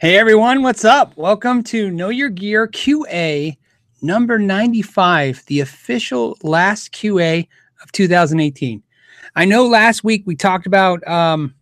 Hey 0.00 0.16
everyone, 0.16 0.62
what's 0.62 0.86
up? 0.86 1.14
Welcome 1.18 1.62
to 1.64 1.90
Know 1.90 2.08
Your 2.08 2.30
Gear 2.30 2.66
QA 2.66 3.58
number 4.00 4.38
95, 4.38 5.44
the 5.44 5.60
official 5.60 6.38
last 6.42 6.92
QA 6.92 7.46
of 7.82 7.92
2018. 7.92 8.82
I 9.36 9.44
know 9.44 9.66
last 9.66 10.02
week 10.02 10.22
we 10.24 10.36
talked 10.36 10.66
about 10.66 11.06
um, 11.06 11.54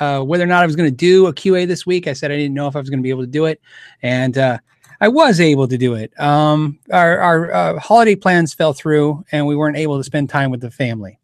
uh, 0.00 0.20
whether 0.20 0.44
or 0.44 0.48
not 0.48 0.62
I 0.62 0.66
was 0.66 0.76
going 0.76 0.90
to 0.90 0.94
do 0.94 1.28
a 1.28 1.32
QA 1.32 1.66
this 1.66 1.86
week. 1.86 2.06
I 2.06 2.12
said 2.12 2.30
I 2.30 2.36
didn't 2.36 2.52
know 2.52 2.68
if 2.68 2.76
I 2.76 2.78
was 2.78 2.90
going 2.90 2.98
to 2.98 3.02
be 3.02 3.08
able 3.08 3.22
to 3.22 3.26
do 3.26 3.46
it, 3.46 3.58
and 4.02 4.36
uh, 4.36 4.58
I 5.00 5.08
was 5.08 5.40
able 5.40 5.66
to 5.66 5.78
do 5.78 5.94
it. 5.94 6.12
Um, 6.20 6.78
our 6.92 7.20
our 7.20 7.54
uh, 7.54 7.78
holiday 7.78 8.16
plans 8.16 8.52
fell 8.52 8.74
through, 8.74 9.24
and 9.32 9.46
we 9.46 9.56
weren't 9.56 9.78
able 9.78 9.96
to 9.96 10.04
spend 10.04 10.28
time 10.28 10.50
with 10.50 10.60
the 10.60 10.70
family. 10.70 11.18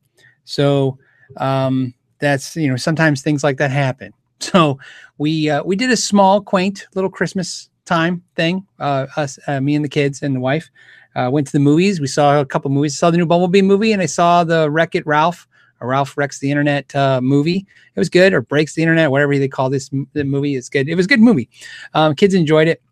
So 0.46 0.99
um, 1.37 1.93
that's 2.21 2.57
you 2.57 2.71
know 2.71 2.77
sometimes 2.77 3.21
things 3.21 3.45
like 3.45 3.59
that 3.59 3.71
happen. 3.71 4.15
So 4.41 4.79
we 5.18 5.51
uh, 5.51 5.62
we 5.65 5.77
did 5.77 5.91
a 5.91 5.97
small, 5.97 6.41
quaint 6.41 6.87
little 6.95 7.10
Christmas 7.10 7.70
time 7.84 8.23
thing. 8.37 8.66
Uh, 8.78 9.06
us, 9.16 9.38
uh, 9.47 9.61
me 9.61 9.74
and 9.74 9.84
the 9.84 9.88
kids 9.88 10.23
and 10.23 10.37
the 10.37 10.41
wife 10.41 10.70
uh, 11.16 11.28
went 11.30 11.47
to 11.47 11.52
the 11.52 11.59
movies. 11.59 12.01
We 12.01 12.06
saw 12.06 12.41
a 12.41 12.47
couple 12.47 12.70
movies. 12.70 12.97
Saw 12.97 13.11
the 13.11 13.16
new 13.16 13.27
Bumblebee 13.27 13.62
movie, 13.62 13.92
and 13.92 14.01
I 14.02 14.06
saw 14.06 14.45
the 14.45 14.70
Wreck 14.70 14.95
It 14.95 15.06
Ralph. 15.06 15.48
Ralph 15.80 16.16
wrecks 16.16 16.41
the 16.41 16.51
internet 16.51 16.95
uh, 16.97 17.20
movie. 17.20 17.64
It 17.95 17.98
was 17.98 18.09
good, 18.09 18.33
or 18.33 18.42
breaks 18.42 18.74
the 18.74 18.83
internet, 18.83 19.11
whatever 19.11 19.38
they 19.38 19.48
call 19.48 19.70
this 19.70 19.91
the 20.12 20.24
movie. 20.24 20.56
It's 20.56 20.69
good. 20.69 20.89
It 20.89 20.97
was 20.97 21.06
a 21.06 21.09
good 21.09 21.20
movie. 21.20 21.48
Um, 21.95 22.14
kids 22.14 22.34
enjoyed 22.34 22.69
it, 22.69 22.83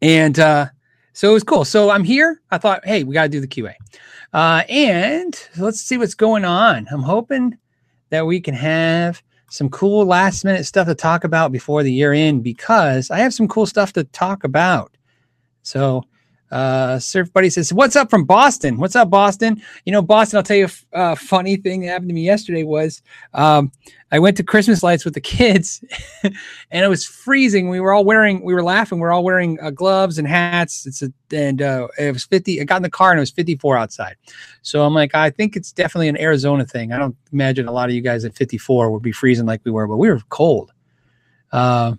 and 0.00 0.38
uh, 0.38 0.66
so 1.12 1.30
it 1.30 1.34
was 1.34 1.44
cool. 1.44 1.64
So 1.64 1.90
I'm 1.90 2.04
here. 2.04 2.40
I 2.50 2.58
thought, 2.58 2.86
hey, 2.86 3.04
we 3.04 3.12
got 3.12 3.24
to 3.24 3.28
do 3.28 3.40
the 3.40 3.46
QA, 3.46 3.74
uh, 4.32 4.62
and 4.68 5.38
let's 5.58 5.80
see 5.80 5.98
what's 5.98 6.14
going 6.14 6.44
on. 6.44 6.86
I'm 6.90 7.02
hoping 7.02 7.58
that 8.10 8.26
we 8.26 8.40
can 8.40 8.54
have 8.54 9.22
some 9.54 9.68
cool 9.70 10.04
last 10.04 10.44
minute 10.44 10.66
stuff 10.66 10.88
to 10.88 10.96
talk 10.96 11.22
about 11.22 11.52
before 11.52 11.84
the 11.84 11.92
year 11.92 12.12
end 12.12 12.42
because 12.42 13.08
I 13.08 13.18
have 13.18 13.32
some 13.32 13.46
cool 13.46 13.66
stuff 13.66 13.92
to 13.92 14.02
talk 14.02 14.42
about. 14.42 14.96
So, 15.62 16.02
uh, 16.50 16.98
Surf 16.98 17.32
Buddy 17.32 17.50
says, 17.50 17.72
What's 17.72 17.96
up 17.96 18.10
from 18.10 18.24
Boston? 18.24 18.76
What's 18.76 18.96
up, 18.96 19.10
Boston? 19.10 19.62
You 19.84 19.92
know, 19.92 20.02
Boston, 20.02 20.36
I'll 20.36 20.42
tell 20.42 20.56
you 20.56 20.68
a 20.92 20.96
uh, 20.96 21.14
funny 21.14 21.56
thing 21.56 21.80
that 21.80 21.88
happened 21.88 22.10
to 22.10 22.14
me 22.14 22.24
yesterday 22.24 22.62
was 22.62 23.02
um, 23.32 23.72
I 24.12 24.18
went 24.20 24.36
to 24.36 24.44
Christmas 24.44 24.82
lights 24.82 25.04
with 25.04 25.14
the 25.14 25.20
kids 25.20 25.82
and 26.22 26.84
it 26.84 26.88
was 26.88 27.04
freezing. 27.04 27.68
We 27.68 27.80
were 27.80 27.92
all 27.92 28.04
wearing, 28.04 28.44
we 28.44 28.54
were 28.54 28.62
laughing. 28.62 29.00
We 29.00 29.06
are 29.06 29.12
all 29.12 29.24
wearing 29.24 29.58
uh, 29.60 29.70
gloves 29.70 30.18
and 30.18 30.28
hats. 30.28 30.86
It's 30.86 31.02
a, 31.02 31.12
and 31.32 31.60
uh, 31.60 31.88
it 31.98 32.12
was 32.12 32.24
50. 32.24 32.60
I 32.60 32.64
got 32.64 32.76
in 32.76 32.82
the 32.82 32.90
car 32.90 33.10
and 33.10 33.18
it 33.18 33.22
was 33.22 33.32
54 33.32 33.76
outside. 33.76 34.16
So 34.62 34.84
I'm 34.84 34.94
like, 34.94 35.14
I 35.14 35.30
think 35.30 35.56
it's 35.56 35.72
definitely 35.72 36.08
an 36.08 36.20
Arizona 36.20 36.64
thing. 36.64 36.92
I 36.92 36.98
don't 36.98 37.16
imagine 37.32 37.66
a 37.66 37.72
lot 37.72 37.88
of 37.88 37.94
you 37.94 38.02
guys 38.02 38.24
at 38.24 38.36
54 38.36 38.90
would 38.90 39.02
be 39.02 39.12
freezing 39.12 39.46
like 39.46 39.62
we 39.64 39.72
were, 39.72 39.88
but 39.88 39.96
we 39.96 40.08
were 40.08 40.20
cold. 40.28 40.72
Uh, 41.50 41.94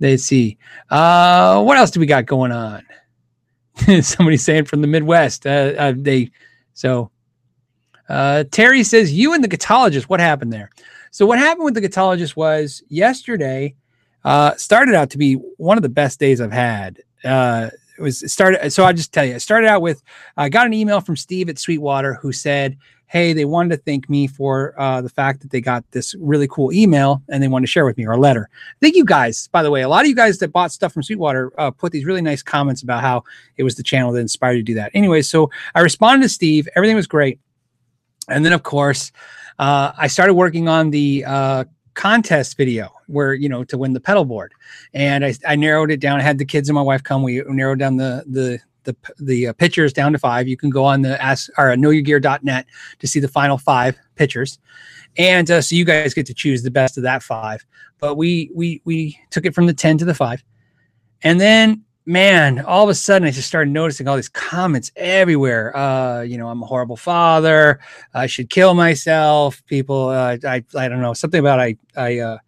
let's 0.00 0.24
see. 0.24 0.58
Uh, 0.90 1.62
what 1.62 1.78
else 1.78 1.90
do 1.90 2.00
we 2.00 2.06
got 2.06 2.26
going 2.26 2.52
on? 2.52 2.84
Somebody 4.02 4.36
saying 4.36 4.64
from 4.64 4.80
the 4.80 4.86
Midwest. 4.86 5.46
Uh, 5.46 5.72
uh, 5.78 5.94
they 5.96 6.30
so 6.74 7.10
uh, 8.08 8.44
Terry 8.50 8.82
says 8.82 9.12
you 9.12 9.34
and 9.34 9.42
the 9.42 9.48
guitologist. 9.48 10.04
What 10.04 10.20
happened 10.20 10.52
there? 10.52 10.70
So 11.10 11.26
what 11.26 11.38
happened 11.38 11.64
with 11.64 11.74
the 11.74 11.80
guitologist 11.80 12.36
was 12.36 12.82
yesterday 12.88 13.74
uh, 14.24 14.54
started 14.56 14.94
out 14.94 15.10
to 15.10 15.18
be 15.18 15.34
one 15.34 15.76
of 15.76 15.82
the 15.82 15.88
best 15.88 16.20
days 16.20 16.40
I've 16.40 16.52
had. 16.52 17.00
Uh, 17.24 17.70
it 17.98 18.02
was 18.02 18.32
started. 18.32 18.70
So 18.72 18.84
I'll 18.84 18.92
just 18.92 19.12
tell 19.12 19.24
you, 19.24 19.34
it 19.34 19.40
started 19.40 19.68
out 19.68 19.82
with 19.82 20.02
I 20.36 20.48
got 20.48 20.66
an 20.66 20.72
email 20.72 21.00
from 21.00 21.16
Steve 21.16 21.48
at 21.48 21.58
Sweetwater 21.58 22.14
who 22.14 22.32
said, 22.32 22.76
"Hey, 23.10 23.32
they 23.32 23.44
wanted 23.44 23.76
to 23.76 23.82
thank 23.82 24.08
me 24.08 24.26
for 24.26 24.74
uh, 24.80 25.02
the 25.02 25.08
fact 25.08 25.40
that 25.40 25.50
they 25.50 25.60
got 25.60 25.84
this 25.90 26.14
really 26.18 26.48
cool 26.48 26.72
email 26.72 27.22
and 27.28 27.42
they 27.42 27.48
wanted 27.48 27.66
to 27.66 27.70
share 27.70 27.84
with 27.84 27.98
me 27.98 28.06
or 28.06 28.12
a 28.12 28.16
letter." 28.16 28.48
Thank 28.80 28.96
you 28.96 29.04
guys, 29.04 29.48
by 29.48 29.62
the 29.62 29.70
way. 29.70 29.82
A 29.82 29.88
lot 29.88 30.02
of 30.02 30.08
you 30.08 30.14
guys 30.14 30.38
that 30.38 30.52
bought 30.52 30.72
stuff 30.72 30.92
from 30.92 31.02
Sweetwater 31.02 31.52
uh, 31.58 31.70
put 31.70 31.92
these 31.92 32.04
really 32.04 32.22
nice 32.22 32.42
comments 32.42 32.82
about 32.82 33.02
how 33.02 33.24
it 33.56 33.62
was 33.62 33.76
the 33.76 33.82
channel 33.82 34.12
that 34.12 34.20
inspired 34.20 34.54
you 34.54 34.62
to 34.62 34.64
do 34.64 34.74
that. 34.74 34.90
Anyway, 34.94 35.22
so 35.22 35.50
I 35.74 35.80
responded 35.80 36.22
to 36.24 36.28
Steve. 36.28 36.68
Everything 36.76 36.96
was 36.96 37.06
great, 37.06 37.38
and 38.28 38.44
then 38.44 38.52
of 38.52 38.62
course 38.62 39.12
uh, 39.58 39.92
I 39.98 40.06
started 40.06 40.34
working 40.34 40.68
on 40.68 40.90
the 40.90 41.24
uh, 41.26 41.64
contest 41.94 42.56
video 42.56 42.90
where 43.08 43.34
you 43.34 43.48
know 43.48 43.62
to 43.64 43.76
win 43.76 43.92
the 43.92 44.00
pedal 44.00 44.24
board, 44.24 44.52
and 44.94 45.24
I, 45.24 45.34
I 45.46 45.54
narrowed 45.56 45.90
it 45.90 46.00
down. 46.00 46.18
I 46.18 46.22
had 46.22 46.38
the 46.38 46.46
kids 46.46 46.68
and 46.68 46.74
my 46.74 46.82
wife 46.82 47.02
come. 47.02 47.22
We 47.22 47.42
narrowed 47.46 47.78
down 47.78 47.96
the 47.96 48.24
the 48.26 48.58
the 48.84 48.96
the 49.18 49.48
uh, 49.48 49.52
pictures 49.54 49.92
down 49.92 50.12
to 50.12 50.18
five. 50.18 50.48
You 50.48 50.56
can 50.56 50.70
go 50.70 50.84
on 50.84 51.02
the 51.02 51.20
ask 51.22 51.50
or 51.58 51.74
knowyourgear.net 51.74 52.66
to 52.98 53.06
see 53.06 53.20
the 53.20 53.28
final 53.28 53.58
five 53.58 53.98
pitchers, 54.16 54.58
and 55.16 55.50
uh, 55.50 55.60
so 55.60 55.74
you 55.74 55.84
guys 55.84 56.14
get 56.14 56.26
to 56.26 56.34
choose 56.34 56.62
the 56.62 56.70
best 56.70 56.96
of 56.96 57.02
that 57.04 57.22
five. 57.22 57.64
But 57.98 58.16
we 58.16 58.50
we 58.54 58.82
we 58.84 59.18
took 59.30 59.44
it 59.44 59.54
from 59.54 59.66
the 59.66 59.74
ten 59.74 59.98
to 59.98 60.04
the 60.04 60.14
five, 60.14 60.42
and 61.22 61.40
then 61.40 61.84
man, 62.06 62.64
all 62.64 62.82
of 62.82 62.88
a 62.90 62.94
sudden 62.94 63.26
I 63.26 63.30
just 63.30 63.46
started 63.46 63.70
noticing 63.70 64.08
all 64.08 64.16
these 64.16 64.28
comments 64.28 64.90
everywhere. 64.96 65.76
Uh, 65.76 66.22
you 66.22 66.38
know, 66.38 66.48
I'm 66.48 66.62
a 66.62 66.66
horrible 66.66 66.96
father. 66.96 67.80
I 68.14 68.26
should 68.26 68.50
kill 68.50 68.74
myself. 68.74 69.64
People, 69.66 70.08
uh, 70.08 70.36
I, 70.44 70.64
I 70.76 70.88
don't 70.88 71.00
know, 71.00 71.12
something 71.12 71.40
about 71.40 71.60
I, 71.60 71.76
I, 71.96 72.18
uh, 72.18 72.38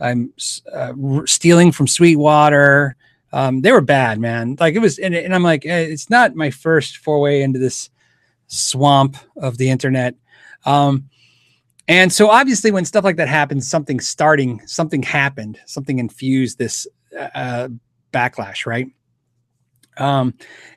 I'm 0.00 0.32
uh, 0.72 0.92
stealing 1.26 1.70
from 1.70 1.86
Sweetwater. 1.86 2.96
Um, 3.34 3.62
they 3.62 3.72
were 3.72 3.80
bad, 3.80 4.20
man. 4.20 4.56
Like 4.60 4.74
it 4.74 4.78
was, 4.78 5.00
and, 5.00 5.12
and 5.12 5.34
I'm 5.34 5.42
like, 5.42 5.66
eh, 5.66 5.80
it's 5.80 6.08
not 6.08 6.36
my 6.36 6.50
first 6.50 6.98
foray 6.98 7.42
into 7.42 7.58
this 7.58 7.90
swamp 8.46 9.16
of 9.36 9.58
the 9.58 9.70
internet. 9.70 10.14
Um, 10.64 11.10
and 11.88 12.12
so 12.12 12.30
obviously 12.30 12.70
when 12.70 12.84
stuff 12.84 13.02
like 13.02 13.16
that 13.16 13.26
happens, 13.26 13.68
something 13.68 13.98
starting, 13.98 14.62
something 14.66 15.02
happened, 15.02 15.58
something 15.66 15.98
infused 15.98 16.58
this 16.58 16.86
uh, 17.18 17.68
backlash, 18.12 18.66
right? 18.66 18.86
Um, 19.96 20.34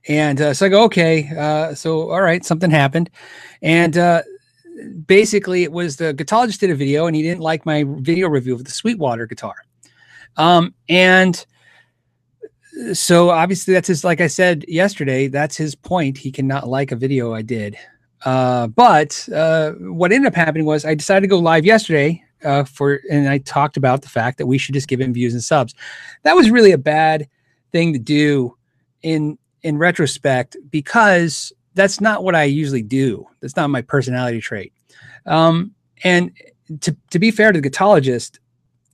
and 0.08 0.42
uh, 0.42 0.54
so 0.56 0.66
I 0.66 0.70
go, 0.70 0.84
okay, 0.86 1.30
uh, 1.38 1.76
so 1.76 2.10
all 2.10 2.22
right, 2.22 2.44
something 2.44 2.72
happened, 2.72 3.12
and 3.62 3.98
uh, 3.98 4.24
basically 5.06 5.62
it 5.62 5.72
was 5.72 5.96
the 5.96 6.14
guitarist 6.14 6.60
did 6.60 6.72
a 6.72 6.76
video 6.76 7.06
and 7.06 7.16
he 7.16 7.22
didn't 7.22 7.42
like 7.42 7.66
my 7.68 7.84
video 7.88 8.30
review 8.30 8.56
of 8.56 8.64
the 8.64 8.72
Sweetwater 8.72 9.28
guitar, 9.28 9.56
um, 10.38 10.74
and 10.90 11.46
so 12.94 13.30
obviously 13.30 13.74
that's 13.74 13.88
his. 13.88 14.04
Like 14.04 14.22
I 14.22 14.28
said 14.28 14.66
yesterday, 14.68 15.28
that's 15.28 15.58
his 15.58 15.76
point. 15.76 16.18
He 16.18 16.32
cannot 16.32 16.68
like 16.68 16.92
a 16.92 16.96
video 16.96 17.34
I 17.34 17.42
did. 17.42 17.78
Uh, 18.26 18.68
but 18.68 19.28
uh, 19.34 19.72
what 19.74 20.12
ended 20.12 20.28
up 20.28 20.36
happening 20.36 20.66
was 20.66 20.86
I 20.86 20.96
decided 20.96 21.22
to 21.22 21.28
go 21.28 21.40
live 21.40 21.66
yesterday 21.66 22.24
uh, 22.44 22.64
for, 22.64 23.00
and 23.12 23.30
I 23.30 23.40
talked 23.40 23.78
about 23.78 24.02
the 24.02 24.10
fact 24.10 24.38
that 24.38 24.48
we 24.48 24.58
should 24.58 24.74
just 24.74 24.88
give 24.88 25.00
him 25.00 25.14
views 25.14 25.34
and 25.34 25.44
subs. 25.44 25.76
That 26.24 26.36
was 26.36 26.50
really 26.50 26.72
a 26.72 26.78
bad 26.78 27.28
thing 27.72 27.94
to 27.94 28.00
do 28.00 28.56
in 29.04 29.38
in 29.64 29.78
retrospect 29.78 30.56
because 30.70 31.52
that's 31.74 32.00
not 32.00 32.24
what 32.24 32.36
I 32.36 32.44
usually 32.44 32.82
do. 32.82 33.28
That's 33.42 33.56
not 33.56 33.70
my 33.70 33.82
personality 33.82 34.40
trait. 34.40 34.74
Um, 35.26 35.72
and 36.04 36.32
to 36.82 36.96
to 37.12 37.20
be 37.20 37.32
fair 37.32 37.52
to 37.52 37.62
the 37.62 37.70
guitologist, 37.70 38.40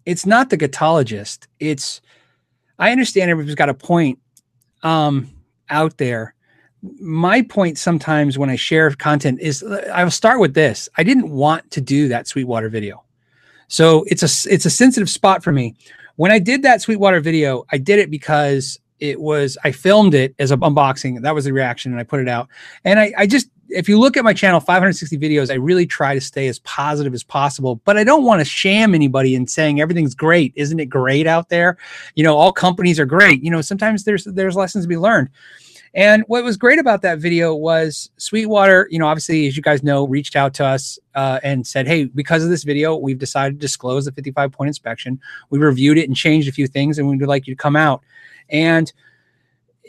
it's 0.05 0.25
not 0.25 0.49
the 0.49 0.57
guitologist. 0.57 1.47
It's 1.59 2.01
I 2.79 2.91
understand 2.91 3.29
everybody's 3.29 3.55
got 3.55 3.69
a 3.69 3.73
point 3.73 4.19
um, 4.81 5.29
out 5.69 5.97
there. 5.97 6.35
My 6.81 7.41
point 7.41 7.77
sometimes 7.77 8.37
when 8.37 8.49
I 8.49 8.55
share 8.55 8.91
content 8.91 9.39
is 9.39 9.63
I 9.63 10.03
will 10.03 10.11
start 10.11 10.39
with 10.39 10.53
this. 10.53 10.89
I 10.97 11.03
didn't 11.03 11.29
want 11.29 11.71
to 11.71 11.81
do 11.81 12.09
that 12.09 12.27
Sweetwater 12.27 12.69
video. 12.69 13.03
So 13.67 14.03
it's 14.07 14.21
a 14.21 14.53
it's 14.53 14.65
a 14.65 14.69
sensitive 14.69 15.09
spot 15.09 15.43
for 15.43 15.51
me. 15.51 15.75
When 16.15 16.31
I 16.31 16.39
did 16.39 16.61
that 16.63 16.81
Sweetwater 16.81 17.21
video, 17.21 17.63
I 17.71 17.77
did 17.77 17.99
it 17.99 18.11
because 18.11 18.79
it 19.03 19.19
was 19.19 19.57
I 19.65 19.71
filmed 19.73 20.13
it 20.13 20.33
as 20.39 20.51
an 20.51 20.61
unboxing. 20.61 21.21
That 21.21 21.35
was 21.35 21.43
the 21.43 21.51
reaction, 21.51 21.91
and 21.91 21.99
I 21.99 22.05
put 22.05 22.21
it 22.21 22.29
out. 22.29 22.47
And 22.85 22.97
I, 23.01 23.13
I 23.17 23.27
just 23.27 23.49
if 23.67 23.89
you 23.89 23.99
look 23.99 24.15
at 24.15 24.23
my 24.23 24.33
channel, 24.33 24.61
560 24.61 25.17
videos, 25.17 25.51
I 25.51 25.55
really 25.55 25.85
try 25.85 26.13
to 26.13 26.21
stay 26.21 26.47
as 26.47 26.59
positive 26.59 27.13
as 27.13 27.21
possible, 27.21 27.81
but 27.83 27.97
I 27.97 28.05
don't 28.05 28.23
want 28.23 28.39
to 28.39 28.45
sham 28.45 28.95
anybody 28.95 29.35
in 29.35 29.45
saying 29.45 29.81
everything's 29.81 30.15
great. 30.15 30.53
Isn't 30.55 30.79
it 30.79 30.85
great 30.85 31.27
out 31.27 31.49
there? 31.49 31.77
You 32.15 32.23
know, 32.23 32.37
all 32.37 32.53
companies 32.53 32.97
are 32.97 33.05
great. 33.05 33.43
You 33.43 33.51
know, 33.51 33.59
sometimes 33.59 34.05
there's 34.05 34.23
there's 34.23 34.55
lessons 34.55 34.85
to 34.85 34.87
be 34.87 34.97
learned. 34.97 35.29
And 35.95 36.23
what 36.27 36.45
was 36.45 36.55
great 36.55 36.79
about 36.79 37.01
that 37.01 37.19
video 37.19 37.53
was 37.53 38.09
Sweetwater, 38.17 38.87
you 38.89 38.97
know, 38.97 39.05
obviously, 39.05 39.47
as 39.47 39.57
you 39.57 39.61
guys 39.61 39.83
know, 39.83 40.07
reached 40.07 40.37
out 40.37 40.53
to 40.55 40.65
us 40.65 40.97
uh, 41.13 41.39
and 41.43 41.67
said, 41.67 41.87
Hey, 41.87 42.05
because 42.05 42.43
of 42.43 42.49
this 42.49 42.63
video, 42.63 42.95
we've 42.95 43.19
decided 43.19 43.59
to 43.59 43.59
disclose 43.59 44.05
the 44.05 44.13
55 44.13 44.51
point 44.53 44.69
inspection. 44.69 45.19
We 45.49 45.59
reviewed 45.59 45.97
it 45.97 46.07
and 46.07 46.15
changed 46.15 46.47
a 46.47 46.53
few 46.53 46.67
things, 46.67 46.97
and 46.97 47.07
we 47.09 47.17
would 47.17 47.27
like 47.27 47.47
you 47.47 47.53
to 47.53 47.61
come 47.61 47.75
out. 47.75 48.01
And, 48.53 48.91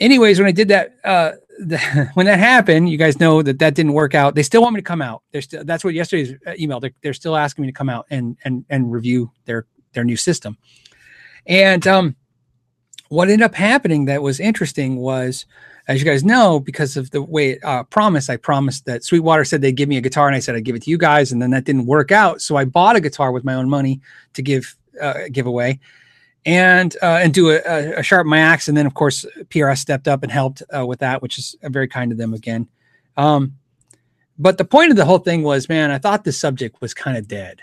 anyways, 0.01 0.41
when 0.41 0.49
I 0.49 0.53
did 0.53 0.69
that, 0.69 0.97
uh, 1.05 1.33
the, 1.61 2.11
when 2.15 2.27
that 2.27 2.41
happened, 2.41 2.89
you 2.89 2.99
guys 2.99 3.21
know 3.21 3.41
that 3.41 3.61
that 3.61 3.75
didn't 3.75 3.93
work 3.93 4.17
out. 4.17 4.35
They 4.35 4.43
still 4.43 4.63
want 4.63 4.75
me 4.75 4.81
to 4.81 4.85
come 4.85 5.01
out. 5.01 5.23
They're 5.31 5.43
still, 5.43 5.65
that's 5.65 5.85
what 5.85 5.95
yesterday's 5.95 6.35
uh, 6.45 6.55
email. 6.59 6.81
They're, 6.81 6.95
they're 7.03 7.15
still 7.15 7.37
asking 7.37 7.63
me 7.63 7.69
to 7.69 7.73
come 7.73 7.89
out 7.89 8.07
and 8.11 8.37
and 8.45 8.65
and 8.71 8.91
review 8.91 9.31
their 9.45 9.67
their 9.93 10.03
new 10.03 10.17
system. 10.17 10.59
And 11.47 11.87
um, 11.87 12.17
what 13.09 13.29
ended 13.29 13.45
up 13.45 13.55
happening 13.55 14.07
that 14.07 14.21
was 14.21 14.41
interesting 14.41 14.97
was 14.97 15.47
as 15.87 16.01
you 16.01 16.07
guys 16.07 16.25
know, 16.25 16.61
because 16.61 16.97
of 16.97 17.11
the 17.11 17.23
way 17.23 17.51
it, 17.51 17.65
uh, 17.65 17.85
promise, 17.85 18.31
I 18.31 18.37
promised 18.37 18.87
that 18.87 19.05
Sweetwater 19.05 19.45
said 19.45 19.61
they'd 19.61 19.73
give 19.73 19.89
me 19.89 19.99
a 19.99 20.01
guitar, 20.01 20.27
and 20.27 20.35
I 20.35 20.39
said 20.39 20.55
I'd 20.55 20.65
give 20.65 20.77
it 20.77 20.83
to 20.85 20.91
you 20.91 20.97
guys, 20.97 21.31
and 21.31 21.43
then 21.43 21.51
that 21.51 21.65
didn't 21.65 21.87
work 21.87 22.11
out. 22.11 22.41
So 22.41 22.57
I 22.57 22.65
bought 22.65 22.97
a 22.97 23.01
guitar 23.01 23.33
with 23.33 23.45
my 23.45 23.55
own 23.55 23.69
money 23.69 24.01
to 24.33 24.43
give 24.43 24.77
uh, 25.01 25.25
give 25.31 25.47
away, 25.47 25.81
and 26.47 26.97
uh, 27.03 27.21
and 27.23 27.33
do 27.33 27.51
a, 27.51 27.99
a, 27.99 28.03
sharp 28.03 28.27
my 28.27 28.39
axe. 28.39 28.69
And 28.69 28.77
then 28.77 28.87
of 28.87 28.95
course 28.95 29.25
PRS 29.49 29.79
stepped 29.79 30.09
up 30.09 30.23
and 30.23 30.31
helped 30.31 30.63
uh, 30.77 30.87
with 30.87 31.01
that, 31.01 31.23
which 31.23 31.39
is 31.39 31.57
very 31.63 31.89
kind 31.89 32.13
of 32.13 32.19
them 32.19 32.35
again. 32.35 32.69
Um, 33.17 33.57
but 34.39 34.59
the 34.59 34.65
point 34.65 34.91
of 34.91 34.97
the 34.97 35.05
whole 35.05 35.19
thing 35.19 35.43
was, 35.43 35.69
man, 35.69 35.91
I 35.91 35.99
thought 35.99 36.25
this 36.25 36.39
subject 36.39 36.81
was 36.81 36.93
kind 36.93 37.17
of 37.17 37.29
dead. 37.29 37.61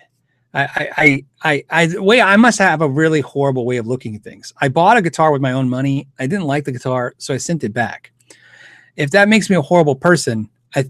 I, 0.54 0.90
I, 0.98 1.26
I, 1.44 1.64
I, 1.70 2.00
way 2.00 2.22
I 2.22 2.36
must 2.36 2.60
have 2.60 2.82
a 2.82 2.90
really 2.90 3.22
horrible 3.22 3.66
way 3.66 3.78
of 3.78 3.88
looking 3.88 4.16
at 4.16 4.24
things. 4.24 4.54
I 4.60 4.68
bought 4.68 4.98
a 4.98 5.02
guitar 5.02 5.32
with 5.32 5.42
my 5.42 5.54
own 5.54 5.70
money. 5.70 6.08
I 6.20 6.28
didn't 6.28 6.46
like 6.46 6.66
the 6.66 6.74
guitar, 6.74 7.14
so 7.18 7.34
I 7.34 7.38
sent 7.38 7.64
it 7.64 7.74
back. 7.74 8.12
If 8.98 9.12
that 9.12 9.30
makes 9.30 9.50
me 9.50 9.56
a 9.56 9.62
horrible 9.62 9.96
person, 9.96 10.50
I, 10.76 10.90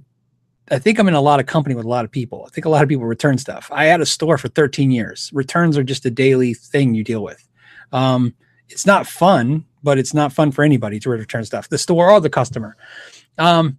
I 0.71 0.79
think 0.79 0.97
I'm 0.97 1.07
in 1.07 1.13
a 1.13 1.21
lot 1.21 1.39
of 1.39 1.45
company 1.45 1.75
with 1.75 1.85
a 1.85 1.89
lot 1.89 2.05
of 2.05 2.11
people. 2.11 2.43
I 2.47 2.49
think 2.49 2.65
a 2.65 2.69
lot 2.69 2.81
of 2.81 2.89
people 2.89 3.05
return 3.05 3.37
stuff. 3.37 3.69
I 3.71 3.85
had 3.85 4.01
a 4.01 4.05
store 4.05 4.39
for 4.39 4.47
13 4.47 4.89
years. 4.89 5.29
Returns 5.31 5.77
are 5.77 5.83
just 5.83 6.05
a 6.05 6.11
daily 6.11 6.55
thing 6.55 6.95
you 6.95 7.03
deal 7.03 7.21
with. 7.21 7.47
Um, 7.91 8.33
it's 8.69 8.85
not 8.85 9.07
fun, 9.07 9.65
but 9.83 9.97
it's 9.97 10.13
not 10.13 10.33
fun 10.33 10.51
for 10.51 10.63
anybody 10.63 10.99
to 10.99 11.09
return 11.09 11.43
stuff, 11.45 11.69
the 11.69 11.77
store 11.77 12.11
or 12.11 12.21
the 12.21 12.29
customer. 12.29 12.77
Um, 13.37 13.77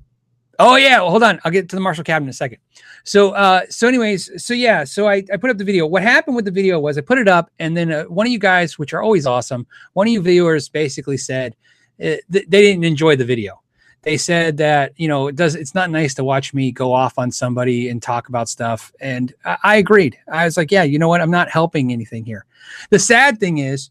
oh 0.59 0.77
yeah, 0.77 1.01
well, 1.01 1.11
hold 1.11 1.23
on. 1.23 1.41
I'll 1.45 1.53
get 1.53 1.69
to 1.71 1.77
the 1.77 1.81
Marshall 1.81 2.05
cabin 2.05 2.27
in 2.27 2.31
a 2.31 2.35
second. 2.35 2.59
So, 3.05 3.31
uh, 3.31 3.63
so 3.69 3.89
anyways, 3.89 4.45
so 4.45 4.55
yeah, 4.55 4.85
so 4.85 5.09
I, 5.09 5.25
I 5.33 5.37
put 5.37 5.51
up 5.51 5.59
the 5.59 5.65
video. 5.65 5.87
What 5.87 6.03
happened 6.03 6.37
with 6.37 6.45
the 6.45 6.51
video 6.51 6.79
was 6.79 6.97
I 6.99 7.01
put 7.01 7.19
it 7.19 7.29
up, 7.29 7.51
and 7.59 7.77
then 7.77 7.91
uh, 7.91 8.05
one 8.05 8.27
of 8.27 8.33
you 8.33 8.39
guys, 8.39 8.79
which 8.79 8.93
are 8.93 9.03
always 9.03 9.27
awesome, 9.27 9.67
one 9.95 10.07
of 10.07 10.13
you 10.13 10.23
viewers 10.23 10.69
basically 10.69 11.17
said 11.17 11.57
uh, 12.01 12.17
th- 12.31 12.47
they 12.49 12.63
didn't 12.63 12.85
enjoy 12.85 13.17
the 13.17 13.25
video. 13.25 13.61
They 14.03 14.17
said 14.17 14.57
that 14.57 14.93
you 14.97 15.09
know 15.09 15.29
it 15.29 15.37
does. 15.37 15.55
It's 15.55 15.75
not 15.75 15.91
nice 15.91 16.15
to 16.15 16.25
watch 16.25 16.55
me 16.55 16.73
go 16.73 16.93
off 16.93 17.19
on 17.19 17.31
somebody 17.31 17.89
and 17.89 18.03
talk 18.03 18.29
about 18.29 18.49
stuff, 18.49 18.93
and 19.01 19.33
I, 19.45 19.59
I 19.63 19.77
agreed. 19.77 20.19
I 20.31 20.45
was 20.45 20.57
like, 20.57 20.71
yeah, 20.71 20.83
you 20.83 20.99
know 20.99 21.09
what? 21.09 21.21
I'm 21.21 21.31
not 21.31 21.51
helping 21.51 21.93
anything 21.93 22.25
here. 22.25 22.45
The 22.91 22.99
sad 22.99 23.39
thing 23.39 23.59
is 23.59 23.91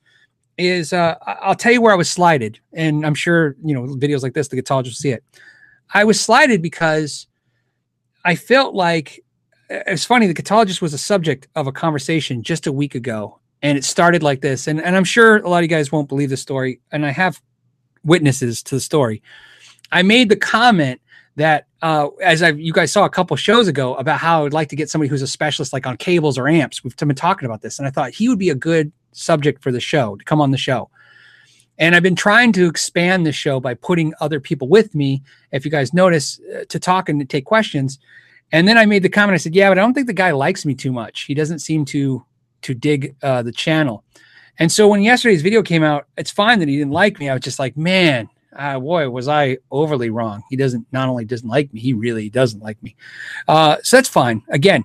is 0.61 0.93
uh, 0.93 1.15
I'll 1.25 1.55
tell 1.55 1.71
you 1.71 1.81
where 1.81 1.93
I 1.93 1.97
was 1.97 2.09
slighted, 2.09 2.59
and 2.73 3.05
I'm 3.05 3.15
sure 3.15 3.55
you 3.63 3.73
know 3.73 3.83
videos 3.95 4.23
like 4.23 4.33
this, 4.33 4.47
the 4.47 4.61
guitarist 4.61 4.83
will 4.85 4.91
see 4.91 5.11
it. 5.11 5.23
I 5.93 6.03
was 6.03 6.19
slighted 6.19 6.61
because 6.61 7.27
I 8.23 8.35
felt 8.35 8.73
like 8.73 9.23
it's 9.69 10.05
funny. 10.05 10.27
The 10.27 10.33
guitarist 10.33 10.81
was 10.81 10.93
a 10.93 10.97
subject 10.97 11.47
of 11.55 11.67
a 11.67 11.71
conversation 11.71 12.43
just 12.43 12.67
a 12.67 12.71
week 12.71 12.95
ago, 12.95 13.39
and 13.61 13.77
it 13.77 13.83
started 13.83 14.23
like 14.23 14.41
this. 14.41 14.67
And 14.67 14.81
and 14.81 14.95
I'm 14.95 15.03
sure 15.03 15.37
a 15.37 15.49
lot 15.49 15.59
of 15.59 15.63
you 15.63 15.69
guys 15.69 15.91
won't 15.91 16.09
believe 16.09 16.29
the 16.29 16.37
story, 16.37 16.81
and 16.91 17.05
I 17.05 17.11
have 17.11 17.41
witnesses 18.03 18.63
to 18.63 18.75
the 18.75 18.81
story. 18.81 19.21
I 19.91 20.03
made 20.03 20.29
the 20.29 20.35
comment 20.35 21.01
that 21.35 21.67
uh, 21.81 22.09
as 22.21 22.41
I 22.41 22.49
you 22.49 22.73
guys 22.73 22.91
saw 22.91 23.05
a 23.05 23.09
couple 23.09 23.35
shows 23.37 23.67
ago 23.67 23.95
about 23.95 24.19
how 24.19 24.45
I'd 24.45 24.53
like 24.53 24.69
to 24.69 24.75
get 24.75 24.89
somebody 24.89 25.09
who's 25.09 25.21
a 25.21 25.27
specialist 25.27 25.73
like 25.73 25.87
on 25.87 25.97
cables 25.97 26.37
or 26.37 26.47
amps. 26.47 26.83
We've 26.83 26.95
been 26.95 27.15
talking 27.15 27.45
about 27.45 27.61
this, 27.61 27.79
and 27.79 27.87
I 27.87 27.91
thought 27.91 28.11
he 28.11 28.29
would 28.29 28.39
be 28.39 28.49
a 28.49 28.55
good 28.55 28.91
subject 29.11 29.61
for 29.61 29.71
the 29.71 29.79
show 29.79 30.15
to 30.15 30.25
come 30.25 30.41
on 30.41 30.51
the 30.51 30.57
show. 30.57 30.89
And 31.77 31.95
I've 31.95 32.03
been 32.03 32.15
trying 32.15 32.51
to 32.53 32.67
expand 32.67 33.25
the 33.25 33.31
show 33.31 33.59
by 33.59 33.73
putting 33.73 34.13
other 34.21 34.39
people 34.39 34.67
with 34.67 34.93
me, 34.93 35.23
if 35.51 35.65
you 35.65 35.71
guys 35.71 35.93
notice, 35.93 36.39
uh, 36.55 36.65
to 36.69 36.79
talk 36.79 37.09
and 37.09 37.19
to 37.19 37.25
take 37.25 37.45
questions. 37.45 37.97
And 38.51 38.67
then 38.67 38.77
I 38.77 38.85
made 38.85 39.03
the 39.03 39.09
comment. 39.09 39.33
I 39.33 39.37
said, 39.37 39.55
"Yeah, 39.55 39.69
but 39.69 39.79
I 39.79 39.81
don't 39.81 39.93
think 39.93 40.07
the 40.07 40.13
guy 40.13 40.31
likes 40.31 40.65
me 40.65 40.75
too 40.75 40.91
much. 40.91 41.21
He 41.23 41.33
doesn't 41.33 41.59
seem 41.59 41.85
to 41.85 42.23
to 42.61 42.73
dig 42.73 43.15
uh, 43.23 43.41
the 43.41 43.51
channel." 43.51 44.03
And 44.59 44.71
so 44.71 44.87
when 44.87 45.01
yesterday's 45.01 45.41
video 45.41 45.63
came 45.63 45.83
out, 45.83 46.07
it's 46.17 46.29
fine 46.29 46.59
that 46.59 46.67
he 46.67 46.77
didn't 46.77 46.91
like 46.91 47.19
me. 47.19 47.29
I 47.29 47.33
was 47.33 47.43
just 47.43 47.59
like, 47.59 47.77
"Man, 47.77 48.29
uh, 48.55 48.79
boy, 48.79 49.09
was 49.09 49.27
I 49.27 49.57
overly 49.71 50.09
wrong. 50.09 50.43
He 50.49 50.55
doesn't 50.55 50.85
not 50.91 51.09
only 51.09 51.25
doesn't 51.25 51.47
like 51.47 51.73
me, 51.73 51.79
he 51.79 51.93
really 51.93 52.29
doesn't 52.29 52.61
like 52.61 52.81
me. 52.83 52.95
Uh, 53.47 53.77
so 53.83 53.97
that's 53.97 54.09
fine. 54.09 54.43
Again, 54.49 54.83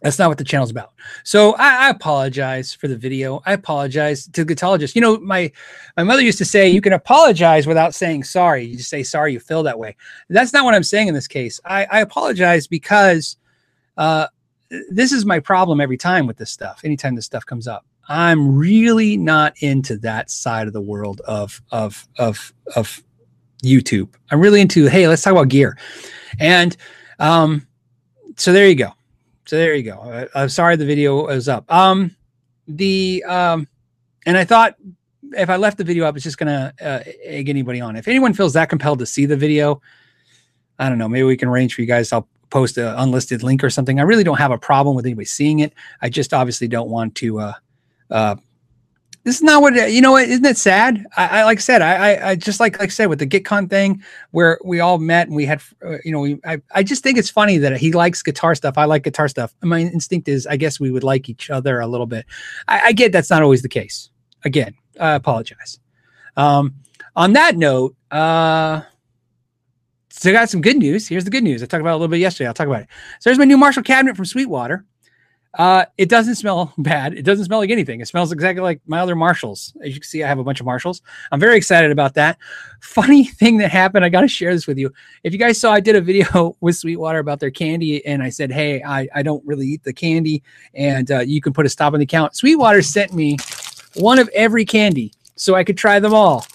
that's 0.00 0.18
not 0.18 0.28
what 0.28 0.38
the 0.38 0.44
channel's 0.44 0.70
about. 0.70 0.92
So 1.24 1.54
I, 1.54 1.86
I, 1.86 1.90
apologize 1.90 2.72
for 2.72 2.86
the 2.86 2.96
video. 2.96 3.42
I 3.46 3.52
apologize 3.52 4.26
to 4.28 4.44
the 4.44 4.54
guitarist. 4.54 4.94
You 4.94 5.00
know, 5.00 5.18
my 5.18 5.50
my 5.96 6.04
mother 6.04 6.22
used 6.22 6.38
to 6.38 6.44
say 6.44 6.68
you 6.68 6.80
can 6.80 6.92
apologize 6.92 7.66
without 7.66 7.94
saying 7.94 8.24
sorry. 8.24 8.64
You 8.64 8.76
just 8.76 8.90
say 8.90 9.02
sorry 9.02 9.32
you 9.32 9.40
feel 9.40 9.62
that 9.64 9.78
way. 9.78 9.96
That's 10.28 10.52
not 10.52 10.64
what 10.64 10.74
I'm 10.74 10.84
saying 10.84 11.08
in 11.08 11.14
this 11.14 11.26
case. 11.26 11.60
I, 11.64 11.86
I 11.90 12.00
apologize 12.00 12.66
because 12.66 13.36
uh, 13.96 14.28
this 14.90 15.12
is 15.12 15.24
my 15.24 15.40
problem 15.40 15.80
every 15.80 15.96
time 15.96 16.26
with 16.26 16.36
this 16.36 16.50
stuff. 16.50 16.82
Anytime 16.84 17.16
this 17.16 17.26
stuff 17.26 17.44
comes 17.44 17.66
up, 17.66 17.84
I'm 18.08 18.56
really 18.56 19.16
not 19.16 19.54
into 19.60 19.96
that 19.98 20.30
side 20.30 20.68
of 20.68 20.72
the 20.72 20.80
world 20.80 21.22
of 21.26 21.60
of 21.72 22.06
of 22.18 22.52
of 22.76 23.02
YouTube. 23.64 24.14
I'm 24.30 24.40
really 24.40 24.60
into 24.60 24.86
hey, 24.86 25.08
let's 25.08 25.22
talk 25.22 25.32
about 25.32 25.48
gear, 25.48 25.76
and 26.38 26.76
um, 27.18 27.66
so 28.36 28.52
there 28.52 28.68
you 28.68 28.76
go 28.76 28.92
so 29.48 29.56
there 29.56 29.74
you 29.74 29.82
go. 29.82 30.28
I, 30.34 30.42
am 30.42 30.50
sorry 30.50 30.76
the 30.76 30.84
video 30.84 31.24
was 31.24 31.48
up. 31.48 31.64
Um, 31.72 32.14
the 32.66 33.24
um, 33.26 33.66
and 34.26 34.36
I 34.36 34.44
thought 34.44 34.76
if 35.32 35.48
I 35.48 35.56
left 35.56 35.78
the 35.78 35.84
video 35.84 36.04
up, 36.04 36.16
it's 36.16 36.24
just 36.24 36.36
gonna 36.36 36.74
uh, 36.78 37.00
egg 37.24 37.48
anybody 37.48 37.80
on. 37.80 37.96
If 37.96 38.08
anyone 38.08 38.34
feels 38.34 38.52
that 38.52 38.68
compelled 38.68 38.98
to 38.98 39.06
see 39.06 39.24
the 39.24 39.38
video, 39.38 39.80
I 40.78 40.90
don't 40.90 40.98
know. 40.98 41.08
Maybe 41.08 41.22
we 41.22 41.38
can 41.38 41.48
arrange 41.48 41.74
for 41.74 41.80
you 41.80 41.86
guys. 41.86 42.12
I'll 42.12 42.28
post 42.50 42.76
an 42.76 42.94
unlisted 42.98 43.42
link 43.42 43.64
or 43.64 43.70
something. 43.70 43.98
I 43.98 44.02
really 44.02 44.22
don't 44.22 44.36
have 44.36 44.50
a 44.50 44.58
problem 44.58 44.94
with 44.94 45.06
anybody 45.06 45.24
seeing 45.24 45.60
it. 45.60 45.72
I 46.02 46.10
just 46.10 46.34
obviously 46.34 46.68
don't 46.68 46.90
want 46.90 47.14
to 47.14 47.40
uh, 47.40 47.52
uh, 48.10 48.36
this 49.28 49.36
is 49.36 49.42
not 49.42 49.60
what 49.60 49.74
you 49.92 50.00
know. 50.00 50.16
Isn't 50.16 50.46
it 50.46 50.56
sad? 50.56 51.04
I, 51.18 51.40
I 51.40 51.44
like 51.44 51.58
I 51.58 51.60
said, 51.60 51.82
I, 51.82 52.30
I, 52.30 52.34
just 52.34 52.60
like 52.60 52.78
like 52.78 52.88
I 52.88 52.92
said 52.92 53.10
with 53.10 53.18
the 53.18 53.26
GitCon 53.26 53.68
thing 53.68 54.02
where 54.30 54.58
we 54.64 54.80
all 54.80 54.96
met 54.96 55.26
and 55.26 55.36
we 55.36 55.44
had, 55.44 55.60
uh, 55.84 55.98
you 56.02 56.12
know, 56.12 56.20
we, 56.20 56.40
I, 56.46 56.62
I 56.74 56.82
just 56.82 57.02
think 57.02 57.18
it's 57.18 57.28
funny 57.28 57.58
that 57.58 57.76
he 57.76 57.92
likes 57.92 58.22
guitar 58.22 58.54
stuff. 58.54 58.78
I 58.78 58.86
like 58.86 59.02
guitar 59.02 59.28
stuff. 59.28 59.54
My 59.62 59.80
instinct 59.80 60.28
is, 60.28 60.46
I 60.46 60.56
guess 60.56 60.80
we 60.80 60.90
would 60.90 61.04
like 61.04 61.28
each 61.28 61.50
other 61.50 61.78
a 61.78 61.86
little 61.86 62.06
bit. 62.06 62.24
I, 62.68 62.80
I 62.86 62.92
get 62.92 63.12
that's 63.12 63.28
not 63.28 63.42
always 63.42 63.60
the 63.60 63.68
case. 63.68 64.08
Again, 64.46 64.74
I 64.98 65.12
apologize. 65.12 65.78
Um, 66.38 66.76
on 67.14 67.34
that 67.34 67.58
note, 67.58 67.96
uh, 68.10 68.80
so 70.08 70.30
I 70.30 70.32
got 70.32 70.48
some 70.48 70.62
good 70.62 70.78
news. 70.78 71.06
Here's 71.06 71.24
the 71.24 71.30
good 71.30 71.44
news. 71.44 71.62
I 71.62 71.66
talked 71.66 71.82
about 71.82 71.92
a 71.92 71.98
little 71.98 72.08
bit 72.08 72.20
yesterday. 72.20 72.48
I'll 72.48 72.54
talk 72.54 72.66
about 72.66 72.80
it. 72.80 72.88
So 73.20 73.28
there's 73.28 73.38
my 73.38 73.44
new 73.44 73.58
Marshall 73.58 73.82
cabinet 73.82 74.16
from 74.16 74.24
Sweetwater. 74.24 74.86
Uh, 75.54 75.84
it 75.96 76.08
doesn't 76.08 76.34
smell 76.34 76.72
bad. 76.78 77.14
It 77.14 77.22
doesn't 77.22 77.46
smell 77.46 77.58
like 77.58 77.70
anything. 77.70 78.00
It 78.00 78.08
smells 78.08 78.32
exactly 78.32 78.62
like 78.62 78.80
my 78.86 79.00
other 79.00 79.16
Marshalls. 79.16 79.74
As 79.82 79.88
you 79.88 80.00
can 80.00 80.02
see, 80.02 80.22
I 80.22 80.28
have 80.28 80.38
a 80.38 80.44
bunch 80.44 80.60
of 80.60 80.66
Marshalls. 80.66 81.02
I'm 81.32 81.40
very 81.40 81.56
excited 81.56 81.90
about 81.90 82.14
that. 82.14 82.38
Funny 82.80 83.24
thing 83.40 83.58
that 83.58 83.70
happened, 83.70 84.04
I 84.04 84.08
got 84.08 84.20
to 84.22 84.28
share 84.28 84.52
this 84.52 84.66
with 84.66 84.78
you. 84.78 84.92
If 85.24 85.32
you 85.32 85.38
guys 85.38 85.60
saw, 85.60 85.72
I 85.72 85.80
did 85.80 85.96
a 85.96 86.00
video 86.00 86.56
with 86.60 86.76
Sweetwater 86.76 87.18
about 87.18 87.40
their 87.40 87.50
candy, 87.50 88.04
and 88.06 88.22
I 88.22 88.28
said, 88.28 88.52
hey, 88.52 88.82
I, 88.82 89.08
I 89.14 89.22
don't 89.22 89.44
really 89.46 89.66
eat 89.66 89.84
the 89.84 89.92
candy, 89.92 90.42
and 90.74 91.10
uh, 91.10 91.20
you 91.20 91.40
can 91.40 91.52
put 91.52 91.66
a 91.66 91.68
stop 91.68 91.94
on 91.94 92.00
the 92.00 92.06
count. 92.06 92.36
Sweetwater 92.36 92.82
sent 92.82 93.12
me 93.12 93.36
one 93.94 94.18
of 94.18 94.28
every 94.34 94.64
candy 94.64 95.12
so 95.34 95.54
I 95.54 95.64
could 95.64 95.78
try 95.78 95.98
them 95.98 96.14
all. 96.14 96.46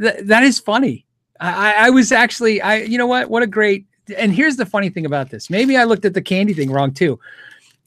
Th- 0.00 0.20
that 0.22 0.44
is 0.44 0.58
funny. 0.58 1.04
I, 1.40 1.86
I 1.86 1.90
was 1.90 2.10
actually, 2.10 2.60
I 2.60 2.78
you 2.78 2.98
know 2.98 3.06
what? 3.06 3.30
What 3.30 3.44
a 3.44 3.46
great. 3.46 3.86
And 4.16 4.34
here's 4.34 4.56
the 4.56 4.66
funny 4.66 4.88
thing 4.88 5.06
about 5.06 5.30
this. 5.30 5.50
Maybe 5.50 5.76
I 5.76 5.84
looked 5.84 6.04
at 6.04 6.14
the 6.14 6.22
candy 6.22 6.52
thing 6.52 6.70
wrong 6.70 6.92
too 6.92 7.20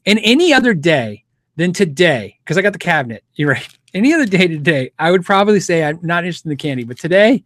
and 0.06 0.18
any 0.22 0.52
other 0.52 0.74
day 0.74 1.24
than 1.56 1.72
today, 1.72 2.38
because 2.42 2.58
I 2.58 2.62
got 2.62 2.72
the 2.72 2.78
cabinet, 2.78 3.24
you're 3.34 3.50
right. 3.50 3.68
Any 3.94 4.14
other 4.14 4.24
day 4.24 4.46
today, 4.46 4.90
I 4.98 5.10
would 5.10 5.22
probably 5.22 5.60
say 5.60 5.84
I'm 5.84 5.98
not 6.00 6.24
interested 6.24 6.46
in 6.46 6.50
the 6.50 6.56
candy, 6.56 6.84
but 6.84 6.98
today 6.98 7.44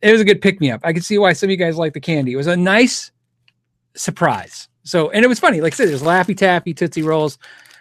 it 0.00 0.12
was 0.12 0.20
a 0.20 0.24
good 0.24 0.40
pick 0.40 0.60
me 0.60 0.70
up. 0.70 0.82
I 0.84 0.92
can 0.92 1.02
see 1.02 1.18
why 1.18 1.32
some 1.32 1.48
of 1.48 1.50
you 1.50 1.56
guys 1.56 1.76
like 1.76 1.92
the 1.92 1.98
candy. 1.98 2.34
It 2.34 2.36
was 2.36 2.46
a 2.46 2.56
nice 2.56 3.10
surprise. 3.96 4.68
So, 4.84 5.10
and 5.10 5.24
it 5.24 5.28
was 5.28 5.40
funny. 5.40 5.60
Like 5.60 5.72
I 5.72 5.76
said, 5.76 5.88
there's 5.88 6.02
Laffy 6.04 6.36
Taffy, 6.36 6.72
Tootsie 6.72 7.02
Rolls, 7.02 7.38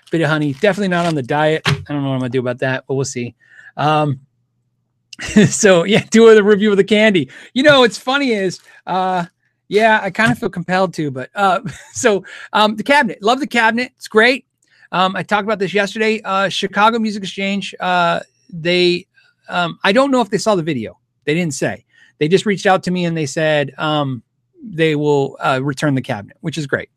Bit-O-Honey. 0.10 0.53
Definitely 0.53 0.88
not 0.88 1.05
on 1.05 1.13
the 1.13 1.22
diet. 1.22 1.62
I 1.67 1.72
don't 1.72 2.01
know 2.01 2.10
what 2.10 2.15
I'm 2.15 2.20
gonna 2.22 2.29
do 2.29 2.39
about 2.39 2.58
that, 2.60 2.86
but 2.88 2.96
we'll 2.96 3.05
see. 3.05 3.36
Um, 3.77 4.22
so 5.48 5.84
yeah, 5.84 6.05
do 6.10 6.29
a 6.29 6.41
review 6.41 6.72
of 6.72 6.77
the 6.77 6.84
candy. 6.84 7.29
You 7.53 7.62
know, 7.62 7.84
it's 7.84 7.98
funny 7.98 8.32
is 8.32 8.62
uh 8.88 9.25
yeah, 9.67 10.00
I 10.01 10.10
kind 10.10 10.32
of 10.32 10.39
feel 10.39 10.50
compelled 10.50 10.93
to, 10.96 11.12
but 11.12 11.29
uh, 11.36 11.62
so 11.93 12.24
um, 12.53 12.75
the 12.75 12.84
cabinet, 12.84 13.22
love 13.22 13.39
the 13.39 13.48
cabinet. 13.48 13.91
It's 13.98 14.08
great. 14.08 14.46
Um, 14.91 15.15
I 15.15 15.24
talked 15.24 15.43
about 15.43 15.60
this 15.60 15.74
yesterday. 15.74 16.22
Uh, 16.24 16.50
Chicago 16.50 17.00
Music 17.00 17.24
Exchange. 17.24 17.74
Uh, 17.79 18.20
they, 18.50 19.08
um, 19.50 19.79
I 19.84 19.91
don't 19.91 20.12
know 20.12 20.22
if 20.22 20.29
they 20.29 20.38
saw 20.38 20.55
the 20.55 20.63
video. 20.63 21.00
They 21.25 21.34
didn't 21.34 21.55
say. 21.55 21.86
They 22.20 22.27
just 22.27 22.46
reached 22.46 22.67
out 22.67 22.84
to 22.84 22.91
me 22.91 23.05
and 23.05 23.17
they 23.17 23.25
said 23.25 23.74
um, 23.77 24.22
they 24.62 24.96
will 24.96 25.36
uh, 25.39 25.60
return 25.63 25.96
the 25.96 26.01
cabinet, 26.01 26.38
which 26.41 26.58
is 26.58 26.67
great. 26.67 26.89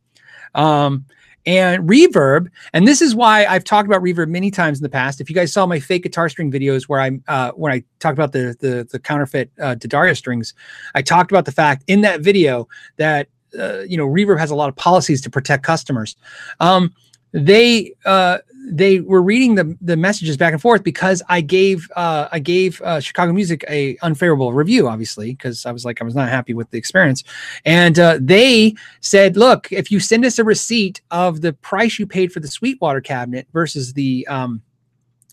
Um, 0.55 1.07
and 1.47 1.89
reverb 1.89 2.49
and 2.73 2.87
this 2.87 3.01
is 3.01 3.15
why 3.15 3.47
i've 3.47 3.65
talked 3.65 3.87
about 3.87 4.03
reverb 4.03 4.29
many 4.29 4.51
times 4.51 4.79
in 4.79 4.83
the 4.83 4.89
past. 4.89 5.21
If 5.21 5.31
you 5.31 5.35
guys 5.35 5.53
saw 5.53 5.65
my 5.67 5.81
fake 5.81 6.03
guitar 6.03 6.29
string 6.29 6.51
videos 6.51 6.85
where 6.85 7.01
i'm 7.01 7.23
uh, 7.29 7.53
when 7.53 7.73
i 7.73 7.83
talked 8.01 8.19
about 8.19 8.33
the 8.33 8.57
the, 8.61 8.87
the 8.91 8.99
counterfeit 8.99 9.51
uh, 9.61 9.75
D'Addario 9.75 10.17
strings 10.17 10.55
i 10.95 11.03
talked 11.03 11.31
about 11.31 11.45
the 11.45 11.53
fact 11.53 11.85
in 11.87 12.01
that 12.03 12.21
video 12.21 12.69
that 12.97 13.29
uh, 13.59 13.81
you 13.89 13.97
know 13.97 14.07
reverb 14.07 14.39
has 14.39 14.51
a 14.51 14.55
lot 14.55 14.69
of 14.69 14.77
policies 14.77 15.21
to 15.23 15.31
protect 15.31 15.63
customers. 15.63 16.17
Um, 16.61 16.93
they 17.33 17.95
uh, 18.05 18.39
they 18.69 19.01
were 19.01 19.23
reading 19.23 19.55
the 19.55 19.77
the 19.81 19.97
messages 19.97 20.37
back 20.37 20.53
and 20.53 20.61
forth 20.61 20.83
because 20.83 21.23
I 21.29 21.41
gave 21.41 21.89
uh, 21.97 22.29
I 22.33 22.39
gave 22.39 22.81
uh, 22.83 23.01
Chicago 23.01 23.33
Music 23.33 23.65
a 23.69 23.97
unfavorable 24.03 24.53
review, 24.53 24.89
obviously, 24.89 25.33
because 25.33 25.67
I 25.67 25.73
was 25.73 25.85
like 25.85 26.01
I 26.01 26.05
was 26.05 26.15
not 26.15 26.29
happy 26.29 26.55
with 26.55 26.71
the 26.71 26.79
experience, 26.79 27.25
and 27.65 27.99
uh, 27.99 28.19
they 28.21 28.75
said, 29.01 29.37
look, 29.37 29.71
if 29.71 29.91
you 29.91 30.01
send 30.01 30.25
us 30.25 30.39
a 30.39 30.45
receipt 30.45 31.01
of 31.11 31.41
the 31.41 31.53
price 31.53 31.99
you 31.99 32.07
paid 32.07 32.33
for 32.33 32.41
the 32.41 32.49
Sweetwater 32.49 33.01
cabinet 33.01 33.47
versus 33.53 33.93
the 33.93 34.27
um, 34.29 34.63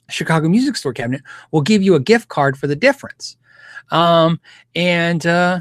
Chicago 0.10 0.48
Music 0.48 0.76
Store 0.76 0.94
cabinet 0.94 1.22
we'll 1.52 1.62
give 1.62 1.82
you 1.82 1.96
a 1.96 2.00
gift 2.00 2.30
card 2.30 2.58
for 2.58 2.68
the 2.68 2.76
difference. 2.76 3.38
Um, 3.92 4.40
and 4.76 5.26
uh, 5.26 5.60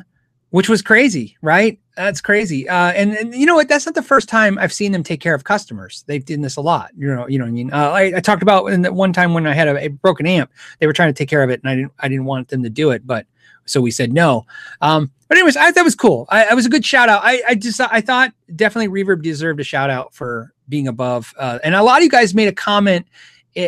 which 0.50 0.68
was 0.68 0.82
crazy, 0.82 1.36
right? 1.42 1.78
That's 1.96 2.22
crazy. 2.22 2.68
Uh, 2.68 2.92
and, 2.92 3.12
and 3.12 3.34
you 3.34 3.44
know 3.44 3.54
what? 3.54 3.68
That's 3.68 3.84
not 3.84 3.94
the 3.94 4.02
first 4.02 4.28
time 4.28 4.58
I've 4.58 4.72
seen 4.72 4.92
them 4.92 5.02
take 5.02 5.20
care 5.20 5.34
of 5.34 5.44
customers. 5.44 6.04
They've 6.06 6.25
done 6.25 6.40
this 6.40 6.56
a 6.56 6.62
lot. 6.62 6.90
You 6.96 7.14
know, 7.14 7.28
you 7.28 7.38
know 7.38 7.44
what 7.44 7.50
I 7.50 7.52
mean? 7.52 7.72
Uh, 7.72 7.90
I, 7.90 8.02
I, 8.16 8.20
talked 8.20 8.42
about 8.42 8.66
in 8.66 8.82
that 8.82 8.94
one 8.94 9.12
time 9.12 9.34
when 9.34 9.46
I 9.46 9.52
had 9.52 9.68
a, 9.68 9.78
a, 9.84 9.88
broken 9.88 10.26
amp, 10.26 10.50
they 10.78 10.87
were 10.87 10.94
trying 10.94 11.11
to 11.11 11.18
take 11.18 11.28
care 11.28 11.42
of 11.42 11.50
it 11.50 11.61
and 11.62 11.70
I 11.70 11.76
didn't, 11.76 11.92
I 11.99 12.08
didn't 12.08 12.25
want 12.25 12.49
them 12.49 12.62
to 12.62 12.70
do 12.70 12.90
it, 12.92 13.06
but 13.06 13.26
so 13.66 13.80
we 13.80 13.90
said 13.90 14.12
no. 14.12 14.46
Um, 14.80 15.11
but 15.28 15.37
anyways, 15.37 15.56
I, 15.56 15.70
that 15.70 15.84
was 15.84 15.94
cool. 15.94 16.26
I, 16.30 16.46
I 16.46 16.54
was 16.54 16.64
a 16.64 16.70
good 16.70 16.84
shout 16.84 17.11
out. 17.11 17.20
I, 17.25 17.42
I 17.49 17.54
just, 17.54 17.80
I 17.80 18.00
thought 18.00 18.32
definitely 18.56 18.88
Reverb 18.88 19.22
deserved 19.22 19.61
a 19.61 19.64
shout 19.64 19.90
out 19.90 20.14
for 20.14 20.52
being 20.68 20.88
above. 20.88 21.34
Uh, 21.38 21.58
and 21.62 21.75
a 21.75 21.82
lot 21.82 21.99
of 21.99 22.04
you 22.04 22.11
guys 22.11 22.34
made 22.34 22.49
a 22.49 22.52
comment 22.52 23.06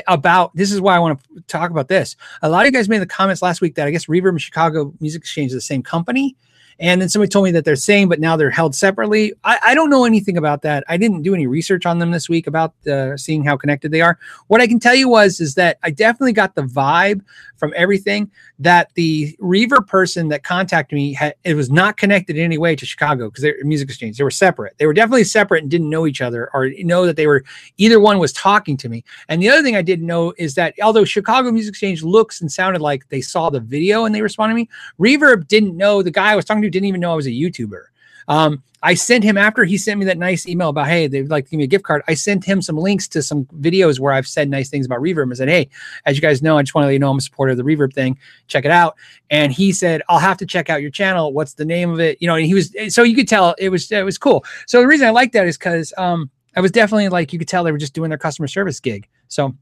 about 0.08 0.54
this 0.56 0.72
is 0.72 0.80
why 0.80 0.96
I 0.96 0.98
want 0.98 1.20
to 1.22 1.40
talk 1.42 1.70
about 1.70 1.88
this. 1.88 2.16
A 2.42 2.48
lot 2.48 2.60
of 2.60 2.66
you 2.66 2.72
guys 2.72 2.88
made 2.88 2.98
the 2.98 3.06
comments 3.06 3.42
last 3.42 3.60
week 3.60 3.74
that 3.74 3.86
I 3.86 3.90
guess 3.90 4.06
Reverb 4.06 4.30
and 4.30 4.40
Chicago 4.40 4.94
Music 5.00 5.20
Exchange 5.20 5.50
is 5.50 5.54
the 5.54 5.60
same 5.60 5.82
company. 5.82 6.36
And 6.80 7.00
then 7.00 7.08
somebody 7.08 7.30
told 7.30 7.44
me 7.44 7.50
that 7.52 7.64
they're 7.64 7.76
same, 7.76 8.08
but 8.08 8.20
now 8.20 8.36
they're 8.36 8.50
held 8.50 8.74
separately. 8.74 9.32
I, 9.44 9.58
I 9.62 9.74
don't 9.74 9.90
know 9.90 10.04
anything 10.04 10.36
about 10.36 10.62
that. 10.62 10.84
I 10.88 10.96
didn't 10.96 11.22
do 11.22 11.34
any 11.34 11.46
research 11.46 11.86
on 11.86 11.98
them 11.98 12.10
this 12.10 12.28
week 12.28 12.46
about 12.46 12.74
uh, 12.86 13.16
seeing 13.16 13.44
how 13.44 13.56
connected 13.56 13.92
they 13.92 14.00
are. 14.00 14.18
What 14.48 14.60
I 14.60 14.66
can 14.66 14.80
tell 14.80 14.94
you 14.94 15.08
was 15.08 15.40
is 15.40 15.54
that 15.54 15.78
I 15.82 15.90
definitely 15.90 16.32
got 16.32 16.54
the 16.54 16.62
vibe 16.62 17.22
from 17.56 17.72
everything 17.76 18.30
that 18.58 18.92
the 18.94 19.36
Reverb 19.40 19.86
person 19.86 20.28
that 20.28 20.42
contacted 20.42 20.96
me 20.96 21.12
had, 21.12 21.34
it 21.44 21.54
was 21.54 21.70
not 21.70 21.96
connected 21.96 22.36
in 22.36 22.44
any 22.44 22.58
way 22.58 22.76
to 22.76 22.84
Chicago 22.84 23.28
because 23.28 23.42
they're 23.42 23.56
music 23.62 23.88
exchange. 23.88 24.18
They 24.18 24.24
were 24.24 24.30
separate. 24.30 24.74
They 24.78 24.86
were 24.86 24.92
definitely 24.92 25.24
separate 25.24 25.62
and 25.62 25.70
didn't 25.70 25.90
know 25.90 26.06
each 26.06 26.20
other 26.20 26.50
or 26.52 26.68
know 26.80 27.06
that 27.06 27.16
they 27.16 27.26
were 27.26 27.44
either 27.78 28.00
one 28.00 28.18
was 28.18 28.32
talking 28.32 28.76
to 28.78 28.88
me. 28.88 29.04
And 29.28 29.40
the 29.40 29.48
other 29.48 29.62
thing 29.62 29.76
I 29.76 29.82
didn't 29.82 30.06
know 30.06 30.34
is 30.36 30.54
that 30.54 30.74
although 30.82 31.04
Chicago 31.04 31.50
Music 31.50 31.70
Exchange 31.70 32.02
looks 32.02 32.40
and 32.40 32.50
sounded 32.50 32.82
like 32.82 33.08
they 33.08 33.20
saw 33.20 33.50
the 33.50 33.60
video 33.60 34.04
and 34.04 34.14
they 34.14 34.22
responded 34.22 34.54
to 34.54 34.56
me, 34.56 34.68
Reverb 35.00 35.48
didn't 35.48 35.76
know 35.76 36.02
the 36.02 36.10
guy 36.10 36.32
I 36.32 36.36
was 36.36 36.44
talking 36.44 36.63
to 36.64 36.70
didn't 36.70 36.86
even 36.86 37.00
know 37.00 37.12
I 37.12 37.16
was 37.16 37.26
a 37.26 37.30
YouTuber. 37.30 37.84
Um, 38.28 38.62
I 38.82 38.94
sent 38.94 39.24
him 39.24 39.38
after 39.38 39.64
he 39.64 39.78
sent 39.78 39.98
me 39.98 40.06
that 40.06 40.18
nice 40.18 40.46
email 40.46 40.68
about, 40.68 40.88
hey, 40.88 41.06
they'd 41.06 41.30
like 41.30 41.44
to 41.44 41.50
give 41.50 41.58
me 41.58 41.64
a 41.64 41.68
gift 41.68 41.84
card. 41.84 42.02
I 42.06 42.14
sent 42.14 42.44
him 42.44 42.60
some 42.60 42.76
links 42.76 43.08
to 43.08 43.22
some 43.22 43.46
videos 43.46 43.98
where 43.98 44.12
I've 44.12 44.26
said 44.26 44.50
nice 44.50 44.68
things 44.68 44.84
about 44.84 45.00
Reverb 45.00 45.22
and 45.22 45.36
said, 45.36 45.48
hey, 45.48 45.70
as 46.04 46.16
you 46.16 46.22
guys 46.22 46.42
know, 46.42 46.58
I 46.58 46.62
just 46.62 46.74
want 46.74 46.84
to 46.84 46.88
let 46.88 46.92
you 46.92 46.98
know 46.98 47.10
I'm 47.10 47.16
a 47.16 47.22
supporter 47.22 47.52
of 47.52 47.56
the 47.56 47.64
Reverb 47.64 47.94
thing. 47.94 48.18
Check 48.46 48.66
it 48.66 48.70
out. 48.70 48.96
And 49.30 49.52
he 49.52 49.72
said, 49.72 50.02
I'll 50.08 50.18
have 50.18 50.36
to 50.38 50.46
check 50.46 50.68
out 50.68 50.82
your 50.82 50.90
channel. 50.90 51.32
What's 51.32 51.54
the 51.54 51.64
name 51.64 51.90
of 51.90 52.00
it? 52.00 52.18
You 52.20 52.28
know, 52.28 52.34
and 52.34 52.44
he 52.44 52.52
was 52.52 52.74
so 52.88 53.02
you 53.02 53.14
could 53.14 53.28
tell 53.28 53.54
it 53.58 53.70
was 53.70 53.90
it 53.90 54.04
was 54.04 54.18
cool. 54.18 54.44
So 54.66 54.80
the 54.80 54.86
reason 54.86 55.06
I 55.06 55.10
like 55.10 55.32
that 55.32 55.46
is 55.46 55.56
because 55.56 55.94
um, 55.96 56.30
I 56.54 56.60
was 56.60 56.70
definitely 56.70 57.08
like 57.08 57.32
you 57.32 57.38
could 57.38 57.48
tell 57.48 57.64
they 57.64 57.72
were 57.72 57.78
just 57.78 57.94
doing 57.94 58.10
their 58.10 58.18
customer 58.18 58.48
service 58.48 58.80
gig. 58.80 59.08
So 59.28 59.54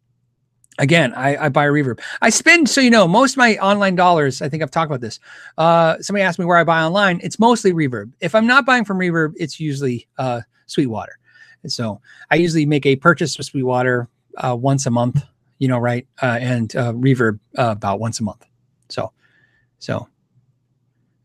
Again, 0.79 1.13
I, 1.15 1.37
I 1.37 1.49
buy 1.51 1.67
reverb. 1.67 2.01
I 2.23 2.31
spend, 2.31 2.69
so 2.69 2.81
you 2.81 2.91
know, 2.91 3.07
most 3.07 3.33
of 3.33 3.37
my 3.37 3.57
online 3.59 3.95
dollars, 3.95 4.41
I 4.41 4.49
think 4.49 4.63
I've 4.63 4.71
talked 4.71 4.91
about 4.91 5.03
this. 5.03 5.21
Uh, 5.59 5.99
somebody 6.01 6.23
asked 6.23 6.39
me 6.39 6.47
where 6.47 6.57
I 6.57 6.65
buy 6.65 6.83
online. 6.83 7.21
It's 7.23 7.39
mostly 7.39 7.73
reverb. 7.73 8.13
If 8.21 8.35
I'm 8.35 8.47
not 8.47 8.65
buying 8.65 8.85
from 8.85 8.99
reverb, 8.99 9.35
it's 9.37 9.61
usually 9.61 10.09
uh, 10.17 10.41
Sweetwater. 10.67 11.19
And 11.63 11.71
so 11.71 12.01
I 12.31 12.37
usually 12.37 12.65
make 12.65 12.87
a 12.87 12.97
purchase 12.97 13.37
with 13.37 13.47
Sweetwater 13.47 14.09
uh, 14.39 14.57
once 14.59 14.87
a 14.87 14.91
month, 14.91 15.23
you 15.59 15.69
know, 15.69 15.79
right? 15.79 16.07
Uh, 16.23 16.39
and 16.41 16.75
uh, 16.75 16.93
reverb 16.95 17.39
uh, 17.59 17.73
about 17.73 18.01
once 18.01 18.19
a 18.21 18.23
month. 18.23 18.45
So, 18.89 19.13
so, 19.79 20.09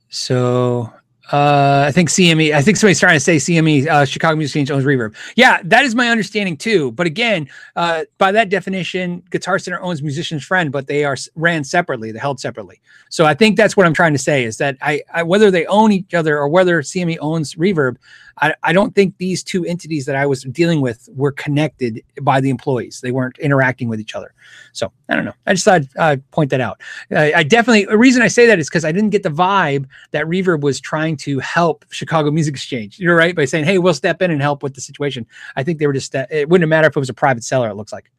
so 0.10 0.92
uh, 1.31 1.86
I 1.88 1.91
think 1.91 2.10
CME. 2.10 2.53
I 2.53 2.62
think 2.62 2.77
somebody's 2.77 3.00
trying 3.00 3.15
to 3.15 3.19
say 3.19 3.36
CME, 3.36 3.88
uh, 3.88 4.05
Chicago 4.05 4.36
Music 4.38 4.51
Exchange 4.51 4.72
owns 4.72 4.86
Reverb. 4.86 5.15
Yeah, 5.36 5.62
that 5.65 5.84
is 5.84 5.93
my 5.93 6.10
understanding 6.10 6.55
too. 6.55 6.91
But 6.93 7.05
again, 7.05 7.50
uh, 7.75 8.05
by 8.17 8.31
that 8.31 8.50
definition, 8.50 9.22
Guitar 9.29 9.60
Center 9.60 9.81
owns 9.81 10.01
Musician's 10.01 10.43
Friend, 10.43 10.72
but 10.72 10.88
they 10.88 11.03
are 11.03 11.17
ran 11.36 11.63
separately. 11.63 12.12
They're 12.12 12.22
held 12.22 12.39
separately. 12.39 12.79
So 13.10 13.25
I 13.25 13.34
think 13.34 13.57
that's 13.57 13.75
what 13.75 13.86
I'm 13.86 13.93
trying 13.93 14.13
to 14.13 14.19
say 14.19 14.46
is 14.46 14.57
that 14.57 14.77
I, 14.81 15.01
I 15.13 15.24
whether 15.24 15.51
they 15.51 15.65
own 15.65 15.91
each 15.91 16.13
other 16.13 16.38
or 16.38 16.48
whether 16.48 16.81
CME 16.81 17.17
owns 17.19 17.55
Reverb, 17.55 17.98
I, 18.39 18.53
I 18.63 18.74
don't 18.74 18.94
think 18.94 19.17
these 19.17 19.44
two 19.44 19.65
entities 19.65 20.06
that 20.06 20.15
I 20.15 20.25
was 20.25 20.44
dealing 20.44 20.82
with 20.82 21.10
were 21.13 21.32
connected 21.32 22.03
by 22.22 22.39
the 22.39 22.50
employees. 22.50 23.01
They 23.01 23.12
weren't 23.12 23.38
interacting 23.39 23.89
with 23.89 24.00
each 24.00 24.15
other. 24.15 24.34
So 24.74 24.91
I 25.10 25.15
don't 25.15 25.25
know. 25.25 25.34
I 25.46 25.53
just 25.53 25.65
thought 25.65 25.82
I'd 26.00 26.29
point 26.32 26.51
that 26.51 26.62
out. 26.62 26.82
I, 27.12 27.34
I 27.34 27.44
definitely, 27.44 27.86
the 27.86 27.98
reason 27.98 28.22
I 28.22 28.27
say 28.27 28.46
that 28.46 28.60
is 28.60 28.70
because 28.70 28.86
I 28.86 28.91
didn't 28.91 29.10
get 29.10 29.24
the 29.24 29.29
vibe 29.29 29.88
that 30.12 30.25
Reverb 30.25 30.62
was 30.62 30.79
trying 30.79 31.17
to 31.17 31.39
help 31.39 31.86
Chicago 31.89 32.29
Music 32.32 32.53
Exchange. 32.53 33.00
You're 33.00 33.15
right 33.15 33.36
by 33.36 33.46
saying, 33.46 33.65
hey, 33.65 33.79
we'll 33.79 33.94
step 33.94 34.22
in 34.22 34.32
and 34.32 34.41
help 34.41 34.63
with 34.63 34.75
the 34.75 34.82
situation. 34.82 35.25
I 35.56 35.63
think 35.63 35.79
they 35.79 35.88
were 35.88 35.94
just, 35.94 36.13
it 36.13 36.48
wouldn't 36.48 36.70
matter 36.70 36.88
if 36.88 36.96
it 36.96 37.00
was 37.00 37.10
a 37.10 37.13
private 37.15 37.44
seller, 37.44 37.70
it 37.70 37.75
looks 37.75 37.91
like. 37.91 38.12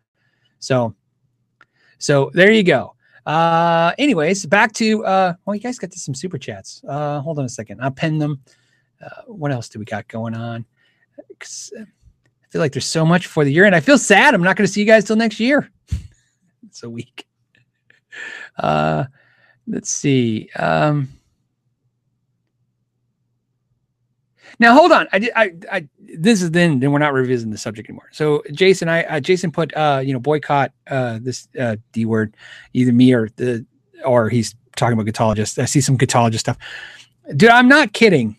So, 0.59 0.95
so 1.99 2.31
there 2.35 2.51
you 2.51 2.65
go. 2.65 2.95
Uh, 3.25 3.93
anyways, 3.99 4.47
back 4.47 4.73
to, 4.73 5.05
uh, 5.05 5.35
well, 5.45 5.55
you 5.55 5.61
guys 5.61 5.79
got 5.79 5.91
to 5.93 5.99
some 5.99 6.15
super 6.15 6.39
chats. 6.39 6.83
Uh, 6.89 7.21
hold 7.21 7.39
on 7.39 7.45
a 7.45 7.49
second. 7.49 7.81
I'll 7.83 7.91
pen 7.91 8.19
them. 8.19 8.41
Uh, 9.03 9.23
what 9.27 9.53
else 9.53 9.69
do 9.69 9.79
we 9.79 9.85
got 9.85 10.09
going 10.09 10.35
on? 10.35 10.65
Uh, 11.19 11.83
I 11.83 12.51
feel 12.51 12.61
like 12.61 12.73
there's 12.73 12.87
so 12.87 13.05
much 13.05 13.27
for 13.27 13.45
the 13.45 13.53
year, 13.53 13.65
and 13.65 13.75
I 13.75 13.81
feel 13.81 13.99
sad. 13.99 14.35
I'm 14.35 14.43
not 14.43 14.57
going 14.57 14.67
to 14.67 14.73
see 14.73 14.81
you 14.81 14.87
guys 14.87 15.05
till 15.05 15.17
next 15.17 15.39
year. 15.39 15.71
it's 16.67 16.83
a 16.83 16.91
week. 16.91 17.27
Uh, 18.57 19.05
let's 19.67 19.91
see. 19.91 20.49
Um, 20.57 21.09
now 24.59 24.75
hold 24.75 24.91
on. 24.91 25.07
I, 25.13 25.31
I, 25.37 25.53
I, 25.71 25.89
this 26.01 26.43
is 26.43 26.51
then, 26.51 26.81
then 26.81 26.91
we're 26.91 26.99
not 26.99 27.13
revisiting 27.13 27.53
the 27.53 27.59
subject 27.59 27.89
anymore. 27.89 28.09
So 28.13 28.43
Jason, 28.53 28.89
I, 28.89 29.05
uh, 29.05 29.21
Jason 29.21 29.53
put, 29.53 29.77
uh, 29.77 30.03
you 30.05 30.13
know, 30.13 30.19
boycott, 30.19 30.73
uh, 30.89 31.21
this, 31.23 31.49
uh, 31.59 31.77
D 31.93 32.07
word, 32.07 32.37
either 32.73 32.93
me 32.93 33.13
or 33.13 33.29
the, 33.37 33.65
or 34.05 34.29
he's 34.29 34.57
talking 34.75 34.99
about 34.99 35.07
guitologists. 35.13 35.61
I 35.61 35.67
see 35.67 35.81
some 35.81 35.97
guitologist 35.97 36.41
stuff. 36.41 36.59
Dude, 37.37 37.51
I'm 37.51 37.69
not 37.69 37.93
kidding 37.93 38.37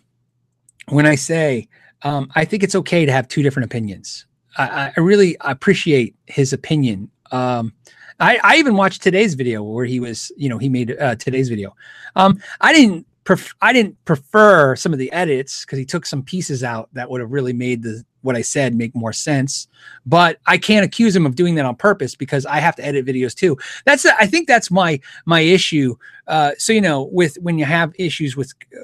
when 0.90 1.06
I 1.06 1.16
say 1.16 1.68
um, 2.04 2.32
I 2.36 2.46
think 2.46 2.64
it's 2.64 2.76
okay 2.76 3.06
to 3.06 3.12
have 3.12 3.28
two 3.28 3.44
different 3.44 3.66
opinions. 3.66 4.26
I, 4.58 4.92
I 4.96 5.00
really 5.00 5.38
appreciate 5.42 6.16
his 6.26 6.54
opinion. 6.54 7.10
Um, 7.32 7.74
I, 8.20 8.40
I, 8.44 8.58
even 8.58 8.76
watched 8.76 9.02
today's 9.02 9.34
video 9.36 9.64
where 9.64 9.86
he 9.86 10.00
was, 10.00 10.32
you 10.36 10.50
know, 10.50 10.58
he 10.58 10.68
made 10.68 10.98
uh, 11.00 11.16
today's 11.16 11.48
video. 11.48 11.76
Um, 12.16 12.42
I 12.60 12.74
didn't, 12.74 13.06
pref- 13.24 13.54
I 13.62 13.72
didn't 13.72 14.04
prefer 14.06 14.76
some 14.76 14.92
of 14.92 15.00
the 15.00 15.12
edits 15.12 15.64
because 15.64 15.80
he 15.80 15.86
took 15.86 16.06
some 16.06 16.24
pieces 16.24 16.64
out 16.64 16.90
that 16.94 17.10
would 17.10 17.22
have 17.22 17.32
really 17.32 17.54
made 17.54 17.84
the 17.84 18.04
what 18.22 18.36
I 18.36 18.42
said 18.42 18.76
make 18.76 18.94
more 18.96 19.14
sense. 19.14 19.68
But 20.06 20.40
I 20.46 20.58
can't 20.58 20.84
accuse 20.84 21.16
him 21.16 21.26
of 21.26 21.36
doing 21.36 21.56
that 21.56 21.66
on 21.66 21.76
purpose 21.76 22.16
because 22.16 22.46
I 22.46 22.58
have 22.58 22.76
to 22.78 22.86
edit 22.86 23.06
videos 23.06 23.34
too. 23.34 23.58
That's 23.86 24.06
I 24.06 24.26
think 24.26 24.48
that's 24.48 24.70
my 24.72 25.00
my 25.26 25.42
issue. 25.42 25.96
Uh, 26.28 26.52
so 26.58 26.74
you 26.74 26.82
know, 26.82 27.04
with 27.12 27.36
when 27.36 27.58
you 27.58 27.66
have 27.66 27.94
issues 27.98 28.36
with 28.36 28.54
uh, 28.76 28.84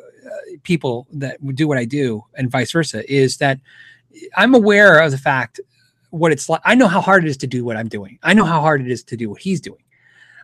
people 0.63 1.07
that 1.13 1.37
do 1.55 1.67
what 1.67 1.77
I 1.77 1.85
do 1.85 2.23
and 2.35 2.51
vice 2.51 2.71
versa 2.71 3.11
is 3.11 3.37
that 3.37 3.59
I'm 4.35 4.55
aware 4.55 4.99
of 4.99 5.11
the 5.11 5.17
fact 5.17 5.59
what 6.09 6.31
it's 6.31 6.49
like. 6.49 6.61
I 6.63 6.75
know 6.75 6.87
how 6.87 7.01
hard 7.01 7.25
it 7.25 7.29
is 7.29 7.37
to 7.37 7.47
do 7.47 7.65
what 7.65 7.77
I'm 7.77 7.89
doing. 7.89 8.19
I 8.23 8.33
know 8.33 8.45
how 8.45 8.61
hard 8.61 8.81
it 8.81 8.89
is 8.89 9.03
to 9.05 9.17
do 9.17 9.29
what 9.29 9.41
he's 9.41 9.61
doing. 9.61 9.83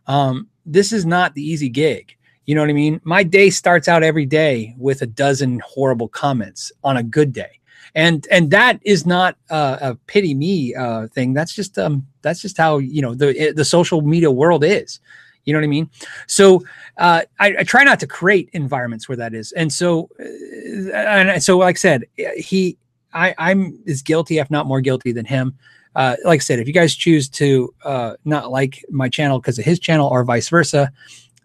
Um, 0.07 0.50
this 0.65 0.91
is 0.91 1.05
not 1.05 1.33
the 1.33 1.43
easy 1.43 1.69
gig. 1.69 2.15
You 2.45 2.55
know 2.55 2.61
what 2.61 2.69
I 2.69 2.73
mean? 2.73 3.00
My 3.03 3.23
day 3.23 3.50
starts 3.50 3.88
out 3.88 4.03
every 4.03 4.25
day 4.25 4.75
with 4.77 5.01
a 5.01 5.05
dozen 5.05 5.61
horrible 5.65 6.07
comments 6.07 6.71
on 6.83 6.97
a 6.97 7.03
good 7.03 7.31
day. 7.31 7.59
And 7.93 8.25
and 8.31 8.51
that 8.51 8.79
is 8.83 9.05
not 9.05 9.38
uh, 9.50 9.77
a 9.81 9.95
pity 9.95 10.33
me 10.33 10.73
uh, 10.75 11.07
thing. 11.07 11.33
That's 11.33 11.53
just 11.53 11.77
um 11.77 12.07
that's 12.21 12.41
just 12.41 12.57
how 12.57 12.77
you 12.77 13.01
know 13.01 13.13
the 13.13 13.53
the 13.55 13.65
social 13.65 14.01
media 14.01 14.31
world 14.31 14.63
is. 14.63 15.00
You 15.45 15.53
know 15.53 15.60
what 15.60 15.65
I 15.65 15.67
mean? 15.67 15.89
So 16.27 16.63
uh, 16.98 17.24
I, 17.39 17.55
I, 17.60 17.63
try 17.63 17.83
not 17.83 18.00
to 18.01 18.07
create 18.07 18.50
environments 18.53 19.10
where 19.10 19.15
that 19.17 19.33
is. 19.33 19.51
And 19.53 19.74
so, 19.74 20.10
uh, 20.19 20.93
and 20.93 21.43
so, 21.43 21.57
like 21.57 21.77
I 21.77 21.79
said, 21.79 22.05
he, 22.38 22.77
I, 23.13 23.33
I'm 23.38 23.79
as 23.88 24.01
guilty, 24.01 24.38
if 24.38 24.51
not 24.51 24.67
more 24.67 24.81
guilty 24.81 25.12
than 25.12 25.25
him. 25.25 25.57
Uh, 25.95 26.15
like 26.24 26.39
I 26.39 26.43
said, 26.43 26.60
if 26.60 26.67
you 26.67 26.74
guys 26.74 26.95
choose 26.95 27.27
to 27.29 27.74
uh, 27.83 28.15
not 28.24 28.51
like 28.51 28.86
my 28.89 29.10
channel 29.10 29.39
because 29.39 29.60
of 29.60 29.65
his 29.65 29.79
channel 29.79 30.07
or 30.07 30.24
vice 30.24 30.48
versa, 30.48 30.91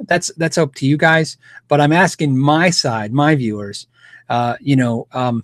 that's 0.01 0.31
that's 0.37 0.59
up 0.59 0.75
to 0.77 0.87
you 0.87 0.97
guys. 0.97 1.37
But 1.69 1.81
I'm 1.81 1.93
asking 1.93 2.39
my 2.39 2.71
side, 2.71 3.13
my 3.13 3.35
viewers, 3.35 3.87
uh, 4.29 4.57
you 4.61 4.77
know, 4.77 5.09
um, 5.13 5.43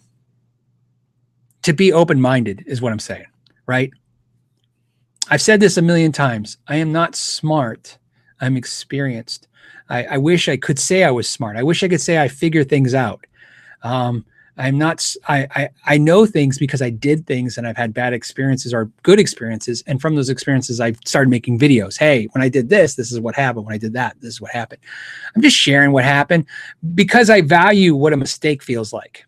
to 1.62 1.72
be 1.72 1.92
open 1.92 2.20
minded 2.20 2.64
is 2.66 2.80
what 2.80 2.92
I'm 2.92 2.98
saying, 2.98 3.26
right? 3.66 3.90
I've 5.30 5.42
said 5.42 5.60
this 5.60 5.76
a 5.76 5.82
million 5.82 6.12
times. 6.12 6.58
I 6.68 6.76
am 6.76 6.92
not 6.92 7.14
smart 7.14 7.98
I'm 8.42 8.56
experienced. 8.56 9.48
I, 9.88 10.04
I, 10.04 10.18
wish 10.18 10.48
I 10.48 10.56
could 10.56 10.78
say 10.78 11.04
I 11.04 11.10
was 11.10 11.28
smart. 11.28 11.56
I 11.56 11.62
wish 11.62 11.82
I 11.82 11.88
could 11.88 12.00
say 12.00 12.20
I 12.20 12.28
figure 12.28 12.64
things 12.64 12.94
out. 12.94 13.24
Um, 13.82 14.24
I'm 14.58 14.76
not. 14.76 15.04
I, 15.28 15.48
I 15.56 15.68
I 15.86 15.98
know 15.98 16.26
things 16.26 16.58
because 16.58 16.82
I 16.82 16.90
did 16.90 17.26
things 17.26 17.56
and 17.56 17.66
I've 17.66 17.76
had 17.76 17.94
bad 17.94 18.12
experiences 18.12 18.74
or 18.74 18.90
good 19.02 19.18
experiences, 19.18 19.82
and 19.86 20.00
from 20.00 20.14
those 20.14 20.28
experiences, 20.28 20.78
I've 20.78 20.98
started 21.06 21.30
making 21.30 21.58
videos. 21.58 21.98
Hey, 21.98 22.28
when 22.32 22.42
I 22.42 22.50
did 22.50 22.68
this, 22.68 22.94
this 22.94 23.10
is 23.10 23.18
what 23.18 23.34
happened. 23.34 23.64
When 23.64 23.74
I 23.74 23.78
did 23.78 23.94
that, 23.94 24.16
this 24.20 24.34
is 24.34 24.40
what 24.42 24.50
happened. 24.50 24.82
I'm 25.34 25.40
just 25.40 25.56
sharing 25.56 25.92
what 25.92 26.04
happened 26.04 26.46
because 26.94 27.30
I 27.30 27.40
value 27.40 27.94
what 27.94 28.12
a 28.12 28.16
mistake 28.16 28.62
feels 28.62 28.92
like. 28.92 29.24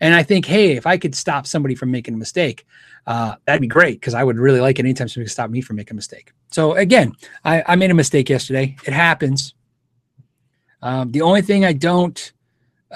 And 0.00 0.14
I 0.14 0.22
think, 0.22 0.46
hey, 0.46 0.76
if 0.76 0.86
I 0.86 0.96
could 0.96 1.14
stop 1.14 1.46
somebody 1.46 1.74
from 1.74 1.90
making 1.90 2.14
a 2.14 2.16
mistake, 2.16 2.66
uh, 3.06 3.34
that'd 3.44 3.60
be 3.60 3.66
great 3.66 4.00
because 4.00 4.14
I 4.14 4.22
would 4.22 4.38
really 4.38 4.60
like 4.60 4.78
it 4.78 4.84
anytime 4.84 5.08
somebody 5.08 5.26
could 5.26 5.32
stop 5.32 5.50
me 5.50 5.60
from 5.60 5.76
making 5.76 5.94
a 5.94 5.96
mistake. 5.96 6.32
So 6.50 6.74
again, 6.74 7.14
I, 7.44 7.62
I 7.66 7.76
made 7.76 7.90
a 7.90 7.94
mistake 7.94 8.28
yesterday. 8.28 8.76
It 8.86 8.92
happens. 8.92 9.54
Um, 10.82 11.10
the 11.10 11.22
only 11.22 11.42
thing 11.42 11.64
I 11.64 11.72
don't 11.72 12.32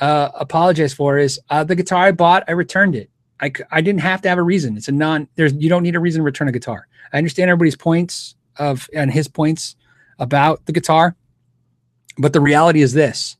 uh, 0.01 0.31
apologize 0.35 0.95
for 0.95 1.19
is 1.19 1.41
uh, 1.51 1.65
the 1.65 1.75
guitar 1.75 2.05
I 2.05 2.13
bought. 2.13 2.45
I 2.47 2.53
returned 2.53 2.95
it. 2.95 3.11
I, 3.41 3.53
I 3.71 3.81
didn't 3.81 4.01
have 4.01 4.23
to 4.23 4.29
have 4.29 4.39
a 4.39 4.43
reason. 4.43 4.77
It's 4.77 4.89
a 4.89 4.93
non. 4.93 5.29
There's 5.35 5.53
you 5.55 5.69
don't 5.69 5.83
need 5.83 5.97
a 5.97 6.01
reason 6.01 6.21
to 6.21 6.25
return 6.25 6.49
a 6.49 6.53
guitar. 6.53 6.87
I 7.13 7.19
understand 7.19 7.51
everybody's 7.51 7.77
points 7.77 8.37
of 8.57 8.89
and 8.95 9.11
his 9.11 9.27
points 9.27 9.75
about 10.21 10.65
the 10.67 10.73
guitar, 10.73 11.17
but 12.19 12.33
the 12.33 12.41
reality 12.41 12.83
is 12.83 12.93
this: 12.93 13.37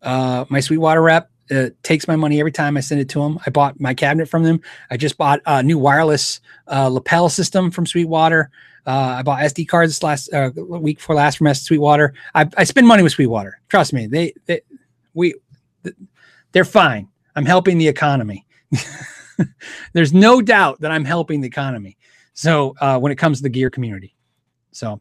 uh, 0.00 0.46
my 0.48 0.60
Sweetwater 0.60 1.02
rep 1.02 1.30
uh, 1.50 1.70
takes 1.82 2.08
my 2.08 2.16
money 2.16 2.40
every 2.40 2.52
time 2.52 2.76
I 2.76 2.80
send 2.80 3.00
it 3.00 3.08
to 3.10 3.20
them. 3.20 3.38
I 3.46 3.50
bought 3.50 3.80
my 3.80 3.94
cabinet 3.94 4.28
from 4.28 4.42
them. 4.42 4.60
I 4.90 4.96
just 4.96 5.16
bought 5.16 5.40
a 5.46 5.62
new 5.62 5.78
wireless 5.78 6.40
uh, 6.68 6.88
lapel 6.88 7.28
system 7.28 7.70
from 7.70 7.86
Sweetwater. 7.86 8.50
Uh, 8.86 9.16
I 9.18 9.22
bought 9.22 9.40
SD 9.40 9.66
cards 9.68 10.02
last 10.02 10.32
uh, 10.32 10.50
week 10.54 10.98
before 10.98 11.16
last 11.16 11.38
from 11.38 11.52
Sweetwater. 11.54 12.14
I, 12.34 12.48
I 12.56 12.64
spend 12.64 12.86
money 12.86 13.02
with 13.02 13.12
Sweetwater. 13.12 13.60
Trust 13.68 13.92
me, 13.92 14.06
they, 14.06 14.32
they 14.46 14.60
we 15.14 15.34
they're 16.52 16.64
fine. 16.64 17.08
I'm 17.34 17.44
helping 17.46 17.78
the 17.78 17.88
economy. 17.88 18.46
There's 19.92 20.12
no 20.12 20.40
doubt 20.40 20.80
that 20.80 20.90
I'm 20.90 21.04
helping 21.04 21.40
the 21.40 21.48
economy. 21.48 21.96
So 22.34 22.74
uh, 22.80 22.98
when 22.98 23.12
it 23.12 23.16
comes 23.16 23.38
to 23.38 23.42
the 23.42 23.48
gear 23.48 23.70
community, 23.70 24.14
so 24.70 25.00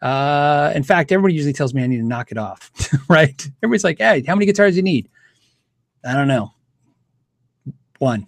uh, 0.00 0.72
in 0.74 0.82
fact, 0.82 1.12
everybody 1.12 1.34
usually 1.34 1.52
tells 1.52 1.74
me 1.74 1.82
I 1.82 1.86
need 1.86 1.98
to 1.98 2.04
knock 2.04 2.30
it 2.30 2.38
off, 2.38 2.70
right? 3.08 3.50
Everybody's 3.62 3.84
like, 3.84 3.98
"Hey, 3.98 4.22
how 4.26 4.34
many 4.34 4.46
guitars 4.46 4.74
do 4.74 4.76
you 4.76 4.82
need?" 4.82 5.08
I 6.08 6.14
don't 6.14 6.28
know. 6.28 6.52
One. 7.98 8.26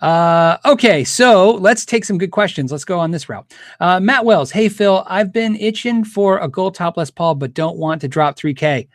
Uh, 0.00 0.56
okay, 0.64 1.04
so 1.04 1.52
let's 1.52 1.84
take 1.84 2.04
some 2.04 2.18
good 2.18 2.32
questions. 2.32 2.72
Let's 2.72 2.84
go 2.84 2.98
on 2.98 3.12
this 3.12 3.28
route. 3.28 3.52
Uh, 3.78 4.00
Matt 4.00 4.24
Wells, 4.24 4.50
hey 4.50 4.68
Phil, 4.68 5.04
I've 5.06 5.32
been 5.32 5.54
itching 5.56 6.02
for 6.02 6.38
a 6.38 6.48
gold 6.48 6.74
top 6.74 6.96
Les 6.96 7.10
Paul, 7.10 7.36
but 7.36 7.54
don't 7.54 7.76
want 7.76 8.00
to 8.00 8.08
drop 8.08 8.36
3K 8.36 8.88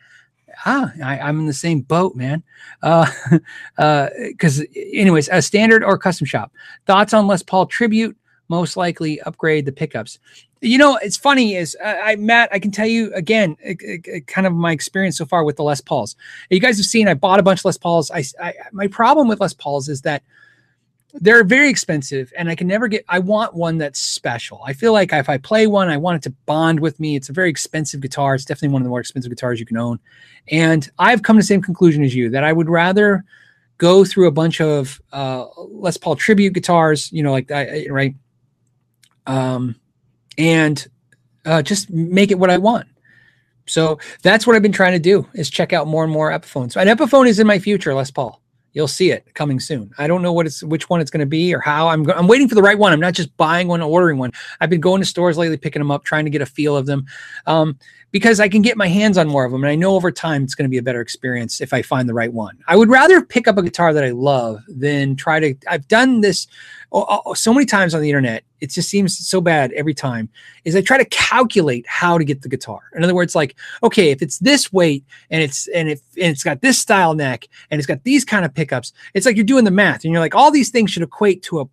ah, 0.66 0.92
I, 1.02 1.28
am 1.28 1.40
in 1.40 1.46
the 1.46 1.52
same 1.52 1.80
boat, 1.80 2.14
man. 2.14 2.42
Uh, 2.82 3.06
because 3.76 4.60
uh, 4.62 4.64
anyways, 4.74 5.28
a 5.30 5.42
standard 5.42 5.84
or 5.84 5.98
custom 5.98 6.26
shop. 6.26 6.52
Thoughts 6.86 7.14
on 7.14 7.26
Les 7.26 7.42
Paul 7.42 7.66
tribute? 7.66 8.16
Most 8.48 8.76
likely 8.76 9.20
upgrade 9.22 9.66
the 9.66 9.72
pickups. 9.72 10.18
You 10.60 10.78
know, 10.78 10.96
it's 10.96 11.16
funny 11.16 11.54
is 11.54 11.76
I, 11.84 12.12
I 12.12 12.16
Matt, 12.16 12.48
I 12.52 12.58
can 12.58 12.70
tell 12.70 12.86
you 12.86 13.12
again, 13.14 13.56
uh, 13.64 13.72
uh, 13.72 14.20
kind 14.26 14.46
of 14.46 14.52
my 14.54 14.72
experience 14.72 15.18
so 15.18 15.26
far 15.26 15.44
with 15.44 15.56
the 15.56 15.62
Les 15.62 15.80
Pauls. 15.80 16.16
You 16.50 16.60
guys 16.60 16.78
have 16.78 16.86
seen 16.86 17.08
I 17.08 17.14
bought 17.14 17.40
a 17.40 17.42
bunch 17.42 17.60
of 17.60 17.66
Les 17.66 17.78
Pauls. 17.78 18.10
I, 18.10 18.24
I 18.42 18.54
my 18.72 18.88
problem 18.88 19.28
with 19.28 19.40
Les 19.40 19.54
Pauls 19.54 19.88
is 19.88 20.02
that 20.02 20.22
they're 21.14 21.44
very 21.44 21.70
expensive 21.70 22.32
and 22.36 22.50
i 22.50 22.54
can 22.54 22.66
never 22.66 22.86
get 22.86 23.04
i 23.08 23.18
want 23.18 23.54
one 23.54 23.78
that's 23.78 23.98
special 23.98 24.60
i 24.66 24.72
feel 24.72 24.92
like 24.92 25.12
if 25.12 25.28
i 25.28 25.38
play 25.38 25.66
one 25.66 25.88
i 25.88 25.96
want 25.96 26.16
it 26.16 26.22
to 26.22 26.30
bond 26.44 26.78
with 26.78 27.00
me 27.00 27.16
it's 27.16 27.30
a 27.30 27.32
very 27.32 27.48
expensive 27.48 28.00
guitar 28.00 28.34
it's 28.34 28.44
definitely 28.44 28.68
one 28.68 28.82
of 28.82 28.84
the 28.84 28.90
more 28.90 29.00
expensive 29.00 29.30
guitars 29.30 29.58
you 29.58 29.64
can 29.64 29.78
own 29.78 29.98
and 30.50 30.90
i've 30.98 31.22
come 31.22 31.36
to 31.36 31.40
the 31.40 31.46
same 31.46 31.62
conclusion 31.62 32.04
as 32.04 32.14
you 32.14 32.28
that 32.28 32.44
i 32.44 32.52
would 32.52 32.68
rather 32.68 33.24
go 33.78 34.04
through 34.04 34.26
a 34.26 34.32
bunch 34.32 34.60
of 34.60 35.00
uh, 35.12 35.46
les 35.56 35.96
paul 35.96 36.14
tribute 36.14 36.52
guitars 36.52 37.10
you 37.10 37.22
know 37.22 37.32
like 37.32 37.48
that 37.48 37.86
right 37.90 38.14
um, 39.28 39.76
and 40.36 40.88
uh, 41.44 41.62
just 41.62 41.88
make 41.90 42.32
it 42.32 42.38
what 42.38 42.50
i 42.50 42.58
want 42.58 42.86
so 43.66 43.98
that's 44.22 44.46
what 44.46 44.56
i've 44.56 44.62
been 44.62 44.72
trying 44.72 44.92
to 44.92 44.98
do 44.98 45.24
is 45.34 45.48
check 45.48 45.72
out 45.72 45.86
more 45.86 46.02
and 46.02 46.12
more 46.12 46.32
epiphones 46.32 46.74
an 46.74 46.88
epiphone 46.88 47.28
is 47.28 47.38
in 47.38 47.46
my 47.46 47.58
future 47.58 47.94
les 47.94 48.10
paul 48.10 48.42
You'll 48.78 48.86
see 48.86 49.10
it 49.10 49.34
coming 49.34 49.60
soon. 49.60 49.90
I 49.98 50.06
don't 50.06 50.22
know 50.22 50.32
what 50.32 50.46
it's 50.46 50.62
which 50.62 50.90
one 50.90 51.00
it's 51.00 51.10
going 51.10 51.20
to 51.20 51.26
be 51.26 51.54
or 51.54 51.58
how. 51.58 51.88
I'm 51.88 52.08
I'm 52.10 52.28
waiting 52.28 52.48
for 52.48 52.54
the 52.54 52.62
right 52.62 52.78
one. 52.78 52.92
I'm 52.92 53.00
not 53.00 53.14
just 53.14 53.36
buying 53.36 53.66
one, 53.66 53.80
or 53.80 53.90
ordering 53.90 54.18
one. 54.18 54.30
I've 54.60 54.70
been 54.70 54.80
going 54.80 55.00
to 55.00 55.06
stores 55.06 55.38
lately, 55.38 55.56
picking 55.56 55.80
them 55.80 55.90
up, 55.90 56.04
trying 56.04 56.24
to 56.26 56.30
get 56.30 56.42
a 56.42 56.46
feel 56.46 56.76
of 56.76 56.86
them, 56.86 57.06
um, 57.46 57.78
because 58.10 58.40
I 58.40 58.48
can 58.48 58.62
get 58.62 58.76
my 58.76 58.88
hands 58.88 59.18
on 59.18 59.28
more 59.28 59.44
of 59.44 59.52
them, 59.52 59.62
and 59.62 59.70
I 59.70 59.74
know 59.74 59.94
over 59.94 60.10
time 60.10 60.42
it's 60.42 60.54
going 60.54 60.64
to 60.64 60.70
be 60.70 60.78
a 60.78 60.82
better 60.82 61.00
experience 61.00 61.60
if 61.60 61.72
I 61.72 61.82
find 61.82 62.08
the 62.08 62.14
right 62.14 62.32
one. 62.32 62.58
I 62.66 62.76
would 62.76 62.88
rather 62.88 63.22
pick 63.22 63.46
up 63.46 63.58
a 63.58 63.62
guitar 63.62 63.92
that 63.92 64.04
I 64.04 64.10
love 64.10 64.60
than 64.68 65.14
try 65.14 65.40
to. 65.40 65.54
I've 65.68 65.86
done 65.88 66.20
this 66.20 66.46
so 67.34 67.52
many 67.52 67.66
times 67.66 67.94
on 67.94 68.00
the 68.00 68.08
internet. 68.08 68.44
It 68.60 68.70
just 68.70 68.88
seems 68.88 69.16
so 69.18 69.40
bad 69.40 69.72
every 69.72 69.94
time. 69.94 70.30
Is 70.64 70.74
I 70.74 70.80
try 70.80 70.96
to 70.96 71.04
calculate 71.06 71.86
how 71.86 72.16
to 72.16 72.24
get 72.24 72.42
the 72.42 72.48
guitar. 72.48 72.80
In 72.94 73.04
other 73.04 73.14
words, 73.14 73.34
like 73.34 73.56
okay, 73.82 74.10
if 74.10 74.22
it's 74.22 74.38
this 74.38 74.72
weight 74.72 75.04
and 75.30 75.42
it's 75.42 75.68
and 75.68 75.88
if 75.88 76.00
and 76.16 76.26
it's 76.26 76.44
got 76.44 76.62
this 76.62 76.78
style 76.78 77.14
neck 77.14 77.46
and 77.70 77.78
it's 77.78 77.86
got 77.86 78.04
these 78.04 78.24
kind 78.24 78.44
of 78.44 78.54
pickups, 78.54 78.92
it's 79.14 79.26
like 79.26 79.36
you're 79.36 79.44
doing 79.44 79.64
the 79.64 79.70
math 79.70 80.04
and 80.04 80.12
you're 80.12 80.22
like 80.22 80.34
all 80.34 80.50
these 80.50 80.70
things 80.70 80.90
should 80.90 81.02
equate 81.02 81.42
to 81.42 81.60
a 81.60 81.68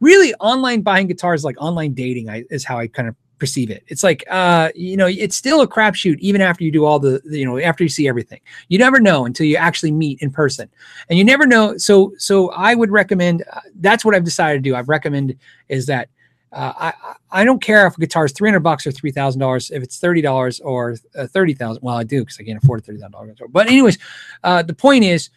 really 0.00 0.34
online 0.34 0.82
buying 0.82 1.06
guitars 1.06 1.44
like 1.44 1.56
online 1.60 1.94
dating 1.94 2.28
I, 2.28 2.44
is 2.50 2.64
how 2.64 2.78
I 2.78 2.88
kind 2.88 3.08
of 3.08 3.14
perceive 3.38 3.70
it. 3.70 3.84
It's 3.88 4.02
like, 4.02 4.24
uh, 4.30 4.70
you 4.74 4.96
know, 4.96 5.06
it's 5.06 5.36
still 5.36 5.60
a 5.60 5.68
crapshoot 5.68 6.18
even 6.18 6.40
after 6.40 6.64
you 6.64 6.72
do 6.72 6.84
all 6.84 6.98
the, 6.98 7.20
you 7.24 7.44
know, 7.44 7.58
after 7.58 7.84
you 7.84 7.88
see 7.88 8.08
everything. 8.08 8.40
You 8.68 8.78
never 8.78 9.00
know 9.00 9.26
until 9.26 9.46
you 9.46 9.56
actually 9.56 9.92
meet 9.92 10.20
in 10.20 10.30
person, 10.30 10.68
and 11.08 11.18
you 11.18 11.24
never 11.24 11.46
know. 11.46 11.76
So, 11.78 12.12
so 12.18 12.50
I 12.50 12.74
would 12.74 12.90
recommend. 12.90 13.44
Uh, 13.52 13.60
that's 13.76 14.04
what 14.04 14.14
I've 14.14 14.24
decided 14.24 14.62
to 14.62 14.70
do. 14.70 14.76
I've 14.76 14.88
recommended 14.88 15.38
is 15.68 15.86
that. 15.86 16.08
Uh, 16.50 16.72
I 16.78 17.14
I 17.30 17.44
don't 17.44 17.60
care 17.60 17.86
if 17.86 17.98
a 17.98 18.00
guitar 18.00 18.24
is 18.24 18.32
three 18.32 18.48
hundred 18.48 18.60
bucks 18.60 18.86
or 18.86 18.90
three 18.90 19.10
thousand 19.10 19.38
dollars. 19.38 19.70
If 19.70 19.82
it's 19.82 19.98
thirty 19.98 20.22
dollars 20.22 20.60
or 20.60 20.96
uh, 21.14 21.26
thirty 21.26 21.52
thousand, 21.52 21.82
well, 21.82 21.96
I 21.96 22.04
do 22.04 22.22
because 22.22 22.38
I 22.40 22.42
can't 22.42 22.62
afford 22.62 22.86
thirty 22.86 22.98
thousand 22.98 23.12
dollars. 23.12 23.36
But 23.50 23.66
anyways, 23.66 23.98
uh, 24.44 24.62
the 24.62 24.72
point 24.72 25.04
is, 25.04 25.28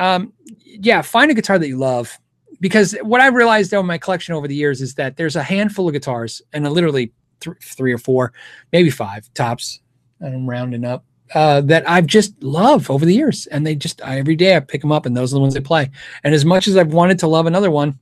um, 0.00 0.32
yeah, 0.64 1.02
find 1.02 1.30
a 1.30 1.34
guitar 1.34 1.56
that 1.56 1.68
you 1.68 1.76
love 1.76 2.18
because 2.60 2.94
what 3.02 3.20
I've 3.20 3.34
realized 3.34 3.70
though 3.70 3.80
in 3.80 3.86
my 3.86 3.98
collection 3.98 4.34
over 4.34 4.46
the 4.46 4.54
years 4.54 4.80
is 4.80 4.94
that 4.94 5.16
there's 5.16 5.36
a 5.36 5.42
handful 5.42 5.88
of 5.88 5.94
guitars 5.94 6.42
and 6.52 6.70
literally 6.70 7.12
th- 7.40 7.56
three 7.62 7.92
or 7.92 7.98
four, 7.98 8.32
maybe 8.72 8.90
five 8.90 9.32
tops. 9.34 9.80
I'm 10.20 10.48
rounding 10.48 10.84
up 10.84 11.04
uh, 11.34 11.60
that 11.62 11.88
I've 11.88 12.06
just 12.06 12.42
love 12.42 12.90
over 12.90 13.04
the 13.04 13.14
years, 13.14 13.46
and 13.46 13.66
they 13.66 13.74
just 13.74 14.02
I, 14.02 14.18
every 14.18 14.36
day 14.36 14.56
I 14.56 14.60
pick 14.60 14.80
them 14.80 14.92
up, 14.92 15.06
and 15.06 15.16
those 15.16 15.32
are 15.32 15.36
the 15.36 15.40
ones 15.40 15.54
they 15.54 15.60
play. 15.60 15.90
And 16.24 16.34
as 16.34 16.44
much 16.44 16.68
as 16.68 16.76
I've 16.76 16.92
wanted 16.92 17.18
to 17.20 17.26
love 17.26 17.46
another 17.46 17.70
one, 17.70 17.98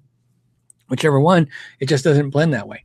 whichever 0.89 1.21
one, 1.21 1.49
it 1.81 1.87
just 1.87 2.05
doesn't 2.05 2.31
blend 2.31 2.55
that 2.55 2.67
way. 2.67 2.85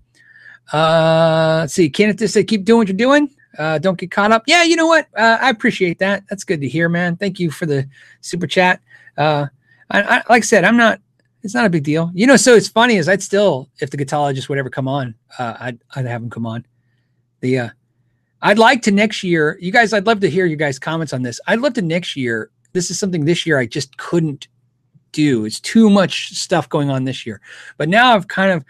Uh, 0.71 1.59
let's 1.61 1.73
see. 1.73 1.85
It 1.85 2.17
just 2.17 2.33
say 2.33 2.43
keep 2.43 2.65
doing 2.65 2.79
what 2.79 2.87
you're 2.87 2.97
doing? 2.97 3.29
Uh, 3.57 3.77
don't 3.77 3.97
get 3.97 4.11
caught 4.11 4.31
up. 4.31 4.43
Yeah, 4.47 4.63
you 4.63 4.75
know 4.75 4.87
what? 4.87 5.07
Uh, 5.15 5.37
I 5.39 5.49
appreciate 5.49 5.99
that. 5.99 6.23
That's 6.29 6.43
good 6.43 6.61
to 6.61 6.67
hear, 6.67 6.89
man. 6.89 7.15
Thank 7.17 7.39
you 7.39 7.51
for 7.51 7.65
the 7.65 7.87
super 8.21 8.47
chat. 8.47 8.81
Uh, 9.17 9.47
I, 9.91 10.01
I, 10.01 10.15
like 10.15 10.25
I 10.29 10.39
said, 10.39 10.63
I'm 10.63 10.77
not 10.77 10.99
it's 11.43 11.53
not 11.53 11.65
a 11.65 11.69
big 11.69 11.83
deal. 11.83 12.09
You 12.13 12.25
know, 12.25 12.37
so 12.37 12.55
it's 12.55 12.67
funny 12.67 12.95
is 12.95 13.09
I'd 13.09 13.21
still, 13.21 13.69
if 13.79 13.89
the 13.89 13.97
guitologist 13.97 14.49
would 14.49 14.57
ever 14.57 14.69
come 14.69 14.87
on, 14.87 15.13
uh, 15.37 15.55
I'd, 15.59 15.79
I'd 15.95 16.05
have 16.05 16.21
him 16.21 16.29
come 16.29 16.45
on. 16.45 16.65
The, 17.41 17.59
uh, 17.59 17.69
I'd 18.41 18.59
like 18.59 18.81
to 18.83 18.91
next 18.91 19.23
year, 19.23 19.57
you 19.61 19.71
guys, 19.71 19.93
I'd 19.93 20.05
love 20.05 20.19
to 20.21 20.29
hear 20.29 20.45
you 20.45 20.55
guys 20.55 20.79
comments 20.79 21.13
on 21.13 21.21
this. 21.21 21.39
I'd 21.47 21.59
love 21.59 21.73
to 21.73 21.81
next 21.81 22.15
year. 22.15 22.49
This 22.71 22.89
is 22.89 22.97
something 22.97 23.25
this 23.25 23.45
year 23.45 23.59
I 23.59 23.65
just 23.65 23.95
couldn't 23.97 24.47
do. 25.11 25.45
It's 25.45 25.59
too 25.59 25.89
much 25.89 26.31
stuff 26.31 26.67
going 26.69 26.89
on 26.89 27.03
this 27.03 27.25
year. 27.25 27.39
But 27.77 27.89
now 27.89 28.13
I've 28.15 28.27
kind 28.27 28.51
of 28.51 28.65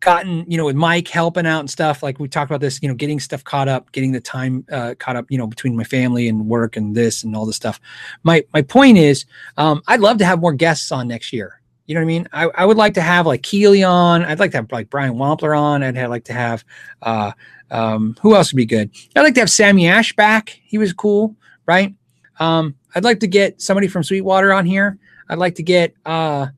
gotten, 0.00 0.48
you 0.50 0.56
know, 0.56 0.66
with 0.66 0.76
Mike 0.76 1.08
helping 1.08 1.46
out 1.46 1.60
and 1.60 1.70
stuff, 1.70 2.02
like 2.02 2.18
we 2.18 2.28
talked 2.28 2.50
about 2.50 2.60
this, 2.60 2.80
you 2.82 2.88
know, 2.88 2.94
getting 2.94 3.18
stuff 3.20 3.42
caught 3.42 3.68
up, 3.68 3.90
getting 3.92 4.12
the 4.12 4.20
time 4.20 4.64
uh, 4.70 4.94
caught 4.98 5.16
up, 5.16 5.26
you 5.30 5.38
know, 5.38 5.46
between 5.46 5.76
my 5.76 5.84
family 5.84 6.28
and 6.28 6.46
work 6.46 6.76
and 6.76 6.94
this 6.94 7.24
and 7.24 7.34
all 7.34 7.46
this 7.46 7.56
stuff. 7.56 7.80
My 8.22 8.44
my 8.52 8.62
point 8.62 8.98
is, 8.98 9.26
um, 9.56 9.82
I'd 9.88 10.00
love 10.00 10.18
to 10.18 10.24
have 10.24 10.40
more 10.40 10.52
guests 10.52 10.92
on 10.92 11.08
next 11.08 11.32
year. 11.32 11.60
You 11.86 11.94
know 11.94 12.00
what 12.00 12.04
I 12.04 12.06
mean? 12.06 12.28
I, 12.32 12.44
I 12.54 12.64
would 12.64 12.78
like 12.78 12.94
to 12.94 13.02
have 13.02 13.26
like 13.26 13.42
Keeley 13.42 13.84
on. 13.84 14.24
I'd 14.24 14.38
like 14.38 14.52
to 14.52 14.56
have 14.58 14.72
like 14.72 14.88
Brian 14.88 15.14
Wampler 15.14 15.58
on. 15.58 15.82
I'd 15.82 16.06
like 16.06 16.24
to 16.24 16.32
have 16.32 16.64
uh, 17.02 17.32
um, 17.70 18.16
who 18.20 18.34
else 18.34 18.52
would 18.52 18.56
be 18.56 18.66
good? 18.66 18.90
I'd 19.16 19.22
like 19.22 19.34
to 19.34 19.40
have 19.40 19.50
Sammy 19.50 19.88
Ash 19.88 20.14
back. 20.14 20.60
He 20.64 20.78
was 20.78 20.92
cool, 20.92 21.36
right? 21.66 21.94
Um, 22.40 22.74
I'd 22.94 23.04
like 23.04 23.20
to 23.20 23.26
get 23.26 23.60
somebody 23.60 23.88
from 23.88 24.02
Sweetwater 24.02 24.52
on 24.52 24.66
here. 24.66 24.98
I'd 25.28 25.38
like 25.38 25.56
to 25.56 25.62
get 25.62 25.94
uh, 26.06 26.48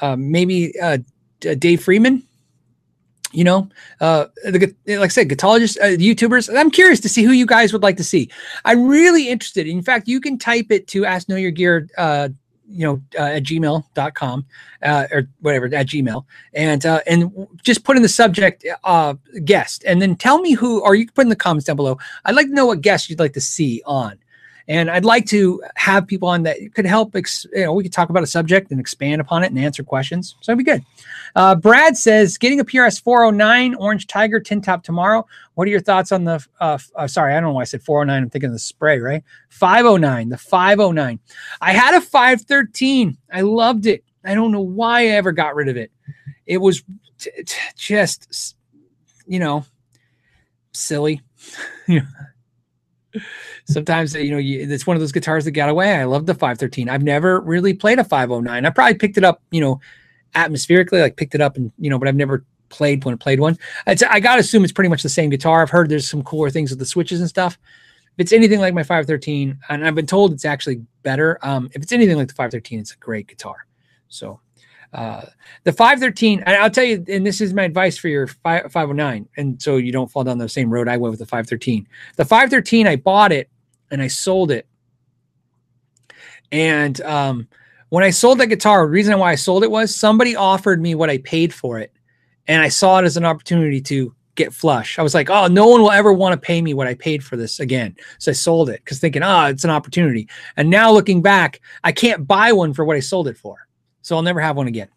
uh, 0.00 0.16
maybe 0.16 0.78
uh, 0.80 0.98
Dave 1.40 1.82
Friedman. 1.82 2.24
You 3.30 3.44
know, 3.44 3.68
uh, 4.00 4.26
the, 4.42 4.74
like 4.86 5.00
I 5.00 5.08
said, 5.08 5.28
guitologists, 5.28 5.78
uh, 5.78 5.98
YouTubers. 5.98 6.54
I'm 6.56 6.70
curious 6.70 6.98
to 7.00 7.10
see 7.10 7.22
who 7.22 7.32
you 7.32 7.44
guys 7.44 7.74
would 7.74 7.82
like 7.82 7.98
to 7.98 8.04
see. 8.04 8.30
I'm 8.64 8.86
really 8.88 9.28
interested. 9.28 9.66
In 9.66 9.82
fact, 9.82 10.08
you 10.08 10.18
can 10.18 10.38
type 10.38 10.68
it 10.70 10.86
to 10.88 11.04
Ask 11.04 11.28
Know 11.28 11.36
Your 11.36 11.50
Gear 11.50 11.88
uh, 11.98 12.30
you 12.68 12.86
know 12.86 13.02
uh, 13.18 13.32
at 13.34 13.42
gmail.com 13.44 14.46
uh, 14.82 15.06
or 15.10 15.28
whatever 15.40 15.66
at 15.66 15.86
gmail. 15.86 16.24
And 16.54 16.84
uh, 16.84 17.00
and 17.06 17.48
just 17.62 17.84
put 17.84 17.96
in 17.96 18.02
the 18.02 18.08
subject 18.08 18.66
uh, 18.84 19.14
guest. 19.44 19.84
And 19.86 20.00
then 20.02 20.16
tell 20.16 20.40
me 20.40 20.52
who 20.52 20.80
or 20.82 20.94
you 20.94 21.06
can 21.06 21.14
put 21.14 21.22
in 21.22 21.28
the 21.30 21.36
comments 21.36 21.66
down 21.66 21.76
below? 21.76 21.98
I'd 22.24 22.34
like 22.34 22.48
to 22.48 22.54
know 22.54 22.66
what 22.66 22.80
guest 22.80 23.10
you'd 23.10 23.18
like 23.18 23.34
to 23.34 23.40
see 23.40 23.82
on 23.86 24.18
And 24.68 24.90
I'd 24.90 25.06
like 25.06 25.24
to 25.26 25.62
have 25.76 26.06
people 26.06 26.28
on 26.28 26.42
that 26.42 26.58
could 26.74 26.84
help. 26.84 27.16
Ex- 27.16 27.46
you 27.54 27.64
know, 27.64 27.72
we 27.72 27.82
could 27.82 27.92
talk 27.92 28.10
about 28.10 28.22
a 28.22 28.26
subject 28.26 28.70
and 28.70 28.78
expand 28.78 29.20
upon 29.20 29.42
it 29.42 29.50
and 29.50 29.58
answer 29.58 29.82
questions. 29.82 30.36
So 30.42 30.52
it'd 30.52 30.58
be 30.58 30.70
good. 30.70 30.84
Uh, 31.34 31.54
Brad 31.54 31.96
says, 31.96 32.36
getting 32.36 32.60
a 32.60 32.64
PRS 32.64 33.02
409 33.02 33.74
Orange 33.76 34.06
Tiger 34.06 34.40
tin 34.40 34.60
top 34.60 34.82
tomorrow. 34.84 35.26
What 35.54 35.66
are 35.66 35.70
your 35.70 35.80
thoughts 35.80 36.12
on 36.12 36.24
the? 36.24 36.44
Uh, 36.60 36.78
uh, 36.96 37.06
sorry, 37.06 37.32
I 37.32 37.40
don't 37.40 37.50
know 37.50 37.54
why 37.54 37.62
I 37.62 37.64
said 37.64 37.82
409. 37.82 38.22
I'm 38.22 38.30
thinking 38.30 38.48
of 38.48 38.54
the 38.54 38.58
spray, 38.58 38.98
right? 38.98 39.24
509, 39.48 40.28
the 40.28 40.36
509. 40.36 41.18
I 41.62 41.72
had 41.72 41.94
a 41.94 42.00
513. 42.02 43.16
I 43.32 43.40
loved 43.40 43.86
it. 43.86 44.04
I 44.22 44.34
don't 44.34 44.52
know 44.52 44.60
why 44.60 45.00
I 45.00 45.06
ever 45.06 45.32
got 45.32 45.54
rid 45.54 45.68
of 45.68 45.78
it. 45.78 45.90
It 46.46 46.58
was 46.58 46.82
t- 47.18 47.30
t- 47.44 47.56
just, 47.74 48.56
you 49.26 49.38
know, 49.38 49.64
silly. 50.72 51.22
Sometimes 53.64 54.14
you 54.14 54.30
know 54.30 54.38
you, 54.38 54.66
it's 54.70 54.86
one 54.86 54.96
of 54.96 55.00
those 55.00 55.12
guitars 55.12 55.44
that 55.44 55.52
got 55.52 55.68
away. 55.68 55.94
I 55.94 56.04
love 56.04 56.26
the 56.26 56.34
513. 56.34 56.88
I've 56.88 57.02
never 57.02 57.40
really 57.40 57.74
played 57.74 57.98
a 57.98 58.04
509. 58.04 58.64
I 58.64 58.70
probably 58.70 58.94
picked 58.94 59.16
it 59.16 59.24
up, 59.24 59.42
you 59.50 59.60
know, 59.60 59.80
atmospherically, 60.34 61.00
like 61.00 61.16
picked 61.16 61.34
it 61.34 61.40
up 61.40 61.56
and 61.56 61.72
you 61.78 61.90
know, 61.90 61.98
but 61.98 62.08
I've 62.08 62.16
never 62.16 62.44
played 62.68 63.04
one 63.04 63.16
played 63.16 63.40
one. 63.40 63.58
It's, 63.86 64.02
I 64.02 64.20
gotta 64.20 64.40
assume 64.40 64.64
it's 64.64 64.72
pretty 64.72 64.90
much 64.90 65.02
the 65.02 65.08
same 65.08 65.30
guitar. 65.30 65.62
I've 65.62 65.70
heard 65.70 65.88
there's 65.88 66.08
some 66.08 66.22
cooler 66.22 66.50
things 66.50 66.70
with 66.70 66.78
the 66.78 66.86
switches 66.86 67.20
and 67.20 67.28
stuff. 67.28 67.58
If 68.16 68.22
it's 68.22 68.32
anything 68.32 68.60
like 68.60 68.74
my 68.74 68.82
513, 68.82 69.58
and 69.68 69.86
I've 69.86 69.94
been 69.94 70.06
told 70.06 70.32
it's 70.32 70.44
actually 70.44 70.84
better. 71.02 71.38
Um, 71.42 71.70
if 71.74 71.82
it's 71.82 71.92
anything 71.92 72.16
like 72.16 72.28
the 72.28 72.34
513, 72.34 72.80
it's 72.80 72.92
a 72.92 72.96
great 72.96 73.28
guitar. 73.28 73.66
So 74.08 74.40
uh, 74.92 75.26
the 75.64 75.72
513, 75.72 76.40
and 76.40 76.56
I'll 76.56 76.70
tell 76.70 76.84
you, 76.84 77.04
and 77.08 77.26
this 77.26 77.40
is 77.40 77.52
my 77.52 77.64
advice 77.64 77.98
for 77.98 78.08
your 78.08 78.26
5, 78.26 78.72
509, 78.72 79.28
and 79.36 79.60
so 79.60 79.76
you 79.76 79.92
don't 79.92 80.10
fall 80.10 80.24
down 80.24 80.38
the 80.38 80.48
same 80.48 80.70
road 80.70 80.88
I 80.88 80.96
went 80.96 81.10
with 81.10 81.20
the 81.20 81.26
513. 81.26 81.86
The 82.16 82.24
513, 82.24 82.86
I 82.86 82.96
bought 82.96 83.32
it 83.32 83.50
and 83.90 84.00
I 84.00 84.08
sold 84.08 84.50
it. 84.50 84.66
And 86.50 87.00
um, 87.02 87.48
when 87.90 88.04
I 88.04 88.10
sold 88.10 88.38
that 88.38 88.46
guitar, 88.46 88.86
the 88.86 88.90
reason 88.90 89.18
why 89.18 89.32
I 89.32 89.34
sold 89.34 89.62
it 89.62 89.70
was 89.70 89.94
somebody 89.94 90.34
offered 90.34 90.80
me 90.80 90.94
what 90.94 91.10
I 91.10 91.18
paid 91.18 91.52
for 91.52 91.78
it. 91.78 91.92
And 92.46 92.62
I 92.62 92.68
saw 92.68 92.98
it 92.98 93.04
as 93.04 93.18
an 93.18 93.26
opportunity 93.26 93.82
to 93.82 94.14
get 94.36 94.54
flush. 94.54 94.98
I 94.98 95.02
was 95.02 95.14
like, 95.14 95.28
oh, 95.28 95.48
no 95.48 95.68
one 95.68 95.82
will 95.82 95.90
ever 95.90 96.12
want 96.12 96.32
to 96.32 96.38
pay 96.38 96.62
me 96.62 96.72
what 96.72 96.86
I 96.86 96.94
paid 96.94 97.22
for 97.22 97.36
this 97.36 97.60
again. 97.60 97.94
So 98.18 98.30
I 98.30 98.34
sold 98.34 98.70
it 98.70 98.82
because 98.82 99.00
thinking, 99.00 99.22
oh, 99.22 99.44
it's 99.46 99.64
an 99.64 99.70
opportunity. 99.70 100.28
And 100.56 100.70
now 100.70 100.90
looking 100.90 101.20
back, 101.20 101.60
I 101.84 101.92
can't 101.92 102.26
buy 102.26 102.52
one 102.52 102.72
for 102.72 102.86
what 102.86 102.96
I 102.96 103.00
sold 103.00 103.28
it 103.28 103.36
for. 103.36 103.67
So 104.08 104.16
I'll 104.16 104.22
never 104.22 104.40
have 104.40 104.56
one 104.56 104.68
again. 104.68 104.88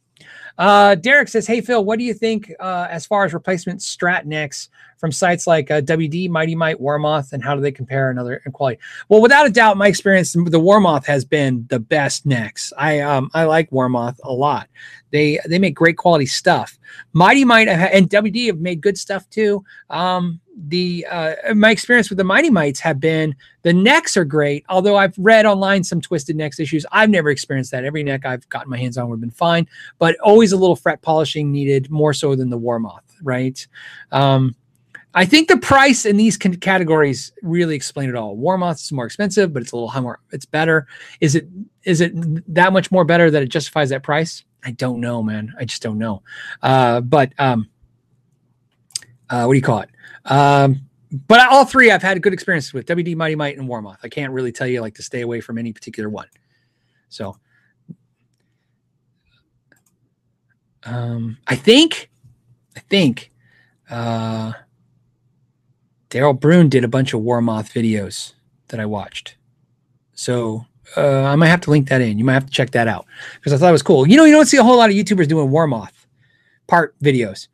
Uh, 0.57 0.95
Derek 0.95 1.27
says, 1.27 1.45
"Hey 1.45 1.59
Phil, 1.61 1.83
what 1.83 1.99
do 1.99 2.05
you 2.05 2.13
think 2.13 2.51
uh, 2.59 2.87
as 2.89 3.05
far 3.05 3.25
as 3.25 3.33
replacement 3.33 3.79
strat 3.79 4.25
necks 4.25 4.69
from 4.97 5.11
sites 5.11 5.47
like 5.47 5.71
uh, 5.71 5.81
WD, 5.81 6.29
Mighty 6.29 6.55
Mite, 6.55 6.79
Warmoth, 6.79 7.33
and 7.33 7.43
how 7.43 7.55
do 7.55 7.61
they 7.61 7.71
compare 7.71 8.09
another 8.09 8.41
in 8.45 8.51
quality?" 8.51 8.79
Well, 9.09 9.21
without 9.21 9.45
a 9.45 9.49
doubt, 9.49 9.77
my 9.77 9.87
experience, 9.87 10.33
the 10.33 10.59
Warmoth 10.59 11.05
has 11.05 11.25
been 11.25 11.65
the 11.69 11.79
best 11.79 12.25
necks. 12.25 12.71
I 12.77 12.99
um 12.99 13.29
I 13.33 13.45
like 13.45 13.69
Warmoth 13.71 14.17
a 14.23 14.31
lot. 14.31 14.69
They 15.11 15.39
they 15.45 15.59
make 15.59 15.75
great 15.75 15.97
quality 15.97 16.25
stuff. 16.25 16.77
Mighty 17.13 17.43
Mite 17.43 17.67
and 17.67 18.09
WD 18.09 18.47
have 18.47 18.59
made 18.59 18.81
good 18.81 18.97
stuff 18.97 19.29
too. 19.29 19.63
Um, 19.89 20.39
the 20.67 21.05
uh, 21.09 21.53
my 21.55 21.71
experience 21.71 22.09
with 22.09 22.17
the 22.17 22.23
Mighty 22.23 22.49
Mites 22.49 22.79
have 22.79 22.99
been 22.99 23.35
the 23.63 23.73
necks 23.73 24.15
are 24.17 24.25
great. 24.25 24.65
Although 24.69 24.97
I've 24.97 25.17
read 25.17 25.45
online 25.45 25.83
some 25.83 26.01
twisted 26.01 26.35
necks 26.35 26.59
issues, 26.59 26.85
I've 26.91 27.09
never 27.09 27.29
experienced 27.29 27.71
that. 27.71 27.85
Every 27.85 28.03
neck 28.03 28.25
I've 28.25 28.47
gotten 28.49 28.69
my 28.69 28.77
hands 28.77 28.97
on 28.97 29.09
would 29.09 29.15
have 29.15 29.21
been 29.21 29.31
fine, 29.31 29.67
but 29.99 30.17
always 30.19 30.51
a 30.51 30.57
little 30.57 30.75
fret 30.75 31.01
polishing 31.01 31.51
needed 31.51 31.89
more 31.89 32.13
so 32.13 32.35
than 32.35 32.49
the 32.49 32.59
Warmoth, 32.59 33.01
right? 33.23 33.65
Um, 34.11 34.55
I 35.13 35.25
think 35.25 35.49
the 35.49 35.57
price 35.57 36.05
in 36.05 36.15
these 36.15 36.37
categories 36.37 37.33
really 37.41 37.75
explain 37.75 38.07
it 38.07 38.15
all. 38.15 38.37
Warmoth 38.37 38.81
is 38.81 38.91
more 38.91 39.05
expensive, 39.05 39.51
but 39.51 39.61
it's 39.61 39.73
a 39.73 39.75
little 39.75 40.01
more. 40.01 40.19
It's 40.31 40.45
better. 40.45 40.87
Is 41.19 41.35
it 41.35 41.47
is 41.83 42.01
it 42.01 42.13
that 42.53 42.71
much 42.71 42.91
more 42.91 43.03
better 43.03 43.29
that 43.29 43.43
it 43.43 43.49
justifies 43.49 43.89
that 43.89 44.03
price? 44.03 44.43
I 44.63 44.71
don't 44.71 45.01
know, 45.01 45.21
man. 45.21 45.53
I 45.59 45.65
just 45.65 45.81
don't 45.81 45.97
know. 45.97 46.21
Uh, 46.61 47.01
but 47.01 47.33
um, 47.39 47.67
uh, 49.29 49.45
what 49.45 49.53
do 49.53 49.57
you 49.57 49.63
call 49.63 49.79
it? 49.79 49.89
Um, 50.25 50.81
but 51.27 51.45
all 51.49 51.65
three 51.65 51.91
I've 51.91 52.01
had 52.01 52.21
good 52.21 52.33
experiences 52.33 52.73
with 52.73 52.85
WD, 52.85 53.15
Mighty 53.15 53.35
Mite, 53.35 53.57
and 53.57 53.67
Warmoth. 53.67 53.97
I 54.03 54.09
can't 54.09 54.31
really 54.31 54.51
tell 54.51 54.67
you 54.67 54.81
like 54.81 54.95
to 54.95 55.03
stay 55.03 55.21
away 55.21 55.41
from 55.41 55.57
any 55.57 55.73
particular 55.73 56.09
one. 56.09 56.27
So 57.09 57.37
um, 60.85 61.37
I 61.47 61.55
think, 61.55 62.09
I 62.77 62.79
think 62.81 63.31
uh, 63.89 64.53
Darrell 66.09 66.33
Braun 66.33 66.69
did 66.69 66.83
a 66.83 66.87
bunch 66.87 67.13
of 67.13 67.21
Warmoth 67.21 67.71
videos 67.73 68.33
that 68.69 68.79
I 68.79 68.85
watched. 68.85 69.35
So 70.13 70.65
uh, 70.95 71.23
I 71.23 71.35
might 71.35 71.47
have 71.47 71.61
to 71.61 71.71
link 71.71 71.89
that 71.89 72.01
in. 72.01 72.17
You 72.17 72.25
might 72.25 72.33
have 72.33 72.45
to 72.45 72.51
check 72.51 72.71
that 72.71 72.87
out 72.87 73.05
because 73.35 73.53
I 73.53 73.57
thought 73.57 73.69
it 73.69 73.73
was 73.73 73.83
cool. 73.83 74.07
You 74.07 74.17
know, 74.17 74.25
you 74.25 74.33
don't 74.33 74.45
see 74.45 74.57
a 74.57 74.63
whole 74.63 74.77
lot 74.77 74.89
of 74.89 74.95
YouTubers 74.95 75.27
doing 75.27 75.49
Warmoth 75.49 76.05
part 76.67 76.97
videos. 76.99 77.47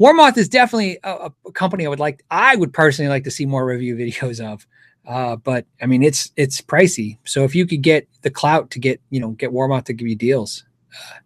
Warmoth 0.00 0.36
is 0.36 0.48
definitely 0.48 0.98
a, 1.04 1.30
a, 1.46 1.52
company 1.52 1.86
I 1.86 1.88
would 1.88 2.00
like. 2.00 2.24
I 2.30 2.56
would 2.56 2.72
personally 2.72 3.08
like 3.08 3.24
to 3.24 3.30
see 3.30 3.46
more 3.46 3.64
review 3.64 3.96
videos 3.96 4.44
of. 4.44 4.66
Uh, 5.06 5.36
but 5.36 5.66
I 5.80 5.86
mean, 5.86 6.02
it's 6.02 6.30
it's 6.36 6.60
pricey. 6.60 7.18
So 7.24 7.44
if 7.44 7.54
you 7.54 7.66
could 7.66 7.82
get 7.82 8.06
the 8.22 8.30
clout 8.30 8.70
to 8.70 8.78
get 8.78 9.00
you 9.10 9.20
know 9.20 9.30
get 9.30 9.52
Warmoth 9.52 9.84
to 9.84 9.92
give 9.92 10.06
you 10.06 10.14
deals, 10.14 10.64
uh, 10.94 11.18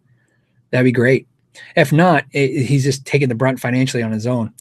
that'd 0.71 0.83
be 0.83 0.91
great. 0.91 1.27
If 1.75 1.91
not, 1.91 2.25
it, 2.31 2.65
he's 2.65 2.83
just 2.83 3.05
taking 3.05 3.29
the 3.29 3.35
brunt 3.35 3.59
financially 3.59 4.03
on 4.03 4.11
his 4.11 4.27
own. 4.27 4.53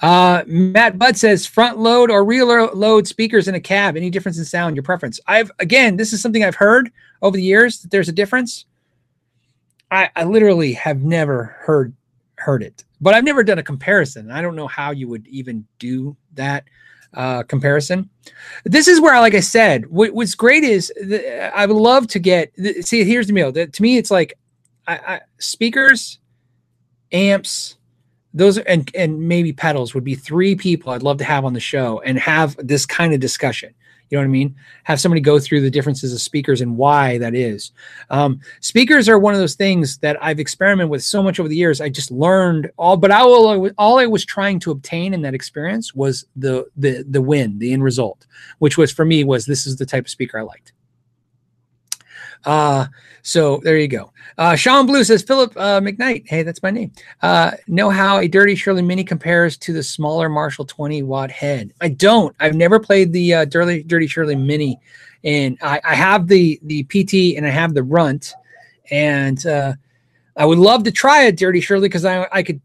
Uh, 0.00 0.42
Matt 0.46 0.98
Budd 0.98 1.16
says 1.16 1.46
front 1.46 1.78
load 1.78 2.10
or 2.10 2.24
rear 2.24 2.66
load 2.66 3.06
speakers 3.06 3.48
in 3.48 3.54
a 3.54 3.60
cab. 3.60 3.96
Any 3.96 4.10
difference 4.10 4.38
in 4.38 4.44
sound? 4.44 4.76
Your 4.76 4.82
preference? 4.82 5.20
I've 5.26 5.50
again, 5.58 5.96
this 5.96 6.12
is 6.12 6.20
something 6.20 6.44
I've 6.44 6.56
heard 6.56 6.90
over 7.22 7.36
the 7.36 7.42
years 7.42 7.80
that 7.80 7.90
there's 7.90 8.08
a 8.08 8.12
difference. 8.12 8.66
I, 9.90 10.10
I 10.14 10.24
literally 10.24 10.74
have 10.74 11.02
never 11.02 11.56
heard 11.60 11.94
heard 12.36 12.62
it, 12.62 12.84
but 13.00 13.14
I've 13.14 13.24
never 13.24 13.42
done 13.42 13.58
a 13.58 13.62
comparison. 13.62 14.30
I 14.30 14.42
don't 14.42 14.56
know 14.56 14.66
how 14.66 14.90
you 14.90 15.08
would 15.08 15.26
even 15.28 15.66
do 15.78 16.16
that 16.34 16.64
uh, 17.14 17.42
comparison. 17.44 18.10
This 18.64 18.88
is 18.88 19.00
where, 19.00 19.18
like 19.20 19.34
I 19.34 19.40
said, 19.40 19.86
what, 19.86 20.12
what's 20.12 20.34
great 20.34 20.64
is 20.64 20.92
I 21.54 21.66
would 21.66 21.76
love 21.76 22.06
to 22.08 22.18
get. 22.18 22.52
See, 22.82 23.04
here's 23.04 23.26
the 23.26 23.32
deal. 23.32 23.52
To 23.52 23.82
me, 23.82 23.96
it's 23.96 24.10
like 24.10 24.38
I, 24.86 24.96
I, 24.96 25.20
speakers, 25.38 26.18
amps, 27.12 27.76
those 28.34 28.58
and 28.58 28.90
and 28.94 29.26
maybe 29.26 29.52
pedals 29.52 29.94
would 29.94 30.04
be 30.04 30.14
three 30.14 30.54
people 30.54 30.92
I'd 30.92 31.02
love 31.02 31.18
to 31.18 31.24
have 31.24 31.44
on 31.44 31.54
the 31.54 31.60
show 31.60 32.00
and 32.00 32.18
have 32.18 32.56
this 32.58 32.84
kind 32.84 33.14
of 33.14 33.20
discussion. 33.20 33.74
You 34.10 34.16
know 34.16 34.22
what 34.22 34.28
I 34.28 34.32
mean? 34.32 34.54
Have 34.84 35.00
somebody 35.00 35.20
go 35.20 35.38
through 35.38 35.60
the 35.60 35.70
differences 35.70 36.12
of 36.12 36.20
speakers 36.20 36.60
and 36.60 36.76
why 36.76 37.18
that 37.18 37.34
is. 37.34 37.72
Um, 38.10 38.40
speakers 38.60 39.08
are 39.08 39.18
one 39.18 39.34
of 39.34 39.40
those 39.40 39.54
things 39.54 39.98
that 39.98 40.16
I've 40.22 40.40
experimented 40.40 40.90
with 40.90 41.02
so 41.02 41.22
much 41.22 41.38
over 41.38 41.48
the 41.48 41.56
years. 41.56 41.80
I 41.80 41.88
just 41.88 42.10
learned 42.10 42.70
all, 42.76 42.96
but 42.96 43.10
I 43.10 43.24
will, 43.24 43.70
all 43.78 43.98
I 43.98 44.06
was 44.06 44.24
trying 44.24 44.60
to 44.60 44.70
obtain 44.70 45.14
in 45.14 45.22
that 45.22 45.34
experience 45.34 45.94
was 45.94 46.26
the 46.36 46.66
the 46.76 47.04
the 47.08 47.22
win, 47.22 47.58
the 47.58 47.72
end 47.72 47.84
result, 47.84 48.26
which 48.58 48.78
was 48.78 48.92
for 48.92 49.04
me 49.04 49.24
was 49.24 49.46
this 49.46 49.66
is 49.66 49.76
the 49.76 49.86
type 49.86 50.04
of 50.04 50.10
speaker 50.10 50.38
I 50.38 50.42
liked. 50.42 50.72
Uh, 52.44 52.86
so 53.22 53.60
there 53.64 53.78
you 53.78 53.88
go. 53.88 54.12
Uh, 54.38 54.54
Sean 54.54 54.86
Blue 54.86 55.04
says, 55.04 55.22
Philip 55.22 55.52
uh, 55.56 55.80
McKnight, 55.80 56.28
hey, 56.28 56.42
that's 56.42 56.62
my 56.62 56.70
name. 56.70 56.92
Uh, 57.22 57.52
know 57.66 57.90
how 57.90 58.18
a 58.18 58.28
Dirty 58.28 58.54
Shirley 58.54 58.82
Mini 58.82 59.04
compares 59.04 59.56
to 59.58 59.72
the 59.72 59.82
smaller 59.82 60.28
Marshall 60.28 60.64
20 60.64 61.02
watt 61.02 61.30
head? 61.30 61.72
I 61.80 61.88
don't. 61.88 62.34
I've 62.40 62.54
never 62.54 62.78
played 62.78 63.12
the 63.12 63.34
uh, 63.34 63.44
Dirty, 63.44 63.82
Dirty 63.82 64.06
Shirley 64.06 64.36
Mini, 64.36 64.78
and 65.24 65.58
I, 65.60 65.80
I 65.84 65.94
have 65.94 66.28
the 66.28 66.60
the 66.62 66.84
PT 66.84 67.36
and 67.36 67.46
I 67.46 67.50
have 67.50 67.74
the 67.74 67.82
Runt, 67.82 68.34
and 68.90 69.44
uh, 69.44 69.74
I 70.36 70.44
would 70.44 70.58
love 70.58 70.84
to 70.84 70.92
try 70.92 71.22
a 71.22 71.32
Dirty 71.32 71.60
Shirley 71.60 71.88
because 71.88 72.04
I 72.04 72.28
I 72.30 72.42
could 72.42 72.60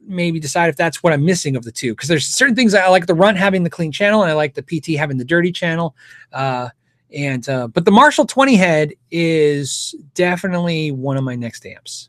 maybe 0.00 0.40
decide 0.40 0.68
if 0.68 0.76
that's 0.76 1.02
what 1.02 1.12
I'm 1.12 1.24
missing 1.24 1.56
of 1.56 1.64
the 1.64 1.72
two. 1.72 1.92
Because 1.92 2.08
there's 2.08 2.26
certain 2.26 2.54
things 2.54 2.74
I 2.74 2.88
like 2.88 3.06
the 3.06 3.14
Runt 3.14 3.36
having 3.36 3.62
the 3.62 3.70
clean 3.70 3.92
channel, 3.92 4.22
and 4.22 4.30
I 4.30 4.34
like 4.34 4.54
the 4.54 4.62
PT 4.62 4.98
having 4.98 5.18
the 5.18 5.24
dirty 5.24 5.52
channel. 5.52 5.94
Uh, 6.32 6.70
and 7.14 7.48
uh, 7.48 7.68
but 7.68 7.84
the 7.84 7.90
Marshall 7.90 8.26
20 8.26 8.56
head 8.56 8.92
is 9.10 9.94
definitely 10.14 10.90
one 10.90 11.16
of 11.16 11.24
my 11.24 11.36
next 11.36 11.66
amps. 11.66 12.08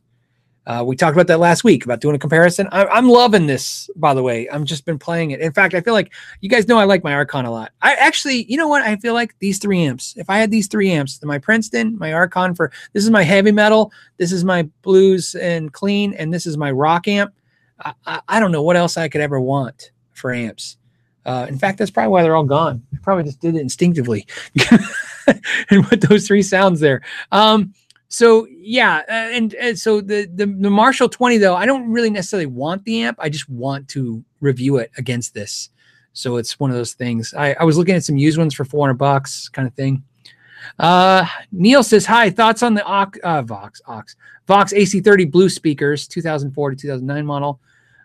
Uh, 0.66 0.82
we 0.86 0.96
talked 0.96 1.16
about 1.16 1.28
that 1.28 1.40
last 1.40 1.66
week 1.66 1.84
about 1.84 2.00
doing 2.00 2.16
a 2.16 2.20
comparison. 2.20 2.70
I, 2.72 2.98
am 2.98 3.10
loving 3.10 3.48
this, 3.48 3.90
by 3.98 4.14
the 4.14 4.24
way. 4.24 4.48
I've 4.48 4.64
just 4.64 4.86
been 4.86 4.98
playing 4.98 5.32
it. 5.32 5.42
In 5.42 5.52
fact, 5.52 5.74
I 5.74 5.82
feel 5.82 5.94
like 5.94 6.14
you 6.40 6.50
guys 6.50 6.70
know 6.70 6.78
I 6.78 6.86
like 6.86 7.04
my 7.04 7.14
Archon 7.14 7.46
a 7.46 7.52
lot. 7.52 7.74
I 7.82 7.96
actually, 7.96 8.46
you 8.50 8.56
know 8.56 8.70
what? 8.70 8.82
I 8.82 8.96
feel 8.96 9.14
like 9.14 9.36
these 9.40 9.60
three 9.60 9.84
amps. 9.84 10.14
If 10.16 10.30
I 10.30 10.38
had 10.38 10.52
these 10.52 10.68
three 10.68 10.90
amps, 10.90 11.22
my 11.24 11.38
Princeton, 11.38 11.98
my 11.98 12.14
Archon 12.14 12.56
for 12.56 12.72
this 12.94 13.04
is 13.04 13.10
my 13.10 13.24
heavy 13.24 13.52
metal, 13.52 13.92
this 14.18 14.32
is 14.32 14.46
my 14.46 14.64
blues 14.84 15.36
and 15.36 15.74
clean, 15.74 16.14
and 16.14 16.34
this 16.34 16.46
is 16.46 16.58
my 16.58 16.72
rock 16.72 17.10
amp. 17.10 17.34
I, 17.84 17.94
I, 18.06 18.22
I 18.30 18.40
don't 18.40 18.54
know 18.54 18.64
what 18.64 18.78
else 18.78 18.96
I 18.96 19.10
could 19.10 19.22
ever 19.22 19.42
want 19.42 19.92
for 20.14 20.32
amps. 20.32 20.78
Uh, 21.26 21.46
in 21.48 21.58
fact, 21.58 21.78
that's 21.78 21.92
probably 21.92 22.10
why 22.10 22.24
they're 22.24 22.36
all 22.36 22.44
gone. 22.44 22.84
I 22.94 22.98
probably 23.02 23.24
just 23.24 23.40
did 23.40 23.56
it 23.56 23.62
instinctively 23.62 24.28
and 25.70 25.86
put 25.86 26.02
those 26.02 26.28
three 26.28 26.42
sounds 26.42 26.80
there. 26.80 27.02
Um, 27.32 27.74
so 28.10 28.46
yeah, 28.50 29.02
uh, 29.10 29.12
and, 29.12 29.54
and, 29.56 29.80
so 29.80 30.00
the, 30.00 30.30
the 30.36 30.46
the 30.46 30.70
Marshall 30.70 31.10
20 31.10 31.38
though, 31.38 31.56
I 31.56 31.66
don't 31.66 31.90
really 31.90 32.12
necessarily 32.12 32.46
want 32.46 32.84
the 32.84 33.02
amp. 33.02 33.18
I 33.20 33.30
just 33.30 33.50
want 33.50 33.88
to 33.90 34.24
review 34.40 34.78
it 34.78 34.92
against 34.98 35.34
this 35.34 35.70
So 36.12 36.38
it's 36.38 36.60
one 36.60 36.70
of 36.70 36.76
those 36.76 36.94
things. 36.94 37.34
I, 37.34 37.54
I 37.54 37.64
was 37.64 37.78
looking 37.78 37.96
at 37.96 38.04
some 38.04 38.18
used 38.18 38.38
ones 38.38 38.54
for 38.54 38.66
400 38.66 38.94
bucks, 38.96 39.50
kind 39.50 39.68
of 39.68 39.74
thing. 39.74 40.04
Uh, 40.78 41.26
Neil 41.52 41.84
says, 41.84 42.06
"Hi, 42.06 42.30
thoughts 42.30 42.64
on 42.64 42.74
the 42.74 42.86
uh, 42.88 43.42
Vox 43.42 43.82
Ox 43.88 44.16
Vox 44.48 44.74
AC30 44.74 45.32
Blue 45.32 45.50
speakers, 45.50 46.08
2004 46.08 46.72
to 46.72 46.76
2009 46.76 47.26
model. 47.26 47.60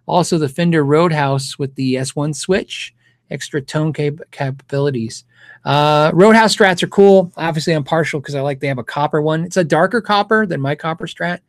Also 0.07 0.39
the 0.39 0.49
Fender 0.49 0.85
Roadhouse 0.85 1.59
with 1.59 1.75
the 1.75 1.97
S1 1.97 2.35
switch, 2.35 2.95
extra 3.31 3.61
tone 3.61 3.93
cap- 3.93 4.21
capabilities. 4.31 5.25
Uh, 5.65 6.11
Roadhouse 6.15 6.57
strats 6.57 6.83
are 6.83 6.89
cool. 6.89 7.33
Obviously, 7.37 7.73
I'm 7.73 7.85
partial 7.85 8.21
because 8.21 8.35
I 8.35 8.41
like 8.41 8.61
they 8.61 8.69
have 8.69 8.79
a 8.79 8.85
copper 8.85 9.21
one. 9.21 9.45
It's 9.45 9.57
a 9.57 9.65
darker 9.65 10.01
copper 10.01 10.47
than 10.47 10.61
my 10.61 10.75
copper 10.75 11.07
strat. 11.07 11.41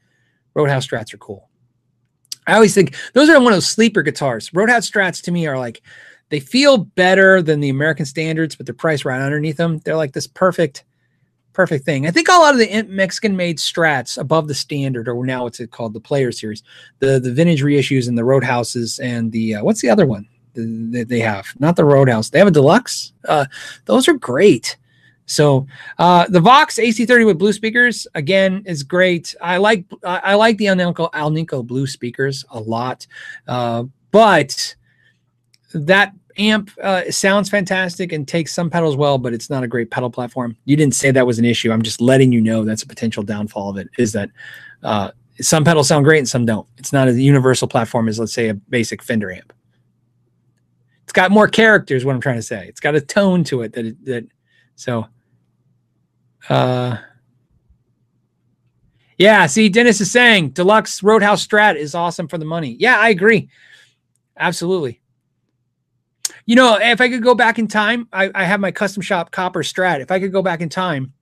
Roadhouse 0.54 0.88
strats 0.88 1.14
are 1.14 1.18
cool. 1.18 1.50
I 2.48 2.56
always 2.56 2.74
think 2.74 2.96
those 3.14 3.30
are 3.30 3.40
one 3.40 3.54
of 3.54 3.58
those 3.58 3.68
sleeper 3.68 4.02
guitars. 4.02 4.54
Roadhouse 4.54 4.90
strats 4.90 5.22
to 5.24 5.32
me 5.32 5.46
are 5.48 5.58
like 5.58 5.82
they 6.30 6.40
feel 6.40 6.78
better 6.78 7.42
than 7.42 7.60
the 7.60 7.70
American 7.70 8.06
standards, 8.06 8.56
but 8.56 8.66
they're 8.66 8.76
priced 8.76 9.06
right 9.06 9.22
underneath 9.22 9.58
them. 9.58 9.80
They're 9.80 9.96
like 9.96 10.14
this 10.14 10.28
perfect 10.28 10.84
perfect 11.54 11.84
thing. 11.84 12.08
I 12.08 12.12
think 12.12 12.28
a 12.30 12.34
lot 12.34 12.54
of 12.54 12.60
the 12.60 12.84
Mexican 12.84 13.36
made 13.36 13.58
strats 13.58 14.18
above 14.18 14.48
the 14.48 14.54
standard, 14.54 15.08
or 15.08 15.26
now 15.26 15.44
what's 15.44 15.60
it 15.60 15.72
called, 15.72 15.94
the 15.94 16.00
player 16.00 16.32
series, 16.32 16.64
the 17.00 17.20
the 17.20 17.32
vintage 17.32 17.62
reissues 17.62 18.08
and 18.08 18.18
the 18.18 18.24
Roadhouses 18.24 19.00
and 19.00 19.32
the 19.32 19.56
uh, 19.56 19.64
what's 19.64 19.82
the 19.82 19.90
other 19.90 20.08
one 20.08 20.28
that 20.54 21.08
they 21.08 21.20
have? 21.20 21.48
Not 21.60 21.76
the 21.76 21.86
Roadhouse. 21.86 22.30
They 22.30 22.40
have 22.40 22.48
a 22.48 22.52
deluxe. 22.52 23.14
Uh, 23.28 23.46
those 23.86 24.08
are 24.08 24.14
great. 24.14 24.78
So 25.30 25.68
uh, 26.00 26.26
the 26.28 26.40
Vox 26.40 26.78
AC30 26.78 27.26
with 27.26 27.38
blue 27.38 27.54
speakers 27.54 28.08
again 28.16 28.64
is 28.66 28.82
great. 28.82 29.36
I 29.40 29.58
like 29.58 29.86
I 30.04 30.34
like 30.34 30.58
the 30.58 30.66
Alnico 30.66 31.12
Alnico 31.12 31.66
blue 31.66 31.86
speakers 31.86 32.44
a 32.50 32.60
lot, 32.60 33.06
uh, 33.48 33.84
but 34.12 34.76
that 35.76 36.14
amp 36.40 36.72
uh, 36.82 37.12
sounds 37.12 37.48
fantastic 37.48 38.12
and 38.12 38.28
takes 38.28 38.56
some 38.56 38.72
pedals 38.72 38.96
well, 38.96 39.20
but 39.20 39.34
it's 39.34 39.52
not 39.52 39.64
a 39.64 39.68
great 39.68 39.92
pedal 39.92 40.10
platform. 40.10 40.58
You 40.66 40.76
didn't 40.76 40.96
say 40.96 41.12
that 41.12 41.28
was 41.28 41.38
an 41.38 41.46
issue. 41.46 41.72
I'm 41.72 41.84
just 41.84 42.02
letting 42.02 42.32
you 42.32 42.42
know 42.42 42.66
that's 42.66 42.84
a 42.84 42.88
potential 42.88 43.22
downfall 43.22 43.70
of 43.70 43.78
it. 43.78 43.88
Is 44.00 44.14
that 44.14 44.32
uh, 44.82 45.12
some 45.42 45.64
pedals 45.64 45.88
sound 45.88 46.06
great 46.06 46.20
and 46.20 46.30
some 46.30 46.46
don't. 46.46 46.68
It's 46.78 46.92
not 46.92 47.08
a 47.08 47.14
universal 47.14 47.68
platform 47.68 48.10
as 48.10 48.18
let's 48.18 48.34
say 48.34 48.50
a 48.50 48.56
basic 48.56 49.04
Fender 49.04 49.32
amp. 49.32 49.54
It's 51.10 51.14
got 51.14 51.32
more 51.32 51.48
characters. 51.48 52.06
What 52.06 52.14
I'm 52.14 52.22
trying 52.22 52.36
to 52.36 52.44
say. 52.44 52.68
It's 52.68 52.80
got 52.80 52.94
a 52.94 53.02
tone 53.02 53.44
to 53.46 53.64
it 53.64 53.74
that 53.74 53.84
it, 53.84 54.06
that 54.06 54.28
so. 54.76 55.08
Uh, 56.48 56.98
yeah, 59.18 59.48
see, 59.48 59.70
Dennis 59.70 60.02
is 60.02 60.12
saying 60.12 60.52
deluxe 60.52 61.02
Roadhouse 61.02 61.48
Strat 61.48 61.78
is 61.78 61.96
awesome 61.96 62.28
for 62.28 62.38
the 62.38 62.46
money. 62.46 62.78
Yeah, 62.80 63.00
I 63.00 63.10
agree. 63.10 63.50
Absolutely. 64.38 65.02
You 66.46 66.56
know, 66.56 66.78
if 66.80 67.02
I 67.02 67.10
could 67.10 67.24
go 67.24 67.34
back 67.34 67.58
in 67.58 67.68
time, 67.68 68.08
I, 68.14 68.30
I 68.36 68.44
have 68.44 68.60
my 68.60 68.70
custom 68.70 69.02
shop 69.02 69.32
copper 69.32 69.64
strat. 69.64 70.02
If 70.02 70.12
I 70.12 70.20
could 70.20 70.32
go 70.32 70.44
back 70.44 70.62
in 70.62 70.70
time, 70.70 71.14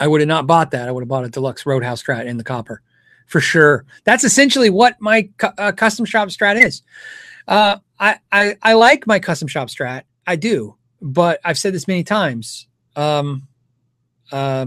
I 0.00 0.08
would 0.08 0.20
have 0.22 0.28
not 0.28 0.48
bought 0.48 0.72
that. 0.72 0.88
I 0.88 0.90
would 0.90 1.02
have 1.02 1.08
bought 1.08 1.24
a 1.24 1.28
deluxe 1.28 1.64
Roadhouse 1.64 2.02
strat 2.02 2.26
in 2.26 2.36
the 2.36 2.42
copper 2.42 2.82
for 3.26 3.40
sure. 3.40 3.84
That's 4.02 4.24
essentially 4.24 4.70
what 4.70 4.96
my 5.00 5.28
uh, 5.40 5.70
custom 5.70 6.04
shop 6.04 6.30
strat 6.30 6.60
is. 6.60 6.82
Uh, 7.48 7.78
I, 7.98 8.18
I, 8.30 8.56
I 8.62 8.74
like 8.74 9.06
my 9.06 9.18
custom 9.18 9.48
shop 9.48 9.68
strat. 9.68 10.02
I 10.26 10.36
do, 10.36 10.76
but 11.00 11.40
I've 11.44 11.58
said 11.58 11.74
this 11.74 11.88
many 11.88 12.04
times. 12.04 12.68
Um, 12.94 13.48
uh, 14.30 14.66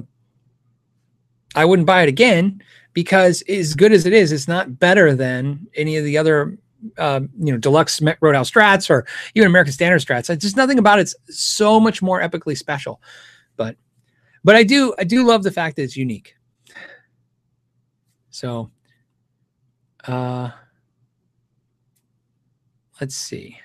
I 1.56 1.66
wouldn't 1.66 1.86
buy 1.86 2.02
it 2.02 2.10
again 2.10 2.62
because 2.94 3.44
as 3.44 3.76
good 3.76 3.92
as 3.92 4.06
it 4.08 4.14
is, 4.14 4.32
it's 4.32 4.48
not 4.48 4.80
better 4.80 5.14
than 5.16 5.68
any 5.76 5.98
of 5.98 6.04
the 6.04 6.18
other 6.18 6.58
uh, 6.98 7.22
you 7.38 7.52
know 7.52 7.60
deluxe 7.60 8.02
Roadhouse 8.22 8.50
Strats 8.50 8.90
or 8.90 9.06
even 9.36 9.48
American 9.48 9.74
Standard 9.74 10.02
Strats. 10.02 10.30
It's 10.32 10.44
just 10.44 10.58
nothing 10.58 10.80
about 10.80 10.98
it's 11.00 11.16
so 11.30 11.80
much 11.80 12.02
more 12.02 12.22
epically 12.22 12.58
special. 12.58 13.02
But 13.56 13.76
but 14.44 14.56
I 14.56 14.64
do 14.64 14.96
I 14.98 15.04
do 15.04 15.24
love 15.24 15.44
the 15.44 15.52
fact 15.52 15.76
that 15.76 15.84
it's 15.84 15.96
unique. 15.96 16.36
So 18.32 18.72
uh 20.06 20.50
let's 23.02 23.16
see. 23.16 23.60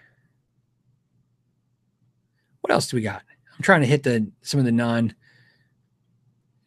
What 2.62 2.72
else 2.72 2.88
do 2.88 2.96
we 2.96 3.03
got? 3.03 3.22
I'm 3.55 3.62
trying 3.62 3.83
to 3.83 3.87
hit 3.87 4.03
the 4.03 4.29
some 4.40 4.59
of 4.59 4.66
the 4.66 4.72
non 4.72 5.14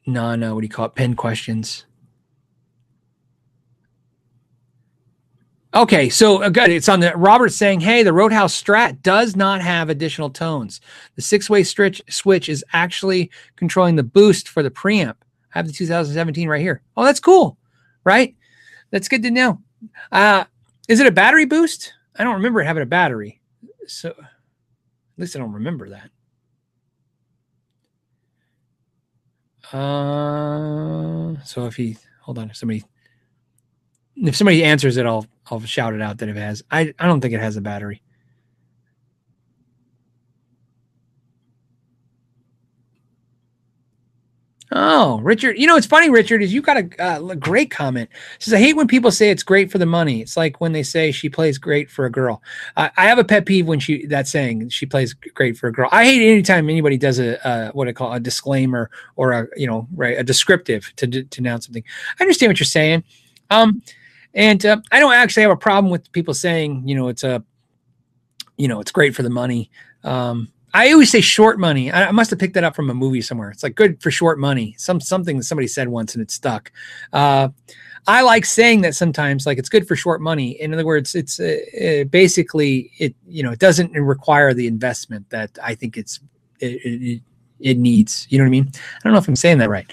non 0.06 0.42
uh, 0.44 0.54
what 0.54 0.62
do 0.62 0.66
you 0.66 0.70
call 0.70 0.86
it 0.86 0.96
pin 0.96 1.16
questions. 1.16 1.86
Okay, 5.76 6.10
so 6.10 6.42
uh, 6.42 6.50
good. 6.50 6.72
It's 6.72 6.90
on 6.90 7.00
the 7.00 7.16
Robert 7.16 7.50
saying, 7.50 7.82
"Hey, 7.82 8.02
the 8.02 8.14
Roadhouse 8.14 8.60
Strat 8.60 9.02
does 9.02 9.36
not 9.36 9.62
have 9.62 9.90
additional 9.90 10.30
tones. 10.30 10.82
The 11.16 11.22
six-way 11.22 11.64
switch 11.64 12.02
switch 12.10 12.50
is 12.50 12.64
actually 12.74 13.30
controlling 13.56 13.96
the 13.96 14.04
boost 14.04 14.48
for 14.48 14.64
the 14.64 14.72
preamp. 14.72 15.16
I 15.54 15.60
have 15.60 15.68
the 15.68 15.74
2017 15.74 16.48
right 16.48 16.62
here. 16.62 16.82
Oh, 16.96 17.04
that's 17.04 17.20
cool, 17.20 17.58
right? 18.04 18.36
That's 18.92 19.08
good 19.08 19.24
to 19.24 19.32
know. 19.32 19.62
Uh, 20.12 20.46
is 20.88 21.00
it 21.00 21.08
a 21.08 21.12
battery 21.12 21.46
boost? 21.46 21.94
I 22.20 22.24
don't 22.24 22.36
remember 22.36 22.62
it 22.62 22.66
having 22.66 22.84
a 22.84 22.86
battery. 22.86 23.42
So, 23.88 24.10
at 24.10 24.18
least 25.18 25.36
I 25.36 25.40
don't 25.40 25.54
remember 25.54 25.90
that. 25.90 26.12
Uh, 29.76 31.36
so 31.44 31.66
if 31.66 31.76
he 31.76 31.98
hold 32.22 32.40
on, 32.40 32.50
if 32.50 32.58
somebody 32.58 32.84
if 34.16 34.36
somebody 34.36 34.64
answers 34.64 34.98
it, 34.98 35.06
I'll 35.06 35.26
I'll 35.50 35.62
shout 35.62 35.94
it 35.94 36.02
out 36.02 36.18
that 36.20 36.30
it 36.30 36.36
has. 36.36 36.64
I 36.72 36.94
I 37.00 37.06
don't 37.08 37.22
think 37.22 37.34
it 37.34 37.40
has 37.40 37.56
a 37.56 37.62
battery. 37.62 38.02
Oh, 44.72 45.20
Richard, 45.22 45.58
you 45.58 45.66
know 45.66 45.78
it's 45.78 45.88
funny, 45.88 46.12
Richard, 46.12 46.44
is 46.44 46.54
you 46.54 46.62
got 46.62 46.78
a, 46.78 47.04
uh, 47.04 47.34
great 47.36 47.72
comment. 47.72 48.08
It 48.36 48.44
says 48.44 48.54
I 48.54 48.60
hate 48.60 48.76
when 48.76 48.88
people 48.88 49.10
say 49.10 49.32
it's 49.32 49.42
great 49.42 49.72
for 49.72 49.80
the 49.80 49.86
money. 49.86 50.22
It's 50.22 50.38
like 50.38 50.62
when 50.62 50.74
they 50.74 50.84
say 50.84 51.12
she 51.12 51.28
plays 51.28 51.58
great 51.58 51.90
for 51.90 52.06
a 52.06 52.12
girl. 52.12 52.44
Uh, 52.78 52.90
I 52.96 53.08
have 53.08 53.18
a 53.18 53.24
pet 53.24 53.48
peeve 53.48 53.66
when 53.66 53.80
she 53.80 54.06
that 54.08 54.28
saying 54.28 54.70
she 54.70 54.86
plays 54.86 55.14
great 55.14 55.58
for 55.58 55.68
a 55.68 55.72
girl. 55.72 55.90
I 55.92 56.06
hate 56.06 56.22
anytime 56.22 56.70
anybody 56.70 56.98
does 56.98 57.20
a 57.20 57.72
what 57.74 57.88
I 57.88 57.94
call 57.94 58.14
a 58.14 58.20
disclaimer 58.20 58.92
or 59.16 59.32
a 59.32 59.48
you 59.58 59.66
know 59.66 59.88
right 59.96 60.20
a 60.20 60.24
descriptive 60.24 60.94
to 60.98 61.08
to 61.08 61.42
announce 61.42 61.66
something. 61.66 61.84
I 62.20 62.24
understand 62.24 62.52
what 62.52 62.60
you're 62.60 62.66
saying. 62.66 63.04
Um, 63.50 63.82
and 64.34 64.64
uh, 64.66 64.78
I 64.92 65.00
don't 65.00 65.14
actually 65.14 65.44
have 65.44 65.52
a 65.52 65.58
problem 65.58 65.92
with 65.92 66.12
people 66.12 66.34
saying, 66.34 66.88
you 66.88 66.96
know, 66.96 67.08
it's 67.08 67.24
a, 67.24 67.44
you 68.58 68.68
know, 68.68 68.80
it's 68.80 68.92
great 68.92 69.16
for 69.16 69.24
the 69.24 69.30
money. 69.30 69.72
Um, 70.04 70.52
I 70.74 70.92
always 70.92 71.12
say 71.12 71.22
short 71.22 71.60
money. 71.60 71.92
I, 71.92 72.08
I, 72.08 72.12
must 72.12 72.30
have 72.30 72.40
picked 72.40 72.54
that 72.54 72.64
up 72.64 72.76
from 72.76 72.90
a 72.90 72.94
movie 72.94 73.22
somewhere. 73.22 73.50
It's 73.50 73.64
like 73.64 73.76
good 73.76 74.02
for 74.02 74.12
short 74.12 74.40
money. 74.40 74.76
Some 74.78 75.02
something 75.02 75.38
that 75.38 75.44
somebody 75.44 75.68
said 75.68 75.88
once 75.88 76.14
and 76.16 76.22
it 76.22 76.32
stuck. 76.32 76.72
Uh, 77.12 77.50
I 78.08 78.22
like 78.22 78.46
saying 78.46 78.82
that 78.82 78.96
sometimes, 78.96 79.46
like 79.46 79.58
it's 79.58 79.70
good 79.70 79.88
for 79.88 79.96
short 79.96 80.22
money. 80.22 80.52
In 80.62 80.74
other 80.74 80.86
words, 80.86 81.16
it's 81.16 81.40
uh, 81.40 81.58
uh, 81.80 82.04
basically 82.06 82.92
it. 82.98 83.16
You 83.28 83.44
know, 83.44 83.52
it 83.52 83.60
doesn't 83.60 83.92
require 83.94 84.54
the 84.54 84.68
investment 84.68 85.30
that 85.30 85.58
I 85.64 85.76
think 85.76 85.98
it's 85.98 86.20
it, 86.60 86.82
it, 86.86 87.22
it 87.60 87.78
needs. 87.78 88.28
You 88.30 88.38
know 88.38 88.44
what 88.44 88.50
I 88.50 88.52
mean? 88.52 88.72
I 88.76 89.00
don't 89.04 89.14
know 89.14 89.20
if 89.20 89.28
I'm 89.28 89.36
saying 89.36 89.58
that 89.60 89.70
right. 89.70 89.92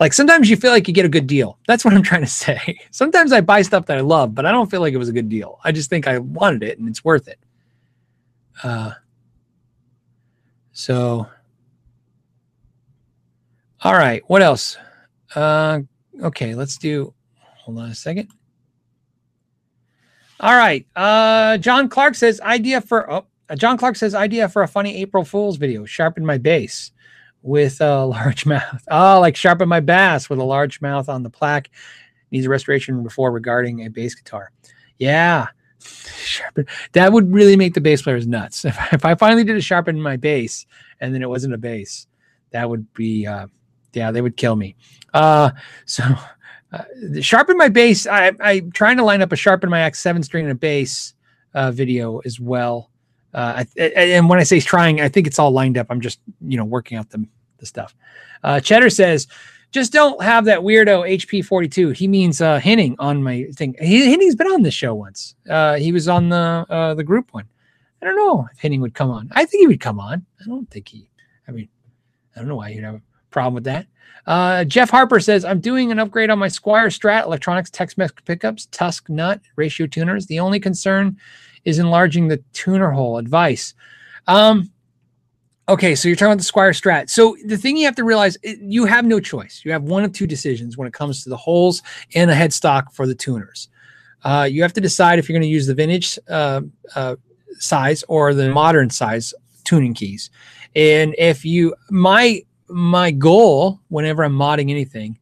Like 0.00 0.12
sometimes 0.12 0.48
you 0.48 0.56
feel 0.56 0.70
like 0.70 0.86
you 0.86 0.94
get 0.94 1.04
a 1.04 1.08
good 1.08 1.26
deal. 1.26 1.58
That's 1.66 1.84
what 1.84 1.94
I'm 1.94 2.02
trying 2.02 2.22
to 2.22 2.26
say. 2.28 2.80
Sometimes 2.90 3.32
I 3.32 3.40
buy 3.40 3.62
stuff 3.62 3.86
that 3.86 3.98
I 3.98 4.02
love, 4.02 4.34
but 4.34 4.46
I 4.46 4.52
don't 4.52 4.70
feel 4.70 4.80
like 4.80 4.94
it 4.94 4.98
was 4.98 5.08
a 5.08 5.12
good 5.12 5.28
deal. 5.28 5.58
I 5.64 5.72
just 5.72 5.90
think 5.90 6.06
I 6.06 6.18
wanted 6.18 6.62
it 6.62 6.78
and 6.78 6.88
it's 6.88 7.04
worth 7.04 7.28
it. 7.28 7.38
Uh, 8.62 8.92
so, 10.78 11.26
all 13.80 13.94
right. 13.94 14.22
What 14.28 14.42
else? 14.42 14.76
Uh, 15.34 15.80
okay, 16.22 16.54
let's 16.54 16.78
do. 16.78 17.12
Hold 17.64 17.80
on 17.80 17.90
a 17.90 17.96
second. 17.96 18.28
All 20.38 20.54
right. 20.54 20.86
Uh, 20.94 21.58
John 21.58 21.88
Clark 21.88 22.14
says 22.14 22.40
idea 22.42 22.80
for. 22.80 23.10
Oh, 23.10 23.26
John 23.56 23.76
Clark 23.76 23.96
says 23.96 24.14
idea 24.14 24.48
for 24.48 24.62
a 24.62 24.68
funny 24.68 24.96
April 24.98 25.24
Fool's 25.24 25.56
video. 25.56 25.84
Sharpen 25.84 26.24
my 26.24 26.38
bass 26.38 26.92
with 27.42 27.80
a 27.80 28.04
large 28.04 28.46
mouth. 28.46 28.84
Oh, 28.88 29.18
like 29.18 29.34
sharpen 29.34 29.68
my 29.68 29.80
bass 29.80 30.30
with 30.30 30.38
a 30.38 30.44
large 30.44 30.80
mouth 30.80 31.08
on 31.08 31.24
the 31.24 31.30
plaque. 31.30 31.70
Needs 32.30 32.46
a 32.46 32.50
restoration 32.50 33.02
before 33.02 33.32
regarding 33.32 33.84
a 33.84 33.90
bass 33.90 34.14
guitar. 34.14 34.52
Yeah. 34.96 35.48
Sharpen. 36.18 36.66
That 36.92 37.12
would 37.12 37.32
really 37.32 37.56
make 37.56 37.74
the 37.74 37.80
bass 37.80 38.02
players 38.02 38.26
nuts. 38.26 38.64
If, 38.68 38.76
if 38.92 39.04
I 39.04 39.14
finally 39.14 39.44
did 39.44 39.56
a 39.56 39.60
sharpen 39.60 40.00
my 40.00 40.16
bass 40.16 40.66
and 41.00 41.14
then 41.14 41.22
it 41.22 41.28
wasn't 41.28 41.54
a 41.54 41.58
bass, 41.58 42.06
that 42.50 42.68
would 42.68 42.92
be, 42.94 43.26
uh, 43.26 43.46
yeah, 43.92 44.10
they 44.10 44.20
would 44.20 44.36
kill 44.36 44.56
me. 44.56 44.76
Uh, 45.14 45.50
so 45.84 46.04
uh, 46.72 46.84
sharpen 47.20 47.56
my 47.56 47.68
bass. 47.68 48.06
I, 48.06 48.32
I'm 48.40 48.70
trying 48.72 48.96
to 48.98 49.04
line 49.04 49.22
up 49.22 49.32
a 49.32 49.36
sharpen 49.36 49.70
my 49.70 49.80
axe 49.80 50.00
seven 50.00 50.22
string 50.22 50.44
and 50.44 50.52
a 50.52 50.56
bass 50.56 51.14
uh, 51.54 51.70
video 51.70 52.18
as 52.20 52.38
well. 52.38 52.90
Uh, 53.34 53.64
and 53.76 54.28
when 54.28 54.38
I 54.38 54.42
say 54.42 54.60
trying, 54.60 55.00
I 55.00 55.08
think 55.08 55.26
it's 55.26 55.38
all 55.38 55.50
lined 55.50 55.76
up. 55.76 55.88
I'm 55.90 56.00
just, 56.00 56.20
you 56.40 56.56
know, 56.56 56.64
working 56.64 56.96
out 56.96 57.10
the, 57.10 57.26
the 57.58 57.66
stuff. 57.66 57.94
Uh, 58.42 58.60
Cheddar 58.60 58.90
says, 58.90 59.26
just 59.70 59.92
don't 59.92 60.22
have 60.22 60.44
that 60.46 60.60
weirdo 60.60 61.08
HP 61.08 61.44
42. 61.44 61.90
He 61.90 62.08
means 62.08 62.40
uh, 62.40 62.58
Henning 62.58 62.96
on 62.98 63.22
my 63.22 63.44
thing. 63.54 63.74
He, 63.80 64.10
Henning's 64.10 64.34
been 64.34 64.46
on 64.46 64.62
this 64.62 64.74
show 64.74 64.94
once. 64.94 65.34
Uh, 65.48 65.76
he 65.76 65.92
was 65.92 66.08
on 66.08 66.28
the 66.28 66.66
uh, 66.68 66.94
the 66.94 67.04
group 67.04 67.32
one. 67.32 67.46
I 68.00 68.06
don't 68.06 68.16
know 68.16 68.48
if 68.52 68.58
Henning 68.58 68.80
would 68.80 68.94
come 68.94 69.10
on. 69.10 69.28
I 69.32 69.44
think 69.44 69.60
he 69.60 69.66
would 69.66 69.80
come 69.80 70.00
on. 70.00 70.24
I 70.40 70.44
don't 70.46 70.70
think 70.70 70.88
he. 70.88 71.10
I 71.46 71.50
mean, 71.50 71.68
I 72.34 72.40
don't 72.40 72.48
know 72.48 72.56
why 72.56 72.72
he'd 72.72 72.84
have 72.84 72.96
a 72.96 73.02
problem 73.30 73.54
with 73.54 73.64
that. 73.64 73.86
Uh, 74.26 74.62
Jeff 74.64 74.90
Harper 74.90 75.20
says, 75.20 75.44
I'm 75.44 75.60
doing 75.60 75.90
an 75.90 75.98
upgrade 75.98 76.28
on 76.28 76.38
my 76.38 76.48
Squier 76.48 76.88
Strat 76.88 77.24
electronics 77.24 77.70
Tex-Mex 77.70 78.12
pickups, 78.26 78.66
Tusq 78.66 79.08
nut, 79.08 79.40
ratio 79.56 79.86
tuners. 79.86 80.26
The 80.26 80.38
only 80.38 80.60
concern 80.60 81.16
is 81.64 81.78
enlarging 81.78 82.28
the 82.28 82.36
tuner 82.52 82.90
hole. 82.90 83.16
Advice. 83.16 83.74
Um, 84.26 84.70
okay, 85.68 85.94
so 85.94 86.08
you're 86.08 86.16
talking 86.16 86.32
about 86.32 86.38
the 86.38 86.50
Squier 86.50 86.70
Strat. 86.70 87.10
So 87.10 87.36
the 87.44 87.56
thing 87.56 87.76
you 87.76 87.84
have 87.84 87.96
to 87.96 88.04
realize, 88.04 88.36
you 88.42 88.84
have 88.86 89.04
no 89.04 89.20
choice. 89.20 89.62
You 89.64 89.72
have 89.72 89.82
one 89.82 90.04
of 90.04 90.12
two 90.12 90.26
decisions 90.26 90.76
when 90.76 90.88
it 90.88 90.94
comes 90.94 91.22
to 91.24 91.28
the 91.28 91.36
holes 91.36 91.82
and 92.14 92.30
the 92.30 92.34
headstock 92.34 92.92
for 92.92 93.06
the 93.06 93.14
tuners. 93.14 93.68
Uh, 94.24 94.48
you 94.50 94.62
have 94.62 94.72
to 94.72 94.80
decide 94.80 95.18
if 95.18 95.28
you're 95.28 95.34
going 95.34 95.48
to 95.48 95.48
use 95.48 95.66
the 95.66 95.74
vintage 95.74 96.18
uh, 96.28 96.62
uh, 96.94 97.16
size 97.58 98.02
or 98.08 98.34
the 98.34 98.50
modern 98.50 98.90
size 98.90 99.32
tuning 99.64 99.94
keys. 99.94 100.30
And 100.74 101.14
if 101.18 101.44
you, 101.44 101.74
my 101.90 102.42
my 102.70 103.10
goal 103.10 103.80
whenever 103.88 104.22
I'm 104.22 104.34
modding 104.34 104.70
anything 104.70 105.18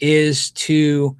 is 0.00 0.50
to 0.52 1.16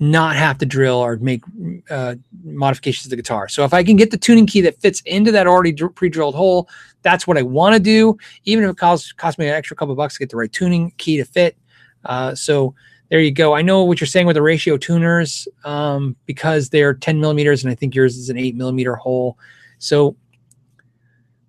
not 0.00 0.34
have 0.34 0.58
to 0.58 0.66
drill 0.66 0.96
or 0.96 1.16
make 1.18 1.42
uh, 1.88 2.16
modifications 2.42 3.04
to 3.04 3.10
the 3.10 3.16
guitar. 3.16 3.48
So 3.48 3.64
if 3.64 3.72
I 3.72 3.84
can 3.84 3.94
get 3.94 4.10
the 4.10 4.18
tuning 4.18 4.46
key 4.46 4.60
that 4.62 4.80
fits 4.80 5.00
into 5.02 5.30
that 5.32 5.46
already 5.46 5.72
pre-drilled 5.72 6.34
hole, 6.34 6.68
that's 7.02 7.26
what 7.26 7.38
I 7.38 7.42
want 7.42 7.74
to 7.74 7.80
do. 7.80 8.16
Even 8.44 8.64
if 8.64 8.70
it 8.70 8.76
costs 8.76 9.38
me 9.38 9.48
an 9.48 9.54
extra 9.54 9.76
couple 9.76 9.94
bucks 9.94 10.14
to 10.14 10.20
get 10.20 10.30
the 10.30 10.36
right 10.36 10.52
tuning 10.52 10.92
key 10.98 11.16
to 11.16 11.24
fit. 11.24 11.56
Uh, 12.04 12.34
so 12.34 12.74
there 13.08 13.20
you 13.20 13.30
go. 13.30 13.54
I 13.54 13.62
know 13.62 13.84
what 13.84 14.00
you're 14.00 14.08
saying 14.08 14.26
with 14.26 14.36
the 14.36 14.42
ratio 14.42 14.76
tuners 14.76 15.46
um, 15.64 16.16
because 16.26 16.70
they're 16.70 16.94
10 16.94 17.20
millimeters, 17.20 17.62
and 17.62 17.70
I 17.70 17.74
think 17.74 17.94
yours 17.94 18.16
is 18.16 18.30
an 18.30 18.38
eight 18.38 18.56
millimeter 18.56 18.96
hole. 18.96 19.38
So 19.78 20.16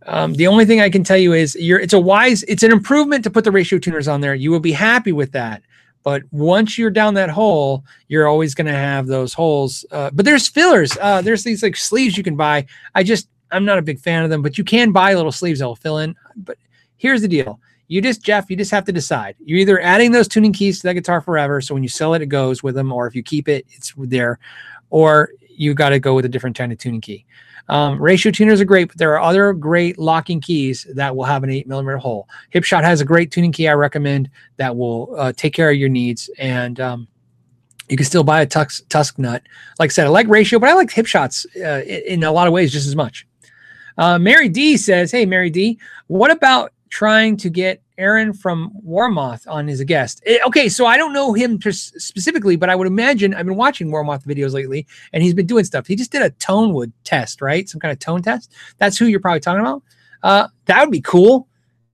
um, 0.05 0.33
the 0.33 0.47
only 0.47 0.65
thing 0.65 0.81
I 0.81 0.89
can 0.89 1.03
tell 1.03 1.17
you 1.17 1.33
is 1.33 1.55
it's 1.57 1.93
a 1.93 1.99
wise 1.99 2.43
it's 2.43 2.63
an 2.63 2.71
improvement 2.71 3.23
to 3.23 3.29
put 3.29 3.43
the 3.43 3.51
ratio 3.51 3.79
tuners 3.79 4.07
on 4.07 4.21
there. 4.21 4.35
You 4.35 4.51
will 4.51 4.59
be 4.59 4.73
happy 4.73 5.11
with 5.11 5.31
that. 5.31 5.63
But 6.03 6.23
once 6.31 6.77
you're 6.77 6.89
down 6.89 7.13
that 7.13 7.29
hole, 7.29 7.85
you're 8.09 8.27
always 8.27 8.53
going 8.53 8.67
to 8.67 8.73
have 8.73 9.07
those 9.07 9.33
holes. 9.33 9.85
Uh, 9.89 10.09
but 10.11 10.25
there's 10.25 10.49
fillers. 10.49 10.97
Uh, 10.99 11.21
there's 11.21 11.43
these 11.43 11.63
like 11.63 11.77
sleeves 11.77 12.17
you 12.17 12.23
can 12.23 12.35
buy. 12.35 12.65
I 12.93 13.03
just 13.03 13.29
I'm 13.53 13.65
not 13.65 13.77
a 13.77 13.81
big 13.81 13.99
fan 13.99 14.23
of 14.23 14.29
them, 14.29 14.41
but 14.41 14.57
you 14.57 14.63
can 14.63 14.91
buy 14.91 15.13
little 15.13 15.31
sleeves 15.31 15.59
that 15.59 15.67
will 15.67 15.75
fill 15.75 15.99
in. 15.99 16.15
But 16.35 16.57
here's 16.97 17.21
the 17.21 17.27
deal: 17.27 17.59
you 17.87 18.01
just 18.01 18.23
Jeff, 18.23 18.49
you 18.49 18.57
just 18.57 18.71
have 18.71 18.85
to 18.85 18.91
decide. 18.91 19.35
You're 19.43 19.59
either 19.59 19.79
adding 19.81 20.11
those 20.11 20.27
tuning 20.27 20.53
keys 20.53 20.81
to 20.81 20.87
that 20.87 20.93
guitar 20.95 21.21
forever, 21.21 21.61
so 21.61 21.73
when 21.73 21.83
you 21.83 21.89
sell 21.89 22.13
it, 22.13 22.21
it 22.21 22.27
goes 22.27 22.63
with 22.63 22.75
them, 22.75 22.91
or 22.91 23.07
if 23.07 23.15
you 23.15 23.23
keep 23.23 23.47
it, 23.47 23.65
it's 23.71 23.93
there, 23.97 24.39
or 24.89 25.29
you've 25.49 25.75
got 25.75 25.89
to 25.89 25.99
go 25.99 26.15
with 26.15 26.25
a 26.25 26.29
different 26.29 26.57
kind 26.57 26.71
of 26.71 26.77
tuning 26.77 27.01
key. 27.01 27.25
Um, 27.69 28.01
ratio 28.01 28.31
tuners 28.31 28.59
are 28.59 28.65
great, 28.65 28.89
but 28.89 28.97
there 28.97 29.13
are 29.13 29.21
other 29.21 29.53
great 29.53 29.97
locking 29.97 30.41
keys 30.41 30.85
that 30.95 31.15
will 31.15 31.23
have 31.23 31.43
an 31.43 31.49
eight 31.49 31.67
millimeter 31.67 31.97
hole. 31.97 32.27
Hipshot 32.53 32.83
has 32.83 32.99
a 32.99 33.05
great 33.05 33.31
tuning 33.31 33.51
key 33.51 33.67
I 33.67 33.73
recommend 33.73 34.29
that 34.57 34.75
will 34.75 35.15
uh, 35.17 35.31
take 35.31 35.53
care 35.53 35.69
of 35.69 35.77
your 35.77 35.89
needs. 35.89 36.29
And 36.37 36.79
um, 36.81 37.07
you 37.89 37.95
can 37.95 38.05
still 38.05 38.23
buy 38.23 38.41
a 38.41 38.47
Tusq, 38.47 38.83
Tusq 38.87 39.17
nut. 39.17 39.43
Like 39.79 39.91
I 39.91 39.93
said, 39.93 40.05
I 40.05 40.09
like 40.09 40.27
ratio, 40.27 40.59
but 40.59 40.69
I 40.69 40.73
like 40.73 40.89
Hipshots 40.89 41.45
uh, 41.57 41.83
in 41.85 42.23
a 42.23 42.31
lot 42.31 42.47
of 42.47 42.53
ways 42.53 42.71
just 42.71 42.87
as 42.87 42.95
much. 42.95 43.25
Uh, 43.97 44.19
Mary 44.19 44.49
D 44.49 44.77
says, 44.77 45.11
Hey, 45.11 45.25
Mary 45.25 45.49
D, 45.49 45.79
what 46.07 46.31
about 46.31 46.71
trying 46.89 47.35
to 47.37 47.49
get 47.49 47.81
Aaron 47.97 48.33
from 48.33 48.71
Warmoth 48.85 49.47
on 49.47 49.69
as 49.69 49.79
a 49.79 49.85
guest. 49.85 50.21
It, 50.25 50.41
eh, 50.41 50.47
okay, 50.47 50.69
so 50.69 50.85
I 50.85 50.97
don't 50.97 51.13
know 51.13 51.33
him 51.33 51.59
specifically, 51.61 52.55
but 52.55 52.69
I 52.69 52.75
would 52.75 52.87
imagine 52.87 53.33
I've 53.33 53.45
been 53.45 53.55
watching 53.55 53.89
Warmoth 53.89 54.25
videos 54.25 54.53
lately, 54.53 54.87
and 55.11 55.21
he's 55.21 55.33
been 55.33 55.45
doing 55.45 55.63
stuff. 55.63 55.87
He 55.87 55.95
just 55.95 56.11
did 56.11 56.21
a 56.21 56.31
Tonewood 56.31 56.91
test, 57.03 57.41
right? 57.41 57.67
Some 57.69 57.79
kind 57.79 57.91
of 57.91 57.99
tone 57.99 58.21
test. 58.21 58.51
That's 58.77 58.97
who 58.97 59.05
you're 59.05 59.19
probably 59.19 59.39
talking 59.39 59.61
about. 59.61 59.83
Uh, 60.21 60.47
that 60.65 60.81
would 60.81 60.91
be 60.91 61.01
cool. 61.01 61.47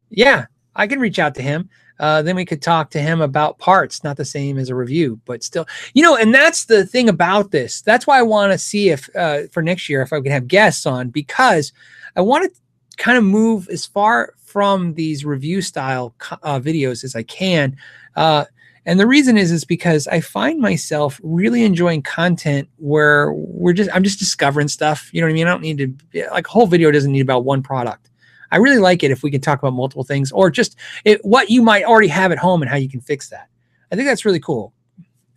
Yeah, 0.09 0.45
I 0.75 0.87
can 0.87 0.99
reach 0.99 1.19
out 1.19 1.35
to 1.35 1.41
him. 1.41 1.69
Uh, 1.99 2.21
then 2.21 2.35
we 2.35 2.45
could 2.45 2.61
talk 2.61 2.89
to 2.91 3.01
him 3.01 3.21
about 3.21 3.59
parts. 3.59 4.03
Not 4.03 4.17
the 4.17 4.25
same 4.25 4.57
as 4.57 4.69
a 4.69 4.75
review, 4.75 5.19
but 5.25 5.43
still, 5.43 5.67
you 5.93 6.01
know. 6.01 6.15
And 6.15 6.33
that's 6.33 6.65
the 6.65 6.85
thing 6.85 7.09
about 7.09 7.51
this. 7.51 7.81
That's 7.81 8.07
why 8.07 8.19
I 8.19 8.23
want 8.23 8.51
to 8.51 8.57
see 8.57 8.89
if 8.89 9.09
uh, 9.15 9.43
for 9.51 9.61
next 9.61 9.89
year 9.89 10.01
if 10.01 10.13
I 10.13 10.21
can 10.21 10.31
have 10.31 10.47
guests 10.47 10.85
on 10.85 11.09
because 11.09 11.73
I 12.15 12.21
want 12.21 12.51
to 12.51 12.59
kind 12.97 13.17
of 13.17 13.23
move 13.23 13.67
as 13.69 13.85
far 13.85 14.33
from 14.37 14.93
these 14.95 15.25
review 15.25 15.61
style 15.61 16.13
uh, 16.43 16.59
videos 16.59 17.03
as 17.03 17.15
I 17.15 17.23
can. 17.23 17.77
Uh, 18.15 18.45
and 18.85 18.99
the 18.99 19.07
reason 19.07 19.37
is 19.37 19.51
is 19.51 19.65
because 19.65 20.07
I 20.07 20.19
find 20.19 20.59
myself 20.59 21.19
really 21.21 21.63
enjoying 21.63 22.01
content 22.01 22.69
where 22.77 23.31
we're 23.33 23.73
just 23.73 23.89
I'm 23.93 24.03
just 24.03 24.19
discovering 24.19 24.67
stuff. 24.67 25.09
You 25.13 25.21
know 25.21 25.27
what 25.27 25.31
I 25.31 25.33
mean? 25.33 25.47
I 25.47 25.51
don't 25.51 25.61
need 25.61 25.77
to 25.77 26.29
like 26.31 26.47
a 26.47 26.49
whole 26.49 26.65
video 26.65 26.89
doesn't 26.91 27.11
need 27.11 27.21
about 27.21 27.45
one 27.45 27.61
product. 27.61 28.08
I 28.51 28.57
really 28.57 28.79
like 28.79 29.03
it 29.03 29.11
if 29.11 29.23
we 29.23 29.31
can 29.31 29.41
talk 29.41 29.59
about 29.59 29.73
multiple 29.73 30.03
things 30.03 30.31
or 30.31 30.49
just 30.49 30.75
it, 31.05 31.23
what 31.23 31.49
you 31.49 31.61
might 31.61 31.83
already 31.83 32.07
have 32.07 32.31
at 32.31 32.37
home 32.37 32.61
and 32.61 32.69
how 32.69 32.77
you 32.77 32.89
can 32.89 33.01
fix 33.01 33.29
that. 33.29 33.47
I 33.91 33.95
think 33.95 34.07
that's 34.07 34.25
really 34.25 34.39
cool. 34.39 34.73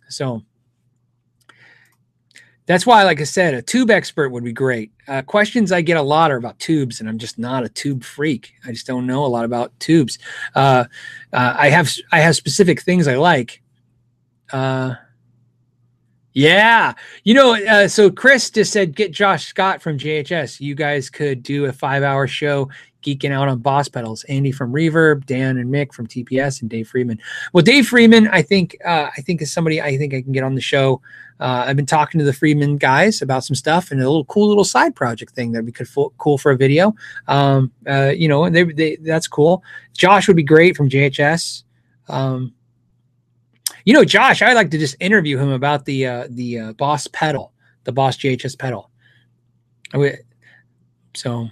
So 0.09 0.43
that's 2.65 2.85
why, 2.85 3.03
like 3.03 3.19
I 3.19 3.25
said, 3.25 3.53
a 3.53 3.61
tube 3.61 3.91
expert 3.91 4.29
would 4.29 4.43
be 4.43 4.53
great. 4.53 4.91
Uh, 5.07 5.21
questions 5.21 5.71
I 5.71 5.81
get 5.81 5.97
a 5.97 6.01
lot 6.01 6.31
are 6.31 6.37
about 6.37 6.59
tubes, 6.59 7.01
and 7.01 7.09
I'm 7.09 7.17
just 7.17 7.37
not 7.37 7.65
a 7.65 7.69
tube 7.69 8.03
freak. 8.03 8.53
I 8.65 8.71
just 8.71 8.87
don't 8.87 9.05
know 9.05 9.25
a 9.25 9.27
lot 9.27 9.43
about 9.43 9.77
tubes. 9.79 10.17
Uh, 10.55 10.85
uh, 11.33 11.55
I 11.57 11.69
have 11.69 11.91
I 12.11 12.19
have 12.19 12.35
specific 12.35 12.81
things 12.81 13.07
I 13.07 13.15
like. 13.15 13.61
Uh, 14.51 14.95
yeah, 16.33 16.93
you 17.25 17.33
know. 17.33 17.55
Uh, 17.55 17.87
so 17.87 18.09
Chris 18.09 18.49
just 18.49 18.71
said, 18.71 18.95
get 18.95 19.11
Josh 19.11 19.45
Scott 19.45 19.81
from 19.81 19.97
JHS. 19.97 20.61
You 20.61 20.73
guys 20.73 21.09
could 21.09 21.43
do 21.43 21.65
a 21.65 21.73
five 21.73 22.01
hour 22.01 22.27
show 22.27 22.69
geeking 23.03 23.31
out 23.31 23.47
on 23.47 23.59
boss 23.59 23.87
pedals. 23.87 24.23
Andy 24.25 24.51
from 24.51 24.71
Reverb, 24.71 25.25
Dan 25.25 25.57
and 25.57 25.71
Mick 25.71 25.93
from 25.93 26.07
TPS, 26.07 26.61
and 26.61 26.69
Dave 26.69 26.87
Friedman. 26.87 27.19
Well, 27.51 27.63
Dave 27.63 27.87
Friedman, 27.87 28.27
I 28.29 28.41
think, 28.41 28.77
uh, 28.85 29.09
I 29.15 29.21
think 29.21 29.41
is 29.41 29.51
somebody 29.51 29.81
I 29.81 29.97
think 29.97 30.13
I 30.13 30.21
can 30.21 30.31
get 30.31 30.43
on 30.43 30.55
the 30.55 30.61
show. 30.61 31.01
Uh, 31.39 31.65
I've 31.67 31.75
been 31.75 31.85
talking 31.85 32.19
to 32.19 32.25
the 32.25 32.33
Friedman 32.33 32.77
guys 32.77 33.21
about 33.21 33.43
some 33.43 33.55
stuff 33.55 33.91
and 33.91 33.99
a 33.99 34.03
little 34.03 34.25
cool 34.25 34.47
little 34.47 34.63
side 34.63 34.95
project 34.95 35.33
thing 35.33 35.51
that 35.51 35.63
we 35.63 35.71
could 35.71 35.87
cool 36.17 36.37
for 36.37 36.51
a 36.51 36.57
video. 36.57 36.95
Um, 37.27 37.71
uh, 37.87 38.13
you 38.15 38.27
know, 38.27 38.49
they, 38.49 38.63
they, 38.63 38.95
that's 38.97 39.27
cool. 39.27 39.63
Josh 39.93 40.27
would 40.27 40.37
be 40.37 40.43
great 40.43 40.77
from 40.77 40.89
JHS. 40.89 41.63
Um, 42.07 42.53
you 43.85 43.93
know, 43.93 44.05
Josh, 44.05 44.41
I'd 44.41 44.53
like 44.53 44.71
to 44.71 44.77
just 44.77 44.95
interview 44.99 45.37
him 45.37 45.49
about 45.49 45.85
the 45.85 46.07
uh, 46.07 46.27
the 46.29 46.59
uh, 46.59 46.73
Boss 46.73 47.07
pedal, 47.07 47.51
the 47.83 47.91
Boss 47.91 48.17
JHS 48.17 48.57
pedal. 48.57 48.89
So 51.15 51.49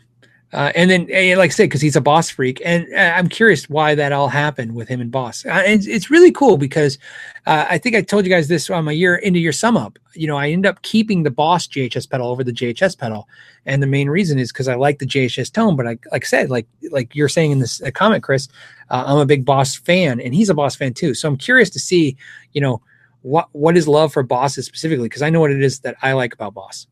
uh, 0.53 0.71
and 0.75 0.91
then, 0.91 1.09
and 1.11 1.39
like 1.39 1.49
I 1.49 1.53
said, 1.53 1.65
because 1.65 1.81
he's 1.81 1.95
a 1.95 2.01
boss 2.01 2.29
freak, 2.29 2.61
and 2.65 2.85
uh, 2.93 3.13
I'm 3.15 3.29
curious 3.29 3.69
why 3.69 3.95
that 3.95 4.11
all 4.11 4.27
happened 4.27 4.75
with 4.75 4.89
him 4.89 4.99
and 4.99 5.09
boss. 5.09 5.45
Uh, 5.45 5.63
and 5.65 5.85
it's 5.87 6.09
really 6.09 6.31
cool 6.31 6.57
because 6.57 6.97
uh, 7.45 7.65
I 7.69 7.77
think 7.77 7.95
I 7.95 8.01
told 8.01 8.25
you 8.25 8.31
guys 8.31 8.49
this 8.49 8.69
on 8.69 8.83
my 8.83 8.91
year 8.91 9.15
into 9.15 9.39
your 9.39 9.53
sum 9.53 9.77
up. 9.77 9.97
You 10.13 10.27
know, 10.27 10.35
I 10.35 10.49
end 10.49 10.65
up 10.65 10.81
keeping 10.81 11.23
the 11.23 11.31
boss 11.31 11.67
JHS 11.67 12.09
pedal 12.09 12.27
over 12.27 12.43
the 12.43 12.51
JHS 12.51 12.97
pedal, 12.97 13.29
and 13.65 13.81
the 13.81 13.87
main 13.87 14.09
reason 14.09 14.39
is 14.39 14.51
because 14.51 14.67
I 14.67 14.75
like 14.75 14.99
the 14.99 15.05
JHS 15.05 15.53
tone. 15.53 15.77
But 15.77 15.87
I, 15.87 15.97
like 16.11 16.25
I 16.25 16.27
said, 16.27 16.49
like 16.49 16.67
like 16.91 17.15
you're 17.15 17.29
saying 17.29 17.51
in 17.51 17.59
this 17.59 17.81
uh, 17.81 17.91
comment, 17.91 18.21
Chris, 18.21 18.49
uh, 18.89 19.05
I'm 19.07 19.19
a 19.19 19.25
big 19.25 19.45
boss 19.45 19.75
fan, 19.75 20.19
and 20.19 20.35
he's 20.35 20.49
a 20.49 20.53
boss 20.53 20.75
fan 20.75 20.93
too. 20.93 21.13
So 21.13 21.29
I'm 21.29 21.37
curious 21.37 21.69
to 21.69 21.79
see, 21.79 22.17
you 22.51 22.59
know, 22.59 22.81
what 23.21 23.47
what 23.53 23.77
is 23.77 23.87
love 23.87 24.11
for 24.11 24.23
bosses 24.23 24.65
specifically 24.65 25.07
because 25.07 25.21
I 25.21 25.29
know 25.29 25.39
what 25.39 25.51
it 25.51 25.61
is 25.61 25.79
that 25.79 25.95
I 26.01 26.11
like 26.11 26.33
about 26.33 26.53
boss. 26.53 26.87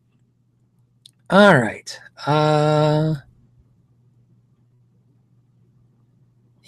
All 1.29 1.57
right. 1.59 1.99
Uh 2.25 3.15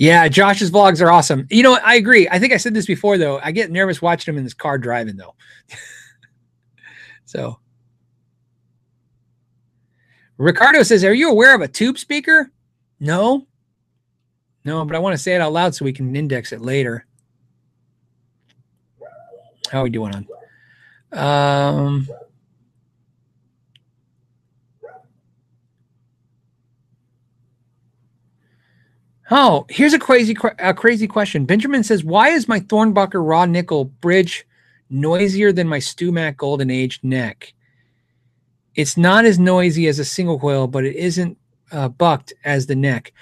Yeah, 0.02 0.28
Josh's 0.30 0.72
vlogs 0.72 1.00
are 1.00 1.12
awesome. 1.12 1.46
You 1.52 1.62
know, 1.62 1.78
I 1.86 1.94
agree. 1.94 2.28
I 2.28 2.40
think 2.40 2.54
I 2.54 2.58
said 2.58 2.74
this 2.74 2.88
before 2.88 3.20
though. 3.20 3.38
I 3.38 3.52
get 3.52 3.70
nervous 3.70 4.02
watching 4.02 4.34
him 4.34 4.40
in 4.40 4.44
this 4.44 4.56
car 4.56 4.80
driving 4.80 5.16
though. 5.16 5.36
so 7.26 7.60
Ricardo 10.40 10.82
says, 10.82 11.04
"Are 11.04 11.14
you 11.14 11.30
aware 11.30 11.54
of 11.54 11.62
a 11.62 11.68
tube 11.68 12.00
speaker?" 12.00 12.52
No. 13.00 13.46
No, 14.66 14.84
but 14.86 14.96
I 14.96 15.00
want 15.00 15.14
to 15.14 15.20
say 15.20 15.36
it 15.36 15.42
out 15.42 15.54
loud 15.54 15.76
so 15.76 15.86
we 15.86 15.94
can 15.94 16.16
index 16.16 16.52
it 16.52 16.62
later. 16.62 17.06
How 19.72 19.82
are 19.82 19.84
we 19.84 19.92
doing 19.92 20.16
on? 20.16 20.28
Um 21.14 22.08
Oh, 29.34 29.65
here's 29.70 29.94
a 29.94 30.00
crazy, 30.00 30.36
a 30.60 30.74
crazy 30.74 31.08
question. 31.08 31.46
Benjamin 31.46 31.84
says, 31.84 32.04
"Why 32.04 32.30
is 32.30 32.50
my 32.50 32.60
Thornbucker 32.60 33.25
raw 33.25 33.46
nickel 33.46 33.86
bridge 33.86 34.46
noisier 34.90 35.54
than 35.54 35.69
my 35.69 35.79
StewMac 35.79 36.36
Golden 36.36 36.69
Age 36.69 37.00
neck? 37.02 37.54
It's 38.75 38.98
not 38.98 39.23
as 39.23 39.40
noisy 39.40 39.88
as 39.88 40.00
a 40.00 40.06
single 40.06 40.38
coil, 40.38 40.67
but 40.67 40.84
it 40.84 40.98
isn't 40.98 41.38
uh, 41.71 41.88
bucked 41.88 42.34
as 42.44 42.65
the 42.65 42.75
neck." 42.75 43.13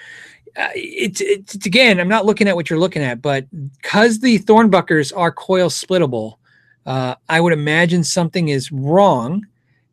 Uh, 0.56 0.68
it's, 0.74 1.20
it's 1.20 1.54
again, 1.64 2.00
I'm 2.00 2.08
not 2.08 2.26
looking 2.26 2.48
at 2.48 2.56
what 2.56 2.68
you're 2.68 2.78
looking 2.78 3.02
at, 3.02 3.22
but 3.22 3.46
because 3.80 4.18
the 4.18 4.40
Thornbuckers 4.40 5.16
are 5.16 5.30
coil 5.30 5.68
splittable, 5.68 6.38
uh, 6.86 7.14
I 7.28 7.40
would 7.40 7.52
imagine 7.52 8.02
something 8.02 8.48
is 8.48 8.72
wrong 8.72 9.46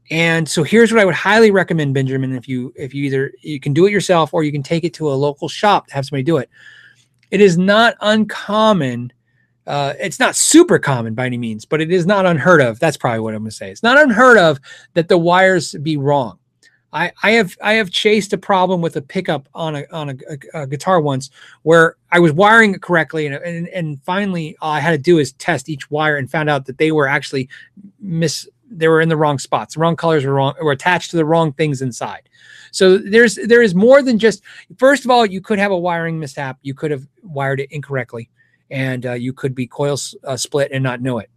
And 0.09 0.47
so 0.47 0.63
here's 0.63 0.91
what 0.91 1.01
I 1.01 1.05
would 1.05 1.15
highly 1.15 1.51
recommend, 1.51 1.93
Benjamin. 1.93 2.35
If 2.35 2.47
you 2.47 2.73
if 2.75 2.93
you 2.93 3.05
either 3.05 3.33
you 3.41 3.59
can 3.59 3.73
do 3.73 3.85
it 3.85 3.91
yourself 3.91 4.33
or 4.33 4.43
you 4.43 4.51
can 4.51 4.63
take 4.63 4.83
it 4.83 4.93
to 4.95 5.09
a 5.09 5.15
local 5.15 5.49
shop 5.49 5.87
to 5.87 5.93
have 5.93 6.05
somebody 6.05 6.23
do 6.23 6.37
it. 6.37 6.49
It 7.31 7.41
is 7.41 7.57
not 7.57 7.95
uncommon. 8.01 9.11
Uh, 9.65 9.93
it's 9.99 10.19
not 10.19 10.35
super 10.35 10.79
common 10.79 11.13
by 11.13 11.25
any 11.25 11.37
means, 11.37 11.65
but 11.65 11.81
it 11.81 11.91
is 11.91 12.05
not 12.05 12.25
unheard 12.25 12.61
of. 12.61 12.79
That's 12.79 12.95
probably 12.95 13.19
what 13.19 13.33
I'm 13.33 13.41
going 13.41 13.49
to 13.49 13.55
say. 13.55 13.69
It's 13.69 13.83
not 13.83 14.01
unheard 14.01 14.37
of 14.37 14.61
that 14.93 15.09
the 15.09 15.17
wires 15.17 15.73
be 15.83 15.97
wrong. 15.97 16.39
I, 16.93 17.11
I 17.21 17.31
have 17.31 17.57
I 17.61 17.73
have 17.73 17.91
chased 17.91 18.31
a 18.31 18.37
problem 18.37 18.81
with 18.81 18.95
a 18.95 19.01
pickup 19.01 19.49
on 19.53 19.75
a 19.75 19.85
on 19.91 20.09
a, 20.09 20.15
a, 20.29 20.61
a 20.61 20.67
guitar 20.67 21.01
once 21.01 21.29
where 21.63 21.97
I 22.11 22.19
was 22.19 22.31
wiring 22.31 22.75
it 22.75 22.81
correctly 22.81 23.27
and, 23.27 23.35
and 23.35 23.67
and 23.69 24.01
finally 24.03 24.55
all 24.61 24.71
I 24.71 24.79
had 24.79 24.91
to 24.91 24.97
do 24.97 25.19
is 25.19 25.33
test 25.33 25.67
each 25.67 25.91
wire 25.91 26.15
and 26.15 26.31
found 26.31 26.49
out 26.49 26.65
that 26.65 26.77
they 26.77 26.93
were 26.93 27.07
actually 27.07 27.49
miss 27.99 28.47
they 28.69 28.87
were 28.87 29.01
in 29.01 29.09
the 29.09 29.17
wrong 29.17 29.39
spots. 29.39 29.75
The 29.75 29.81
wrong 29.81 29.95
colors 29.95 30.25
were 30.25 30.33
wrong 30.33 30.55
were 30.61 30.71
attached 30.71 31.11
to 31.11 31.17
the 31.17 31.25
wrong 31.25 31.53
things 31.53 31.81
inside. 31.81 32.29
So 32.71 32.97
there's 32.97 33.35
there 33.35 33.61
is 33.61 33.75
more 33.75 34.01
than 34.01 34.19
just 34.19 34.43
first 34.77 35.05
of 35.05 35.11
all 35.11 35.25
you 35.25 35.41
could 35.41 35.59
have 35.59 35.71
a 35.71 35.77
wiring 35.77 36.19
mishap. 36.19 36.57
You 36.61 36.73
could 36.73 36.91
have 36.91 37.07
wired 37.23 37.59
it 37.59 37.71
incorrectly, 37.71 38.29
and 38.69 39.05
uh, 39.05 39.13
you 39.13 39.33
could 39.33 39.55
be 39.55 39.67
coil 39.67 39.97
uh, 40.23 40.37
split 40.37 40.71
and 40.71 40.83
not 40.83 41.01
know 41.01 41.19
it. 41.19 41.29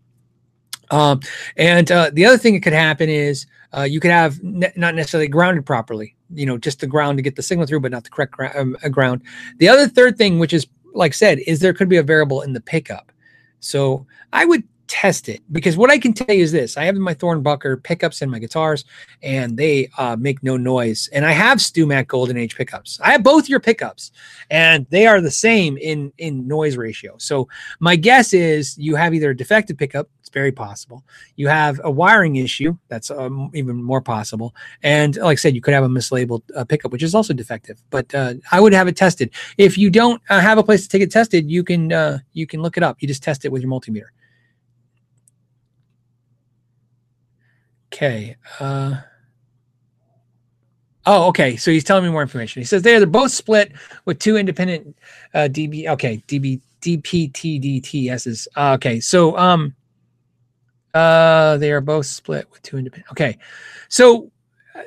Um, 0.91 1.21
and 1.57 1.91
uh, 1.91 2.11
the 2.13 2.27
other 2.27 2.39
thing 2.39 2.55
that 2.55 2.63
could 2.63 2.73
happen 2.73 3.09
is 3.09 3.47
uh, 3.77 3.83
you 3.83 4.01
could 4.01 4.11
have 4.11 4.43
ne- 4.43 4.73
not 4.77 4.95
necessarily 4.95 5.29
grounded 5.29 5.65
properly, 5.65 6.17
you 6.35 6.47
know, 6.47 6.59
just 6.59 6.81
the 6.81 6.87
ground 6.87 7.19
to 7.19 7.23
get 7.23 7.37
the 7.37 7.43
signal 7.43 7.67
through, 7.67 7.81
but 7.81 7.93
not 7.93 8.03
the 8.03 8.11
correct 8.11 8.35
um, 8.57 8.77
uh, 8.83 8.89
ground. 8.89 9.23
The 9.59 9.69
other 9.69 9.87
third 9.87 10.19
thing, 10.19 10.39
which 10.39 10.53
is 10.53 10.67
like 10.93 11.15
said, 11.15 11.39
is 11.47 11.61
there 11.61 11.73
could 11.73 11.89
be 11.89 11.99
a 11.99 12.03
variable 12.03 12.43
in 12.43 12.53
the 12.53 12.61
pickup. 12.61 13.13
So 13.61 14.07
I 14.33 14.45
would 14.45 14.65
test 14.91 15.29
it 15.29 15.41
because 15.53 15.77
what 15.77 15.89
I 15.89 15.99
can 15.99 16.13
tell 16.13 16.35
you 16.35 16.43
is 16.43 16.51
this: 16.51 16.77
I 16.77 16.85
have 16.85 16.97
my 16.97 17.15
Thornbucker 17.15 17.83
pickups 17.83 18.23
in 18.23 18.29
my 18.29 18.41
guitars, 18.41 18.85
and 19.23 19.57
they 19.57 19.89
uh, 19.97 20.17
make 20.17 20.43
no 20.43 20.57
noise. 20.57 21.09
And 21.13 21.25
I 21.25 21.31
have 21.31 21.59
StewMac 21.59 22.09
Golden 22.09 22.37
Age 22.37 22.57
pickups. 22.57 22.99
I 23.01 23.13
have 23.13 23.23
both 23.23 23.49
your 23.49 23.61
pickups, 23.61 24.11
and 24.51 24.87
they 24.91 25.07
are 25.07 25.21
the 25.21 25.31
same 25.31 25.79
in 25.79 26.13
in 26.19 26.47
noise 26.49 26.77
ratio. 26.77 27.15
So 27.19 27.49
my 27.79 27.95
guess 27.95 28.35
is 28.35 28.77
you 28.77 28.97
have 28.97 29.15
either 29.15 29.31
a 29.31 29.37
defective 29.37 29.79
pickup. 29.79 30.09
It's 30.19 30.29
very 30.29 30.51
possible. 30.51 31.05
You 31.37 31.47
have 31.47 31.81
a 31.85 31.91
wiring 31.91 32.37
issue. 32.37 32.77
That's 32.89 33.13
um, 33.13 33.53
even 33.55 33.81
more 33.81 34.01
possible. 34.01 34.57
And 34.83 35.15
like 35.17 35.39
I 35.39 35.41
said, 35.41 35.55
you 35.55 35.61
could 35.61 35.75
have 35.75 35.85
a 35.85 35.89
mislabeled 35.89 36.43
uh, 36.57 36.65
pickup, 36.65 36.91
which 36.91 37.05
is 37.05 37.15
also 37.15 37.33
defective. 37.33 37.81
But 37.91 38.13
uh, 38.13 38.35
I 38.51 38.59
would 38.59 38.73
have 38.73 38.89
it 38.89 38.97
tested. 38.97 39.31
If 39.57 39.79
you 39.79 39.89
don't 39.89 40.21
uh, 40.29 40.41
have 40.41 40.59
a 40.59 40.65
place 40.65 40.83
to 40.83 40.89
take 40.89 41.03
it 41.03 41.13
tested, 41.13 41.49
you 41.49 41.63
can 41.63 41.93
uh, 41.93 42.19
you 42.33 42.49
can 42.49 42.61
look 42.61 42.77
it 42.77 42.83
up. 42.83 42.97
You 42.99 43.07
just 43.07 43.23
test 43.23 43.45
it 43.45 43.53
with 43.53 43.63
your 43.63 43.71
multimeter. 43.71 44.11
Okay. 47.93 48.37
Uh, 48.59 48.97
oh, 51.07 51.29
okay. 51.29 51.57
So 51.57 51.71
he's 51.71 51.85
telling 51.85 52.05
me 52.05 52.11
more 52.11 52.23
information. 52.23 52.61
He 52.61 52.67
says 52.67 52.83
they're, 52.83 53.01
they're 53.01 53.07
both 53.07 53.33
split 53.33 53.73
with 54.05 54.19
two 54.19 54.37
independent 54.37 54.97
uh, 55.35 55.49
DB. 55.51 55.89
Okay, 55.89 56.23
DB 56.29 56.61
DPTDTSs. 56.81 58.49
Uh, 58.57 58.73
okay, 58.75 59.01
so 59.01 59.37
um, 59.37 59.75
uh, 60.95 61.57
they 61.59 61.73
are 61.73 61.81
both 61.81 62.07
split 62.07 62.49
with 62.51 62.63
two 62.63 62.79
independent. 62.79 63.11
Okay, 63.13 63.39
so 63.89 64.31
Uh, 64.75 64.83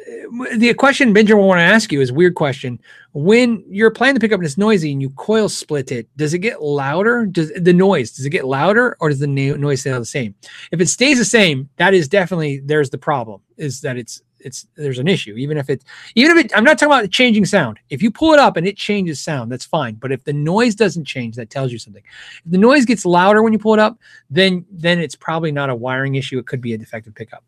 the 0.57 0.73
question 0.75 1.13
Benjamin 1.13 1.41
will 1.41 1.49
want 1.49 1.59
to 1.59 1.63
ask 1.63 1.91
you 1.91 1.99
is 1.99 2.11
weird 2.11 2.35
question. 2.35 2.79
When 3.13 3.63
you're 3.67 3.91
playing 3.91 4.13
the 4.13 4.19
pickup 4.19 4.39
and 4.39 4.45
it's 4.45 4.57
noisy 4.57 4.91
and 4.91 5.01
you 5.01 5.09
coil 5.11 5.49
split 5.49 5.91
it, 5.91 6.07
does 6.15 6.33
it 6.33 6.39
get 6.39 6.61
louder? 6.61 7.25
Does 7.25 7.51
the 7.55 7.73
noise 7.73 8.11
does 8.11 8.25
it 8.25 8.29
get 8.29 8.45
louder 8.45 8.95
or 8.99 9.09
does 9.09 9.19
the 9.19 9.27
noise 9.27 9.81
stay 9.81 9.91
the 9.91 10.05
same? 10.05 10.35
If 10.71 10.79
it 10.79 10.87
stays 10.87 11.17
the 11.17 11.25
same, 11.25 11.69
that 11.77 11.93
is 11.93 12.07
definitely 12.07 12.59
there's 12.59 12.89
the 12.89 12.97
problem. 12.97 13.41
Is 13.57 13.81
that 13.81 13.97
it's 13.97 14.21
it's 14.39 14.67
there's 14.75 14.99
an 14.99 15.07
issue. 15.07 15.35
Even 15.35 15.57
if 15.57 15.69
it 15.69 15.83
even 16.15 16.37
if 16.37 16.45
it 16.45 16.57
I'm 16.57 16.63
not 16.63 16.79
talking 16.79 16.93
about 16.93 17.11
changing 17.11 17.45
sound. 17.45 17.79
If 17.89 18.01
you 18.01 18.09
pull 18.09 18.33
it 18.33 18.39
up 18.39 18.57
and 18.57 18.65
it 18.65 18.77
changes 18.77 19.19
sound, 19.19 19.51
that's 19.51 19.65
fine. 19.65 19.95
But 19.95 20.11
if 20.11 20.23
the 20.23 20.33
noise 20.33 20.75
doesn't 20.75 21.05
change, 21.05 21.35
that 21.35 21.49
tells 21.49 21.71
you 21.71 21.77
something. 21.77 22.03
If 22.45 22.51
the 22.51 22.57
noise 22.57 22.85
gets 22.85 23.05
louder 23.05 23.43
when 23.43 23.53
you 23.53 23.59
pull 23.59 23.73
it 23.73 23.79
up, 23.79 23.99
then 24.29 24.65
then 24.71 24.99
it's 24.99 25.15
probably 25.15 25.51
not 25.51 25.69
a 25.69 25.75
wiring 25.75 26.15
issue. 26.15 26.39
It 26.39 26.47
could 26.47 26.61
be 26.61 26.73
a 26.73 26.77
defective 26.77 27.15
pickup. 27.15 27.43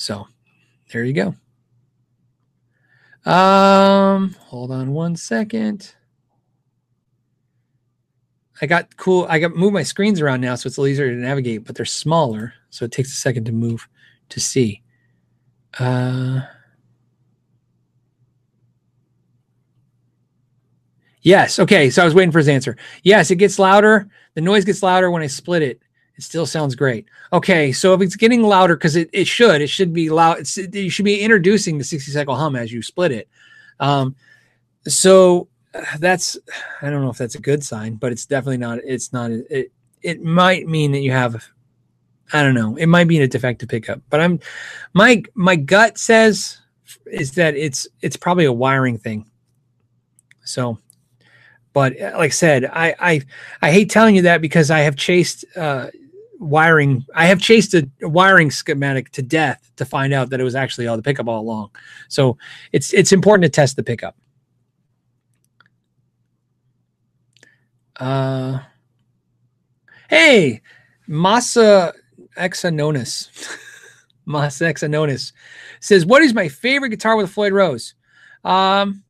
So 0.00 0.26
there 0.90 1.04
you 1.04 1.12
go. 1.12 1.34
Um, 3.30 4.34
hold 4.46 4.70
on 4.70 4.94
one 4.94 5.14
second. 5.14 5.94
I 8.62 8.66
got 8.66 8.96
cool. 8.96 9.26
I 9.28 9.38
got 9.38 9.54
move 9.54 9.74
my 9.74 9.82
screens 9.82 10.22
around 10.22 10.40
now, 10.40 10.54
so 10.54 10.68
it's 10.68 10.78
a 10.78 10.80
little 10.80 10.90
easier 10.90 11.10
to 11.10 11.16
navigate, 11.20 11.66
but 11.66 11.76
they're 11.76 11.84
smaller, 11.84 12.54
so 12.70 12.86
it 12.86 12.92
takes 12.92 13.12
a 13.12 13.16
second 13.16 13.44
to 13.44 13.52
move 13.52 13.86
to 14.30 14.40
see. 14.40 14.82
Uh, 15.78 16.40
yes. 21.20 21.58
Okay. 21.58 21.90
So 21.90 22.00
I 22.00 22.06
was 22.06 22.14
waiting 22.14 22.32
for 22.32 22.38
his 22.38 22.48
answer. 22.48 22.78
Yes, 23.02 23.30
it 23.30 23.36
gets 23.36 23.58
louder. 23.58 24.08
The 24.32 24.40
noise 24.40 24.64
gets 24.64 24.82
louder 24.82 25.10
when 25.10 25.20
I 25.20 25.26
split 25.26 25.60
it. 25.60 25.82
It 26.20 26.24
still 26.24 26.44
sounds 26.44 26.74
great. 26.74 27.06
Okay, 27.32 27.72
so 27.72 27.94
if 27.94 28.02
it's 28.02 28.14
getting 28.14 28.42
louder, 28.42 28.76
because 28.76 28.94
it, 28.94 29.08
it 29.10 29.26
should, 29.26 29.62
it 29.62 29.68
should 29.68 29.94
be 29.94 30.10
loud. 30.10 30.40
It's, 30.40 30.58
it, 30.58 30.74
you 30.74 30.90
should 30.90 31.06
be 31.06 31.18
introducing 31.18 31.78
the 31.78 31.84
60 31.84 32.12
cycle 32.12 32.36
hum 32.36 32.56
as 32.56 32.70
you 32.70 32.82
split 32.82 33.10
it. 33.10 33.26
Um, 33.80 34.14
so 34.86 35.48
uh, 35.72 35.80
that's, 35.98 36.36
I 36.82 36.90
don't 36.90 37.00
know 37.00 37.08
if 37.08 37.16
that's 37.16 37.36
a 37.36 37.40
good 37.40 37.64
sign, 37.64 37.94
but 37.94 38.12
it's 38.12 38.26
definitely 38.26 38.58
not, 38.58 38.80
it's 38.84 39.14
not, 39.14 39.30
it, 39.30 39.72
it 40.02 40.22
might 40.22 40.68
mean 40.68 40.92
that 40.92 41.00
you 41.00 41.12
have, 41.12 41.42
I 42.34 42.42
don't 42.42 42.52
know, 42.52 42.76
it 42.76 42.84
might 42.84 43.08
be 43.08 43.18
a 43.18 43.26
defective 43.26 43.70
pickup, 43.70 44.02
but 44.10 44.20
I'm, 44.20 44.40
my, 44.92 45.22
my 45.32 45.56
gut 45.56 45.96
says 45.96 46.60
is 47.06 47.32
that 47.32 47.56
it's, 47.56 47.88
it's 48.02 48.18
probably 48.18 48.44
a 48.44 48.52
wiring 48.52 48.98
thing. 48.98 49.24
So 50.44 50.76
but 51.72 52.00
uh, 52.00 52.12
like 52.16 52.30
I 52.30 52.34
said, 52.34 52.64
I 52.64 52.94
I 52.98 53.20
I 53.62 53.70
hate 53.70 53.90
telling 53.90 54.16
you 54.16 54.22
that 54.22 54.40
because 54.40 54.70
I 54.70 54.80
have 54.80 54.96
chased 54.96 55.44
uh, 55.56 55.88
wiring. 56.40 57.04
I 57.14 57.26
have 57.26 57.38
chased 57.38 57.74
a 57.74 57.88
wiring 58.00 58.50
schematic 58.50 59.10
to 59.12 59.22
death 59.22 59.70
to 59.76 59.84
find 59.84 60.12
out 60.12 60.30
that 60.30 60.40
it 60.40 60.44
was 60.44 60.56
actually 60.56 60.88
all 60.88 60.96
the 60.96 61.02
pickup 61.02 61.28
all 61.28 61.40
along. 61.40 61.70
So 62.08 62.36
it's 62.72 62.92
it's 62.92 63.12
important 63.12 63.44
to 63.44 63.50
test 63.50 63.76
the 63.76 63.84
pickup. 63.84 64.16
Uh, 67.96 68.60
hey, 70.08 70.62
Masa 71.08 71.92
Exanonis. 72.36 73.28
Masa 74.26 74.72
Exanonis 74.72 75.32
says, 75.80 76.06
"What 76.06 76.22
is 76.22 76.34
my 76.34 76.48
favorite 76.48 76.90
guitar 76.90 77.16
with 77.16 77.30
Floyd 77.30 77.52
Rose?" 77.52 77.94
Um, 78.42 79.04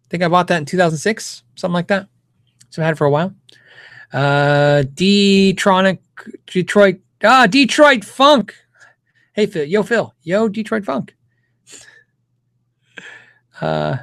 I 0.03 0.07
think 0.09 0.23
I 0.23 0.27
bought 0.27 0.47
that 0.47 0.57
in 0.57 0.65
2006, 0.65 1.43
something 1.55 1.73
like 1.73 1.87
that. 1.87 2.07
So 2.71 2.81
I 2.81 2.85
had 2.85 2.93
it 2.93 2.97
for 2.97 3.05
a 3.05 3.11
while. 3.11 3.33
Uh, 4.11 4.83
D-Tronic, 4.93 5.99
Detroit, 6.47 6.99
ah, 7.23 7.47
Detroit 7.47 8.03
Funk. 8.03 8.55
Hey, 9.33 9.45
Phil. 9.45 9.65
Yo, 9.65 9.83
Phil. 9.83 10.13
Yo, 10.23 10.47
Detroit 10.47 10.85
Funk. 10.85 11.15
Uh, 13.61 13.97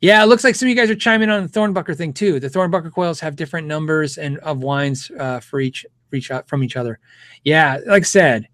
yeah, 0.00 0.22
it 0.22 0.26
looks 0.26 0.44
like 0.44 0.54
some 0.54 0.66
of 0.66 0.70
you 0.70 0.76
guys 0.76 0.90
are 0.90 0.94
chiming 0.94 1.28
on 1.28 1.42
the 1.42 1.48
Thornbucker 1.48 1.96
thing 1.96 2.12
too. 2.12 2.40
The 2.40 2.48
Thornbucker 2.48 2.92
coils 2.92 3.20
have 3.20 3.36
different 3.36 3.66
numbers 3.66 4.16
and 4.16 4.38
of 4.38 4.62
wines 4.62 5.10
uh, 5.18 5.40
for 5.40 5.60
each 5.60 5.84
reach 6.10 6.30
out 6.30 6.48
from 6.48 6.64
each 6.64 6.76
other. 6.76 6.98
Yeah, 7.44 7.78
like 7.86 8.02
I 8.02 8.06
said, 8.06 8.48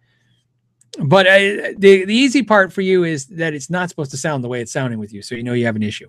but 0.99 1.25
the 1.79 2.05
the 2.05 2.15
easy 2.15 2.43
part 2.43 2.73
for 2.73 2.81
you 2.81 3.05
is 3.05 3.27
that 3.27 3.55
it's 3.55 3.71
not 3.71 3.89
supposed 3.89 4.11
to 4.11 4.17
sound 4.17 4.43
the 4.43 4.49
way 4.49 4.61
it's 4.61 4.73
sounding 4.73 4.99
with 4.99 5.13
you, 5.13 5.23
so 5.23 5.35
you 5.35 5.43
know 5.43 5.53
you 5.53 5.67
have 5.67 5.77
an 5.77 5.83
issue. 5.83 6.09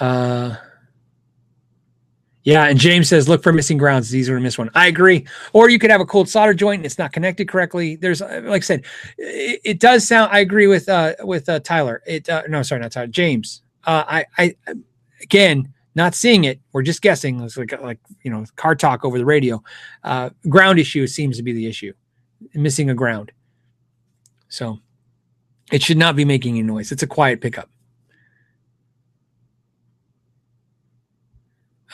Uh, 0.00 0.56
yeah, 2.44 2.66
and 2.66 2.78
James 2.78 3.08
says 3.08 3.26
look 3.28 3.42
for 3.42 3.52
missing 3.52 3.78
grounds. 3.78 4.10
These 4.10 4.28
are 4.28 4.36
to 4.36 4.40
miss 4.40 4.58
one. 4.58 4.70
I 4.74 4.86
agree. 4.86 5.26
Or 5.54 5.70
you 5.70 5.78
could 5.78 5.90
have 5.90 6.02
a 6.02 6.06
cold 6.06 6.28
solder 6.28 6.52
joint 6.52 6.80
and 6.80 6.86
it's 6.86 6.98
not 6.98 7.12
connected 7.12 7.48
correctly. 7.48 7.96
There's 7.96 8.20
uh, 8.20 8.42
like 8.44 8.62
I 8.62 8.64
said, 8.64 8.84
it, 9.16 9.60
it 9.64 9.80
does 9.80 10.06
sound. 10.06 10.30
I 10.30 10.40
agree 10.40 10.66
with 10.66 10.88
uh 10.88 11.14
with 11.20 11.48
uh, 11.48 11.60
Tyler. 11.60 12.02
It 12.06 12.28
uh, 12.28 12.42
no, 12.48 12.62
sorry, 12.62 12.82
not 12.82 12.92
Tyler. 12.92 13.06
James. 13.06 13.62
Uh, 13.84 14.04
I 14.06 14.24
I 14.36 14.54
again 15.22 15.72
not 15.94 16.14
seeing 16.14 16.44
it. 16.44 16.60
We're 16.72 16.82
just 16.82 17.00
guessing. 17.00 17.40
It's 17.40 17.56
like 17.56 17.80
like 17.80 17.98
you 18.22 18.30
know 18.30 18.44
car 18.56 18.74
talk 18.74 19.06
over 19.06 19.16
the 19.16 19.24
radio. 19.24 19.62
Uh, 20.02 20.28
ground 20.48 20.78
issue 20.78 21.06
seems 21.06 21.38
to 21.38 21.42
be 21.42 21.52
the 21.52 21.66
issue. 21.66 21.94
Missing 22.52 22.90
a 22.90 22.94
ground. 22.94 23.32
So 24.48 24.80
it 25.72 25.82
should 25.82 25.96
not 25.96 26.14
be 26.14 26.26
making 26.26 26.58
any 26.58 26.62
noise. 26.62 26.92
It's 26.92 27.02
a 27.02 27.06
quiet 27.06 27.40
pickup. 27.40 27.70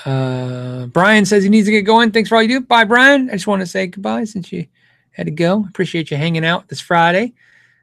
Uh, 0.05 0.86
Brian 0.86 1.24
says 1.24 1.42
he 1.42 1.48
needs 1.48 1.66
to 1.66 1.72
get 1.72 1.82
going. 1.82 2.11
Thanks 2.11 2.28
for 2.28 2.36
all 2.36 2.42
you 2.42 2.48
do. 2.48 2.61
Bye, 2.61 2.84
Brian. 2.84 3.28
I 3.28 3.34
just 3.34 3.46
want 3.46 3.61
to 3.61 3.66
say 3.66 3.86
goodbye 3.86 4.24
since 4.24 4.51
you 4.53 4.66
had 5.12 5.26
to 5.26 5.32
go. 5.32 5.64
Appreciate 5.68 6.11
you 6.11 6.16
hanging 6.16 6.44
out 6.44 6.68
this 6.68 6.80
Friday. 6.80 7.34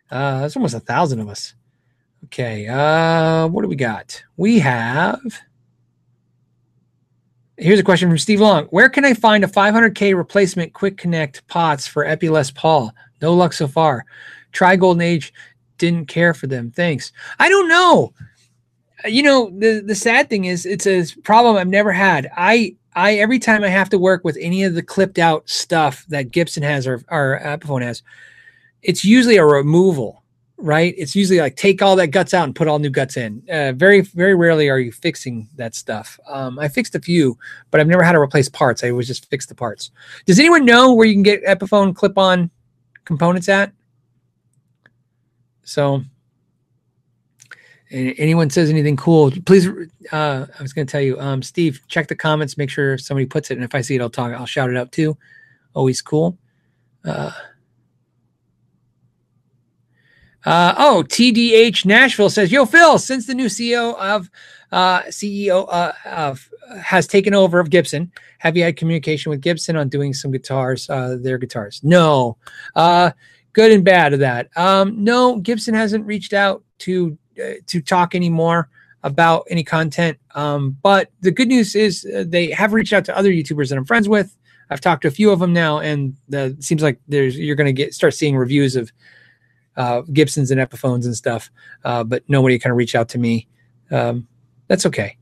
Uh, 0.09 0.39
there's 0.39 0.55
almost 0.55 0.73
a 0.73 0.79
thousand 0.79 1.19
of 1.19 1.29
us. 1.29 1.53
Okay. 2.25 2.67
Uh, 2.67 3.47
what 3.47 3.61
do 3.61 3.67
we 3.67 3.75
got? 3.75 4.23
We 4.37 4.59
have. 4.59 5.21
Here's 7.57 7.79
a 7.79 7.83
question 7.83 8.09
from 8.09 8.17
Steve 8.19 8.39
Long. 8.39 8.65
Where 8.65 8.89
can 8.89 9.03
I 9.03 9.13
find 9.13 9.43
a 9.43 9.47
500K 9.47 10.15
replacement 10.15 10.73
quick 10.73 10.97
connect 10.97 11.47
pots 11.47 11.87
for 11.87 12.05
Epi 12.05 12.29
Les 12.29 12.51
Paul? 12.51 12.91
No 13.21 13.33
luck 13.33 13.53
so 13.53 13.67
far. 13.67 14.05
Try 14.51 14.75
Golden 14.75 15.01
Age. 15.01 15.33
Didn't 15.77 16.07
care 16.07 16.33
for 16.33 16.47
them. 16.47 16.71
Thanks. 16.71 17.11
I 17.39 17.49
don't 17.49 17.67
know. 17.67 18.13
You 19.05 19.23
know, 19.23 19.51
the, 19.51 19.81
the 19.85 19.95
sad 19.95 20.29
thing 20.29 20.45
is 20.45 20.65
it's 20.65 20.87
a 20.87 21.05
problem 21.21 21.55
I've 21.55 21.67
never 21.67 21.91
had. 21.91 22.29
I 22.35 22.75
I 22.95 23.15
every 23.15 23.39
time 23.39 23.63
I 23.63 23.69
have 23.69 23.89
to 23.89 23.99
work 23.99 24.23
with 24.23 24.37
any 24.39 24.63
of 24.63 24.73
the 24.73 24.81
clipped 24.81 25.19
out 25.19 25.47
stuff 25.49 26.05
that 26.09 26.31
Gibson 26.31 26.63
has 26.63 26.87
or, 26.87 27.03
or 27.09 27.39
Epiphone 27.43 27.83
has, 27.83 28.01
it's 28.81 29.05
usually 29.05 29.37
a 29.37 29.45
removal 29.45 30.23
right? 30.57 30.95
It's 30.97 31.15
usually 31.15 31.39
like 31.39 31.55
take 31.55 31.81
all 31.81 31.95
that 31.95 32.07
guts 32.07 32.33
out 32.33 32.45
and 32.45 32.55
put 32.55 32.67
all 32.67 32.79
new 32.79 32.89
guts 32.89 33.15
in. 33.15 33.43
Uh, 33.49 33.73
very, 33.73 34.01
very 34.01 34.35
rarely 34.35 34.69
are 34.69 34.79
you 34.79 34.91
fixing 34.91 35.47
that 35.55 35.75
stuff. 35.75 36.19
Um, 36.27 36.57
I 36.59 36.67
fixed 36.67 36.95
a 36.95 36.99
few, 36.99 37.37
but 37.69 37.79
I've 37.79 37.87
never 37.87 38.03
had 38.03 38.13
to 38.13 38.19
replace 38.19 38.49
parts. 38.49 38.83
I 38.83 38.89
always 38.89 39.07
just 39.07 39.29
fix 39.29 39.45
the 39.45 39.55
parts. 39.55 39.91
Does 40.25 40.39
anyone 40.39 40.65
know 40.65 40.93
where 40.93 41.05
you 41.05 41.13
can 41.13 41.23
get 41.23 41.45
Epiphone 41.45 41.95
clip-on 41.95 42.49
components 43.05 43.49
at? 43.49 43.71
So, 45.63 46.03
anyone 47.91 48.49
says 48.49 48.69
anything 48.69 48.97
cool, 48.97 49.31
please. 49.45 49.67
Uh, 50.11 50.45
I 50.57 50.61
was 50.61 50.73
going 50.73 50.87
to 50.87 50.91
tell 50.91 51.01
you, 51.01 51.19
um, 51.19 51.41
Steve, 51.41 51.81
check 51.87 52.07
the 52.07 52.15
comments, 52.15 52.57
make 52.57 52.69
sure 52.69 52.97
somebody 52.97 53.25
puts 53.25 53.51
it, 53.51 53.55
and 53.55 53.63
if 53.63 53.73
I 53.75 53.81
see 53.81 53.95
it, 53.95 54.01
I'll 54.01 54.09
talk. 54.09 54.33
I'll 54.33 54.45
shout 54.45 54.69
it 54.69 54.77
out 54.77 54.91
too. 54.91 55.17
Always 55.73 56.01
cool. 56.01 56.37
Uh, 57.05 57.31
uh, 60.45 60.73
oh, 60.77 61.03
TDH 61.07 61.85
Nashville 61.85 62.29
says, 62.29 62.51
"Yo, 62.51 62.65
Phil, 62.65 62.99
since 62.99 63.27
the 63.27 63.35
new 63.35 63.47
CEO 63.47 63.97
of 63.97 64.29
uh, 64.71 65.03
CEO 65.03 65.67
uh, 65.69 65.93
of 66.05 66.49
has 66.81 67.07
taken 67.07 67.33
over 67.33 67.59
of 67.59 67.69
Gibson, 67.69 68.11
have 68.39 68.57
you 68.57 68.63
had 68.63 68.77
communication 68.77 69.29
with 69.29 69.41
Gibson 69.41 69.75
on 69.75 69.89
doing 69.89 70.13
some 70.13 70.31
guitars, 70.31 70.89
uh, 70.89 71.17
their 71.19 71.37
guitars?" 71.37 71.81
No. 71.83 72.37
Uh, 72.75 73.11
good 73.53 73.71
and 73.71 73.83
bad 73.83 74.13
of 74.13 74.19
that. 74.19 74.49
Um, 74.55 75.03
no, 75.03 75.37
Gibson 75.39 75.73
hasn't 75.73 76.05
reached 76.05 76.33
out 76.33 76.63
to 76.79 77.17
to 77.65 77.81
talk 77.81 78.15
anymore 78.15 78.69
about 79.03 79.45
any 79.49 79.63
content. 79.63 80.17
Um, 80.35 80.77
but 80.81 81.11
the 81.21 81.31
good 81.31 81.47
news 81.47 81.75
is 81.75 82.05
uh, 82.05 82.25
they 82.27 82.51
have 82.51 82.73
reached 82.73 82.93
out 82.93 83.05
to 83.05 83.17
other 83.17 83.31
YouTubers 83.31 83.69
that 83.69 83.77
I'm 83.77 83.85
friends 83.85 84.09
with. 84.09 84.35
I've 84.69 84.81
talked 84.81 85.03
to 85.03 85.07
a 85.07 85.11
few 85.11 85.31
of 85.31 85.39
them 85.39 85.53
now, 85.53 85.79
and 85.79 86.15
the, 86.27 86.45
it 86.45 86.63
seems 86.63 86.83
like 86.83 86.99
there's 87.07 87.37
you're 87.37 87.55
going 87.55 87.67
to 87.67 87.73
get 87.73 87.93
start 87.93 88.13
seeing 88.13 88.35
reviews 88.35 88.75
of 88.75 88.91
uh, 89.77 90.01
Gibsons 90.11 90.51
and 90.51 90.59
Epiphones 90.59 91.05
and 91.05 91.15
stuff, 91.15 91.49
uh, 91.85 92.03
but 92.03 92.23
nobody 92.27 92.59
kind 92.59 92.71
of 92.71 92.77
reached 92.77 92.95
out 92.95 93.09
to 93.09 93.17
me. 93.17 93.47
Um, 93.91 94.27
that's 94.67 94.85
okay. 94.85 95.17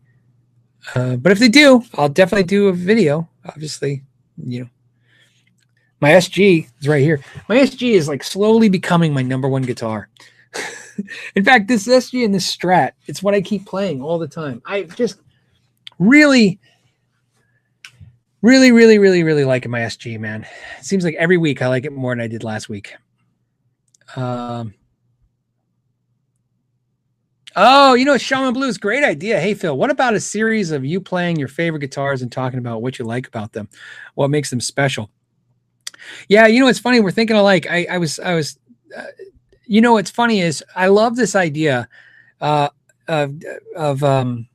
Uh, 0.96 1.16
but 1.18 1.32
if 1.32 1.40
they 1.40 1.50
do, 1.50 1.84
I'll 1.96 2.10
definitely 2.10 2.46
do 2.46 2.68
a 2.68 2.74
video. 2.74 3.30
Obviously, 3.46 4.04
you 4.38 4.62
know, 4.62 4.70
my 6.02 6.12
SG 6.12 6.68
is 6.80 6.88
right 6.88 7.04
here. 7.04 7.24
My 7.50 7.58
SG 7.58 7.92
is 7.92 8.08
like 8.08 8.24
slowly 8.24 8.70
becoming 8.70 9.14
my 9.14 9.22
number 9.22 9.48
one 9.48 9.64
guitar. 9.64 10.10
In 11.36 11.44
fact, 11.44 11.68
this 11.68 11.88
SG 11.88 12.24
and 12.24 12.34
this 12.34 12.56
Strat, 12.56 12.92
it's 13.08 13.22
what 13.22 13.34
I 13.34 13.42
keep 13.42 13.66
playing 13.66 14.02
all 14.02 14.18
the 14.18 14.28
time. 14.28 14.62
I 14.66 14.84
just 14.84 15.20
really, 16.00 16.60
really, 18.42 18.72
really, 18.72 19.00
really, 19.00 19.24
really 19.24 19.46
like 19.46 19.68
my 19.68 19.82
SG, 19.82 20.20
man. 20.20 20.46
It 20.80 20.86
seems 20.86 21.04
like 21.04 21.16
every 21.16 21.38
week 21.38 21.62
I 21.62 21.68
like 21.68 21.86
it 21.86 21.94
more 21.94 22.14
than 22.14 22.22
I 22.22 22.28
did 22.28 22.44
last 22.44 22.70
week. 22.70 22.96
Um, 24.16 24.74
oh, 27.56 27.94
you 27.96 28.06
know, 28.06 28.18
Shaman 28.18 28.54
Blues, 28.54 28.78
great 28.78 29.04
idea. 29.04 29.40
Hey, 29.40 29.54
Phil, 29.54 29.78
what 29.78 29.90
about 29.90 30.14
a 30.14 30.20
series 30.20 30.72
of 30.72 30.86
you 30.86 31.02
playing 31.02 31.38
your 31.38 31.48
favorite 31.48 31.80
guitars 31.80 32.22
and 32.22 32.32
talking 32.32 32.60
about 32.60 32.82
what 32.82 33.00
you 33.00 33.06
like 33.06 33.28
about 33.28 33.54
them, 33.54 33.68
what 34.14 34.30
makes 34.30 34.50
them 34.50 34.62
special? 34.62 35.10
Yeah, 36.28 36.46
you 36.48 36.60
know, 36.60 36.68
it's 36.68 36.80
funny. 36.80 37.00
We're 37.00 37.12
thinking 37.12 37.36
alike. 37.36 37.68
I, 37.70 37.88
I 37.90 37.98
was, 37.98 38.20
I 38.20 38.36
was, 38.36 38.60
uh, 38.96 39.04
you 39.68 39.82
know, 39.82 39.94
what's 39.94 40.12
funny 40.12 40.42
is 40.42 40.64
I 40.76 40.88
love 40.88 41.16
this 41.16 41.36
idea 41.36 41.88
uh, 42.42 42.70
of, 43.08 43.42
of 43.76 44.04
um, 44.04 44.48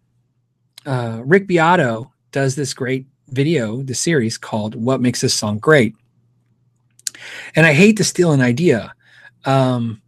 uh, 0.86 1.20
Rick 1.24 1.46
Beato 1.46 2.12
does 2.32 2.54
this 2.54 2.74
great 2.74 3.06
video, 3.28 3.82
the 3.82 3.94
series 3.94 4.38
called 4.38 4.74
"What 4.74 5.00
Makes 5.00 5.20
This 5.20 5.34
Song 5.34 5.58
Great," 5.58 5.94
and 7.54 7.66
I 7.66 7.72
hate 7.72 7.96
to 7.98 8.04
steal 8.04 8.32
an 8.32 8.40
idea, 8.40 8.94
um, 9.44 10.02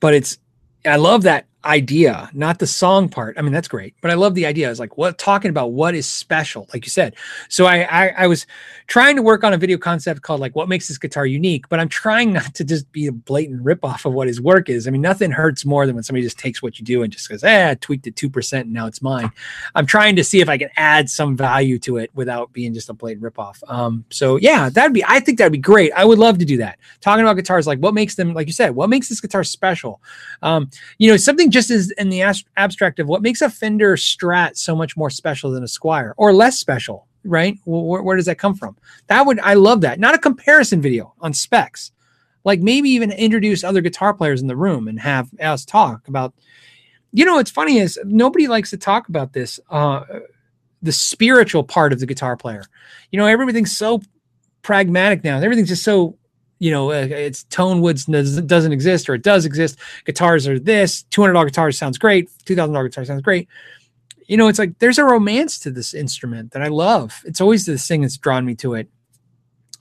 but 0.00 0.14
it's 0.14 0.38
I 0.84 0.96
love 0.96 1.22
that 1.22 1.46
idea, 1.64 2.30
not 2.32 2.58
the 2.58 2.66
song 2.66 3.08
part. 3.08 3.36
I 3.38 3.42
mean, 3.42 3.52
that's 3.52 3.68
great, 3.68 3.94
but 4.00 4.10
I 4.10 4.14
love 4.14 4.34
the 4.34 4.46
idea. 4.46 4.70
It's 4.70 4.80
like 4.80 4.96
what 4.96 5.18
talking 5.18 5.50
about 5.50 5.72
what 5.72 5.94
is 5.94 6.06
special, 6.06 6.68
like 6.72 6.84
you 6.84 6.90
said. 6.90 7.16
So 7.48 7.66
I, 7.66 7.82
I, 7.82 8.08
I 8.18 8.26
was 8.26 8.46
trying 8.88 9.16
to 9.16 9.22
work 9.22 9.44
on 9.44 9.52
a 9.52 9.58
video 9.58 9.76
concept 9.76 10.22
called 10.22 10.40
like 10.40 10.56
what 10.56 10.68
makes 10.68 10.88
this 10.88 10.96
guitar 10.96 11.26
unique, 11.26 11.68
but 11.68 11.78
I'm 11.78 11.90
trying 11.90 12.32
not 12.38 12.54
to 12.54 12.64
just 12.64 12.90
be 12.90 13.06
a 13.06 13.12
blatant 13.12 13.62
ripoff 13.62 14.04
of 14.04 14.14
what 14.14 14.26
his 14.26 14.40
work 14.40 14.68
is. 14.68 14.88
I 14.88 14.90
mean, 14.90 15.02
nothing 15.02 15.30
hurts 15.30 15.64
more 15.64 15.86
than 15.86 15.94
when 15.94 16.02
somebody 16.02 16.24
just 16.24 16.38
takes 16.38 16.62
what 16.62 16.78
you 16.78 16.84
do 16.84 17.02
and 17.02 17.12
just 17.12 17.28
goes, 17.28 17.44
eh, 17.44 17.70
I 17.70 17.74
tweaked 17.74 18.06
it 18.06 18.16
two 18.16 18.30
percent 18.30 18.64
and 18.64 18.74
now 18.74 18.86
it's 18.86 19.02
mine. 19.02 19.30
I'm 19.74 19.86
trying 19.86 20.16
to 20.16 20.24
see 20.24 20.40
if 20.40 20.48
I 20.48 20.58
can 20.58 20.70
add 20.76 21.08
some 21.10 21.36
value 21.36 21.78
to 21.80 21.98
it 21.98 22.10
without 22.14 22.52
being 22.52 22.72
just 22.74 22.88
a 22.88 22.94
blatant 22.94 23.22
ripoff. 23.22 23.62
Um, 23.68 24.04
so 24.10 24.36
yeah, 24.36 24.70
that'd 24.70 24.94
be 24.94 25.04
I 25.06 25.20
think 25.20 25.38
that'd 25.38 25.52
be 25.52 25.58
great. 25.58 25.92
I 25.92 26.04
would 26.04 26.18
love 26.18 26.38
to 26.38 26.44
do 26.44 26.56
that. 26.56 26.78
Talking 27.00 27.24
about 27.24 27.36
guitars, 27.36 27.66
like 27.66 27.78
what 27.78 27.94
makes 27.94 28.14
them, 28.14 28.32
like 28.32 28.46
you 28.46 28.52
said, 28.54 28.74
what 28.74 28.88
makes 28.88 29.08
this 29.08 29.20
guitar 29.20 29.44
special? 29.44 30.00
Um, 30.42 30.70
you 30.96 31.10
know, 31.10 31.16
something 31.16 31.50
just 31.50 31.70
as 31.70 31.90
in 31.92 32.08
the 32.08 32.22
abstract 32.56 33.00
of 33.00 33.06
what 33.06 33.20
makes 33.20 33.42
a 33.42 33.50
Fender 33.50 33.96
Strat 33.96 34.56
so 34.56 34.74
much 34.74 34.96
more 34.96 35.10
special 35.10 35.50
than 35.50 35.62
a 35.62 35.66
Squier 35.66 36.14
or 36.16 36.32
less 36.32 36.58
special, 36.58 37.07
right? 37.24 37.58
Where, 37.64 38.02
where 38.02 38.16
does 38.16 38.26
that 38.26 38.38
come 38.38 38.54
from? 38.54 38.76
That 39.06 39.26
would, 39.26 39.38
I 39.40 39.54
love 39.54 39.80
that. 39.82 40.00
Not 40.00 40.14
a 40.14 40.18
comparison 40.18 40.80
video 40.80 41.14
on 41.20 41.32
specs. 41.32 41.92
Like 42.44 42.60
maybe 42.60 42.90
even 42.90 43.12
introduce 43.12 43.64
other 43.64 43.80
guitar 43.80 44.14
players 44.14 44.40
in 44.40 44.46
the 44.46 44.56
room 44.56 44.88
and 44.88 44.98
have 45.00 45.28
us 45.40 45.64
talk 45.64 46.08
about, 46.08 46.34
you 47.12 47.24
know, 47.24 47.34
what's 47.34 47.50
funny 47.50 47.78
is 47.78 47.98
nobody 48.04 48.48
likes 48.48 48.70
to 48.70 48.76
talk 48.76 49.08
about 49.08 49.32
this, 49.32 49.60
uh, 49.70 50.04
the 50.82 50.92
spiritual 50.92 51.64
part 51.64 51.92
of 51.92 52.00
the 52.00 52.06
guitar 52.06 52.36
player. 52.36 52.64
You 53.10 53.18
know, 53.18 53.26
everything's 53.26 53.76
so 53.76 54.00
pragmatic 54.62 55.24
now. 55.24 55.38
Everything's 55.38 55.68
just 55.68 55.84
so 55.84 56.16
you 56.58 56.70
know, 56.70 56.90
uh, 56.90 57.06
it's 57.08 57.44
tone 57.44 57.80
woods 57.80 58.04
doesn't 58.06 58.72
exist 58.72 59.08
or 59.08 59.14
it 59.14 59.22
does 59.22 59.44
exist. 59.44 59.78
Guitars 60.04 60.48
are 60.48 60.58
this 60.58 61.04
$200 61.10 61.44
guitar 61.46 61.70
sounds 61.72 61.98
great. 61.98 62.28
$2,000 62.44 62.84
guitar 62.84 63.04
sounds 63.04 63.22
great. 63.22 63.48
You 64.28 64.36
know, 64.36 64.48
it's 64.48 64.58
like 64.58 64.78
there's 64.78 64.98
a 64.98 65.04
romance 65.04 65.58
to 65.60 65.70
this 65.70 65.94
instrument 65.94 66.52
that 66.52 66.62
I 66.62 66.68
love. 66.68 67.22
It's 67.24 67.40
always 67.40 67.64
this 67.66 67.88
thing 67.88 68.02
that's 68.02 68.18
drawn 68.18 68.44
me 68.44 68.54
to 68.56 68.74
it. 68.74 68.88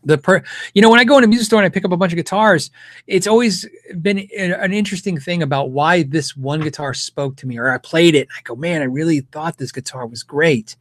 The 0.04 0.18
per 0.18 0.42
you 0.74 0.82
know 0.82 0.90
when 0.90 1.00
i 1.00 1.04
go 1.04 1.18
in 1.18 1.24
a 1.26 1.28
music 1.28 1.48
store 1.48 1.60
and 1.60 1.66
i 1.66 1.70
pick 1.70 1.84
up 1.84 1.92
a 1.92 1.98
bunch 1.98 2.14
of 2.14 2.18
guitars 2.18 2.70
it's 3.08 3.28
always 3.28 3.68
been 4.00 4.20
an 4.38 4.72
interesting 4.72 5.20
thing 5.20 5.42
about 5.44 5.72
why 5.72 6.04
this 6.04 6.38
one 6.38 6.62
guitar 6.62 6.94
spoke 6.94 7.36
to 7.38 7.48
me 7.48 7.58
or 7.58 7.70
i 7.70 7.78
played 7.78 8.16
it 8.16 8.28
i 8.38 8.42
go 8.44 8.56
man 8.56 8.82
i 8.82 8.86
really 8.86 9.22
thought 9.22 9.58
this 9.58 9.72
guitar 9.72 10.06
was 10.06 10.24
great. 10.24 10.78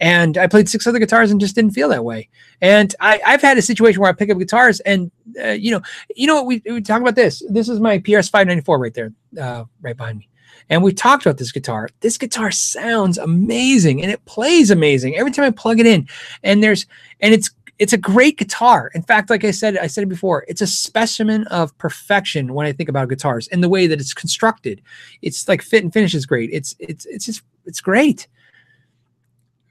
And 0.00 0.36
i 0.36 0.46
played 0.46 0.68
six 0.68 0.86
other 0.86 0.98
guitars 0.98 1.30
and 1.30 1.40
just 1.40 1.54
didn't 1.54 1.70
feel 1.70 1.88
that 1.88 2.04
way. 2.04 2.28
And 2.60 2.94
I, 3.00 3.20
i've 3.24 3.40
had 3.40 3.56
a 3.56 3.62
situation 3.62 4.00
where 4.00 4.10
i 4.10 4.12
pick 4.12 4.30
up 4.30 4.38
guitars 4.38 4.80
and 4.80 5.10
uh, 5.42 5.50
you 5.50 5.70
know 5.70 5.80
you 6.14 6.26
know 6.26 6.34
what? 6.34 6.46
We, 6.46 6.62
we 6.66 6.82
talk 6.82 7.00
about 7.00 7.14
this. 7.14 7.42
This 7.48 7.70
is 7.70 7.80
my 7.80 8.00
PRS 8.00 8.30
594 8.30 8.78
right 8.78 8.94
there 8.94 9.12
uh, 9.40 9.64
right 9.80 9.96
behind 9.96 10.18
me 10.18 10.28
and 10.68 10.82
we 10.82 10.92
talked 10.92 11.24
about 11.24 11.38
this 11.38 11.52
guitar. 11.52 11.88
This 12.00 12.18
guitar 12.18 12.50
sounds 12.50 13.18
amazing 13.18 14.02
and 14.02 14.10
it 14.10 14.24
plays 14.24 14.70
amazing 14.70 15.16
every 15.16 15.30
time 15.30 15.44
I 15.44 15.50
plug 15.50 15.80
it 15.80 15.86
in. 15.86 16.08
And 16.42 16.62
there's 16.62 16.86
and 17.20 17.32
it's 17.32 17.50
it's 17.78 17.92
a 17.92 17.98
great 17.98 18.38
guitar. 18.38 18.90
In 18.94 19.02
fact, 19.02 19.28
like 19.28 19.44
I 19.44 19.50
said, 19.50 19.76
I 19.76 19.86
said 19.86 20.04
it 20.04 20.08
before, 20.08 20.46
it's 20.48 20.62
a 20.62 20.66
specimen 20.66 21.46
of 21.48 21.76
perfection 21.76 22.54
when 22.54 22.66
I 22.66 22.72
think 22.72 22.88
about 22.88 23.10
guitars 23.10 23.48
and 23.48 23.62
the 23.62 23.68
way 23.68 23.86
that 23.86 24.00
it's 24.00 24.14
constructed. 24.14 24.80
It's 25.20 25.46
like 25.46 25.60
fit 25.60 25.84
and 25.84 25.92
finish 25.92 26.14
is 26.14 26.26
great. 26.26 26.50
It's 26.52 26.74
it's 26.78 27.06
it's 27.06 27.26
just 27.26 27.42
it's 27.64 27.80
great. 27.80 28.26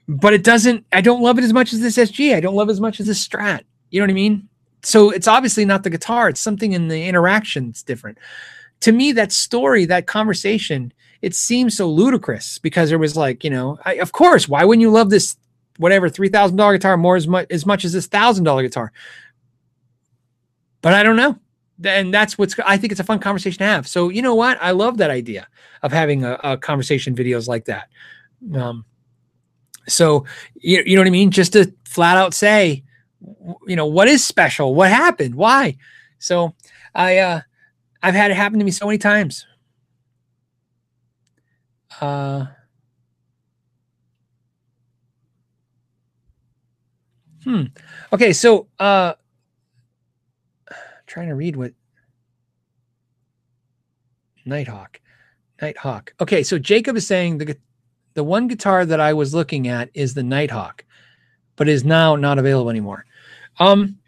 But 0.08 0.34
it 0.34 0.44
doesn't 0.44 0.86
I 0.92 1.00
don't 1.00 1.22
love 1.22 1.38
it 1.38 1.44
as 1.44 1.52
much 1.52 1.72
as 1.72 1.80
this 1.80 1.96
SG. 1.96 2.34
I 2.34 2.40
don't 2.40 2.54
love 2.54 2.70
as 2.70 2.80
much 2.80 3.00
as 3.00 3.06
this 3.06 3.26
Strat. 3.26 3.62
You 3.90 4.00
know 4.00 4.04
what 4.04 4.10
I 4.10 4.14
mean? 4.14 4.48
So 4.82 5.10
it's 5.10 5.26
obviously 5.26 5.64
not 5.64 5.82
the 5.82 5.90
guitar, 5.90 6.28
it's 6.28 6.40
something 6.40 6.72
in 6.72 6.86
the 6.86 7.08
interaction 7.08 7.66
that's 7.66 7.82
different. 7.82 8.18
To 8.80 8.92
me, 8.92 9.12
that 9.12 9.32
story, 9.32 9.84
that 9.86 10.06
conversation, 10.06 10.92
it 11.22 11.34
seems 11.34 11.76
so 11.76 11.88
ludicrous 11.88 12.58
because 12.58 12.92
it 12.92 13.00
was 13.00 13.16
like, 13.16 13.42
you 13.42 13.50
know, 13.50 13.78
I, 13.84 13.94
of 13.94 14.12
course, 14.12 14.48
why 14.48 14.64
wouldn't 14.64 14.82
you 14.82 14.90
love 14.90 15.10
this 15.10 15.36
whatever 15.78 16.08
three 16.08 16.28
thousand 16.28 16.56
dollar 16.56 16.74
guitar 16.76 16.96
more 16.96 17.16
as 17.16 17.26
much 17.28 17.46
as 17.50 17.66
much 17.66 17.84
as 17.84 17.92
this 17.92 18.06
thousand 18.06 18.44
dollar 18.44 18.62
guitar. 18.62 18.92
But 20.82 20.94
I 20.94 21.02
don't 21.02 21.16
know. 21.16 21.38
And 21.84 22.12
that's 22.12 22.38
what's 22.38 22.58
I 22.64 22.76
think 22.76 22.92
it's 22.92 23.00
a 23.00 23.04
fun 23.04 23.18
conversation 23.18 23.58
to 23.58 23.64
have. 23.64 23.86
So 23.86 24.08
you 24.08 24.22
know 24.22 24.34
what? 24.34 24.58
I 24.62 24.70
love 24.70 24.98
that 24.98 25.10
idea 25.10 25.46
of 25.82 25.92
having 25.92 26.24
a, 26.24 26.38
a 26.42 26.56
conversation 26.56 27.14
videos 27.14 27.48
like 27.48 27.66
that. 27.66 27.88
Um, 28.54 28.84
So 29.88 30.24
you, 30.54 30.82
you 30.86 30.96
know 30.96 31.02
what 31.02 31.08
I 31.08 31.10
mean? 31.10 31.30
Just 31.30 31.52
to 31.52 31.72
flat 31.84 32.16
out 32.16 32.34
say, 32.34 32.82
you 33.66 33.76
know, 33.76 33.86
what 33.86 34.08
is 34.08 34.24
special? 34.24 34.74
What 34.74 34.90
happened? 34.90 35.34
Why? 35.34 35.76
So 36.18 36.54
I 36.94 37.18
uh 37.18 37.40
I've 38.06 38.14
had 38.14 38.30
it 38.30 38.36
happen 38.36 38.60
to 38.60 38.64
me 38.64 38.70
so 38.70 38.86
many 38.86 38.98
times. 38.98 39.44
Uh 42.00 42.46
Hmm. 47.42 47.64
Okay, 48.12 48.32
so 48.32 48.68
uh 48.78 49.14
trying 51.08 51.26
to 51.30 51.34
read 51.34 51.56
what 51.56 51.72
Nighthawk. 54.44 55.00
Nighthawk. 55.60 56.14
Okay, 56.20 56.44
so 56.44 56.60
Jacob 56.60 56.96
is 56.96 57.08
saying 57.08 57.38
the 57.38 57.56
the 58.14 58.22
one 58.22 58.46
guitar 58.46 58.86
that 58.86 59.00
I 59.00 59.14
was 59.14 59.34
looking 59.34 59.66
at 59.66 59.90
is 59.94 60.14
the 60.14 60.22
Nighthawk, 60.22 60.84
but 61.56 61.68
is 61.68 61.82
now 61.84 62.14
not 62.14 62.38
available 62.38 62.70
anymore. 62.70 63.04
Um, 63.58 63.98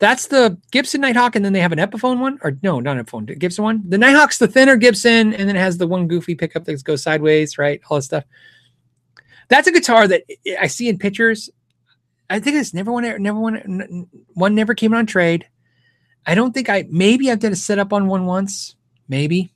that's 0.00 0.28
the 0.28 0.58
Gibson 0.72 1.02
Nighthawk, 1.02 1.36
and 1.36 1.44
then 1.44 1.52
they 1.52 1.60
have 1.60 1.72
an 1.72 1.78
Epiphone 1.78 2.20
one, 2.20 2.38
or 2.42 2.56
no, 2.62 2.80
not 2.80 2.96
Epiphone, 2.96 3.38
Gibson 3.38 3.62
one. 3.62 3.82
The 3.86 3.98
Nighthawk's 3.98 4.38
the 4.38 4.48
thinner 4.48 4.76
Gibson, 4.76 5.34
and 5.34 5.46
then 5.46 5.56
it 5.56 5.60
has 5.60 5.76
the 5.76 5.86
one 5.86 6.08
goofy 6.08 6.34
pickup 6.34 6.64
that 6.64 6.82
goes 6.84 7.02
sideways, 7.02 7.58
right? 7.58 7.82
All 7.88 7.98
that 7.98 8.02
stuff. 8.02 8.24
That's 9.48 9.68
a 9.68 9.72
guitar 9.72 10.08
that 10.08 10.22
I 10.58 10.68
see 10.68 10.88
in 10.88 10.98
pictures. 10.98 11.50
I 12.30 12.40
think 12.40 12.56
it's 12.56 12.72
never 12.72 12.90
one, 12.90 13.22
never 13.22 13.38
one, 13.38 14.08
one 14.32 14.54
never 14.54 14.74
came 14.74 14.94
on 14.94 15.04
trade. 15.04 15.46
I 16.24 16.34
don't 16.34 16.52
think 16.52 16.70
I 16.70 16.86
maybe 16.88 17.30
I've 17.30 17.40
done 17.40 17.52
a 17.52 17.56
setup 17.56 17.92
on 17.92 18.06
one 18.06 18.24
once, 18.24 18.76
maybe. 19.08 19.52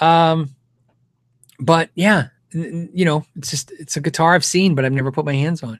Um, 0.00 0.56
but 1.60 1.90
yeah, 1.94 2.28
you 2.52 3.04
know, 3.04 3.24
it's 3.36 3.50
just 3.50 3.70
it's 3.72 3.96
a 3.96 4.00
guitar 4.00 4.34
I've 4.34 4.44
seen, 4.44 4.74
but 4.74 4.84
I've 4.84 4.92
never 4.92 5.12
put 5.12 5.24
my 5.24 5.34
hands 5.34 5.62
on. 5.62 5.78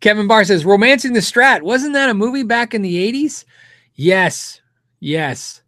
Kevin 0.00 0.26
Barr 0.26 0.44
says, 0.44 0.64
"Romancing 0.64 1.12
the 1.12 1.20
Strat." 1.20 1.62
Wasn't 1.62 1.92
that 1.94 2.10
a 2.10 2.14
movie 2.14 2.42
back 2.42 2.74
in 2.74 2.82
the 2.82 2.98
eighties? 2.98 3.44
Yes, 3.94 4.60
yes. 5.00 5.62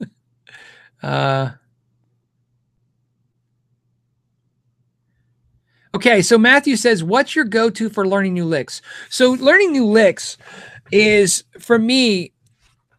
uh, 1.02 1.50
okay, 5.94 6.22
so 6.22 6.38
Matthew 6.38 6.76
says, 6.76 7.04
"What's 7.04 7.34
your 7.36 7.44
go-to 7.44 7.88
for 7.88 8.06
learning 8.06 8.34
new 8.34 8.44
licks?" 8.44 8.82
So 9.08 9.32
learning 9.32 9.72
new 9.72 9.86
licks 9.86 10.36
is 10.92 11.44
for 11.58 11.78
me 11.78 12.32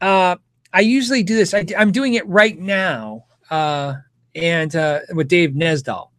uh, 0.01 0.35
I 0.73 0.81
usually 0.81 1.23
do 1.23 1.35
this. 1.35 1.53
I, 1.53 1.65
am 1.75 1.91
doing 1.91 2.13
it 2.13 2.27
right 2.27 2.57
now, 2.57 3.25
uh, 3.49 3.95
and 4.35 4.75
uh, 4.75 4.99
with 5.13 5.27
Dave 5.27 5.51
Nesdal. 5.51 6.09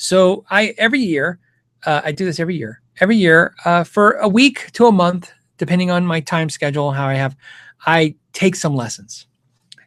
So 0.00 0.46
I 0.48 0.74
every 0.78 1.00
year, 1.00 1.38
uh, 1.84 2.00
I 2.02 2.12
do 2.12 2.24
this 2.24 2.40
every 2.40 2.56
year. 2.56 2.80
Every 3.00 3.16
year, 3.16 3.54
uh, 3.66 3.84
for 3.84 4.12
a 4.12 4.28
week 4.28 4.70
to 4.72 4.86
a 4.86 4.92
month, 4.92 5.30
depending 5.58 5.90
on 5.90 6.06
my 6.06 6.20
time 6.20 6.48
schedule, 6.48 6.90
how 6.90 7.06
I 7.06 7.14
have, 7.14 7.36
I 7.86 8.14
take 8.32 8.56
some 8.56 8.74
lessons. 8.74 9.26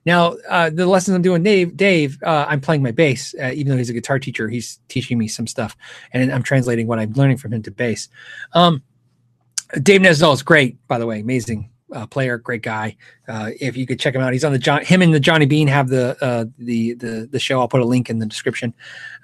Now, 0.05 0.35
uh, 0.49 0.69
the 0.69 0.85
lessons 0.85 1.15
I'm 1.15 1.21
doing, 1.21 1.41
Dave, 1.41 1.75
Dave, 1.77 2.21
uh, 2.23 2.45
I'm 2.47 2.61
playing 2.61 2.83
my 2.83 2.91
bass. 2.91 3.33
Uh, 3.41 3.51
even 3.53 3.71
though 3.71 3.77
he's 3.77 3.89
a 3.89 3.93
guitar 3.93 4.19
teacher, 4.19 4.49
he's 4.49 4.79
teaching 4.87 5.17
me 5.17 5.27
some 5.27 5.47
stuff, 5.47 5.75
and 6.11 6.31
I'm 6.31 6.43
translating 6.43 6.85
what 6.85 6.99
I'm 6.99 7.13
learning 7.13 7.37
from 7.37 7.53
him 7.53 7.63
to 7.63 7.71
bass. 7.71 8.09
Um, 8.53 8.83
Dave 9.81 10.01
Nesdal 10.01 10.33
is 10.33 10.43
great, 10.43 10.77
by 10.87 10.99
the 10.99 11.07
way, 11.07 11.21
amazing 11.21 11.69
uh, 11.91 12.05
player, 12.07 12.37
great 12.37 12.61
guy. 12.61 12.95
Uh, 13.27 13.51
if 13.59 13.77
you 13.77 13.85
could 13.85 13.99
check 13.99 14.15
him 14.15 14.21
out, 14.21 14.33
he's 14.33 14.43
on 14.43 14.51
the 14.51 14.59
John. 14.59 14.83
Him 14.83 15.01
and 15.01 15.13
the 15.13 15.19
Johnny 15.19 15.45
Bean 15.45 15.67
have 15.67 15.89
the 15.89 16.17
uh, 16.23 16.45
the 16.57 16.93
the 16.93 17.27
the 17.31 17.39
show. 17.39 17.59
I'll 17.59 17.67
put 17.67 17.81
a 17.81 17.85
link 17.85 18.09
in 18.09 18.19
the 18.19 18.25
description. 18.25 18.73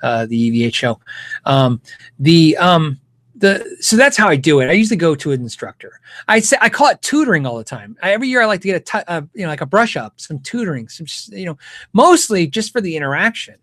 Uh, 0.01 0.26
the 0.26 0.51
EVH 0.51 0.74
show. 0.74 0.99
Um, 1.45 1.82
the 2.20 2.57
um 2.57 2.99
the 3.39 3.78
so 3.80 3.95
that's 3.95 4.18
how 4.18 4.28
I 4.28 4.36
do 4.36 4.60
it. 4.60 4.70
I 4.70 4.74
usually 4.74 4.97
go 4.97 5.16
to 5.16 5.32
an 5.32 5.41
instructor. 5.41 5.99
I 6.28 6.39
say 6.39 6.57
I 6.62 6.70
call 6.70 6.89
it 6.89 7.01
tutoring 7.01 7.45
all 7.45 7.57
the 7.57 7.64
time. 7.64 7.97
I, 8.03 8.12
every 8.12 8.28
year 8.28 8.41
I 8.41 8.45
like 8.45 8.62
to 8.62 8.68
get 8.68 8.89
a 8.93 9.10
uh, 9.10 9.22
you 9.34 9.43
know 9.43 9.49
like 9.49 9.62
a 9.62 9.66
brush 9.66 9.95
up, 9.95 10.20
some 10.20 10.39
tutoring, 10.39 10.89
some 10.89 11.07
you 11.38 11.45
know 11.45 11.57
mostly 11.93 12.47
just 12.47 12.72
for 12.72 12.82
the 12.82 12.95
interaction. 12.95 13.55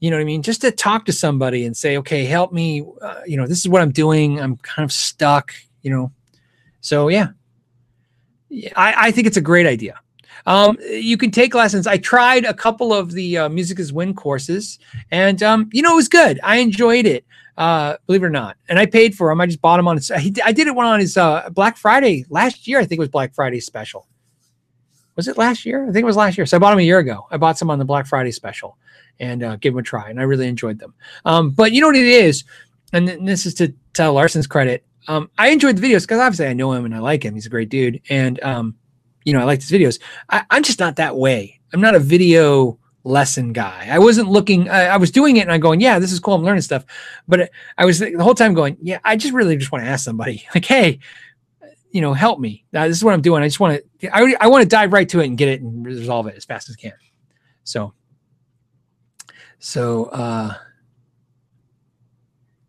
You 0.00 0.10
know 0.10 0.18
what 0.18 0.22
I 0.22 0.26
mean? 0.26 0.42
Just 0.42 0.60
to 0.60 0.70
talk 0.70 1.06
to 1.06 1.12
somebody 1.12 1.64
and 1.64 1.74
say, 1.74 1.96
okay, 1.96 2.26
help 2.26 2.52
me. 2.52 2.84
Uh, 3.00 3.22
you 3.26 3.38
know, 3.38 3.46
this 3.46 3.58
is 3.58 3.68
what 3.68 3.80
I'm 3.80 3.92
doing. 3.92 4.38
I'm 4.38 4.58
kind 4.58 4.84
of 4.84 4.92
stuck. 4.92 5.54
You 5.82 5.90
know, 5.90 6.12
so 6.80 7.08
yeah, 7.08 7.28
I, 8.50 8.94
I 8.96 9.10
think 9.10 9.26
it's 9.26 9.36
a 9.36 9.42
great 9.42 9.66
idea. 9.66 10.00
Um, 10.46 10.78
you 10.80 11.16
can 11.16 11.30
take 11.30 11.54
lessons. 11.54 11.86
I 11.86 11.98
tried 11.98 12.44
a 12.44 12.54
couple 12.54 12.92
of 12.92 13.12
the 13.12 13.38
uh, 13.38 13.48
Music 13.48 13.78
is 13.80 13.92
Win 13.92 14.14
courses, 14.14 14.78
and 15.10 15.42
um, 15.42 15.68
you 15.72 15.82
know 15.82 15.92
it 15.92 15.96
was 15.96 16.08
good. 16.08 16.38
I 16.42 16.58
enjoyed 16.58 17.04
it, 17.04 17.24
uh, 17.58 17.96
believe 18.06 18.22
it 18.22 18.26
or 18.26 18.30
not. 18.30 18.56
And 18.68 18.78
I 18.78 18.86
paid 18.86 19.14
for 19.16 19.28
them. 19.28 19.40
I 19.40 19.46
just 19.46 19.60
bought 19.60 19.78
them 19.78 19.88
on 19.88 19.96
his. 19.96 20.10
I 20.10 20.52
did 20.52 20.66
it 20.68 20.74
one 20.74 20.86
on 20.86 21.00
his 21.00 21.16
uh, 21.16 21.48
Black 21.50 21.76
Friday 21.76 22.24
last 22.28 22.68
year. 22.68 22.78
I 22.78 22.84
think 22.84 22.98
it 22.98 23.00
was 23.00 23.08
Black 23.08 23.34
Friday 23.34 23.60
special. 23.60 24.06
Was 25.16 25.28
it 25.28 25.38
last 25.38 25.64
year? 25.64 25.82
I 25.82 25.92
think 25.92 26.02
it 26.02 26.06
was 26.06 26.16
last 26.16 26.36
year. 26.36 26.46
So 26.46 26.56
I 26.56 26.60
bought 26.60 26.70
them 26.70 26.78
a 26.78 26.82
year 26.82 26.98
ago. 26.98 27.26
I 27.30 27.38
bought 27.38 27.58
some 27.58 27.70
on 27.70 27.78
the 27.78 27.84
Black 27.84 28.06
Friday 28.06 28.30
special, 28.30 28.76
and 29.18 29.42
uh, 29.42 29.56
gave 29.56 29.72
them 29.72 29.80
a 29.80 29.82
try, 29.82 30.10
and 30.10 30.20
I 30.20 30.24
really 30.24 30.46
enjoyed 30.46 30.78
them. 30.78 30.94
Um, 31.24 31.50
but 31.50 31.72
you 31.72 31.80
know 31.80 31.88
what 31.88 31.96
it 31.96 32.06
is, 32.06 32.44
and 32.92 33.08
this 33.26 33.46
is 33.46 33.54
to 33.54 33.74
tell 33.94 34.12
Larson's 34.12 34.46
credit 34.46 34.84
um, 35.08 35.30
I 35.38 35.48
enjoyed 35.48 35.76
the 35.76 35.86
videos 35.86 36.02
because 36.02 36.18
obviously 36.18 36.46
I 36.46 36.52
know 36.52 36.72
him 36.72 36.84
and 36.84 36.94
I 36.94 36.98
like 36.98 37.24
him. 37.24 37.34
He's 37.34 37.46
a 37.46 37.50
great 37.50 37.68
dude, 37.68 38.00
and 38.08 38.42
um, 38.42 38.76
you 39.24 39.32
know 39.32 39.40
I 39.40 39.44
like 39.44 39.60
his 39.60 39.70
videos. 39.70 40.00
I, 40.30 40.44
am 40.50 40.62
just 40.62 40.80
not 40.80 40.96
that 40.96 41.16
way. 41.16 41.60
I'm 41.72 41.80
not 41.80 41.94
a 41.94 42.00
video 42.00 42.78
lesson 43.04 43.52
guy. 43.52 43.88
I 43.90 43.98
wasn't 43.98 44.28
looking. 44.28 44.68
I, 44.68 44.86
I, 44.86 44.96
was 44.96 45.10
doing 45.10 45.36
it 45.36 45.42
and 45.42 45.52
I'm 45.52 45.60
going, 45.60 45.80
yeah, 45.80 45.98
this 45.98 46.12
is 46.12 46.18
cool. 46.18 46.34
I'm 46.34 46.42
learning 46.42 46.62
stuff, 46.62 46.84
but 47.28 47.50
I 47.78 47.84
was 47.84 48.00
the 48.00 48.16
whole 48.18 48.34
time 48.34 48.54
going, 48.54 48.76
yeah, 48.80 48.98
I 49.04 49.16
just 49.16 49.32
really 49.32 49.56
just 49.56 49.70
want 49.70 49.84
to 49.84 49.90
ask 49.90 50.04
somebody, 50.04 50.46
like, 50.54 50.64
hey, 50.64 50.98
you 51.92 52.00
know, 52.00 52.12
help 52.12 52.40
me. 52.40 52.64
Now, 52.72 52.88
this 52.88 52.96
is 52.96 53.04
what 53.04 53.14
I'm 53.14 53.22
doing. 53.22 53.42
I 53.42 53.46
just 53.46 53.60
want 53.60 53.80
to. 54.00 54.14
I, 54.14 54.34
I 54.40 54.48
want 54.48 54.62
to 54.62 54.68
dive 54.68 54.92
right 54.92 55.08
to 55.08 55.20
it 55.20 55.26
and 55.26 55.38
get 55.38 55.48
it 55.48 55.62
and 55.62 55.86
resolve 55.86 56.26
it 56.26 56.36
as 56.36 56.44
fast 56.44 56.68
as 56.68 56.76
I 56.78 56.82
can. 56.82 56.98
So, 57.64 57.94
so. 59.58 60.06
uh 60.06 60.54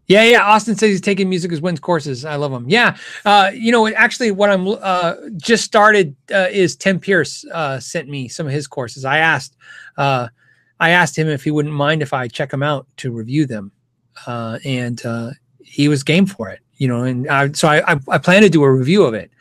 yeah, 0.07 0.23
yeah. 0.23 0.41
Austin 0.41 0.75
says 0.75 0.89
he's 0.89 1.01
taking 1.01 1.27
Music 1.27 1.51
is 1.51 1.59
Win's 1.59 1.81
courses. 1.81 2.23
I 2.23 2.35
love 2.35 2.53
him. 2.53 2.69
Yeah. 2.69 2.95
Uh, 3.25 3.51
you 3.53 3.73
know, 3.73 3.87
actually, 3.89 4.31
what 4.31 4.49
I'm 4.49 4.67
uh, 4.67 5.15
just 5.35 5.65
started 5.65 6.15
uh, 6.33 6.47
is 6.49 6.77
Tim 6.77 6.97
Pierce 6.99 7.43
uh, 7.53 7.79
sent 7.79 8.07
me 8.07 8.29
some 8.29 8.47
of 8.47 8.53
his 8.53 8.67
courses. 8.67 9.03
I 9.03 9.17
asked, 9.17 9.57
uh, 9.97 10.29
I 10.79 10.91
asked 10.91 11.17
him 11.17 11.27
if 11.27 11.43
he 11.43 11.51
wouldn't 11.51 11.73
mind 11.73 12.01
if 12.01 12.13
I 12.13 12.29
check 12.29 12.51
them 12.51 12.63
out 12.63 12.87
to 12.97 13.11
review 13.11 13.45
them, 13.45 13.73
uh, 14.25 14.59
and 14.63 15.01
he 15.61 15.89
was 15.89 16.03
game 16.03 16.25
for 16.25 16.49
it. 16.49 16.61
You 16.77 16.87
know, 16.87 17.03
and 17.03 17.27
I, 17.27 17.51
so 17.51 17.67
I, 17.67 17.93
I, 17.93 17.99
I 18.07 18.17
plan 18.17 18.43
to 18.43 18.49
do 18.49 18.63
a 18.63 18.71
review 18.71 19.03
of 19.03 19.13
it. 19.13 19.31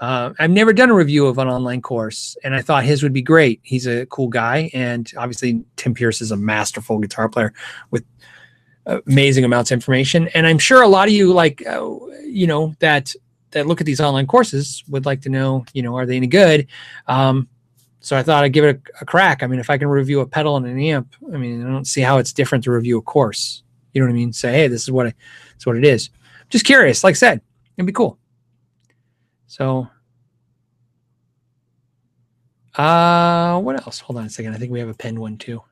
I've 0.00 0.50
never 0.50 0.72
done 0.72 0.90
a 0.90 0.94
review 0.94 1.26
of 1.26 1.38
an 1.38 1.48
online 1.48 1.82
course, 1.82 2.36
and 2.42 2.56
I 2.56 2.62
thought 2.62 2.84
his 2.84 3.04
would 3.04 3.12
be 3.12 3.22
great. 3.22 3.60
He's 3.62 3.86
a 3.86 4.06
cool 4.06 4.28
guy, 4.28 4.70
and 4.74 5.08
obviously 5.16 5.64
Tim 5.76 5.94
Pierce 5.94 6.20
is 6.20 6.32
a 6.32 6.36
masterful 6.36 6.98
guitar 6.98 7.28
player 7.28 7.52
with 7.90 8.04
amazing 8.88 9.44
amounts 9.44 9.70
of 9.70 9.76
information. 9.76 10.28
And 10.28 10.46
I'm 10.46 10.58
sure 10.58 10.82
a 10.82 10.88
lot 10.88 11.08
of 11.08 11.14
you 11.14 11.32
like, 11.32 11.64
uh, 11.66 11.88
you 12.24 12.46
know, 12.46 12.74
that 12.80 13.14
that 13.50 13.66
look 13.66 13.80
at 13.80 13.86
these 13.86 14.00
online 14.00 14.26
courses 14.26 14.84
would 14.88 15.06
like 15.06 15.22
to 15.22 15.28
know, 15.28 15.64
you 15.72 15.82
know, 15.82 15.96
are 15.96 16.04
they 16.04 16.16
any 16.16 16.26
good? 16.26 16.66
Um, 17.06 17.48
so 18.00 18.16
I 18.16 18.22
thought 18.22 18.44
I'd 18.44 18.52
give 18.52 18.64
it 18.64 18.76
a, 18.76 19.02
a, 19.02 19.04
crack. 19.04 19.42
I 19.42 19.46
mean, 19.46 19.58
if 19.58 19.70
I 19.70 19.78
can 19.78 19.88
review 19.88 20.20
a 20.20 20.26
pedal 20.26 20.56
and 20.56 20.66
an 20.66 20.78
amp, 20.78 21.14
I 21.32 21.38
mean, 21.38 21.66
I 21.66 21.70
don't 21.70 21.86
see 21.86 22.00
how 22.00 22.18
it's 22.18 22.32
different 22.32 22.64
to 22.64 22.70
review 22.70 22.98
a 22.98 23.02
course. 23.02 23.62
You 23.92 24.00
know 24.00 24.06
what 24.06 24.12
I 24.12 24.16
mean? 24.16 24.32
Say, 24.32 24.52
hey, 24.52 24.68
this 24.68 24.82
is 24.82 24.90
what 24.90 25.06
I, 25.06 25.14
what 25.64 25.76
it 25.76 25.84
is. 25.84 26.10
Just 26.50 26.64
curious. 26.64 27.02
Like 27.02 27.12
I 27.12 27.16
said, 27.16 27.40
it'd 27.76 27.86
be 27.86 27.92
cool. 27.92 28.18
So, 29.46 29.88
uh, 32.76 33.58
what 33.60 33.76
else? 33.76 33.98
Hold 34.00 34.18
on 34.18 34.26
a 34.26 34.30
second. 34.30 34.54
I 34.54 34.58
think 34.58 34.70
we 34.70 34.78
have 34.78 34.88
a 34.88 34.94
pen 34.94 35.20
one 35.20 35.36
too. 35.36 35.62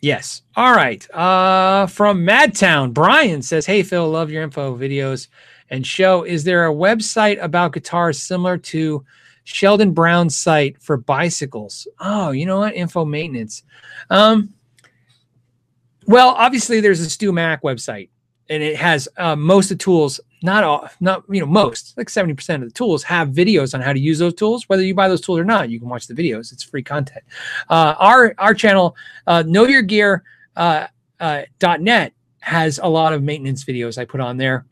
Yes. 0.00 0.42
All 0.56 0.72
right. 0.72 1.08
Uh, 1.10 1.86
from 1.86 2.24
Madtown, 2.24 2.92
Brian 2.92 3.42
says, 3.42 3.66
"Hey 3.66 3.82
Phil, 3.82 4.08
love 4.08 4.30
your 4.30 4.42
info 4.42 4.76
videos 4.76 5.28
and 5.70 5.86
show. 5.86 6.24
Is 6.24 6.44
there 6.44 6.66
a 6.66 6.74
website 6.74 7.42
about 7.42 7.72
guitars 7.72 8.22
similar 8.22 8.56
to 8.58 9.04
Sheldon 9.44 9.92
Brown's 9.92 10.36
site 10.36 10.80
for 10.80 10.96
bicycles? 10.96 11.86
Oh, 12.00 12.30
you 12.30 12.46
know 12.46 12.58
what? 12.58 12.74
Info 12.74 13.04
maintenance. 13.04 13.62
Um, 14.10 14.54
well, 16.06 16.30
obviously 16.30 16.80
there's 16.80 17.00
a 17.00 17.08
StewMac 17.08 17.60
website, 17.60 18.08
and 18.48 18.62
it 18.62 18.76
has 18.76 19.08
uh, 19.16 19.36
most 19.36 19.70
of 19.70 19.78
the 19.78 19.84
tools 19.84 20.20
not 20.42 20.64
all, 20.64 20.88
not 21.00 21.24
you 21.28 21.40
know 21.40 21.46
most 21.46 21.96
like 21.96 22.08
70% 22.08 22.54
of 22.56 22.60
the 22.62 22.70
tools 22.70 23.02
have 23.02 23.28
videos 23.28 23.74
on 23.74 23.80
how 23.80 23.92
to 23.92 24.00
use 24.00 24.18
those 24.18 24.34
tools 24.34 24.68
whether 24.68 24.82
you 24.82 24.94
buy 24.94 25.08
those 25.08 25.20
tools 25.20 25.38
or 25.38 25.44
not 25.44 25.70
you 25.70 25.78
can 25.78 25.88
watch 25.88 26.06
the 26.06 26.14
videos 26.14 26.52
it's 26.52 26.62
free 26.62 26.82
content 26.82 27.24
uh, 27.70 27.94
our 27.98 28.34
our 28.38 28.54
channel 28.54 28.96
uh, 29.26 29.42
know 29.46 29.66
your 29.66 29.82
gear 29.82 30.22
uh, 30.56 30.86
uh, 31.20 31.42
.net 31.80 32.12
has 32.40 32.78
a 32.78 32.86
lot 32.86 33.12
of 33.12 33.22
maintenance 33.22 33.64
videos 33.64 33.98
i 33.98 34.04
put 34.04 34.20
on 34.20 34.36
there 34.36 34.64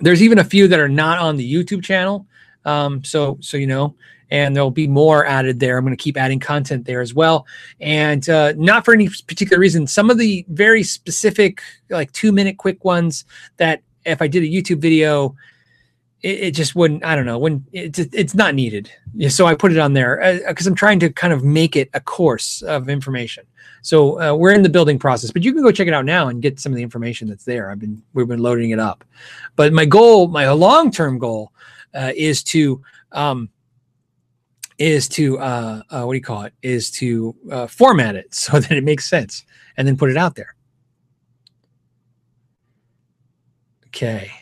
there's 0.00 0.22
even 0.22 0.38
a 0.38 0.44
few 0.44 0.68
that 0.68 0.78
are 0.78 0.88
not 0.88 1.18
on 1.18 1.36
the 1.36 1.52
youtube 1.52 1.82
channel 1.82 2.26
Um, 2.64 3.04
so 3.04 3.38
so 3.40 3.56
you 3.56 3.66
know, 3.66 3.94
and 4.30 4.54
there'll 4.54 4.70
be 4.70 4.86
more 4.86 5.26
added 5.26 5.60
there. 5.60 5.76
I'm 5.76 5.84
going 5.84 5.96
to 5.96 6.02
keep 6.02 6.16
adding 6.16 6.40
content 6.40 6.86
there 6.86 7.00
as 7.00 7.14
well, 7.14 7.46
and 7.80 8.28
uh, 8.28 8.54
not 8.56 8.84
for 8.84 8.94
any 8.94 9.08
particular 9.26 9.60
reason. 9.60 9.86
Some 9.86 10.10
of 10.10 10.18
the 10.18 10.44
very 10.48 10.82
specific, 10.82 11.62
like 11.90 12.10
two 12.12 12.32
minute 12.32 12.56
quick 12.58 12.84
ones 12.84 13.24
that 13.58 13.82
if 14.04 14.22
I 14.22 14.26
did 14.28 14.42
a 14.42 14.46
YouTube 14.46 14.78
video, 14.78 15.36
it, 16.22 16.40
it 16.40 16.50
just 16.52 16.74
wouldn't. 16.74 17.04
I 17.04 17.14
don't 17.14 17.26
know 17.26 17.38
when 17.38 17.64
it's 17.72 17.98
it's 17.98 18.34
not 18.34 18.54
needed. 18.54 18.90
So 19.28 19.46
I 19.46 19.54
put 19.54 19.72
it 19.72 19.78
on 19.78 19.92
there 19.92 20.40
because 20.48 20.66
uh, 20.66 20.70
I'm 20.70 20.74
trying 20.74 20.98
to 21.00 21.10
kind 21.12 21.32
of 21.32 21.44
make 21.44 21.76
it 21.76 21.90
a 21.94 22.00
course 22.00 22.62
of 22.62 22.88
information. 22.88 23.46
So 23.82 24.20
uh, 24.20 24.34
we're 24.34 24.54
in 24.54 24.62
the 24.62 24.70
building 24.70 24.98
process, 24.98 25.30
but 25.30 25.42
you 25.42 25.52
can 25.52 25.62
go 25.62 25.70
check 25.70 25.86
it 25.86 25.92
out 25.92 26.06
now 26.06 26.28
and 26.28 26.40
get 26.40 26.58
some 26.58 26.72
of 26.72 26.76
the 26.76 26.82
information 26.82 27.28
that's 27.28 27.44
there. 27.44 27.70
I've 27.70 27.78
been 27.78 28.02
we've 28.14 28.26
been 28.26 28.40
loading 28.40 28.70
it 28.70 28.78
up, 28.78 29.04
but 29.56 29.72
my 29.72 29.84
goal, 29.84 30.28
my 30.28 30.50
long 30.50 30.90
term 30.90 31.18
goal, 31.18 31.52
uh, 31.94 32.12
is 32.16 32.42
to 32.44 32.82
um, 33.12 33.50
is 34.78 35.08
to 35.08 35.38
uh, 35.38 35.82
uh, 35.90 36.02
what 36.04 36.14
do 36.14 36.16
you 36.16 36.22
call 36.22 36.42
it? 36.42 36.54
Is 36.62 36.90
to 36.92 37.36
uh, 37.50 37.66
format 37.66 38.16
it 38.16 38.34
so 38.34 38.58
that 38.58 38.72
it 38.72 38.84
makes 38.84 39.08
sense 39.08 39.44
and 39.76 39.86
then 39.86 39.96
put 39.96 40.10
it 40.10 40.16
out 40.16 40.34
there. 40.34 40.53
Okay. 43.94 44.32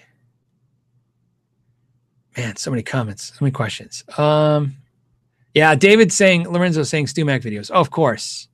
Man, 2.39 2.57
so 2.57 2.71
many 2.71 2.83
comments, 2.83 3.35
so 3.35 3.45
many 3.45 3.53
questions. 3.53 4.03
Um, 4.17 4.77
yeah, 5.53 5.75
David 5.75 6.11
saying 6.11 6.49
Lorenzo 6.49 6.83
saying 6.85 7.05
StewMac 7.05 7.43
videos. 7.43 7.71
Oh, 7.73 7.79
of 7.79 7.91
course. 7.91 8.49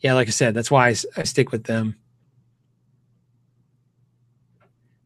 Yeah, 0.00 0.14
like 0.14 0.26
I 0.26 0.32
said, 0.32 0.52
that's 0.52 0.68
why 0.68 0.88
I, 0.88 0.96
I 1.16 1.22
stick 1.22 1.52
with 1.52 1.62
them. 1.62 1.94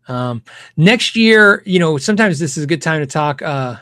Um, 0.08 0.42
next 0.78 1.14
year, 1.16 1.62
you 1.66 1.78
know, 1.78 1.98
sometimes 1.98 2.38
this 2.38 2.56
is 2.56 2.64
a 2.64 2.66
good 2.66 2.80
time 2.80 3.00
to 3.00 3.06
talk. 3.06 3.42
Uh, 3.42 3.76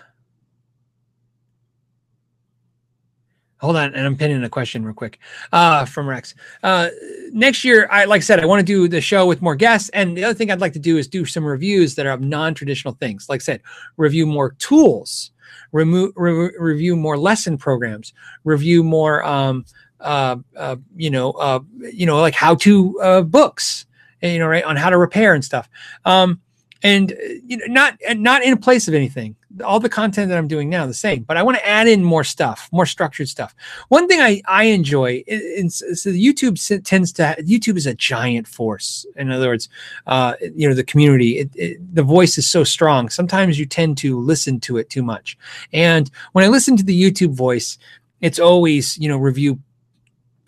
hold 3.59 3.77
on, 3.77 3.95
and 3.95 4.07
I'm 4.07 4.17
pinning 4.17 4.43
a 4.43 4.49
question 4.49 4.85
real 4.85 4.95
quick 4.95 5.19
uh, 5.53 5.85
from 5.85 6.09
Rex. 6.09 6.35
Uh, 6.63 6.89
next 7.33 7.65
year, 7.65 7.89
I 7.91 8.05
like 8.05 8.21
I 8.21 8.23
said, 8.23 8.41
I 8.41 8.47
want 8.47 8.61
to 8.61 8.67
do 8.67 8.89
the 8.89 9.01
show 9.01 9.27
with 9.27 9.43
more 9.43 9.57
guests, 9.57 9.89
and 9.91 10.17
the 10.17 10.25
other 10.25 10.35
thing 10.35 10.51
I'd 10.51 10.61
like 10.61 10.73
to 10.75 10.79
do 10.79 10.99
is 10.99 11.09
do 11.09 11.25
some 11.25 11.45
reviews 11.45 11.95
that 11.95 12.07
are 12.07 12.13
of 12.13 12.21
non-traditional 12.21 12.95
things. 12.95 13.29
Like 13.29 13.41
I 13.41 13.45
said, 13.45 13.63
review 13.97 14.27
more 14.27 14.53
tools, 14.59 15.33
remo- 15.73 16.13
re- 16.17 16.53
review 16.59 16.97
more 16.97 17.17
lesson 17.17 17.59
programs, 17.59 18.13
review 18.45 18.83
more, 18.83 19.25
um, 19.25 19.65
uh, 20.01 20.37
uh, 20.57 20.77
you 20.97 21.11
know, 21.11 21.33
uh, 21.33 21.61
you 21.93 22.07
know, 22.07 22.21
like 22.21 22.35
how-to 22.35 23.01
uh, 23.01 23.23
books 23.23 23.87
you 24.23 24.39
know, 24.39 24.47
right 24.47 24.65
on 24.65 24.77
how 24.77 24.91
to 24.91 24.99
repair 24.99 25.35
and 25.35 25.45
stuff. 25.45 25.69
Um, 26.05 26.41
and 26.87 27.13
you 27.45 27.57
know, 27.57 27.67
not 27.67 27.99
not 28.15 28.45
in 28.45 28.57
place 28.59 28.87
of 28.87 28.95
anything. 28.95 29.35
All 29.65 29.81
the 29.81 29.89
content 29.89 30.29
that 30.29 30.39
I'm 30.39 30.47
doing 30.47 30.69
now 30.69 30.87
the 30.87 30.95
same, 30.95 31.25
but 31.25 31.37
I 31.37 31.43
want 31.43 31.57
to 31.57 31.67
add 31.67 31.89
in 31.89 32.05
more 32.05 32.23
stuff, 32.23 32.69
more 32.71 32.87
structured 32.87 33.29
stuff. 33.29 33.57
One 33.89 34.07
thing 34.07 34.21
I 34.21 34.41
I 34.47 34.65
enjoy 34.65 35.25
is, 35.27 35.83
is 35.83 36.03
so 36.03 36.11
YouTube 36.11 36.57
tends 36.85 37.13
to 37.15 37.35
YouTube 37.41 37.77
is 37.77 37.87
a 37.87 37.95
giant 37.95 38.47
force. 38.47 39.05
In 39.17 39.33
other 39.33 39.49
words, 39.49 39.69
uh, 40.07 40.35
you 40.55 40.69
know, 40.69 40.75
the 40.75 40.85
community, 40.85 41.39
it, 41.39 41.51
it, 41.57 41.95
the 41.95 42.05
voice 42.05 42.39
is 42.39 42.47
so 42.47 42.63
strong. 42.63 43.09
Sometimes 43.09 43.59
you 43.59 43.67
tend 43.67 43.99
to 43.99 44.21
listen 44.21 44.61
to 44.61 44.77
it 44.77 44.89
too 44.89 45.03
much, 45.03 45.37
and 45.73 46.09
when 46.33 46.45
I 46.45 46.49
listen 46.49 46.77
to 46.77 46.85
the 46.85 47.03
YouTube 47.03 47.35
voice, 47.35 47.79
it's 48.21 48.39
always 48.39 48.97
you 48.99 49.09
know 49.09 49.17
review 49.17 49.59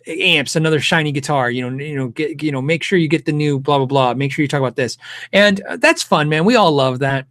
amps, 0.09 0.57
another 0.57 0.81
shiny 0.81 1.13
guitar, 1.13 1.51
you 1.51 1.69
know, 1.69 1.83
you 1.83 1.97
know, 1.97 2.09
get, 2.09 2.43
you 2.43 2.51
know, 2.51 2.63
make 2.63 2.83
sure 2.83 2.99
you 2.99 3.09
get 3.09 3.25
the 3.25 3.33
new 3.33 3.59
blah 3.59 3.79
blah 3.79 3.87
blah. 3.87 4.15
Make 4.15 4.33
sure 4.33 4.43
you 4.43 4.49
talk 4.49 4.61
about 4.61 4.77
this, 4.77 4.97
and 5.33 5.61
uh, 5.63 5.77
that's 5.77 6.03
fun, 6.03 6.29
man. 6.29 6.45
We 6.45 6.57
all 6.57 6.73
love 6.73 7.01
that, 7.01 7.27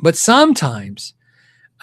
but 0.00 0.16
sometimes 0.16 1.14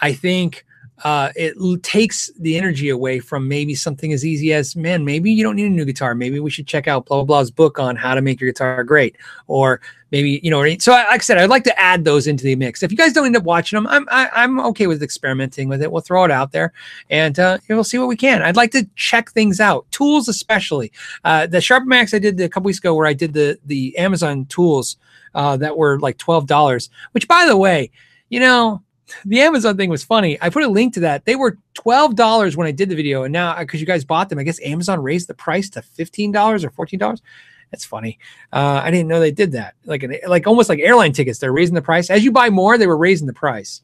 I 0.00 0.12
think 0.12 0.64
uh, 1.04 1.30
it 1.36 1.54
takes 1.82 2.30
the 2.38 2.56
energy 2.56 2.88
away 2.88 3.20
from 3.20 3.46
maybe 3.46 3.74
something 3.74 4.12
as 4.12 4.24
easy 4.24 4.52
as, 4.54 4.74
man, 4.74 5.04
maybe 5.04 5.30
you 5.30 5.42
don't 5.42 5.56
need 5.56 5.66
a 5.66 5.70
new 5.70 5.84
guitar. 5.84 6.14
Maybe 6.14 6.40
we 6.40 6.50
should 6.50 6.66
check 6.66 6.88
out 6.88 7.06
blah 7.06 7.18
blah 7.18 7.24
blah's 7.24 7.50
book 7.50 7.78
on 7.78 7.96
how 7.96 8.14
to 8.14 8.22
make 8.22 8.40
your 8.40 8.50
guitar 8.50 8.82
great, 8.82 9.16
or 9.46 9.80
maybe 10.10 10.40
you 10.42 10.50
know. 10.50 10.64
So, 10.78 10.92
like 10.92 11.06
I 11.08 11.18
said, 11.18 11.36
I'd 11.36 11.50
like 11.50 11.64
to 11.64 11.78
add 11.78 12.04
those 12.04 12.26
into 12.26 12.44
the 12.44 12.56
mix. 12.56 12.82
If 12.82 12.90
you 12.90 12.96
guys 12.96 13.12
don't 13.12 13.26
end 13.26 13.36
up 13.36 13.42
watching 13.42 13.76
them, 13.76 13.86
I'm 13.88 14.08
I, 14.10 14.24
am 14.24 14.30
i 14.34 14.44
am 14.44 14.60
okay 14.68 14.86
with 14.86 15.02
experimenting 15.02 15.68
with 15.68 15.82
it. 15.82 15.92
We'll 15.92 16.00
throw 16.00 16.24
it 16.24 16.30
out 16.30 16.52
there, 16.52 16.72
and 17.10 17.38
uh, 17.38 17.58
we'll 17.68 17.84
see 17.84 17.98
what 17.98 18.08
we 18.08 18.16
can. 18.16 18.42
I'd 18.42 18.56
like 18.56 18.70
to 18.72 18.88
check 18.96 19.30
things 19.32 19.60
out, 19.60 19.90
tools 19.90 20.28
especially. 20.28 20.92
Uh, 21.24 21.46
the 21.46 21.60
Sharp 21.60 21.84
Max 21.84 22.14
I 22.14 22.18
did 22.18 22.40
a 22.40 22.48
couple 22.48 22.66
weeks 22.66 22.78
ago, 22.78 22.94
where 22.94 23.06
I 23.06 23.12
did 23.12 23.34
the 23.34 23.58
the 23.66 23.96
Amazon 23.98 24.46
tools 24.46 24.96
uh, 25.34 25.58
that 25.58 25.76
were 25.76 26.00
like 26.00 26.16
twelve 26.16 26.46
dollars. 26.46 26.88
Which, 27.12 27.28
by 27.28 27.44
the 27.44 27.56
way, 27.56 27.90
you 28.30 28.40
know 28.40 28.82
the 29.24 29.40
Amazon 29.40 29.76
thing 29.76 29.90
was 29.90 30.04
funny. 30.04 30.38
I 30.40 30.50
put 30.50 30.62
a 30.62 30.68
link 30.68 30.94
to 30.94 31.00
that. 31.00 31.24
They 31.24 31.36
were 31.36 31.58
twelve 31.74 32.16
dollars 32.16 32.56
when 32.56 32.66
I 32.66 32.72
did 32.72 32.88
the 32.88 32.96
video, 32.96 33.24
and 33.24 33.32
now 33.32 33.58
because 33.58 33.80
you 33.80 33.86
guys 33.86 34.04
bought 34.04 34.28
them, 34.28 34.38
I 34.38 34.42
guess 34.42 34.60
Amazon 34.62 35.02
raised 35.02 35.28
the 35.28 35.34
price 35.34 35.70
to 35.70 35.82
fifteen 35.82 36.32
dollars 36.32 36.64
or 36.64 36.70
fourteen 36.70 36.98
dollars. 36.98 37.22
That's 37.70 37.84
funny. 37.84 38.18
Uh, 38.52 38.80
I 38.84 38.90
didn't 38.90 39.08
know 39.08 39.18
they 39.18 39.32
did 39.32 39.52
that. 39.52 39.74
Like 39.84 40.02
an, 40.04 40.16
like 40.28 40.46
almost 40.46 40.68
like 40.68 40.78
airline 40.78 41.12
tickets. 41.12 41.38
They're 41.38 41.52
raising 41.52 41.74
the 41.74 41.82
price 41.82 42.10
as 42.10 42.24
you 42.24 42.30
buy 42.30 42.48
more. 42.48 42.78
They 42.78 42.86
were 42.86 42.96
raising 42.96 43.26
the 43.26 43.32
price. 43.32 43.82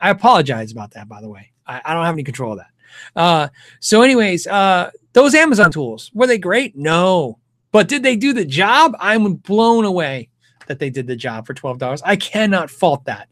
I 0.00 0.10
apologize 0.10 0.72
about 0.72 0.90
that, 0.92 1.08
by 1.08 1.20
the 1.20 1.28
way. 1.28 1.52
I, 1.66 1.80
I 1.84 1.94
don't 1.94 2.04
have 2.04 2.14
any 2.14 2.24
control 2.24 2.52
of 2.52 2.58
that. 2.58 2.70
Uh, 3.16 3.48
so, 3.80 4.02
anyways, 4.02 4.46
uh, 4.46 4.90
those 5.14 5.34
Amazon 5.34 5.70
tools 5.72 6.10
were 6.12 6.26
they 6.26 6.38
great? 6.38 6.76
No, 6.76 7.38
but 7.72 7.88
did 7.88 8.02
they 8.02 8.16
do 8.16 8.32
the 8.32 8.44
job? 8.44 8.94
I'm 9.00 9.34
blown 9.34 9.84
away 9.84 10.28
that 10.66 10.78
they 10.78 10.90
did 10.90 11.06
the 11.06 11.16
job 11.16 11.46
for 11.46 11.54
twelve 11.54 11.78
dollars. 11.78 12.02
I 12.04 12.16
cannot 12.16 12.70
fault 12.70 13.04
that. 13.06 13.28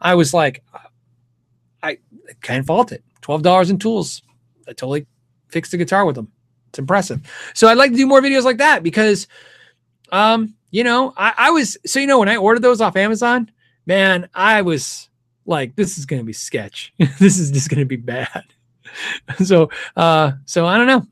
I 0.00 0.16
was 0.16 0.34
like, 0.34 0.62
can't 2.40 2.66
fault 2.66 2.92
it. 2.92 3.04
Twelve 3.20 3.42
dollars 3.42 3.70
in 3.70 3.78
tools. 3.78 4.22
I 4.68 4.72
totally 4.72 5.06
fixed 5.48 5.72
the 5.72 5.76
guitar 5.78 6.04
with 6.04 6.16
them. 6.16 6.30
It's 6.68 6.78
impressive. 6.78 7.20
So 7.54 7.68
I'd 7.68 7.76
like 7.76 7.92
to 7.92 7.96
do 7.96 8.06
more 8.06 8.20
videos 8.20 8.44
like 8.44 8.58
that 8.58 8.82
because, 8.82 9.28
um, 10.10 10.54
you 10.70 10.82
know, 10.82 11.12
I, 11.16 11.32
I 11.36 11.50
was 11.50 11.76
so 11.86 12.00
you 12.00 12.06
know 12.06 12.18
when 12.18 12.28
I 12.28 12.36
ordered 12.36 12.62
those 12.62 12.80
off 12.80 12.96
Amazon, 12.96 13.50
man, 13.86 14.28
I 14.34 14.62
was 14.62 15.08
like, 15.46 15.76
this 15.76 15.98
is 15.98 16.06
gonna 16.06 16.24
be 16.24 16.32
sketch. 16.32 16.92
this 17.18 17.38
is 17.38 17.50
just 17.50 17.68
gonna 17.68 17.84
be 17.84 17.96
bad. 17.96 18.44
so, 19.44 19.70
uh, 19.96 20.32
so 20.46 20.66
I 20.66 20.76
don't 20.76 20.86
know. 20.86 21.06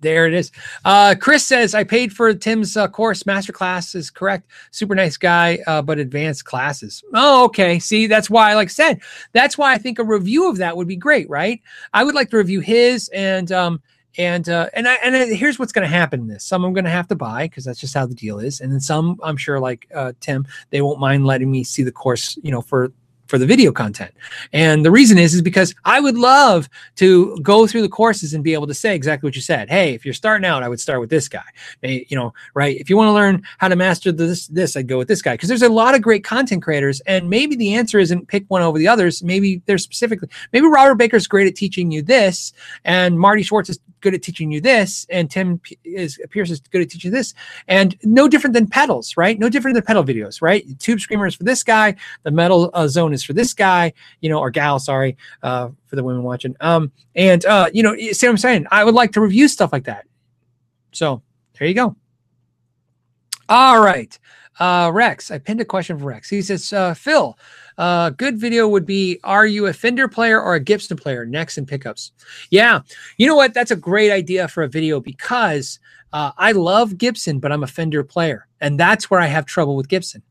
There 0.00 0.26
it 0.26 0.34
is. 0.34 0.52
Uh, 0.84 1.14
Chris 1.18 1.44
says, 1.44 1.74
I 1.74 1.82
paid 1.84 2.12
for 2.12 2.32
Tim's 2.34 2.76
uh, 2.76 2.86
course. 2.86 3.22
Masterclass 3.22 3.94
is 3.94 4.10
correct. 4.10 4.50
Super 4.70 4.94
nice 4.94 5.16
guy, 5.16 5.58
uh, 5.66 5.80
but 5.80 5.98
advanced 5.98 6.44
classes. 6.44 7.02
Oh, 7.14 7.44
okay. 7.46 7.78
See, 7.78 8.06
that's 8.06 8.28
why, 8.28 8.54
like 8.54 8.68
I 8.68 8.70
said, 8.70 9.00
that's 9.32 9.56
why 9.56 9.72
I 9.72 9.78
think 9.78 9.98
a 9.98 10.04
review 10.04 10.50
of 10.50 10.58
that 10.58 10.76
would 10.76 10.86
be 10.86 10.96
great, 10.96 11.28
right? 11.30 11.60
I 11.94 12.04
would 12.04 12.14
like 12.14 12.30
to 12.30 12.36
review 12.36 12.60
his 12.60 13.08
and, 13.08 13.50
um, 13.52 13.80
and 14.18 14.48
uh, 14.48 14.70
and 14.72 14.88
I, 14.88 14.94
and 15.02 15.14
here's 15.36 15.58
what's 15.58 15.72
going 15.72 15.86
to 15.86 15.94
happen 15.94 16.20
in 16.20 16.26
this. 16.26 16.44
Some 16.44 16.64
I'm 16.64 16.72
going 16.72 16.84
to 16.84 16.90
have 16.90 17.08
to 17.08 17.14
buy 17.14 17.44
because 17.44 17.64
that's 17.64 17.80
just 17.80 17.94
how 17.94 18.06
the 18.06 18.14
deal 18.14 18.38
is, 18.38 18.60
and 18.60 18.72
then 18.72 18.80
some 18.80 19.18
I'm 19.22 19.36
sure, 19.36 19.60
like 19.60 19.86
uh, 19.94 20.12
Tim, 20.20 20.46
they 20.70 20.80
won't 20.80 21.00
mind 21.00 21.26
letting 21.26 21.50
me 21.50 21.64
see 21.64 21.82
the 21.82 21.92
course, 21.92 22.38
you 22.42 22.50
know, 22.50 22.62
for 22.62 22.92
for 23.26 23.38
the 23.38 23.46
video 23.46 23.72
content. 23.72 24.12
And 24.52 24.84
the 24.84 24.90
reason 24.90 25.18
is 25.18 25.34
is 25.34 25.42
because 25.42 25.74
I 25.84 26.00
would 26.00 26.16
love 26.16 26.68
to 26.96 27.38
go 27.42 27.66
through 27.66 27.82
the 27.82 27.88
courses 27.88 28.34
and 28.34 28.42
be 28.42 28.54
able 28.54 28.66
to 28.66 28.74
say 28.74 28.94
exactly 28.94 29.26
what 29.26 29.34
you 29.34 29.42
said. 29.42 29.68
Hey, 29.68 29.94
if 29.94 30.04
you're 30.04 30.14
starting 30.14 30.44
out, 30.44 30.62
I 30.62 30.68
would 30.68 30.80
start 30.80 31.00
with 31.00 31.10
this 31.10 31.28
guy. 31.28 31.44
You 31.82 32.16
know, 32.16 32.34
right? 32.54 32.76
If 32.76 32.90
you 32.90 32.96
want 32.96 33.08
to 33.08 33.12
learn 33.12 33.42
how 33.58 33.68
to 33.68 33.76
master 33.76 34.12
this 34.12 34.46
this, 34.48 34.76
I'd 34.76 34.88
go 34.88 34.98
with 34.98 35.08
this 35.08 35.22
guy 35.22 35.34
because 35.34 35.48
there's 35.48 35.62
a 35.62 35.68
lot 35.68 35.94
of 35.94 36.02
great 36.02 36.24
content 36.24 36.62
creators 36.62 37.00
and 37.00 37.28
maybe 37.28 37.56
the 37.56 37.74
answer 37.74 37.98
isn't 37.98 38.28
pick 38.28 38.44
one 38.48 38.62
over 38.62 38.78
the 38.78 38.88
others. 38.88 39.22
Maybe 39.22 39.62
they're 39.66 39.78
specifically 39.78 40.28
maybe 40.52 40.66
Robert 40.66 40.96
Baker's 40.96 41.26
great 41.26 41.46
at 41.46 41.56
teaching 41.56 41.90
you 41.90 42.02
this 42.02 42.52
and 42.84 43.18
Marty 43.18 43.42
Schwartz 43.42 43.70
is 43.70 43.78
good 44.06 44.14
at 44.14 44.22
teaching 44.22 44.52
you 44.52 44.60
this, 44.60 45.06
and 45.10 45.28
Tim 45.28 45.60
is 45.84 46.20
Pierce 46.30 46.50
is 46.50 46.60
good 46.60 46.80
at 46.80 46.90
teaching 46.90 47.10
this, 47.10 47.34
and 47.66 47.96
no 48.04 48.28
different 48.28 48.54
than 48.54 48.68
pedals, 48.68 49.16
right? 49.16 49.36
No 49.36 49.48
different 49.48 49.74
than 49.74 49.82
pedal 49.82 50.04
videos, 50.04 50.40
right? 50.40 50.64
Tube 50.78 51.00
screamer 51.00 51.26
is 51.26 51.34
for 51.34 51.42
this 51.42 51.64
guy, 51.64 51.96
the 52.22 52.30
metal 52.30 52.70
uh, 52.74 52.86
zone 52.86 53.12
is 53.16 53.24
for 53.24 53.32
this 53.32 53.52
guy, 53.52 53.92
you 54.20 54.30
know, 54.30 54.38
or 54.38 54.50
gal, 54.50 54.78
sorry, 54.78 55.16
uh, 55.42 55.70
for 55.86 55.96
the 55.96 56.04
women 56.04 56.22
watching. 56.22 56.54
Um, 56.60 56.92
and 57.14 57.44
uh, 57.44 57.68
you 57.72 57.82
know, 57.82 57.96
see 57.96 58.26
what 58.26 58.30
I'm 58.30 58.38
saying? 58.38 58.66
I 58.70 58.84
would 58.84 58.94
like 58.94 59.12
to 59.12 59.20
review 59.20 59.48
stuff 59.48 59.72
like 59.72 59.84
that. 59.84 60.06
So 60.92 61.22
there 61.58 61.66
you 61.66 61.74
go. 61.74 61.96
All 63.48 63.80
right. 63.80 64.18
Uh, 64.58 64.90
Rex, 64.92 65.30
I 65.30 65.38
pinned 65.38 65.60
a 65.60 65.64
question 65.64 65.98
for 65.98 66.06
Rex. 66.06 66.30
He 66.30 66.40
says, 66.40 66.72
uh, 66.72 66.94
Phil, 66.94 67.38
uh, 67.78 68.10
good 68.10 68.38
video 68.38 68.66
would 68.68 68.86
be 68.86 69.20
Are 69.22 69.46
you 69.46 69.66
a 69.66 69.72
Fender 69.72 70.08
player 70.08 70.40
or 70.40 70.54
a 70.54 70.60
Gibson 70.60 70.96
player? 70.96 71.26
Necks 71.26 71.58
and 71.58 71.68
pickups. 71.68 72.12
Yeah. 72.50 72.80
You 73.18 73.26
know 73.26 73.36
what? 73.36 73.52
That's 73.52 73.70
a 73.70 73.76
great 73.76 74.10
idea 74.10 74.48
for 74.48 74.62
a 74.62 74.68
video 74.68 75.00
because 75.00 75.78
uh, 76.12 76.32
I 76.38 76.52
love 76.52 76.96
Gibson, 76.96 77.38
but 77.38 77.52
I'm 77.52 77.62
a 77.62 77.68
Fender 77.68 78.02
player. 78.02 78.48
And 78.60 78.80
that's 78.80 79.10
where 79.10 79.20
I 79.20 79.26
have 79.26 79.44
trouble 79.44 79.76
with 79.76 79.88
Gibson. 79.88 80.22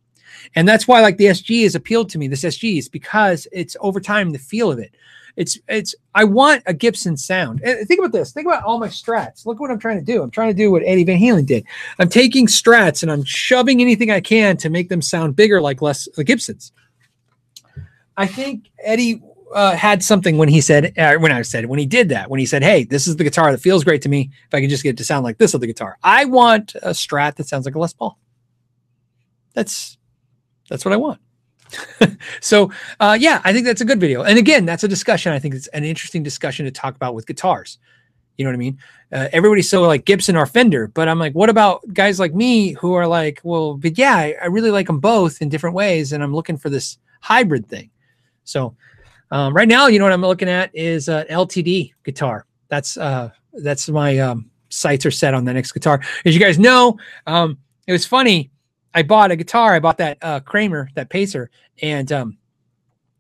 And 0.56 0.68
that's 0.68 0.88
why, 0.88 1.02
like, 1.02 1.18
the 1.18 1.26
SG 1.26 1.64
has 1.64 1.76
appealed 1.76 2.10
to 2.12 2.18
me. 2.18 2.28
This 2.28 2.44
SG 2.44 2.78
is 2.78 2.90
because 2.90 3.48
it's 3.52 3.76
over 3.80 4.00
time 4.00 4.32
the 4.32 4.40
feel 4.40 4.72
of 4.72 4.80
it. 4.80 4.96
It's 5.36 5.60
it's 5.68 5.94
I 6.14 6.24
want 6.24 6.64
a 6.66 6.74
Gibson 6.74 7.18
sound. 7.18 7.62
And 7.62 7.86
think 7.88 8.00
about 8.00 8.14
this. 8.14 8.32
Think 8.32 8.48
about 8.48 8.64
all 8.64 8.80
my 8.80 8.88
strats. 8.88 9.46
Look 9.46 9.60
what 9.60 9.70
I'm 9.70 9.80
trying 9.80 10.00
to 10.00 10.06
do. 10.06 10.24
I'm 10.24 10.32
trying 10.32 10.50
to 10.50 10.54
do 10.54 10.72
what 10.72 10.84
Eddie 10.86 11.04
Van 11.04 11.20
Halen 11.20 11.46
did. 11.46 11.66
I'm 12.00 12.10
taking 12.10 12.48
strats 12.48 13.04
and 13.04 13.12
I'm 13.12 13.24
shoving 13.26 13.82
anything 13.82 14.12
I 14.12 14.22
can 14.22 14.56
to 14.58 14.70
make 14.70 14.88
them 14.88 15.02
sound 15.02 15.36
bigger 15.36 15.60
like 15.60 15.82
less 15.82 16.08
the 16.16 16.24
Gibsons. 16.24 16.72
I 18.18 18.28
think 18.28 18.70
Eddie 18.82 19.22
uh, 19.54 19.76
had 19.76 20.04
something 20.04 20.38
when 20.38 20.48
he 20.48 20.62
said, 20.62 20.98
uh, 20.98 21.16
when 21.16 21.32
I 21.32 21.42
said, 21.42 21.66
when 21.66 21.80
he 21.80 21.86
did 21.86 22.10
that, 22.10 22.30
when 22.30 22.40
he 22.40 22.46
said, 22.46 22.64
"Hey, 22.64 22.86
this 22.86 23.08
is 23.08 23.18
the 23.18 23.24
guitar 23.24 23.52
that 23.52 23.60
feels 23.60 23.84
great 23.84 24.02
to 24.04 24.10
me. 24.10 24.32
If 24.48 24.54
I 24.54 24.62
can 24.62 24.70
just 24.70 24.84
get 24.84 24.92
it 24.92 24.98
to 24.98 25.04
sound 25.04 25.24
like 25.24 25.38
this 25.38 25.54
on 25.54 25.62
the 25.62 25.68
guitar, 25.68 25.98
I 26.04 26.26
want 26.26 26.76
a 26.76 26.90
Strat 26.92 27.36
that 27.36 27.48
sounds 27.48 27.66
like 27.66 27.76
a 27.76 27.80
Les 27.80 27.94
Paul." 27.94 28.18
That's 29.54 29.98
that's 30.70 30.86
what 30.86 30.94
I 30.94 30.98
want. 30.98 31.20
so 32.42 32.72
uh, 33.00 33.18
yeah, 33.20 33.42
I 33.44 33.54
think 33.54 33.66
that's 33.66 33.82
a 33.82 33.86
good 33.86 34.00
video. 34.00 34.24
And 34.24 34.38
again, 34.38 34.66
that's 34.66 34.84
a 34.84 34.88
discussion. 34.88 35.32
I 35.32 35.40
think 35.40 35.56
it's 35.56 35.68
an 35.68 35.84
interesting 35.84 36.24
discussion 36.24 36.66
to 36.66 36.72
talk 36.72 36.96
about 36.96 37.16
with 37.16 37.28
guitars. 37.28 37.80
You 38.38 38.44
know 38.44 38.50
what 38.50 38.56
I 38.56 38.60
mean? 38.60 38.78
Uh, 39.12 39.30
everybody's 39.32 39.70
so 39.70 39.82
like 39.84 40.06
Gibson 40.06 40.36
or 40.36 40.46
Fender, 40.46 40.88
but 40.88 41.08
I'm 41.08 41.20
like, 41.20 41.34
what 41.34 41.50
about 41.50 41.82
guys 41.94 42.20
like 42.20 42.34
me 42.34 42.74
who 42.74 42.94
are 42.94 43.08
like, 43.08 43.40
well, 43.44 43.76
but 43.76 43.98
yeah, 43.98 44.16
I, 44.16 44.36
I 44.42 44.46
really 44.48 44.72
like 44.72 44.88
them 44.88 45.00
both 45.00 45.42
in 45.42 45.48
different 45.48 45.76
ways, 45.76 46.12
and 46.12 46.22
I'm 46.22 46.34
looking 46.34 46.58
for 46.58 46.70
this 46.70 46.98
hybrid 47.22 47.68
thing. 47.68 47.90
So 48.44 48.76
um, 49.32 49.54
right 49.54 49.68
now, 49.68 49.88
you 49.88 50.00
know 50.00 50.06
what 50.06 50.14
I'm 50.14 50.22
looking 50.22 50.50
at 50.50 50.76
is 50.76 51.08
an 51.08 51.26
LTD 51.28 51.94
guitar. 52.04 52.46
That's 52.68 52.98
uh, 52.98 53.30
that's 53.54 53.88
my 53.90 54.18
um, 54.20 54.50
sights 54.70 55.06
are 55.06 55.12
set 55.12 55.34
on 55.34 55.46
the 55.46 55.54
next 55.54 55.72
guitar. 55.72 56.02
As 56.26 56.34
you 56.34 56.40
guys 56.40 56.60
know, 56.60 56.98
um, 57.26 57.58
it 57.88 57.92
was 57.92 58.06
funny. 58.06 58.52
I 58.96 59.04
bought 59.04 59.30
a 59.30 59.36
guitar. 59.36 59.74
I 59.74 59.80
bought 59.80 59.98
that 59.98 60.18
uh, 60.22 60.40
Kramer, 60.40 60.90
that 60.96 61.10
Pacer, 61.10 61.52
and 61.82 62.12
um, 62.12 62.38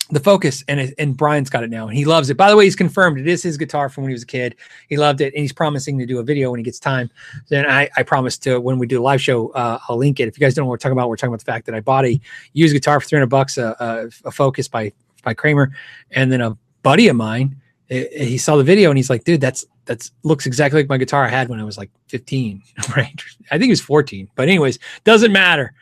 the 0.09 0.19
Focus, 0.19 0.63
and 0.67 0.93
and 0.97 1.17
Brian's 1.17 1.49
got 1.49 1.63
it 1.63 1.69
now, 1.69 1.87
and 1.87 1.97
he 1.97 2.05
loves 2.05 2.29
it. 2.29 2.37
By 2.37 2.49
the 2.49 2.55
way, 2.55 2.63
he's 2.63 2.75
confirmed 2.75 3.19
it 3.19 3.27
is 3.27 3.43
his 3.43 3.57
guitar 3.57 3.89
from 3.89 4.05
when 4.05 4.09
he 4.11 4.13
was 4.13 4.23
a 4.23 4.27
kid. 4.27 4.55
He 4.87 4.97
loved 4.97 5.19
it, 5.19 5.33
and 5.33 5.41
he's 5.41 5.53
promising 5.53 5.97
to 5.99 6.05
do 6.05 6.19
a 6.19 6.23
video 6.23 6.49
when 6.49 6.59
he 6.59 6.63
gets 6.63 6.79
time. 6.79 7.11
Then 7.49 7.65
I, 7.65 7.89
I 7.97 8.03
promised 8.03 8.41
to 8.43 8.59
when 8.59 8.79
we 8.79 8.87
do 8.87 9.01
a 9.01 9.03
live 9.03 9.21
show, 9.21 9.49
uh, 9.49 9.79
I'll 9.89 9.97
link 9.97 10.19
it. 10.19 10.27
If 10.27 10.39
you 10.39 10.45
guys 10.45 10.53
don't 10.53 10.63
know 10.63 10.67
what 10.67 10.73
we're 10.73 10.77
talking 10.77 10.93
about, 10.93 11.09
we're 11.09 11.17
talking 11.17 11.33
about 11.33 11.39
the 11.39 11.51
fact 11.51 11.65
that 11.65 11.75
I 11.75 11.81
bought 11.81 12.05
a 12.05 12.19
used 12.53 12.73
guitar 12.73 12.99
for 12.99 13.07
300 13.07 13.27
bucks, 13.27 13.57
a, 13.57 13.75
a, 13.79 14.27
a 14.27 14.31
Focus 14.31 14.67
by 14.67 14.91
by 15.23 15.33
Kramer, 15.33 15.71
and 16.11 16.31
then 16.31 16.39
a 16.39 16.57
buddy 16.83 17.07
of 17.09 17.15
mine, 17.15 17.59
it, 17.89 18.09
it, 18.13 18.27
he 18.27 18.37
saw 18.37 18.55
the 18.55 18.63
video 18.63 18.89
and 18.91 18.97
he's 18.97 19.09
like, 19.09 19.23
dude, 19.23 19.41
that's 19.41 19.65
that's 19.85 20.11
looks 20.23 20.45
exactly 20.45 20.81
like 20.81 20.89
my 20.89 20.97
guitar 20.97 21.25
I 21.25 21.29
had 21.29 21.49
when 21.49 21.59
I 21.59 21.63
was 21.63 21.77
like 21.77 21.91
15, 22.07 22.61
right? 22.95 23.23
I 23.51 23.55
think 23.55 23.65
he 23.65 23.69
was 23.69 23.81
14, 23.81 24.29
but 24.35 24.47
anyways, 24.47 24.79
doesn't 25.03 25.31
matter. 25.31 25.73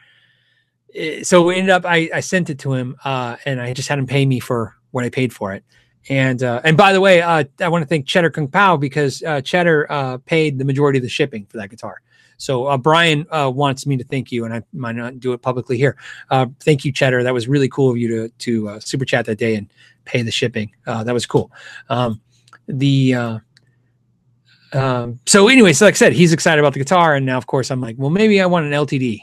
So 1.24 1.42
we 1.42 1.56
ended 1.56 1.72
up, 1.72 1.86
I, 1.86 2.10
I 2.14 2.20
sent 2.20 2.50
it 2.50 2.60
to 2.60 2.74
him, 2.74 2.96
uh, 3.04 3.38
and 3.46 3.60
I 3.60 3.74
just 3.74 3.90
had 3.90 3.98
him 3.98 4.06
pay 4.06 4.26
me 4.26 4.40
for 4.40 4.76
what 4.92 5.04
I 5.04 5.10
paid 5.10 5.34
for 5.34 5.54
it. 5.54 5.64
And 6.10 6.44
uh, 6.44 6.62
and 6.64 6.76
by 6.76 6.92
the 6.92 7.00
way, 7.00 7.22
uh, 7.22 7.46
I 7.62 7.68
want 7.70 7.82
to 7.82 7.88
thank 7.88 8.06
Cheddar 8.06 8.30
Kung 8.30 8.48
Pao 8.48 8.76
because 8.78 9.24
uh, 9.24 9.42
Cheddar 9.42 9.90
uh, 9.90 10.18
paid 10.20 10.58
the 10.58 10.66
majority 10.66 11.00
of 11.00 11.04
the 11.04 11.10
shipping 11.10 11.46
for 11.46 11.58
that 11.58 11.70
guitar. 11.70 12.02
So 12.38 12.66
uh, 12.66 12.78
Brian 12.78 13.26
wants 13.32 13.86
me 13.86 13.96
to 13.96 14.04
thank 14.04 14.32
you, 14.32 14.44
and 14.44 14.54
I 14.54 14.64
might 14.74 14.98
not 14.98 15.20
do 15.20 15.32
it 15.32 15.42
publicly 15.42 15.78
here. 15.78 15.96
Thank 16.60 16.84
you, 16.84 16.92
Cheddar. 16.92 17.24
That 17.24 17.34
was 17.34 17.48
really 17.48 17.70
cool 17.70 17.90
of 17.90 17.98
you 17.98 18.10
to 18.10 18.30
to 18.30 18.80
super 18.82 19.06
chat 19.06 19.26
that 19.28 19.38
day 19.38 19.56
and 19.56 19.72
pay 20.04 20.24
the 20.24 20.32
shipping. 20.32 20.72
That 20.86 21.14
was 21.14 21.26
cool. 21.26 21.52
Um, 21.88 22.20
the 22.68 23.40
um, 24.74 25.20
so 25.26 25.48
anyway, 25.48 25.74
so 25.74 25.86
like 25.86 25.96
I 25.96 25.98
said, 25.98 26.14
he's 26.14 26.34
excited 26.34 26.60
about 26.60 26.74
the 26.74 26.80
guitar, 26.80 27.16
and 27.16 27.26
now 27.26 27.38
of 27.38 27.48
course 27.48 27.72
I'm 27.72 27.82
like, 27.82 27.96
well, 27.98 28.10
maybe 28.10 28.42
I 28.42 28.46
want 28.46 28.66
an 28.66 28.72
LTD. 28.72 29.22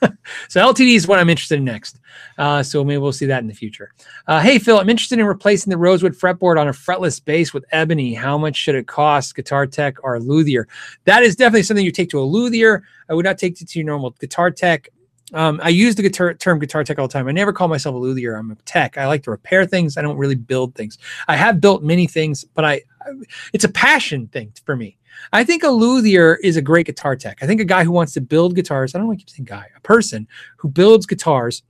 so 0.48 0.60
LTD 0.60 0.94
is 0.94 1.06
what 1.06 1.18
I'm 1.18 1.28
interested 1.28 1.58
in 1.58 1.64
next. 1.64 1.98
Uh, 2.36 2.62
so 2.62 2.84
maybe 2.84 2.98
we'll 2.98 3.12
see 3.12 3.26
that 3.26 3.42
in 3.42 3.48
the 3.48 3.54
future. 3.54 3.92
Uh, 4.26 4.40
hey, 4.40 4.58
Phil, 4.58 4.78
I'm 4.78 4.88
interested 4.88 5.18
in 5.18 5.26
replacing 5.26 5.70
the 5.70 5.78
rosewood 5.78 6.14
fretboard 6.14 6.58
on 6.58 6.68
a 6.68 6.72
fretless 6.72 7.22
bass 7.22 7.52
with 7.52 7.64
ebony. 7.72 8.14
How 8.14 8.38
much 8.38 8.56
should 8.56 8.74
it 8.74 8.86
cost? 8.86 9.34
Guitar 9.34 9.66
Tech 9.66 10.02
or 10.02 10.20
Luthier? 10.20 10.68
That 11.04 11.22
is 11.22 11.36
definitely 11.36 11.64
something 11.64 11.84
you 11.84 11.92
take 11.92 12.10
to 12.10 12.20
a 12.20 12.22
Luthier. 12.22 12.84
I 13.08 13.14
would 13.14 13.24
not 13.24 13.38
take 13.38 13.60
it 13.60 13.68
to 13.68 13.78
your 13.78 13.86
normal 13.86 14.10
Guitar 14.12 14.50
Tech. 14.50 14.88
Um, 15.34 15.60
I 15.62 15.68
use 15.68 15.94
the 15.94 16.02
guitar, 16.02 16.34
term 16.34 16.58
guitar 16.58 16.84
tech 16.84 16.98
all 16.98 17.06
the 17.06 17.12
time. 17.12 17.28
I 17.28 17.32
never 17.32 17.52
call 17.52 17.68
myself 17.68 17.94
a 17.94 17.98
luthier. 17.98 18.36
I'm 18.36 18.50
a 18.50 18.54
tech. 18.64 18.96
I 18.96 19.06
like 19.06 19.22
to 19.24 19.30
repair 19.30 19.66
things. 19.66 19.96
I 19.96 20.02
don't 20.02 20.16
really 20.16 20.34
build 20.34 20.74
things. 20.74 20.98
I 21.26 21.36
have 21.36 21.60
built 21.60 21.82
many 21.82 22.06
things, 22.06 22.44
but 22.44 22.64
I, 22.64 22.82
it's 23.52 23.64
a 23.64 23.68
passion 23.68 24.28
thing 24.28 24.52
for 24.64 24.76
me. 24.76 24.96
I 25.32 25.44
think 25.44 25.64
a 25.64 25.68
luthier 25.68 26.36
is 26.36 26.56
a 26.56 26.62
great 26.62 26.86
guitar 26.86 27.16
tech. 27.16 27.38
I 27.42 27.46
think 27.46 27.60
a 27.60 27.64
guy 27.64 27.84
who 27.84 27.90
wants 27.90 28.12
to 28.14 28.20
build 28.20 28.54
guitars, 28.54 28.94
I 28.94 28.98
don't 28.98 29.08
want 29.08 29.18
to 29.18 29.24
keep 29.24 29.30
saying 29.30 29.46
guy, 29.46 29.66
a 29.76 29.80
person 29.80 30.28
who 30.56 30.68
builds 30.68 31.06
guitars 31.06 31.62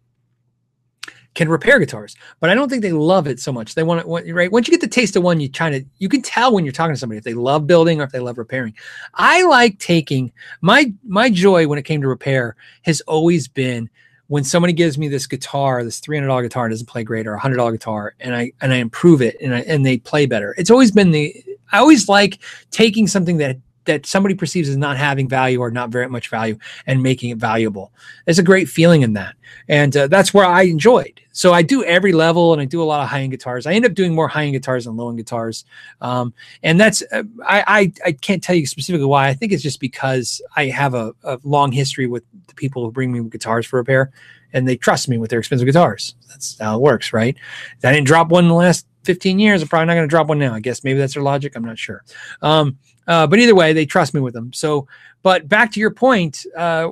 can 1.39 1.49
repair 1.49 1.79
guitars, 1.79 2.17
but 2.41 2.51
I 2.51 2.55
don't 2.55 2.69
think 2.69 2.83
they 2.83 2.91
love 2.91 3.29
it 3.29 3.39
so 3.39 3.53
much. 3.53 3.77
They 3.77 3.85
want 3.85 4.01
it 4.01 4.35
right. 4.35 4.51
Once 4.51 4.67
you 4.67 4.73
get 4.73 4.81
the 4.81 4.89
taste 4.89 5.15
of 5.15 5.23
one, 5.23 5.39
you 5.39 5.49
kind 5.49 5.73
of 5.73 5.85
you 5.99 6.09
can 6.09 6.21
tell 6.21 6.53
when 6.53 6.65
you're 6.65 6.73
talking 6.73 6.95
to 6.95 6.99
somebody 6.99 7.19
if 7.19 7.23
they 7.23 7.33
love 7.33 7.65
building 7.65 8.01
or 8.01 8.05
if 8.05 8.11
they 8.11 8.19
love 8.19 8.39
repairing. 8.39 8.75
I 9.15 9.45
like 9.45 9.79
taking 9.79 10.33
my 10.63 10.93
my 11.07 11.31
joy 11.31 11.69
when 11.69 11.79
it 11.79 11.85
came 11.85 12.03
to 12.03 12.09
repair 12.09 12.57
has 12.83 13.01
always 13.03 13.47
been 13.47 13.89
when 14.27 14.43
somebody 14.43 14.73
gives 14.73 14.99
me 14.99 15.07
this 15.07 15.29
guitar, 15.29 15.85
this 15.85 16.01
three 16.01 16.17
hundred 16.17 16.27
dollar 16.27 16.43
guitar 16.43 16.69
doesn't 16.69 16.89
play 16.89 17.05
great, 17.05 17.29
or 17.29 17.35
a 17.35 17.39
hundred 17.39 17.59
dollar 17.59 17.71
guitar, 17.71 18.17
and 18.19 18.35
I 18.35 18.51
and 18.61 18.73
I 18.73 18.79
improve 18.79 19.23
it 19.23 19.37
and 19.41 19.55
I, 19.55 19.61
and 19.61 19.87
they 19.87 19.99
play 19.99 20.27
better. 20.27 20.57
It's 20.59 20.73
always 20.73 20.91
been 20.91 21.13
the 21.13 21.33
I 21.71 21.79
always 21.79 22.09
like 22.09 22.41
taking 22.73 23.07
something 23.07 23.37
that 23.37 23.59
that 23.89 24.05
somebody 24.05 24.35
perceives 24.35 24.69
as 24.69 24.77
not 24.77 24.99
having 24.99 25.27
value 25.29 25.61
or 25.61 25.71
not 25.71 25.89
very 25.89 26.09
much 26.09 26.29
value 26.29 26.59
and 26.87 27.03
making 27.03 27.31
it 27.31 27.39
valuable. 27.39 27.91
There's 28.27 28.39
a 28.39 28.43
great 28.43 28.69
feeling 28.69 29.01
in 29.01 29.15
that. 29.15 29.35
And 29.67 29.97
uh, 29.97 30.09
that's 30.09 30.35
where 30.35 30.45
I 30.45 30.63
enjoyed. 30.63 31.23
So 31.33 31.55
I 31.55 31.63
do 31.63 31.83
every 31.85 32.13
level 32.13 32.53
and 32.53 32.61
I 32.61 32.67
do 32.67 32.83
a 32.83 32.85
lot 32.85 33.03
of 33.03 33.09
high 33.09 33.23
end 33.23 33.31
guitars. 33.31 33.67
I 33.67 33.73
end 33.73 33.87
up 33.87 33.95
doing 33.95 34.15
more 34.15 34.29
high 34.29 34.45
end 34.45 34.53
guitars 34.53 34.85
than 34.85 34.97
low 34.97 35.09
end 35.09 35.17
guitars. 35.17 35.65
Um, 36.03 36.35
and 36.63 36.79
that's, 36.79 37.03
uh, 37.13 37.23
I, 37.47 37.65
I, 37.67 37.93
I, 38.05 38.13
can't 38.13 38.43
tell 38.43 38.55
you 38.55 38.67
specifically 38.67 39.07
why. 39.07 39.29
I 39.29 39.35
think 39.35 39.53
it's 39.53 39.63
just 39.63 39.81
because 39.81 40.43
I 40.55 40.67
have 40.67 40.93
a, 40.93 41.15
a 41.25 41.41
long 41.45 41.73
history 41.73 42.07
with 42.07 42.25
the 42.47 42.55
people 42.55 42.85
who 42.85 42.93
bring 42.93 43.11
me 43.11 43.27
guitars 43.31 43.65
for 43.65 43.79
repair 43.79 44.13
and 44.53 44.69
they 44.69 44.77
trust 44.77 45.09
me 45.09 45.17
with 45.17 45.31
their 45.31 45.39
expensive 45.39 45.67
guitars. 45.67 46.15
That's 46.29 46.59
how 46.59 46.77
it 46.77 46.83
works, 46.83 47.15
right? 47.15 47.37
I 47.83 47.93
didn't 47.93 48.07
drop 48.07 48.29
one 48.29 48.45
in 48.45 48.49
the 48.49 48.55
last 48.55 48.87
15 49.05 49.39
years. 49.39 49.63
I'm 49.63 49.69
probably 49.69 49.87
not 49.87 49.95
going 49.95 50.07
to 50.07 50.11
drop 50.11 50.27
one 50.27 50.39
now. 50.39 50.53
I 50.53 50.61
guess 50.61 50.85
maybe 50.85 50.99
that's 50.99 51.15
their 51.15 51.23
logic. 51.23 51.55
I'm 51.57 51.65
not 51.65 51.79
sure. 51.79 52.05
Um, 52.43 52.79
uh, 53.09 53.27
but 53.27 53.39
either 53.39 53.55
way, 53.55 53.73
they 53.73 53.87
trust 53.87 54.15
me 54.15 54.21
with 54.21 54.35
them. 54.35 54.53
So, 54.53 54.87
but 55.23 55.49
back 55.49 55.73
to 55.73 55.81
your 55.81 55.91
point, 55.91 56.45
uh, 56.57 56.91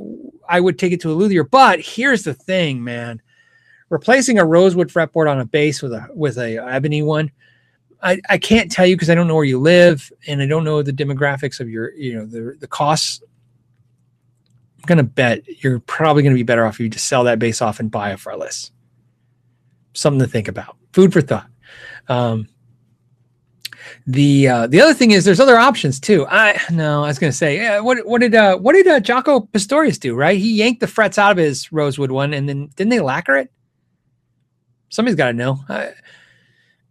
I 0.48 0.60
would 0.60 0.78
take 0.78 0.92
it 0.92 1.00
to 1.02 1.12
a 1.12 1.14
luthier. 1.14 1.44
But 1.44 1.80
here's 1.80 2.24
the 2.24 2.34
thing, 2.34 2.82
man: 2.82 3.20
replacing 3.90 4.38
a 4.38 4.44
rosewood 4.44 4.88
fretboard 4.88 5.30
on 5.30 5.40
a 5.40 5.44
bass 5.44 5.82
with 5.82 5.92
a 5.92 6.08
with 6.14 6.38
a 6.38 6.56
ebony 6.56 7.02
one. 7.02 7.30
I, 8.02 8.20
I 8.28 8.38
can't 8.38 8.70
tell 8.70 8.86
you 8.86 8.94
because 8.94 9.10
I 9.10 9.14
don't 9.14 9.26
know 9.26 9.34
where 9.34 9.44
you 9.44 9.58
live 9.58 10.12
and 10.26 10.42
I 10.42 10.46
don't 10.46 10.64
know 10.64 10.82
the 10.82 10.92
demographics 10.92 11.60
of 11.60 11.68
your, 11.68 11.92
you 11.94 12.14
know, 12.14 12.26
the 12.26 12.56
the 12.58 12.66
costs. 12.66 13.22
I'm 14.78 14.84
gonna 14.86 15.02
bet 15.02 15.62
you're 15.62 15.80
probably 15.80 16.22
gonna 16.22 16.34
be 16.34 16.42
better 16.42 16.64
off 16.64 16.74
if 16.74 16.80
you 16.80 16.88
just 16.88 17.06
sell 17.06 17.24
that 17.24 17.38
bass 17.38 17.60
off 17.60 17.80
and 17.80 17.90
buy 17.90 18.10
a 18.10 18.16
fretless. 18.16 18.70
Something 19.92 20.20
to 20.20 20.26
think 20.26 20.48
about. 20.48 20.76
Food 20.92 21.12
for 21.12 21.20
thought. 21.20 21.48
Um, 22.08 22.48
the 24.06 24.48
uh, 24.48 24.66
the 24.66 24.80
other 24.80 24.94
thing 24.94 25.10
is 25.10 25.24
there's 25.24 25.40
other 25.40 25.58
options 25.58 26.00
too. 26.00 26.26
I 26.28 26.60
no, 26.70 27.04
I 27.04 27.08
was 27.08 27.18
gonna 27.18 27.32
say 27.32 27.56
yeah, 27.56 27.80
what 27.80 28.06
what 28.06 28.20
did 28.20 28.34
uh, 28.34 28.56
what 28.56 28.74
did 28.74 28.86
uh, 28.86 29.00
Jaco 29.00 29.50
Pastorius 29.52 29.98
do? 29.98 30.14
Right, 30.14 30.38
he 30.38 30.54
yanked 30.54 30.80
the 30.80 30.86
frets 30.86 31.18
out 31.18 31.32
of 31.32 31.38
his 31.38 31.72
rosewood 31.72 32.10
one, 32.10 32.34
and 32.34 32.48
then 32.48 32.70
didn't 32.76 32.90
they 32.90 33.00
lacquer 33.00 33.36
it? 33.36 33.50
Somebody's 34.88 35.16
got 35.16 35.28
to 35.28 35.32
know. 35.32 35.58
Uh, 35.68 35.88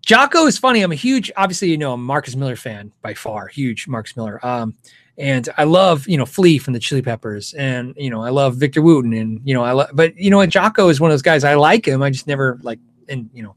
Jaco 0.06 0.48
is 0.48 0.58
funny. 0.58 0.82
I'm 0.82 0.92
a 0.92 0.96
huge, 0.96 1.32
obviously, 1.36 1.72
you 1.72 1.78
know, 1.78 1.94
I'm 1.94 2.04
Marcus 2.04 2.36
Miller 2.36 2.56
fan 2.56 2.92
by 3.02 3.16
far, 3.16 3.48
huge 3.48 3.88
Marcus 3.88 4.16
Miller. 4.16 4.46
Um, 4.46 4.76
and 5.18 5.50
I 5.58 5.64
love, 5.64 6.08
you 6.08 6.18
know, 6.18 6.26
Flea 6.26 6.58
from 6.58 6.74
the 6.74 6.80
Chili 6.80 7.02
Peppers, 7.02 7.54
and 7.54 7.94
you 7.98 8.10
know, 8.10 8.22
I 8.22 8.30
love 8.30 8.58
Victor 8.58 8.82
Wooten, 8.82 9.14
and 9.14 9.40
you 9.44 9.54
know, 9.54 9.64
I 9.64 9.72
love, 9.72 9.90
but 9.94 10.16
you 10.18 10.30
know, 10.30 10.38
what, 10.38 10.50
Jaco 10.50 10.92
is 10.92 11.00
one 11.00 11.10
of 11.10 11.14
those 11.14 11.22
guys. 11.22 11.44
I 11.44 11.56
like 11.56 11.88
him. 11.88 12.04
I 12.04 12.10
just 12.10 12.28
never 12.28 12.60
like, 12.62 12.80
and 13.08 13.30
you 13.34 13.42
know, 13.42 13.56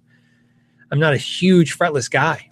I'm 0.91 1.01
not 1.01 1.15
a 1.15 1.19
huge 1.19 1.77
fretless 1.77 2.11
guy. 2.11 2.48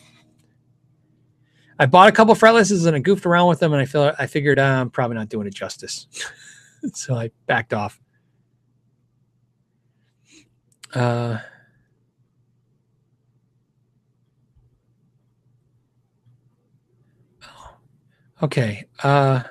I 1.79 1.87
bought 1.87 2.09
a 2.09 2.13
couple 2.13 2.35
fretlesses 2.35 2.87
and 2.87 2.97
I 2.97 3.01
goofed 3.01 3.27
around 3.27 3.49
with 3.49 3.61
them, 3.61 3.73
and 3.73 3.83
I 3.83 3.85
feel 3.85 4.13
I 4.19 4.27
figured 4.27 4.59
uh, 4.59 4.63
I'm 4.63 4.91
probably 4.91 5.17
not 5.17 5.29
doing 5.29 5.47
it 5.47 5.55
justice, 5.55 6.07
so 6.95 7.15
I 7.15 7.31
backed 7.47 7.75
off. 7.75 8.01
Uh, 10.95 11.39
okay. 18.43 18.85
Uh, 19.03 19.43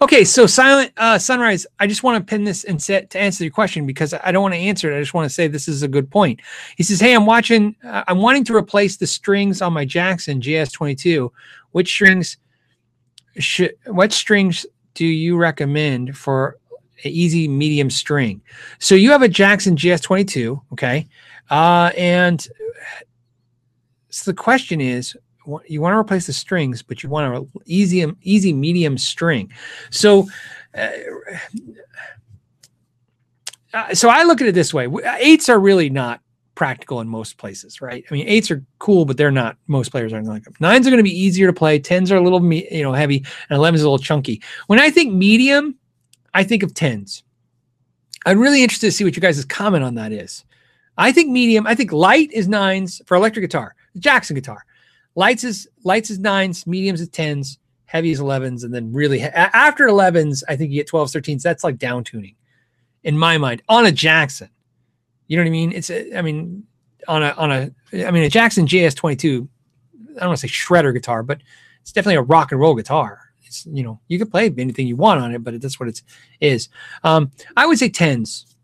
Okay, 0.00 0.24
so 0.24 0.46
silent 0.46 0.92
uh, 0.96 1.18
sunrise. 1.18 1.66
I 1.78 1.86
just 1.86 2.02
want 2.02 2.24
to 2.24 2.30
pin 2.30 2.44
this 2.44 2.64
and 2.64 2.80
set 2.80 3.10
to 3.10 3.18
answer 3.18 3.44
your 3.44 3.50
question 3.52 3.86
because 3.86 4.14
I 4.14 4.32
don't 4.32 4.42
want 4.42 4.54
to 4.54 4.60
answer 4.60 4.92
it. 4.92 4.96
I 4.96 5.00
just 5.00 5.14
want 5.14 5.28
to 5.28 5.34
say 5.34 5.48
this 5.48 5.68
is 5.68 5.82
a 5.82 5.88
good 5.88 6.10
point. 6.10 6.40
He 6.76 6.82
says, 6.82 7.00
"Hey, 7.00 7.14
I'm 7.14 7.26
watching. 7.26 7.76
Uh, 7.84 8.04
I'm 8.06 8.18
wanting 8.18 8.44
to 8.44 8.56
replace 8.56 8.96
the 8.96 9.06
strings 9.06 9.62
on 9.62 9.72
my 9.72 9.84
Jackson 9.84 10.40
GS22. 10.40 11.30
Which 11.72 11.88
strings? 11.88 12.36
What 13.86 14.12
strings 14.12 14.66
do 14.94 15.06
you 15.06 15.36
recommend 15.36 16.16
for 16.16 16.58
an 17.04 17.10
easy 17.10 17.46
medium 17.48 17.90
string? 17.90 18.40
So 18.78 18.94
you 18.94 19.10
have 19.12 19.22
a 19.22 19.28
Jackson 19.28 19.76
GS22, 19.76 20.60
okay, 20.72 21.06
uh, 21.50 21.92
and 21.96 22.46
so 24.10 24.30
the 24.30 24.34
question 24.34 24.80
is, 24.80 25.16
you 25.66 25.80
want 25.80 25.94
to 25.94 25.98
replace 25.98 26.26
the 26.26 26.32
strings, 26.32 26.82
but 26.82 27.02
you 27.02 27.08
want 27.08 27.34
an 27.34 27.50
easy, 27.66 28.04
easy 28.22 28.52
medium 28.52 28.98
string. 28.98 29.50
So, 29.90 30.28
uh, 30.76 30.88
uh, 33.72 33.94
so 33.94 34.08
I 34.08 34.24
look 34.24 34.40
at 34.40 34.46
it 34.46 34.54
this 34.54 34.72
way: 34.74 34.88
eights 35.18 35.48
are 35.48 35.58
really 35.58 35.90
not 35.90 36.20
practical 36.54 37.00
in 37.00 37.08
most 37.08 37.38
places, 37.38 37.80
right? 37.80 38.04
I 38.10 38.14
mean, 38.14 38.26
eights 38.26 38.50
are 38.50 38.64
cool, 38.80 39.04
but 39.04 39.16
they're 39.16 39.30
not. 39.30 39.56
Most 39.68 39.90
players 39.90 40.12
aren't 40.12 40.26
like 40.26 40.44
them. 40.44 40.54
Nines 40.60 40.86
are 40.86 40.90
going 40.90 40.98
to 40.98 41.04
be 41.04 41.16
easier 41.16 41.46
to 41.46 41.52
play. 41.52 41.78
Tens 41.78 42.10
are 42.10 42.16
a 42.16 42.20
little, 42.20 42.44
you 42.52 42.82
know, 42.82 42.92
heavy, 42.92 43.24
and 43.48 43.56
elevens 43.56 43.82
a 43.82 43.84
little 43.84 43.98
chunky. 43.98 44.42
When 44.66 44.80
I 44.80 44.90
think 44.90 45.14
medium, 45.14 45.76
I 46.34 46.44
think 46.44 46.62
of 46.62 46.74
tens. 46.74 47.22
I'm 48.26 48.40
really 48.40 48.62
interested 48.62 48.88
to 48.88 48.92
see 48.92 49.04
what 49.04 49.16
you 49.16 49.22
guys' 49.22 49.44
comment 49.44 49.84
on 49.84 49.94
that 49.94 50.12
is. 50.12 50.44
I 50.98 51.12
think 51.12 51.30
medium. 51.30 51.66
I 51.66 51.74
think 51.74 51.92
light 51.92 52.30
is 52.32 52.48
nines 52.48 53.00
for 53.06 53.16
electric 53.16 53.44
guitar, 53.44 53.76
Jackson 53.98 54.34
guitar. 54.34 54.64
Lights 55.18 55.42
is 55.42 55.66
lights 55.82 56.10
is 56.10 56.20
nines, 56.20 56.64
mediums 56.64 57.00
is 57.00 57.08
tens, 57.08 57.58
heavy 57.86 58.12
is 58.12 58.20
elevens, 58.20 58.62
and 58.62 58.72
then 58.72 58.92
really 58.92 59.20
after 59.20 59.88
elevens, 59.88 60.44
I 60.48 60.54
think 60.54 60.70
you 60.70 60.78
get 60.78 60.88
12s, 60.88 61.10
13s. 61.20 61.42
That's 61.42 61.64
like 61.64 61.76
down 61.76 62.04
tuning, 62.04 62.36
in 63.02 63.18
my 63.18 63.36
mind, 63.36 63.60
on 63.68 63.84
a 63.84 63.90
Jackson. 63.90 64.48
You 65.26 65.36
know 65.36 65.42
what 65.42 65.48
I 65.48 65.50
mean? 65.50 65.72
It's 65.72 65.90
a, 65.90 66.16
I 66.16 66.22
mean, 66.22 66.62
on 67.08 67.24
a 67.24 67.30
on 67.30 67.50
a 67.50 67.68
I 68.06 68.12
mean 68.12 68.22
a 68.22 68.28
Jackson 68.28 68.64
JS22. 68.64 69.48
I 69.48 70.20
don't 70.20 70.28
want 70.28 70.38
to 70.38 70.48
say 70.48 70.52
shredder 70.52 70.94
guitar, 70.94 71.24
but 71.24 71.40
it's 71.80 71.90
definitely 71.90 72.14
a 72.14 72.22
rock 72.22 72.52
and 72.52 72.60
roll 72.60 72.76
guitar. 72.76 73.18
It's 73.42 73.66
you 73.66 73.82
know 73.82 73.98
you 74.06 74.20
can 74.20 74.30
play 74.30 74.54
anything 74.56 74.86
you 74.86 74.94
want 74.94 75.20
on 75.20 75.34
it, 75.34 75.42
but 75.42 75.60
that's 75.60 75.80
what 75.80 75.88
it 75.88 76.00
is. 76.40 76.68
Um, 77.02 77.32
I 77.56 77.66
would 77.66 77.80
say 77.80 77.88
tens. 77.88 78.54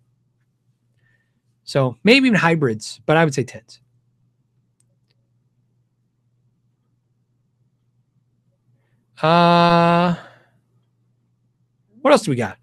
So 1.64 1.96
maybe 2.04 2.28
even 2.28 2.38
hybrids, 2.38 3.00
but 3.06 3.16
I 3.16 3.24
would 3.24 3.34
say 3.34 3.42
tens. 3.42 3.80
Uh, 9.22 10.14
what 12.00 12.12
else 12.12 12.22
do 12.22 12.30
we 12.30 12.36
got? 12.36 12.58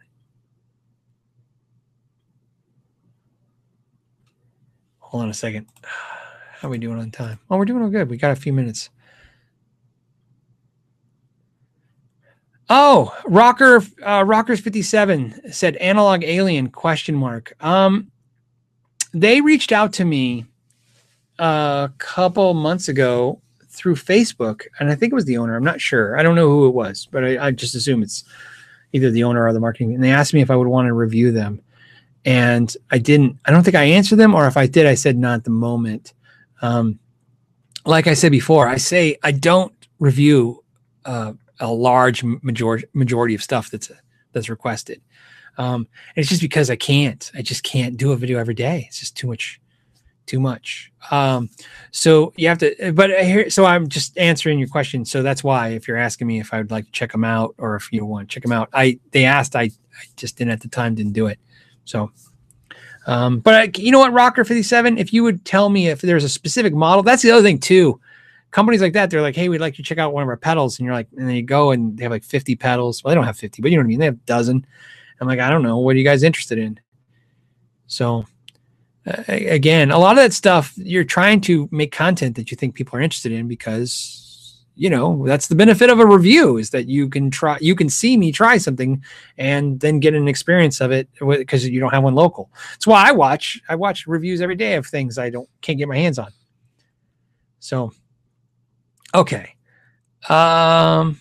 Hold 5.00 5.24
on 5.24 5.30
a 5.30 5.34
second. 5.34 5.68
How 5.84 6.68
are 6.68 6.72
we 6.72 6.78
doing 6.78 7.00
on 7.00 7.12
time? 7.12 7.40
Oh, 7.50 7.58
we're 7.58 7.66
doing 7.66 7.82
all 7.84 7.90
good. 7.90 8.10
We 8.10 8.18
got 8.18 8.32
a 8.32 8.36
few 8.36 8.54
minutes. 8.54 8.90
Oh, 12.70 13.14
rocker 13.26 13.84
uh, 14.02 14.24
rockers 14.26 14.62
57 14.62 15.52
said 15.52 15.76
analog 15.78 16.24
alien 16.24 16.70
question 16.70 17.16
mark. 17.16 17.54
Um 17.60 18.12
they 19.14 19.42
reached 19.42 19.74
out 19.74 19.92
to 19.94 20.06
me 20.06 20.46
a 21.38 21.92
couple 21.98 22.54
months 22.54 22.88
ago 22.88 23.42
through 23.72 23.96
Facebook, 23.96 24.68
and 24.80 24.90
I 24.90 24.96
think 24.96 25.12
it 25.12 25.16
was 25.16 25.26
the 25.26 25.38
owner. 25.38 25.56
I'm 25.56 25.64
not 25.64 25.82
sure. 25.82 26.18
I 26.18 26.24
don't 26.24 26.36
know 26.36 26.50
who 26.50 26.68
it 26.68 26.74
was, 26.74 27.08
but 27.12 27.24
I, 27.24 27.48
I 27.48 27.52
just 27.52 27.76
assume 27.76 28.04
it's 28.04 28.24
either 28.94 29.10
the 29.10 29.24
owner 29.24 29.46
or 29.46 29.54
the 29.54 29.60
marketing. 29.60 29.96
And 29.96 30.04
they 30.04 30.12
asked 30.12 30.34
me 30.34 30.42
if 30.42 30.52
I 30.52 30.56
would 30.56 30.68
want 30.68 30.88
to 30.88 30.94
review 30.94 31.32
them 31.32 31.62
and 32.26 32.76
I 32.92 32.98
didn't. 32.98 33.38
I 33.46 33.52
don't 33.52 33.64
think 33.64 33.76
I 33.76 33.84
answered 33.84 34.18
them, 34.18 34.36
or 34.36 34.48
if 34.48 34.58
I 34.58 34.68
did, 34.68 34.86
I 34.86 34.96
said 34.96 35.18
not 35.18 35.36
at 35.36 35.44
the 35.44 35.50
moment. 35.50 36.14
Um, 36.62 37.00
like 37.86 38.08
I 38.08 38.14
said 38.14 38.32
before, 38.32 38.68
I 38.68 38.78
say 38.78 39.18
I 39.24 39.32
don't 39.32 39.74
review 40.00 40.64
uh, 41.06 41.34
a 41.60 41.72
large 41.72 42.24
majority 42.24 42.86
majority 42.94 43.36
of 43.36 43.42
stuff 43.42 43.72
that's 43.72 43.92
that's 44.34 44.50
requested. 44.50 45.02
Um, 45.58 45.88
it's 46.16 46.30
just 46.30 46.42
because 46.42 46.70
I 46.70 46.76
can't. 46.76 47.32
I 47.34 47.42
just 47.42 47.64
can't 47.64 47.98
do 47.98 48.12
a 48.12 48.18
video 48.18 48.40
every 48.40 48.54
day. 48.54 48.86
It's 48.88 49.00
just 49.00 49.18
too 49.18 49.28
much, 49.28 49.60
too 50.26 50.40
much. 50.40 50.92
Um, 51.10 51.50
so 51.92 52.34
you 52.38 52.48
have 52.48 52.58
to. 52.60 52.94
But 52.94 53.10
here, 53.24 53.50
so 53.50 53.66
I'm 53.66 53.88
just 53.88 54.18
answering 54.18 54.60
your 54.60 54.68
question. 54.68 55.06
So 55.06 55.22
that's 55.22 55.44
why, 55.44 55.70
if 55.70 55.88
you're 55.88 55.98
asking 55.98 56.28
me 56.28 56.40
if 56.40 56.54
I 56.54 56.58
would 56.58 56.72
like 56.72 56.86
to 56.86 56.92
check 56.92 57.12
them 57.12 57.24
out 57.24 57.56
or 57.58 57.76
if 57.76 57.92
you 57.92 58.06
want 58.06 58.30
to 58.30 58.34
check 58.34 58.44
them 58.44 58.52
out, 58.52 58.70
I 58.74 59.00
they 59.12 59.26
asked. 59.26 59.56
I, 59.56 59.64
I 59.64 59.72
just 60.16 60.38
didn't 60.38 60.52
at 60.52 60.62
the 60.62 60.68
time. 60.68 60.96
Didn't 60.96 61.14
do 61.14 61.28
it. 61.28 61.40
So, 61.86 62.12
um, 63.08 63.40
but 63.40 63.54
I, 63.56 63.72
you 63.82 63.92
know 63.92 64.00
what, 64.00 64.14
Rocker 64.14 64.46
57, 64.46 64.98
if 64.98 65.12
you 65.12 65.24
would 65.24 65.44
tell 65.46 65.70
me 65.70 65.88
if 65.88 66.02
there's 66.02 66.24
a 66.24 66.30
specific 66.30 66.74
model, 66.74 67.04
that's 67.04 67.24
the 67.24 67.32
other 67.32 67.42
thing 67.42 67.60
too. 67.60 68.00
Companies 68.52 68.82
like 68.82 68.94
that, 68.94 69.10
they're 69.10 69.22
like, 69.22 69.36
hey, 69.36 69.50
we'd 69.50 69.62
like 69.62 69.78
you 69.78 69.84
to 69.84 69.88
check 69.88 69.98
out 69.98 70.14
one 70.14 70.24
of 70.24 70.30
our 70.30 70.38
pedals. 70.38 70.78
And 70.78 70.86
you're 70.86 70.94
like, 70.94 71.08
and 71.18 71.28
then 71.28 71.36
you 71.36 71.42
go 71.42 71.72
and 71.72 71.98
they 71.98 72.04
have 72.04 72.12
like 72.12 72.24
50 72.24 72.56
pedals. 72.58 73.04
Well, 73.04 73.12
they 73.12 73.16
don't 73.16 73.24
have 73.24 73.38
50, 73.38 73.62
but 73.62 73.72
you 73.72 73.78
know 73.78 73.82
what 73.82 73.86
I 73.86 73.88
mean? 73.88 74.00
They 74.00 74.06
have 74.06 74.16
a 74.16 74.26
dozen. 74.26 74.66
I'm 75.20 75.28
like, 75.28 75.40
I 75.40 75.50
don't 75.50 75.64
know. 75.64 75.78
What 75.78 75.96
are 75.96 76.00
you 76.00 76.04
guys 76.04 76.24
interested 76.24 76.58
in? 76.58 76.80
So, 77.88 78.26
again, 79.06 79.92
a 79.92 79.98
lot 79.98 80.12
of 80.12 80.18
that 80.18 80.34
stuff, 80.34 80.74
you're 80.78 81.04
trying 81.04 81.42
to 81.42 81.68
make 81.72 81.92
content 81.92 82.36
that 82.36 82.52
you 82.52 82.58
think 82.58 82.76
people 82.76 82.98
are 82.98 83.02
interested 83.02 83.32
in 83.32 83.48
because 83.48 84.22
you 84.76 84.90
know 84.90 85.28
that's 85.28 85.48
the 85.48 85.56
benefit 85.56 85.90
of 85.90 86.00
a 86.00 86.06
review 86.06 86.58
is 86.58 86.72
that 86.72 86.88
you 86.88 87.08
can 87.08 87.30
try 87.30 87.56
you 87.62 87.76
can 87.76 87.90
see 87.90 88.18
me 88.18 88.32
try 88.32 88.58
something 88.58 89.04
and 89.38 89.80
then 89.80 90.00
get 90.00 90.16
an 90.16 90.28
experience 90.28 90.82
of 90.82 90.92
it 90.92 91.08
because 91.20 91.68
you 91.68 91.80
don't 91.80 91.94
have 91.94 92.04
one 92.04 92.16
local. 92.16 92.50
That's 92.72 92.88
why 92.88 93.08
i 93.08 93.12
watch 93.12 93.62
i 93.70 93.76
watch 93.76 94.08
reviews 94.08 94.42
every 94.42 94.56
day 94.56 94.74
of 94.76 94.88
things 94.88 95.20
i 95.20 95.30
don't 95.30 95.48
can't 95.62 95.78
get 95.78 95.88
my 95.88 95.98
hands 95.98 96.18
on. 96.18 96.32
So 97.60 97.94
okay. 99.14 99.56
Um 100.30 101.21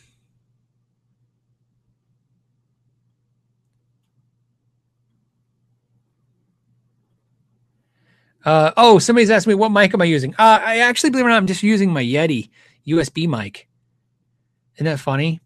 Uh, 8.45 8.73
oh, 8.77 8.99
somebody's 8.99 9.31
asked 9.31 9.47
me 9.47 9.55
what 9.55 9.71
mic 9.71 9.93
am 9.93 10.01
I 10.01 10.07
using? 10.07 10.35
Uh, 10.35 10.61
I 10.63 10.79
actually 10.79 11.11
believe 11.11 11.27
it 11.27 11.29
or 11.29 11.31
not, 11.31 11.37
I'm 11.37 11.47
just 11.47 11.63
using 11.63 11.93
my 11.93 12.03
Yeti. 12.03 12.51
USB 12.87 13.29
mic. 13.29 13.69
Isn't 14.77 14.87
that 14.87 15.01
funny? 15.01 15.41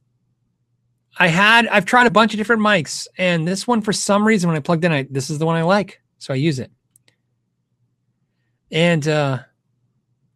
I 1.16 1.28
had 1.28 1.66
I've 1.68 1.84
tried 1.84 2.07
a 2.07 2.11
bunch 2.11 2.32
of 2.32 2.38
different 2.38 2.62
mics, 2.62 3.07
and 3.18 3.47
this 3.47 3.66
one 3.66 3.80
for 3.80 3.92
some 3.92 4.26
reason 4.26 4.49
when 4.49 4.57
I 4.57 4.61
plugged 4.61 4.84
in, 4.84 4.92
I 4.92 5.07
this 5.09 5.30
is 5.30 5.38
the 5.38 5.47
one 5.47 5.57
I 5.57 5.62
like, 5.62 6.01
so 6.18 6.32
I 6.32 6.36
use 6.36 6.59
it. 6.59 6.70
And 8.70 9.07
uh, 9.07 9.38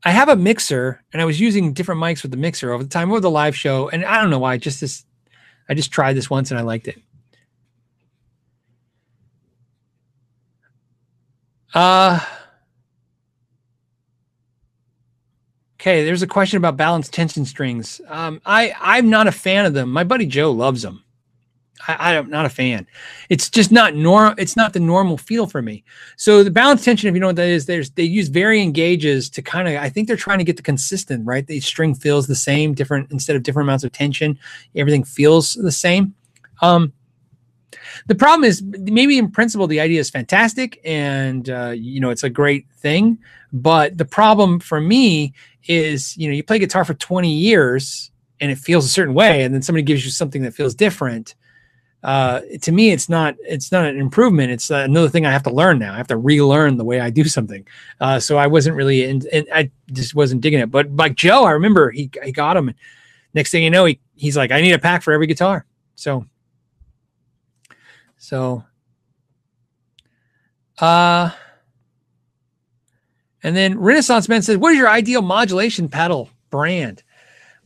I 0.05 0.11
have 0.11 0.29
a 0.29 0.37
mixer, 0.37 1.03
and 1.13 1.21
I 1.21 1.25
was 1.25 1.41
using 1.41 1.73
different 1.73 2.01
mics 2.01 2.23
with 2.23 2.31
the 2.31 2.37
mixer 2.37 2.73
over 2.73 2.85
the 2.85 2.89
time 2.89 3.11
of 3.11 3.23
the 3.23 3.31
live 3.31 3.57
show, 3.57 3.89
and 3.89 4.05
I 4.05 4.21
don't 4.21 4.31
know 4.31 4.39
why. 4.39 4.57
Just 4.57 4.81
this, 4.81 5.05
I 5.69 5.75
just 5.75 5.91
tried 5.91 6.15
this 6.15 6.31
once 6.31 6.51
and 6.51 6.61
I 6.61 6.63
liked 6.63 6.87
it. 6.87 7.01
Uh 11.75 12.25
Okay, 15.81 16.05
there's 16.05 16.23
a 16.23 16.27
question 16.27 16.57
about 16.57 16.77
balanced 16.77 17.13
tension 17.13 17.45
strings. 17.45 18.01
Um, 18.09 18.41
I 18.45 18.75
I'm 18.81 19.09
not 19.09 19.29
a 19.29 19.33
fan 19.33 19.65
of 19.65 19.75
them. 19.75 19.93
My 19.93 20.03
buddy 20.03 20.27
Joe 20.27 20.51
loves 20.51 20.83
them. 20.83 21.05
I, 21.87 22.17
I'm 22.17 22.29
not 22.29 22.47
a 22.47 22.51
fan. 22.51 22.87
It's 23.29 23.49
just 23.49 23.71
not 23.71 23.95
normal. 23.95 24.35
It's 24.39 24.57
not 24.57 24.73
the 24.73 24.81
normal 24.81 25.17
feel 25.17 25.47
for 25.47 25.63
me. 25.63 25.85
So 26.17 26.43
the 26.43 26.51
balanced 26.51 26.85
tension, 26.85 27.09
if 27.09 27.15
you 27.15 27.21
know 27.21 27.29
what 27.29 27.37
that 27.37 27.49
is, 27.49 27.67
there's 27.67 27.91
they 27.91 28.03
use 28.03 28.29
varying 28.29 28.73
gauges 28.73 29.31
to 29.31 29.43
kind 29.43 29.69
of. 29.69 29.77
I 29.77 29.89
think 29.89 30.09
they're 30.09 30.17
trying 30.17 30.39
to 30.39 30.45
get 30.45 30.57
the 30.57 30.63
consistent 30.65 31.25
right. 31.25 31.47
The 31.47 31.61
string 31.61 31.95
feels 31.95 32.27
the 32.27 32.35
same, 32.35 32.75
different 32.75 33.13
instead 33.13 33.37
of 33.37 33.45
different 33.45 33.69
amounts 33.69 33.85
of 33.85 33.93
tension. 33.93 34.37
Everything 34.75 35.05
feels 35.05 35.55
the 35.55 35.73
same. 35.73 36.15
Um, 36.61 36.93
the 38.07 38.15
problem 38.15 38.45
is 38.45 38.63
maybe 38.63 39.19
in 39.19 39.31
principle 39.31 39.67
the 39.67 39.81
idea 39.81 40.01
is 40.01 40.11
fantastic 40.11 40.81
and 40.85 41.51
uh, 41.51 41.71
you 41.71 42.01
know 42.01 42.11
it's 42.11 42.25
a 42.25 42.31
great 42.31 42.67
thing 42.77 43.19
but 43.53 43.97
the 43.99 44.05
problem 44.05 44.61
for 44.61 44.81
me 44.81 45.33
is 45.67 46.17
you 46.17 46.29
know 46.29 46.35
you 46.35 46.43
play 46.43 46.59
guitar 46.59 46.85
for 46.85 46.95
20 46.95 47.31
years 47.31 48.11
and 48.41 48.51
it 48.51 48.59
feels 48.59 48.85
a 48.85 48.89
certain 48.89 49.15
way 49.15 49.43
and 49.43 49.55
then 49.55 49.63
somebody 49.63 49.83
gives 49.83 50.05
you 50.05 50.11
something 50.11 50.43
that 50.43 50.55
feels 50.55 50.75
different 50.75 51.35
uh, 52.05 52.41
to 52.63 52.71
me 52.71 52.91
it's 52.91 53.09
not 53.09 53.35
it's 53.41 53.73
not 53.73 53.85
an 53.85 53.99
improvement. 53.99 54.53
It's 54.53 54.71
another 54.71 55.09
thing 55.09 55.27
i 55.27 55.33
have 55.33 55.43
to 55.43 55.51
learn 55.51 55.81
now. 55.81 55.95
I 55.95 55.97
have 55.97 56.07
to 56.09 56.17
relearn 56.17 56.77
the 56.77 56.85
way 56.85 57.01
i 57.01 57.11
do 57.11 57.25
something. 57.25 57.67
Uh, 58.01 58.21
so 58.21 58.37
i 58.39 58.47
wasn't 58.47 58.77
really 58.77 59.05
in, 59.05 59.23
and 59.33 59.47
i 59.53 59.71
just 59.93 60.15
wasn't 60.15 60.41
digging 60.41 60.61
it. 60.61 60.71
But 60.71 60.95
like 60.95 61.17
joe 61.17 61.45
i 61.45 61.51
remember 61.51 61.91
he, 61.91 62.11
he 62.23 62.33
got 62.33 62.57
him. 62.57 62.69
And 62.69 62.77
next 63.35 63.51
thing 63.51 63.65
you 63.65 63.71
know 63.71 63.85
he, 63.85 63.99
he's 64.15 64.37
like 64.37 64.53
i 64.53 64.61
need 64.61 64.73
a 64.73 64.79
pack 64.79 65.03
for 65.03 65.13
every 65.13 65.27
guitar. 65.27 65.67
So 65.97 66.25
so 68.19 68.63
uh 70.79 71.31
and 73.43 73.57
then 73.57 73.79
Renaissance 73.79 74.29
Man 74.29 74.43
says, 74.43 74.57
What 74.57 74.73
is 74.73 74.79
your 74.79 74.89
ideal 74.89 75.23
modulation 75.23 75.89
pedal 75.89 76.31
brand? 76.51 77.03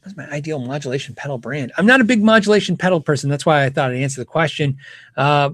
What's 0.03 0.16
my 0.16 0.28
ideal 0.30 0.59
modulation 0.59 1.14
pedal 1.14 1.38
brand? 1.38 1.72
I'm 1.76 1.86
not 1.86 2.00
a 2.00 2.05
big 2.05 2.22
modulation 2.22 2.76
pedal 2.76 3.00
person. 3.00 3.30
That's 3.30 3.46
why 3.46 3.64
I 3.64 3.70
thought 3.70 3.90
I'd 3.90 3.96
answer 3.96 4.20
the 4.20 4.26
question. 4.26 4.78
Uh, 5.16 5.50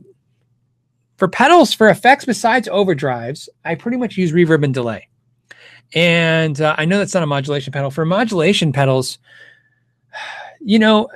for 1.17 1.29
pedals, 1.29 1.73
for 1.73 1.89
effects 1.89 2.25
besides 2.25 2.69
overdrives, 2.69 3.49
I 3.65 3.75
pretty 3.75 3.97
much 3.97 4.17
use 4.17 4.33
reverb 4.33 4.65
and 4.65 4.73
delay. 4.73 5.09
And 5.95 6.61
uh, 6.61 6.75
I 6.79 6.85
know 6.85 6.99
that's 6.99 7.15
not 7.15 7.23
a 7.23 7.27
modulation 7.27 7.73
pedal. 7.73 7.91
For 7.91 8.05
modulation 8.05 8.73
pedals, 8.73 9.19
you 10.61 10.79
know, 10.79 11.09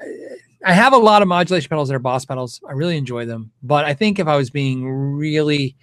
I 0.65 0.73
have 0.73 0.93
a 0.93 0.99
lot 0.99 1.23
of 1.23 1.29
modulation 1.29 1.69
pedals 1.69 1.89
that 1.89 1.95
are 1.95 2.01
boss 2.01 2.25
pedals. 2.25 2.61
I 2.69 2.73
really 2.73 2.97
enjoy 2.97 3.27
them. 3.27 3.51
But 3.63 3.85
I 3.85 3.95
think 3.95 4.19
if 4.19 4.27
I 4.27 4.37
was 4.37 4.51
being 4.51 4.89
really 4.89 5.77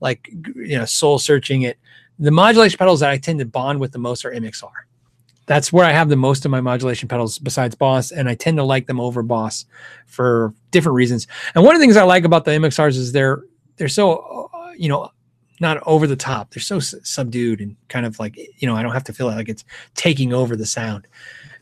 like, 0.00 0.28
you 0.56 0.78
know, 0.78 0.84
soul 0.84 1.18
searching 1.18 1.62
it, 1.62 1.78
the 2.18 2.30
modulation 2.30 2.78
pedals 2.78 3.00
that 3.00 3.10
I 3.10 3.18
tend 3.18 3.38
to 3.40 3.44
bond 3.44 3.80
with 3.80 3.92
the 3.92 3.98
most 3.98 4.24
are 4.24 4.30
MXR. 4.32 4.70
That's 5.46 5.72
where 5.72 5.84
I 5.84 5.92
have 5.92 6.08
the 6.08 6.16
most 6.16 6.44
of 6.44 6.50
my 6.50 6.60
modulation 6.60 7.08
pedals 7.08 7.38
besides 7.38 7.74
Boss, 7.74 8.12
and 8.12 8.28
I 8.28 8.34
tend 8.34 8.56
to 8.56 8.64
like 8.64 8.86
them 8.86 8.98
over 9.00 9.22
Boss 9.22 9.66
for 10.06 10.54
different 10.70 10.96
reasons. 10.96 11.26
And 11.54 11.64
one 11.64 11.74
of 11.74 11.80
the 11.80 11.84
things 11.84 11.96
I 11.96 12.04
like 12.04 12.24
about 12.24 12.44
the 12.44 12.52
MXRs 12.52 12.96
is 12.96 13.12
they're 13.12 13.42
they're 13.76 13.88
so 13.88 14.48
uh, 14.54 14.70
you 14.76 14.88
know 14.88 15.10
not 15.60 15.82
over 15.86 16.06
the 16.06 16.16
top. 16.16 16.50
They're 16.50 16.62
so 16.62 16.76
s- 16.76 16.94
subdued 17.02 17.60
and 17.60 17.76
kind 17.88 18.06
of 18.06 18.18
like 18.18 18.36
you 18.36 18.66
know 18.66 18.74
I 18.74 18.82
don't 18.82 18.92
have 18.92 19.04
to 19.04 19.12
feel 19.12 19.26
like 19.26 19.50
it's 19.50 19.64
taking 19.94 20.32
over 20.32 20.56
the 20.56 20.66
sound. 20.66 21.06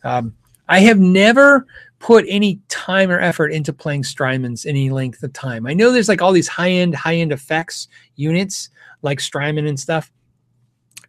Um, 0.04 0.36
I 0.68 0.78
have 0.80 1.00
never 1.00 1.66
put 2.02 2.24
any 2.28 2.60
time 2.68 3.10
or 3.10 3.20
effort 3.20 3.52
into 3.52 3.72
playing 3.72 4.02
Strymons 4.02 4.66
any 4.66 4.90
length 4.90 5.22
of 5.22 5.32
time. 5.32 5.66
I 5.66 5.72
know 5.72 5.92
there's 5.92 6.08
like 6.08 6.20
all 6.20 6.32
these 6.32 6.48
high 6.48 6.70
end 6.70 6.94
high 6.94 7.14
end 7.14 7.32
effects 7.32 7.88
units 8.16 8.70
like 9.02 9.20
Strymon 9.20 9.66
and 9.66 9.78
stuff, 9.78 10.12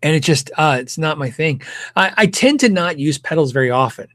and 0.04 0.16
it 0.16 0.22
just 0.22 0.52
uh, 0.56 0.78
it's 0.80 1.00
not 1.00 1.18
my 1.18 1.30
thing. 1.30 1.62
I, 1.96 2.14
I 2.16 2.28
tend 2.28 2.60
to 2.62 2.70
not 2.70 3.00
use 3.00 3.18
pedals 3.18 3.52
very 3.52 3.72
often. 3.72 4.08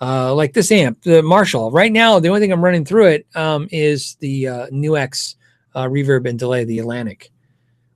Uh, 0.00 0.34
like 0.34 0.52
this 0.52 0.72
amp, 0.72 1.00
the 1.02 1.22
Marshall. 1.22 1.70
Right 1.70 1.92
now, 1.92 2.18
the 2.18 2.28
only 2.28 2.40
thing 2.40 2.52
I'm 2.52 2.64
running 2.64 2.84
through 2.84 3.06
it 3.06 3.26
um, 3.36 3.68
is 3.70 4.16
the 4.16 4.48
uh, 4.48 4.66
NUX 4.72 5.36
uh, 5.74 5.84
reverb 5.84 6.28
and 6.28 6.38
delay, 6.38 6.64
the 6.64 6.80
Atlantic, 6.80 7.30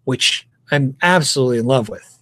which 0.04 0.46
I'm 0.70 0.96
absolutely 1.02 1.58
in 1.58 1.66
love 1.66 1.88
with. 1.88 2.15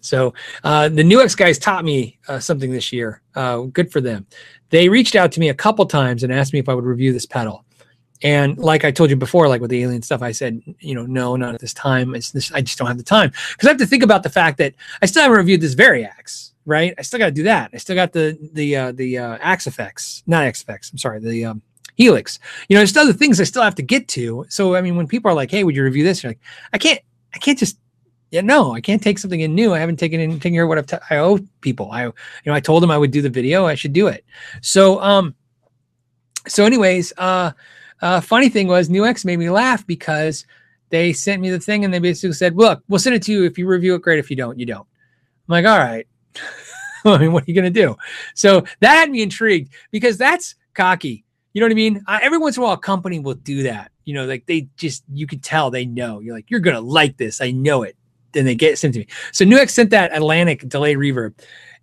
So 0.00 0.34
uh, 0.64 0.88
the 0.88 1.04
NUX 1.04 1.34
guys 1.34 1.58
taught 1.58 1.84
me 1.84 2.18
uh, 2.28 2.38
something 2.38 2.72
this 2.72 2.92
year. 2.92 3.22
Uh, 3.34 3.62
good 3.62 3.92
for 3.92 4.00
them. 4.00 4.26
They 4.70 4.88
reached 4.88 5.16
out 5.16 5.32
to 5.32 5.40
me 5.40 5.48
a 5.48 5.54
couple 5.54 5.84
times 5.86 6.22
and 6.22 6.32
asked 6.32 6.52
me 6.52 6.58
if 6.58 6.68
I 6.68 6.74
would 6.74 6.84
review 6.84 7.12
this 7.12 7.26
pedal. 7.26 7.64
And 8.22 8.58
like 8.58 8.84
I 8.84 8.90
told 8.90 9.10
you 9.10 9.16
before, 9.16 9.48
like 9.48 9.60
with 9.60 9.70
the 9.70 9.82
alien 9.82 10.02
stuff, 10.02 10.22
I 10.22 10.32
said, 10.32 10.60
you 10.78 10.94
know, 10.94 11.06
no, 11.06 11.36
not 11.36 11.54
at 11.54 11.60
this 11.60 11.72
time. 11.72 12.12
This, 12.12 12.52
I 12.52 12.60
just 12.60 12.78
don't 12.78 12.88
have 12.88 12.98
the 12.98 13.02
time 13.02 13.30
because 13.30 13.66
I 13.66 13.70
have 13.70 13.78
to 13.78 13.86
think 13.86 14.02
about 14.02 14.22
the 14.22 14.30
fact 14.30 14.58
that 14.58 14.74
I 15.00 15.06
still 15.06 15.22
haven't 15.22 15.38
reviewed 15.38 15.62
this 15.62 15.74
Variax, 15.74 16.52
right? 16.66 16.92
I 16.98 17.02
still 17.02 17.18
got 17.18 17.26
to 17.26 17.32
do 17.32 17.44
that. 17.44 17.70
I 17.72 17.78
still 17.78 17.96
got 17.96 18.12
the 18.12 18.38
the 18.52 18.76
uh, 18.76 18.92
the 18.92 19.18
uh, 19.18 19.38
Axe-Fx, 19.40 20.24
not 20.26 20.44
Axe-Fx. 20.44 20.92
I'm 20.92 20.98
sorry, 20.98 21.20
the 21.20 21.46
um, 21.46 21.62
Helix. 21.96 22.38
You 22.68 22.74
know, 22.74 22.80
there's 22.80 22.96
other 22.96 23.14
things 23.14 23.40
I 23.40 23.44
still 23.44 23.62
have 23.62 23.74
to 23.76 23.82
get 23.82 24.06
to. 24.08 24.44
So 24.50 24.74
I 24.74 24.82
mean, 24.82 24.96
when 24.96 25.06
people 25.06 25.30
are 25.30 25.34
like, 25.34 25.50
"Hey, 25.50 25.64
would 25.64 25.74
you 25.74 25.82
review 25.82 26.04
this?" 26.04 26.22
You're 26.22 26.30
like, 26.30 26.40
I 26.74 26.78
can't, 26.78 27.00
I 27.34 27.38
can't 27.38 27.58
just, 27.58 27.78
yeah, 28.30 28.40
no, 28.42 28.74
I 28.74 28.80
can't 28.80 29.02
take 29.02 29.18
something 29.18 29.40
in 29.40 29.54
new. 29.54 29.74
I 29.74 29.78
haven't 29.78 29.98
taken 29.98 30.20
in 30.20 30.32
taken 30.34 30.52
care 30.52 30.62
of 30.62 30.68
what 30.68 30.78
I've 30.78 30.86
t- 30.86 30.96
I 31.10 31.16
owe 31.16 31.38
people. 31.60 31.90
I, 31.90 32.04
you 32.04 32.12
know, 32.46 32.54
I 32.54 32.60
told 32.60 32.82
them 32.82 32.90
I 32.90 32.98
would 32.98 33.10
do 33.10 33.22
the 33.22 33.28
video. 33.28 33.66
I 33.66 33.74
should 33.74 33.92
do 33.92 34.06
it. 34.06 34.24
So 34.60 35.00
um, 35.00 35.34
so 36.46 36.64
anyways, 36.64 37.12
uh 37.18 37.52
uh, 38.02 38.20
funny 38.20 38.48
thing 38.48 38.66
was, 38.66 38.88
NUX 38.88 39.24
made 39.24 39.38
me 39.38 39.50
laugh 39.50 39.86
because 39.86 40.46
they 40.88 41.12
sent 41.12 41.42
me 41.42 41.50
the 41.50 41.60
thing 41.60 41.84
and 41.84 41.92
they 41.92 41.98
basically 41.98 42.32
said, 42.32 42.56
"Look, 42.56 42.82
we'll 42.88 42.98
send 42.98 43.14
it 43.14 43.22
to 43.24 43.32
you 43.32 43.44
if 43.44 43.58
you 43.58 43.66
review 43.66 43.94
it. 43.94 44.02
Great. 44.02 44.18
If 44.18 44.30
you 44.30 44.36
don't, 44.36 44.58
you 44.58 44.66
don't." 44.66 44.86
I'm 45.48 45.52
like, 45.52 45.66
"All 45.66 45.78
right." 45.78 46.06
I 47.04 47.18
mean, 47.18 47.32
what 47.32 47.44
are 47.44 47.46
you 47.46 47.54
going 47.54 47.72
to 47.72 47.80
do? 47.80 47.96
So 48.34 48.64
that 48.80 48.94
had 48.94 49.10
me 49.10 49.22
intrigued 49.22 49.72
because 49.90 50.18
that's 50.18 50.54
cocky. 50.74 51.24
You 51.52 51.60
know 51.60 51.66
what 51.66 51.72
I 51.72 51.74
mean? 51.74 52.04
Every 52.08 52.38
once 52.38 52.56
in 52.56 52.62
a 52.62 52.66
while, 52.66 52.74
a 52.74 52.78
company 52.78 53.18
will 53.18 53.34
do 53.34 53.64
that. 53.64 53.90
You 54.04 54.14
know, 54.14 54.26
like 54.26 54.46
they 54.46 54.68
just 54.76 55.04
you 55.12 55.26
can 55.26 55.40
tell 55.40 55.70
they 55.70 55.84
know. 55.84 56.20
You're 56.20 56.34
like, 56.34 56.50
you're 56.50 56.60
gonna 56.60 56.80
like 56.80 57.16
this. 57.16 57.40
I 57.40 57.50
know 57.50 57.82
it. 57.82 57.96
Then 58.32 58.44
they 58.44 58.54
get 58.54 58.78
sent 58.78 58.94
to 58.94 59.00
me. 59.00 59.06
So 59.32 59.44
NUX 59.44 59.74
sent 59.74 59.90
that 59.90 60.14
Atlantic 60.14 60.68
delay 60.68 60.94
reverb, 60.94 61.34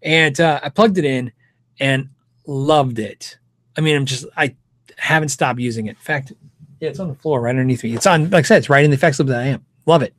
and 0.01 0.39
uh, 0.39 0.59
I 0.63 0.69
plugged 0.69 0.97
it 0.97 1.05
in 1.05 1.31
and 1.79 2.09
loved 2.45 2.99
it. 2.99 3.37
I 3.77 3.81
mean, 3.81 3.95
I'm 3.95 4.05
just 4.05 4.25
I 4.37 4.55
haven't 4.97 5.29
stopped 5.29 5.59
using 5.59 5.87
it. 5.87 5.91
In 5.91 5.95
fact, 5.95 6.33
yeah, 6.79 6.89
it's 6.89 6.99
on 6.99 7.07
the 7.07 7.15
floor 7.15 7.41
right 7.41 7.51
underneath 7.51 7.83
me. 7.83 7.93
It's 7.93 8.07
on, 8.07 8.29
like 8.29 8.45
I 8.45 8.47
said, 8.47 8.57
it's 8.57 8.69
right 8.69 8.83
in 8.83 8.91
the 8.91 8.95
effects 8.95 9.19
loop 9.19 9.29
that 9.29 9.39
I 9.39 9.47
am. 9.47 9.65
Love 9.85 10.01
it. 10.01 10.13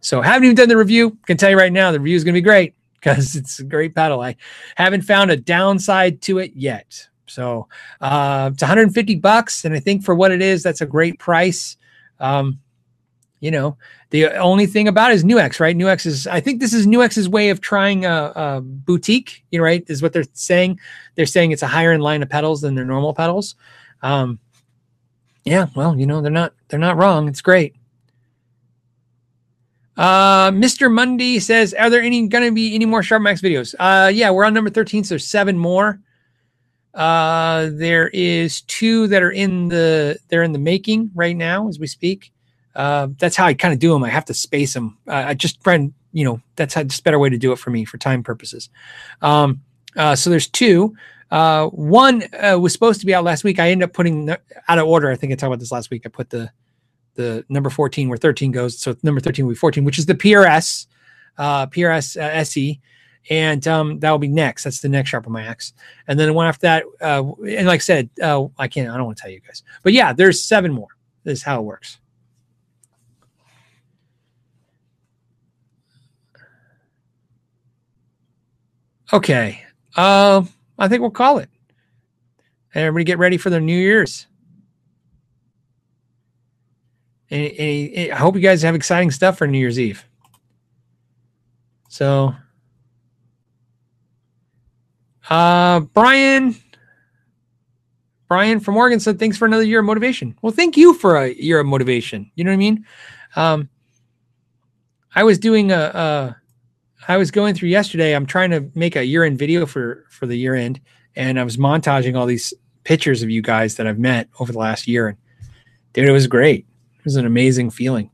So 0.00 0.20
haven't 0.20 0.44
even 0.44 0.56
done 0.56 0.68
the 0.68 0.76
review. 0.76 1.18
Can 1.26 1.36
tell 1.36 1.50
you 1.50 1.56
right 1.56 1.72
now, 1.72 1.90
the 1.90 2.00
review 2.00 2.16
is 2.16 2.24
going 2.24 2.34
to 2.34 2.40
be 2.40 2.44
great 2.44 2.74
because 2.94 3.34
it's 3.36 3.58
a 3.58 3.64
great 3.64 3.94
pedal. 3.94 4.20
I 4.20 4.36
haven't 4.76 5.02
found 5.02 5.30
a 5.30 5.36
downside 5.36 6.22
to 6.22 6.38
it 6.38 6.52
yet. 6.54 7.08
So 7.26 7.68
uh, 8.00 8.50
it's 8.52 8.62
150 8.62 9.16
bucks, 9.16 9.64
and 9.64 9.74
I 9.74 9.80
think 9.80 10.04
for 10.04 10.14
what 10.14 10.30
it 10.30 10.40
is, 10.40 10.62
that's 10.62 10.80
a 10.80 10.86
great 10.86 11.18
price. 11.18 11.76
Um, 12.20 12.60
you 13.40 13.50
know, 13.50 13.76
the 14.10 14.32
only 14.36 14.66
thing 14.66 14.88
about 14.88 15.12
is 15.12 15.24
NUX, 15.24 15.60
right? 15.60 15.76
NUX 15.76 16.06
is, 16.06 16.26
I 16.26 16.40
think 16.40 16.60
this 16.60 16.72
is 16.72 16.86
NUX's 16.86 17.28
way 17.28 17.50
of 17.50 17.60
trying 17.60 18.04
a, 18.04 18.32
a, 18.34 18.60
boutique, 18.60 19.44
you 19.50 19.58
know, 19.58 19.64
right? 19.64 19.84
Is 19.88 20.02
what 20.02 20.12
they're 20.12 20.24
saying. 20.32 20.80
They're 21.14 21.26
saying 21.26 21.52
it's 21.52 21.62
a 21.62 21.68
higher 21.68 21.92
end 21.92 22.02
line 22.02 22.22
of 22.22 22.28
pedals 22.28 22.60
than 22.62 22.74
their 22.74 22.84
normal 22.84 23.14
pedals. 23.14 23.54
Um, 24.02 24.38
yeah, 25.44 25.66
well, 25.74 25.98
you 25.98 26.06
know, 26.06 26.20
they're 26.20 26.30
not, 26.30 26.52
they're 26.68 26.78
not 26.78 26.96
wrong. 26.96 27.28
It's 27.28 27.40
great. 27.40 27.74
Uh, 29.96 30.50
Mr. 30.52 30.92
Mundy 30.92 31.40
says, 31.40 31.74
are 31.74 31.90
there 31.90 32.02
any 32.02 32.28
going 32.28 32.44
to 32.44 32.52
be 32.52 32.74
any 32.74 32.86
more 32.86 33.02
Sharp 33.02 33.22
Max 33.22 33.40
videos? 33.40 33.74
Uh, 33.78 34.08
yeah, 34.08 34.30
we're 34.30 34.44
on 34.44 34.54
number 34.54 34.70
13, 34.70 35.04
so 35.04 35.14
there's 35.14 35.26
seven 35.26 35.58
more. 35.58 36.00
Uh, 36.94 37.68
there 37.72 38.08
is 38.08 38.62
two 38.62 39.08
that 39.08 39.22
are 39.22 39.30
in 39.30 39.68
the, 39.68 40.16
they're 40.28 40.44
in 40.44 40.52
the 40.52 40.58
making 40.58 41.10
right 41.14 41.36
now 41.36 41.68
as 41.68 41.78
we 41.78 41.86
speak. 41.86 42.32
Uh, 42.78 43.08
that's 43.18 43.34
how 43.34 43.44
I 43.44 43.54
kind 43.54 43.74
of 43.74 43.80
do 43.80 43.92
them. 43.92 44.04
I 44.04 44.08
have 44.08 44.24
to 44.26 44.34
space 44.34 44.72
them. 44.72 44.96
Uh, 45.08 45.24
I 45.26 45.34
just 45.34 45.60
friend, 45.64 45.92
you 46.12 46.24
know, 46.24 46.40
that's 46.54 46.74
how, 46.74 46.84
just 46.84 47.02
better 47.02 47.18
way 47.18 47.28
to 47.28 47.36
do 47.36 47.50
it 47.50 47.58
for 47.58 47.70
me 47.70 47.84
for 47.84 47.98
time 47.98 48.22
purposes. 48.22 48.70
Um, 49.20 49.62
uh, 49.96 50.14
so 50.14 50.30
there's 50.30 50.46
two. 50.46 50.94
Uh, 51.32 51.66
one 51.66 52.22
uh, 52.34 52.56
was 52.56 52.72
supposed 52.72 53.00
to 53.00 53.06
be 53.06 53.12
out 53.12 53.24
last 53.24 53.42
week. 53.42 53.58
I 53.58 53.70
ended 53.70 53.88
up 53.88 53.94
putting 53.94 54.30
out 54.30 54.78
of 54.78 54.86
order. 54.86 55.10
I 55.10 55.16
think 55.16 55.32
I 55.32 55.36
talked 55.36 55.48
about 55.48 55.58
this 55.58 55.72
last 55.72 55.90
week. 55.90 56.02
I 56.06 56.08
put 56.08 56.30
the 56.30 56.50
the 57.16 57.44
number 57.48 57.68
14 57.68 58.08
where 58.08 58.16
13 58.16 58.52
goes. 58.52 58.78
So 58.78 58.94
number 59.02 59.20
13 59.20 59.44
will 59.44 59.54
be 59.54 59.58
14, 59.58 59.84
which 59.84 59.98
is 59.98 60.06
the 60.06 60.14
PRS, 60.14 60.86
PRS 61.36 62.16
SE. 62.16 62.80
And 63.28 63.66
um, 63.66 63.98
that 63.98 64.12
will 64.12 64.18
be 64.18 64.28
next. 64.28 64.62
That's 64.62 64.80
the 64.80 64.88
next 64.88 65.10
Sharp 65.10 65.26
my 65.26 65.42
axe. 65.42 65.72
And 66.06 66.16
then 66.16 66.28
the 66.28 66.32
one 66.32 66.46
after 66.46 66.60
that, 66.60 66.84
and 67.00 67.66
like 67.66 67.78
I 67.80 67.82
said, 67.82 68.08
I 68.22 68.68
can't, 68.68 68.88
I 68.88 68.96
don't 68.96 69.06
want 69.06 69.18
to 69.18 69.22
tell 69.22 69.32
you 69.32 69.40
guys. 69.40 69.64
But 69.82 69.94
yeah, 69.94 70.12
there's 70.12 70.40
seven 70.40 70.72
more. 70.72 70.90
This 71.24 71.40
is 71.40 71.44
how 71.44 71.58
it 71.58 71.64
works. 71.64 71.98
Okay. 79.12 79.62
Uh, 79.96 80.42
I 80.78 80.88
think 80.88 81.00
we'll 81.00 81.10
call 81.10 81.38
it. 81.38 81.48
Everybody 82.74 83.04
get 83.04 83.18
ready 83.18 83.36
for 83.36 83.50
their 83.50 83.60
New 83.60 83.78
Year's. 83.78 84.26
And, 87.30 87.46
and, 87.52 87.92
and 87.94 88.12
I 88.12 88.16
hope 88.16 88.34
you 88.34 88.40
guys 88.40 88.62
have 88.62 88.74
exciting 88.74 89.10
stuff 89.10 89.38
for 89.38 89.46
New 89.46 89.58
Year's 89.58 89.78
Eve. 89.78 90.04
So, 91.88 92.34
uh, 95.30 95.80
Brian, 95.80 96.54
Brian 98.28 98.60
from 98.60 98.76
Oregon 98.76 99.00
said, 99.00 99.18
thanks 99.18 99.36
for 99.36 99.46
another 99.46 99.62
year 99.62 99.80
of 99.80 99.86
motivation. 99.86 100.36
Well, 100.42 100.52
thank 100.52 100.76
you 100.76 100.94
for 100.94 101.16
a 101.16 101.32
year 101.34 101.60
of 101.60 101.66
motivation. 101.66 102.30
You 102.34 102.44
know 102.44 102.50
what 102.50 102.54
I 102.54 102.58
mean? 102.58 102.86
Um, 103.36 103.68
I 105.14 105.24
was 105.24 105.38
doing 105.38 105.72
a, 105.72 105.76
a 105.76 106.36
I 107.06 107.16
was 107.16 107.30
going 107.30 107.54
through 107.54 107.68
yesterday. 107.68 108.14
I'm 108.14 108.26
trying 108.26 108.50
to 108.50 108.68
make 108.74 108.96
a 108.96 109.04
year 109.04 109.24
end 109.24 109.38
video 109.38 109.66
for 109.66 110.04
for 110.10 110.26
the 110.26 110.36
year 110.36 110.54
end, 110.54 110.80
and 111.14 111.38
I 111.38 111.44
was 111.44 111.56
montaging 111.56 112.16
all 112.18 112.26
these 112.26 112.52
pictures 112.84 113.22
of 113.22 113.30
you 113.30 113.42
guys 113.42 113.76
that 113.76 113.86
I've 113.86 113.98
met 113.98 114.28
over 114.40 114.50
the 114.50 114.58
last 114.58 114.88
year. 114.88 115.08
And 115.08 115.18
dude, 115.92 116.08
it 116.08 116.12
was 116.12 116.26
great. 116.26 116.66
It 116.98 117.04
was 117.04 117.16
an 117.16 117.26
amazing 117.26 117.70
feeling. 117.70 118.10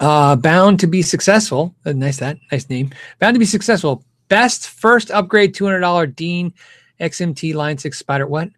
Uh, 0.00 0.36
bound 0.36 0.80
to 0.80 0.86
be 0.86 1.02
successful. 1.02 1.74
Uh, 1.84 1.92
nice 1.92 2.18
that 2.18 2.38
nice 2.52 2.70
name. 2.70 2.90
Bound 3.18 3.34
to 3.34 3.40
be 3.40 3.44
successful. 3.44 4.04
Best 4.28 4.68
first 4.68 5.10
upgrade, 5.10 5.54
two 5.54 5.64
hundred 5.64 5.80
dollar 5.80 6.06
Dean 6.06 6.54
XMT 7.00 7.54
Line 7.54 7.78
Six 7.78 7.98
Spider. 7.98 8.26
What? 8.26 8.48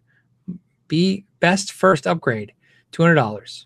Be 0.87 1.25
best 1.39 1.73
first 1.73 2.07
upgrade, 2.07 2.53
two 2.91 3.01
hundred 3.01 3.15
dollars. 3.15 3.65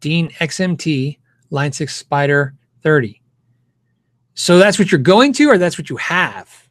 Dean 0.00 0.30
XMT 0.30 1.18
Line 1.50 1.72
Six 1.72 1.96
Spider 1.96 2.54
thirty. 2.82 3.17
So 4.38 4.56
that's 4.58 4.78
what 4.78 4.92
you're 4.92 5.00
going 5.00 5.32
to, 5.32 5.50
or 5.50 5.58
that's 5.58 5.78
what 5.78 5.90
you 5.90 5.96
have, 5.96 6.68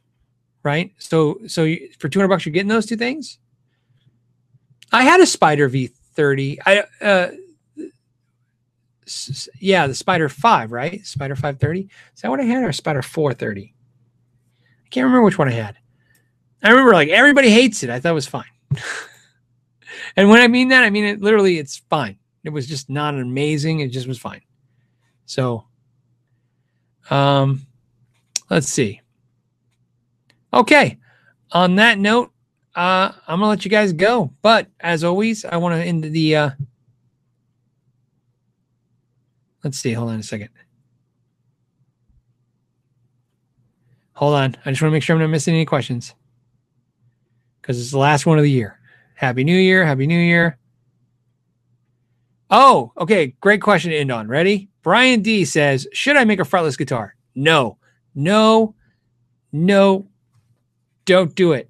right? 0.64 0.94
So 1.00 1.40
so 1.48 1.66
you, 1.66 1.90
for 2.00 2.08
200 2.08 2.30
bucks, 2.30 2.46
you're 2.46 2.54
getting 2.54 2.70
those 2.70 2.86
two 2.86 2.96
things. 2.96 3.40
I 4.94 5.04
had 5.04 5.20
a 5.20 5.26
Spider 5.26 5.70
V30. 5.70 6.60
I 6.66 6.84
uh, 7.02 7.32
s- 9.06 9.50
yeah, 9.60 9.86
the 9.86 9.94
Spider 9.94 10.30
Five, 10.30 10.72
right? 10.72 11.06
Spider 11.06 11.36
530. 11.36 11.90
Is 12.16 12.22
that 12.22 12.30
what 12.30 12.40
I 12.40 12.44
had, 12.44 12.64
or 12.64 12.72
Spider 12.72 13.02
430? 13.02 13.76
I 14.86 14.90
can't 14.90 15.04
remember 15.04 15.24
which 15.26 15.38
one 15.38 15.50
I 15.50 15.52
had. 15.52 15.76
I 16.64 16.70
remember 16.70 16.94
like 16.94 17.10
everybody 17.10 17.50
hates 17.50 17.84
it. 17.84 17.90
I 17.90 18.00
thought 18.00 18.12
it 18.12 18.14
was 18.14 18.28
fine. 18.28 18.46
and 20.16 20.30
when 20.30 20.40
I 20.40 20.48
mean 20.48 20.70
that, 20.70 20.86
I 20.86 20.90
mean 20.90 21.04
it 21.04 21.20
literally. 21.20 21.58
It's 21.58 21.80
fine. 21.90 22.18
It 22.46 22.52
was 22.52 22.66
just 22.66 22.90
not 22.90 23.14
amazing. 23.14 23.82
It 23.82 23.90
just 23.90 24.08
was 24.08 24.18
fine. 24.18 24.42
So 25.26 25.66
um, 27.10 27.66
let's 28.50 28.68
see. 28.68 29.02
Okay. 30.54 30.98
On 31.52 31.76
that 31.76 31.98
note, 31.98 32.32
uh, 32.76 33.12
I'm 33.28 33.40
gonna 33.40 33.50
let 33.50 33.66
you 33.66 33.72
guys 33.72 33.94
go. 33.94 34.32
But 34.42 34.68
as 34.80 35.04
always, 35.04 35.46
I 35.46 35.58
want 35.58 35.76
to 35.76 35.84
end 35.84 36.04
the. 36.04 36.36
Uh, 36.36 36.50
let's 39.64 39.80
see. 39.80 39.94
Hold 39.94 40.12
on 40.12 40.20
a 40.20 40.24
second. 40.24 40.50
Hold 44.14 44.34
on. 44.36 44.56
I 44.66 44.72
just 44.72 44.82
want 44.82 44.90
to 44.90 44.96
make 44.96 45.04
sure 45.04 45.16
I'm 45.16 45.22
not 45.22 45.30
missing 45.30 45.54
any 45.54 45.66
questions 45.66 46.16
because 47.62 47.80
it's 47.80 47.92
the 47.92 48.00
last 48.00 48.26
one 48.26 48.40
of 48.40 48.44
the 48.44 48.52
year. 48.52 48.80
Happy 49.14 49.44
New 49.44 49.58
Year. 49.58 49.86
Happy 49.86 50.08
New 50.08 50.20
Year. 50.20 50.58
Oh, 52.50 52.94
okay. 52.98 53.36
Great 53.42 53.62
question 53.62 53.92
to 53.92 53.98
end 53.98 54.12
on. 54.12 54.28
Ready? 54.28 54.70
Brian 54.84 55.22
D 55.22 55.44
says, 55.44 55.88
Should 55.92 56.16
I 56.16 56.24
make 56.24 56.40
a 56.40 56.44
fretless 56.44 56.78
guitar? 56.78 57.16
No, 57.36 57.78
no, 58.16 58.74
no, 59.52 60.08
don't 61.06 61.36
do 61.36 61.54
it. 61.54 61.70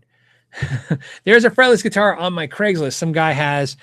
There's 1.23 1.45
a 1.45 1.49
fretless 1.49 1.83
guitar 1.83 2.15
on 2.15 2.33
my 2.33 2.47
Craigslist. 2.47 2.93
Some 2.93 3.11
guy 3.11 3.31
has, 3.31 3.75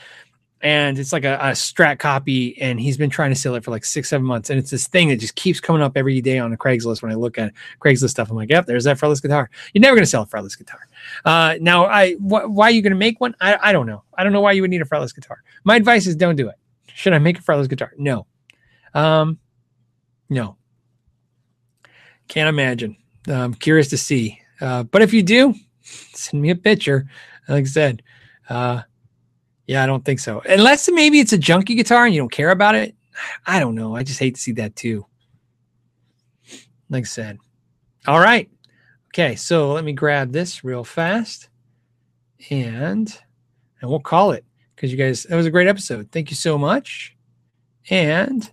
and 0.61 0.99
it's 0.99 1.13
like 1.13 1.25
a, 1.25 1.35
a, 1.35 1.51
strat 1.51 1.99
copy, 1.99 2.61
and 2.61 2.81
he's 2.81 2.97
been 2.97 3.11
trying 3.11 3.31
to 3.31 3.37
sell 3.37 3.55
it 3.55 3.65
for 3.65 3.71
like 3.71 3.85
six, 3.85 4.09
seven 4.09 4.27
months. 4.27 4.51
And 4.51 4.59
it's 4.59 4.71
this 4.71 4.89
thing 4.89 5.09
that 5.09 5.17
just 5.17 5.35
keeps 5.35 5.61
coming 5.61 5.83
up 5.83 5.97
every 5.97 6.21
day 6.21 6.39
on 6.39 6.51
the 6.51 6.57
Craigslist 6.57 7.03
when 7.03 7.13
I 7.13 7.17
look 7.17 7.39
at 7.39 7.53
Craigslist 7.81 8.11
stuff. 8.11 8.31
I'm 8.31 8.37
like, 8.37 8.51
yep, 8.51 8.67
there's 8.67 8.85
that 8.85 8.99
fretless 8.99 9.21
guitar. 9.21 9.51
You're 9.73 9.83
never 9.83 9.95
going 9.95 10.05
to 10.05 10.11
sell 10.11 10.23
a 10.23 10.27
fretless 10.27 10.57
guitar. 10.57 10.89
Uh, 11.25 11.57
now, 11.61 11.87
I 11.87 12.15
wh- 12.15 12.49
why 12.49 12.69
are 12.69 12.73
you 12.73 12.83
going 12.83 12.93
to 12.93 12.99
make 12.99 13.21
one? 13.21 13.35
I, 13.41 13.59
I 13.61 13.73
don't 13.73 13.87
know. 13.87 14.03
I 14.17 14.25
don't 14.25 14.33
know 14.33 14.41
why 14.41 14.53
you 14.53 14.63
would 14.63 14.71
need 14.71 14.83
a 14.83 14.87
fretless 14.87 15.15
guitar. 15.15 15.43
My 15.65 15.77
advice 15.77 16.07
is 16.07 16.17
don't 16.17 16.37
do 16.37 16.49
it. 16.49 16.57
Should 16.87 17.13
I 17.13 17.19
make 17.19 17.39
a 17.39 17.43
fretless 17.43 17.69
guitar? 17.69 17.93
No. 17.97 18.27
Um, 18.95 19.39
no. 20.29 20.57
Can't 22.29 22.49
imagine. 22.49 22.97
I'm 23.29 23.55
curious 23.55 23.89
to 23.89 23.97
see. 23.97 24.41
Uh, 24.61 24.85
but 24.85 25.03
if 25.03 25.13
you 25.13 25.23
do, 25.23 25.55
send 25.83 26.43
me 26.43 26.51
a 26.51 26.57
picture. 26.57 27.07
Like 27.49 27.65
I 27.65 27.69
said, 27.69 28.03
uh, 28.49 28.83
yeah, 29.67 29.83
I 29.83 29.87
don't 29.87 30.05
think 30.05 30.21
so. 30.21 30.43
Unless 30.49 30.89
maybe 30.91 31.21
it's 31.21 31.33
a 31.33 31.39
junky 31.39 31.77
guitar 31.77 32.05
and 32.05 32.15
you 32.15 32.21
don't 32.21 32.33
care 32.33 32.51
about 32.51 32.75
it. 32.75 32.95
I 33.47 33.61
don't 33.61 33.75
know. 33.75 33.95
I 33.95 34.03
just 34.03 34.21
hate 34.21 34.35
to 34.35 34.41
see 34.41 34.53
that 34.53 34.77
too. 34.77 35.07
Like 36.91 37.05
I 37.05 37.07
said. 37.07 37.39
All 38.07 38.21
right. 38.21 38.51
Okay, 39.09 39.37
so 39.37 39.73
let 39.73 39.85
me 39.85 39.93
grab 39.93 40.33
this 40.33 40.65
real 40.65 40.85
fast 40.85 41.49
and 42.51 43.17
and 43.81 43.91
we'll 43.91 44.01
call 44.01 44.33
it 44.33 44.45
because 44.75 44.91
you 44.91 44.99
guys 44.99 45.25
that 45.25 45.37
was 45.37 45.47
a 45.47 45.51
great 45.51 45.69
episode. 45.69 46.11
Thank 46.11 46.31
you 46.31 46.37
so 46.37 46.59
much. 46.59 47.17
And 47.91 48.51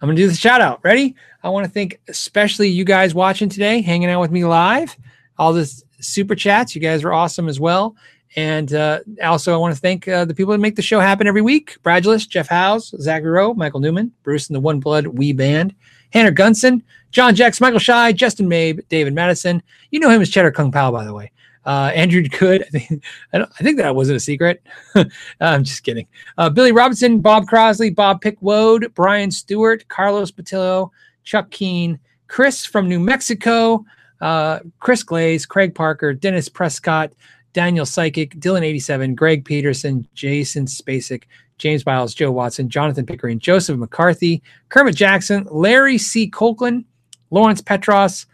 I'm 0.00 0.08
gonna 0.08 0.16
do 0.16 0.28
the 0.28 0.34
shout 0.34 0.60
out. 0.60 0.80
Ready? 0.82 1.14
I 1.42 1.48
want 1.48 1.66
to 1.66 1.70
thank 1.70 2.00
especially 2.08 2.68
you 2.68 2.84
guys 2.84 3.14
watching 3.14 3.48
today, 3.48 3.82
hanging 3.82 4.10
out 4.10 4.20
with 4.20 4.30
me 4.30 4.44
live. 4.44 4.96
All 5.38 5.52
this 5.52 5.84
super 6.00 6.34
chats, 6.34 6.74
you 6.74 6.80
guys 6.80 7.04
are 7.04 7.12
awesome 7.12 7.48
as 7.48 7.60
well. 7.60 7.96
And 8.36 8.74
uh, 8.74 9.00
also, 9.22 9.54
I 9.54 9.56
want 9.56 9.74
to 9.74 9.80
thank 9.80 10.08
uh, 10.08 10.24
the 10.24 10.34
people 10.34 10.52
that 10.52 10.58
make 10.58 10.76
the 10.76 10.82
show 10.82 10.98
happen 11.00 11.26
every 11.26 11.42
week: 11.42 11.76
Bradulus, 11.82 12.28
Jeff 12.28 12.48
Howes, 12.48 12.94
Zachary 13.00 13.30
Rowe, 13.30 13.54
Michael 13.54 13.80
Newman, 13.80 14.12
Bruce 14.22 14.48
and 14.48 14.56
the 14.56 14.60
One 14.60 14.80
Blood 14.80 15.06
We 15.06 15.32
Band, 15.32 15.74
Hannah 16.10 16.32
Gunson, 16.32 16.82
John 17.12 17.34
Jacks, 17.34 17.60
Michael 17.60 17.78
Shy, 17.78 18.12
Justin 18.12 18.48
Mabe, 18.48 18.80
David 18.88 19.14
Madison. 19.14 19.62
You 19.90 20.00
know 20.00 20.10
him 20.10 20.20
as 20.20 20.30
Cheddar 20.30 20.50
Kung 20.50 20.72
Pao, 20.72 20.90
by 20.90 21.04
the 21.04 21.14
way. 21.14 21.30
Uh, 21.66 21.90
Andrew 21.94 22.22
Good, 22.22 22.62
I 22.66 22.68
think, 22.68 23.04
I, 23.32 23.42
I, 23.42 23.62
think 23.62 23.78
that 23.78 23.96
wasn't 23.96 24.16
a 24.16 24.20
secret. 24.20 24.62
I'm 25.40 25.64
just 25.64 25.82
kidding. 25.82 26.06
Uh, 26.36 26.50
Billy 26.50 26.72
Robinson, 26.72 27.20
Bob 27.20 27.46
Crosley, 27.46 27.94
Bob 27.94 28.22
Pickwode, 28.22 28.92
Brian 28.94 29.30
Stewart, 29.30 29.86
Carlos 29.88 30.30
Patillo, 30.30 30.90
Chuck 31.24 31.50
Keene, 31.50 31.98
Chris 32.28 32.66
from 32.66 32.88
New 32.88 33.00
Mexico, 33.00 33.84
uh, 34.20 34.60
Chris 34.80 35.02
Glaze, 35.02 35.46
Craig 35.46 35.74
Parker, 35.74 36.12
Dennis 36.12 36.48
Prescott, 36.48 37.12
Daniel 37.52 37.86
Psychic, 37.86 38.34
Dylan87, 38.34 39.14
Greg 39.14 39.44
Peterson, 39.44 40.06
Jason 40.14 40.66
Spacek, 40.66 41.22
James 41.58 41.86
Miles, 41.86 42.14
Joe 42.14 42.32
Watson, 42.32 42.68
Jonathan 42.68 43.06
Pickering, 43.06 43.38
Joseph 43.38 43.78
McCarthy, 43.78 44.42
Kermit 44.68 44.96
Jackson, 44.96 45.46
Larry 45.50 45.98
C. 45.98 46.28
Copeland, 46.28 46.84
Lawrence 47.30 47.62
Petros, 47.62 48.26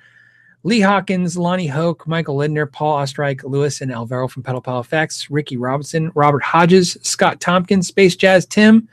Lee 0.63 0.81
Hawkins, 0.81 1.39
Lonnie 1.39 1.67
Hoke, 1.67 2.07
Michael 2.07 2.37
Lindner, 2.37 2.67
Paul 2.67 2.99
Ostreich, 2.99 3.43
Lewis 3.45 3.81
and 3.81 3.91
Alvaro 3.91 4.29
from 4.29 4.43
Pedal 4.43 4.61
Pal 4.61 4.81
Effects, 4.81 5.31
Ricky 5.31 5.57
Robinson, 5.57 6.13
Robert 6.15 6.43
Hodges, 6.43 6.99
Scott 7.03 7.41
Tompkins, 7.41 7.87
Space 7.87 8.15
Jazz 8.15 8.45
Tim, 8.45 8.89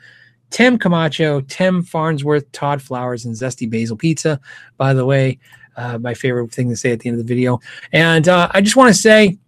Tim 0.50 0.78
Camacho, 0.78 1.42
Tim 1.42 1.82
Farnsworth, 1.82 2.50
Todd 2.52 2.80
Flowers, 2.80 3.26
and 3.26 3.34
Zesty 3.34 3.70
Basil 3.70 3.96
Pizza. 3.96 4.40
By 4.78 4.94
the 4.94 5.04
way, 5.04 5.38
uh, 5.76 5.98
my 5.98 6.14
favorite 6.14 6.50
thing 6.52 6.70
to 6.70 6.76
say 6.76 6.90
at 6.90 7.00
the 7.00 7.08
end 7.10 7.20
of 7.20 7.26
the 7.26 7.34
video. 7.34 7.60
And 7.92 8.28
uh, 8.28 8.48
I 8.52 8.62
just 8.62 8.76
want 8.76 8.88
to 8.88 9.00
say, 9.00 9.38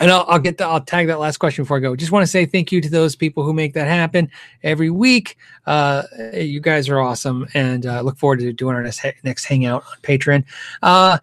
and 0.00 0.10
I'll, 0.10 0.24
I'll 0.26 0.38
get 0.38 0.58
the, 0.58 0.66
I'll 0.66 0.80
tag 0.80 1.06
that 1.06 1.20
last 1.20 1.36
question 1.36 1.62
before 1.62 1.76
I 1.76 1.80
go. 1.80 1.94
Just 1.94 2.10
want 2.10 2.24
to 2.24 2.26
say 2.26 2.46
thank 2.46 2.72
you 2.72 2.80
to 2.80 2.90
those 2.90 3.14
people 3.14 3.44
who 3.44 3.52
make 3.52 3.74
that 3.74 3.86
happen 3.86 4.30
every 4.62 4.90
week. 4.90 5.36
Uh, 5.66 6.02
you 6.32 6.58
guys 6.58 6.88
are 6.88 6.98
awesome, 6.98 7.46
and 7.54 7.86
uh, 7.86 8.00
look 8.00 8.18
forward 8.18 8.40
to 8.40 8.52
doing 8.52 8.74
our 8.74 8.82
next, 8.82 9.04
next 9.22 9.44
hangout 9.44 9.84
on 9.84 9.98
Patreon. 10.02 10.44
Uh, 10.82 11.18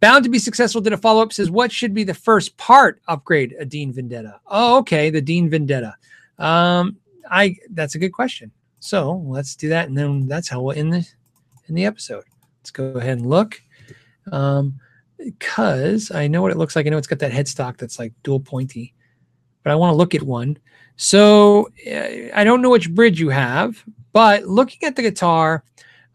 Bound 0.00 0.24
to 0.24 0.30
be 0.30 0.38
successful 0.38 0.82
did 0.82 0.92
a 0.92 0.96
follow 0.98 1.22
up 1.22 1.32
says, 1.32 1.50
What 1.50 1.72
should 1.72 1.94
be 1.94 2.04
the 2.04 2.14
first 2.14 2.56
part 2.58 3.00
upgrade 3.08 3.54
a 3.58 3.64
Dean 3.64 3.92
Vendetta? 3.92 4.40
Oh, 4.46 4.78
okay, 4.78 5.08
the 5.08 5.22
Dean 5.22 5.48
Vendetta. 5.48 5.96
Um, 6.38 6.98
I 7.30 7.56
that's 7.70 7.94
a 7.94 7.98
good 7.98 8.12
question. 8.12 8.52
So 8.78 9.24
let's 9.26 9.56
do 9.56 9.70
that, 9.70 9.88
and 9.88 9.96
then 9.96 10.28
that's 10.28 10.48
how 10.48 10.60
we'll 10.60 10.76
end 10.76 10.92
the 10.92 11.08
in 11.68 11.74
the 11.74 11.86
episode. 11.86 12.24
Let's 12.60 12.70
go 12.70 12.84
ahead 12.84 13.18
and 13.18 13.26
look. 13.26 13.60
Um, 14.30 14.78
because 15.18 16.10
I 16.10 16.26
know 16.26 16.42
what 16.42 16.52
it 16.52 16.58
looks 16.58 16.76
like. 16.76 16.86
I 16.86 16.90
know 16.90 16.98
it's 16.98 17.06
got 17.06 17.18
that 17.20 17.32
headstock 17.32 17.76
that's 17.76 17.98
like 17.98 18.12
dual 18.22 18.40
pointy, 18.40 18.94
but 19.62 19.72
I 19.72 19.76
want 19.76 19.92
to 19.92 19.96
look 19.96 20.14
at 20.14 20.22
one. 20.22 20.58
So 20.96 21.68
uh, 21.86 22.34
I 22.34 22.44
don't 22.44 22.62
know 22.62 22.70
which 22.70 22.94
bridge 22.94 23.20
you 23.20 23.28
have, 23.28 23.82
but 24.12 24.44
looking 24.44 24.86
at 24.86 24.96
the 24.96 25.02
guitar, 25.02 25.62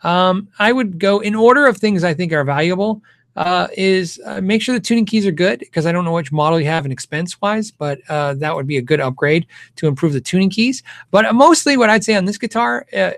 um, 0.03 0.47
I 0.57 0.71
would 0.71 0.99
go 0.99 1.19
in 1.19 1.35
order 1.35 1.67
of 1.67 1.77
things 1.77 2.03
I 2.03 2.13
think 2.13 2.33
are 2.33 2.43
valuable. 2.43 3.01
Uh, 3.37 3.65
is 3.77 4.19
uh, 4.25 4.41
make 4.41 4.61
sure 4.61 4.75
the 4.75 4.81
tuning 4.81 5.05
keys 5.05 5.25
are 5.25 5.31
good 5.31 5.59
because 5.59 5.85
I 5.85 5.93
don't 5.93 6.03
know 6.03 6.11
which 6.11 6.33
model 6.33 6.59
you 6.59 6.65
have 6.65 6.85
in 6.85 6.91
expense 6.91 7.39
wise, 7.39 7.71
but 7.71 7.99
uh, 8.09 8.33
that 8.33 8.53
would 8.53 8.67
be 8.67 8.75
a 8.75 8.81
good 8.81 8.99
upgrade 8.99 9.47
to 9.77 9.87
improve 9.87 10.11
the 10.11 10.19
tuning 10.19 10.49
keys. 10.49 10.83
But 11.11 11.33
mostly, 11.33 11.77
what 11.77 11.89
I'd 11.89 12.03
say 12.03 12.15
on 12.15 12.25
this 12.25 12.37
guitar, 12.37 12.85
uh, 12.93 13.11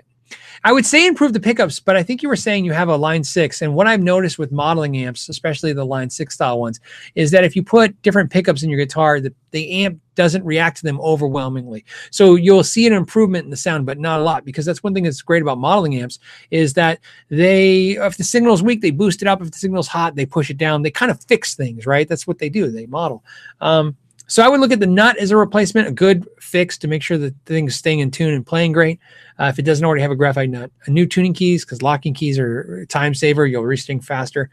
I 0.66 0.72
would 0.72 0.86
say 0.86 1.06
improve 1.06 1.34
the 1.34 1.40
pickups, 1.40 1.78
but 1.78 1.96
I 1.96 2.02
think 2.02 2.22
you 2.22 2.28
were 2.28 2.36
saying 2.36 2.64
you 2.64 2.72
have 2.72 2.88
a 2.88 2.96
line 2.96 3.22
six. 3.22 3.60
And 3.60 3.74
what 3.74 3.86
I've 3.86 4.02
noticed 4.02 4.38
with 4.38 4.50
modeling 4.50 4.96
amps, 4.96 5.28
especially 5.28 5.72
the 5.74 5.84
line 5.84 6.08
six 6.08 6.34
style 6.34 6.58
ones, 6.58 6.80
is 7.14 7.30
that 7.32 7.44
if 7.44 7.54
you 7.54 7.62
put 7.62 8.00
different 8.02 8.30
pickups 8.30 8.62
in 8.62 8.70
your 8.70 8.78
guitar, 8.78 9.20
the, 9.20 9.34
the 9.50 9.84
amp 9.84 10.00
doesn't 10.14 10.44
react 10.44 10.78
to 10.78 10.84
them 10.84 11.00
overwhelmingly. 11.00 11.84
So 12.10 12.36
you'll 12.36 12.64
see 12.64 12.86
an 12.86 12.92
improvement 12.94 13.44
in 13.44 13.50
the 13.50 13.56
sound, 13.56 13.84
but 13.84 13.98
not 13.98 14.20
a 14.20 14.22
lot, 14.22 14.44
because 14.44 14.64
that's 14.64 14.82
one 14.82 14.94
thing 14.94 15.04
that's 15.04 15.20
great 15.20 15.42
about 15.42 15.58
modeling 15.58 15.96
amps 15.96 16.18
is 16.50 16.72
that 16.74 17.00
they, 17.28 17.90
if 17.90 18.16
the 18.16 18.24
signal's 18.24 18.62
weak, 18.62 18.80
they 18.80 18.90
boost 18.90 19.20
it 19.20 19.28
up. 19.28 19.42
If 19.42 19.50
the 19.50 19.58
signal's 19.58 19.88
hot, 19.88 20.14
they 20.14 20.24
push 20.24 20.48
it 20.50 20.56
down. 20.56 20.82
They 20.82 20.90
kind 20.90 21.10
of 21.10 21.22
fix 21.24 21.54
things, 21.54 21.84
right? 21.84 22.08
That's 22.08 22.26
what 22.26 22.38
they 22.38 22.48
do. 22.48 22.70
They 22.70 22.86
model. 22.86 23.22
Um, 23.60 23.96
so 24.26 24.42
I 24.42 24.48
would 24.48 24.60
look 24.60 24.72
at 24.72 24.80
the 24.80 24.86
nut 24.86 25.16
as 25.18 25.30
a 25.30 25.36
replacement, 25.36 25.88
a 25.88 25.92
good 25.92 26.26
fix 26.40 26.78
to 26.78 26.88
make 26.88 27.02
sure 27.02 27.18
that 27.18 27.34
thing's 27.44 27.76
staying 27.76 28.00
in 28.00 28.10
tune 28.10 28.32
and 28.32 28.46
playing 28.46 28.72
great. 28.72 28.98
Uh, 29.38 29.44
if 29.44 29.58
it 29.58 29.62
doesn't 29.62 29.84
already 29.84 30.02
have 30.02 30.10
a 30.10 30.16
graphite 30.16 30.50
nut, 30.50 30.70
a 30.86 30.90
new 30.90 31.06
tuning 31.06 31.34
keys 31.34 31.64
because 31.64 31.82
locking 31.82 32.14
keys 32.14 32.38
are 32.38 32.86
time 32.86 33.14
saver. 33.14 33.46
You'll 33.46 33.64
restring 33.64 34.02
faster. 34.02 34.50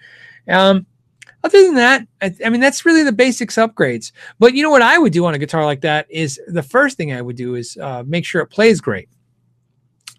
Um, 0.47 0.85
other 1.43 1.63
than 1.63 1.75
that, 1.75 2.07
I, 2.21 2.35
I, 2.45 2.49
mean 2.49 2.61
that's 2.61 2.85
really 2.85 3.03
the 3.03 3.11
basics 3.11 3.55
upgrades. 3.55 4.11
But 4.39 4.53
you 4.53 4.61
know 4.61 4.69
what 4.69 4.81
I 4.81 4.97
would 4.97 5.13
do 5.13 5.25
on 5.25 5.33
a 5.33 5.39
guitar 5.39 5.65
like 5.65 5.81
that 5.81 6.05
is 6.09 6.39
the 6.47 6.63
first 6.63 6.97
thing 6.97 7.13
I 7.13 7.21
would 7.21 7.35
do 7.35 7.55
is 7.55 7.77
uh, 7.77 8.03
make 8.05 8.25
sure 8.25 8.41
it 8.41 8.47
plays 8.47 8.81
great. 8.81 9.09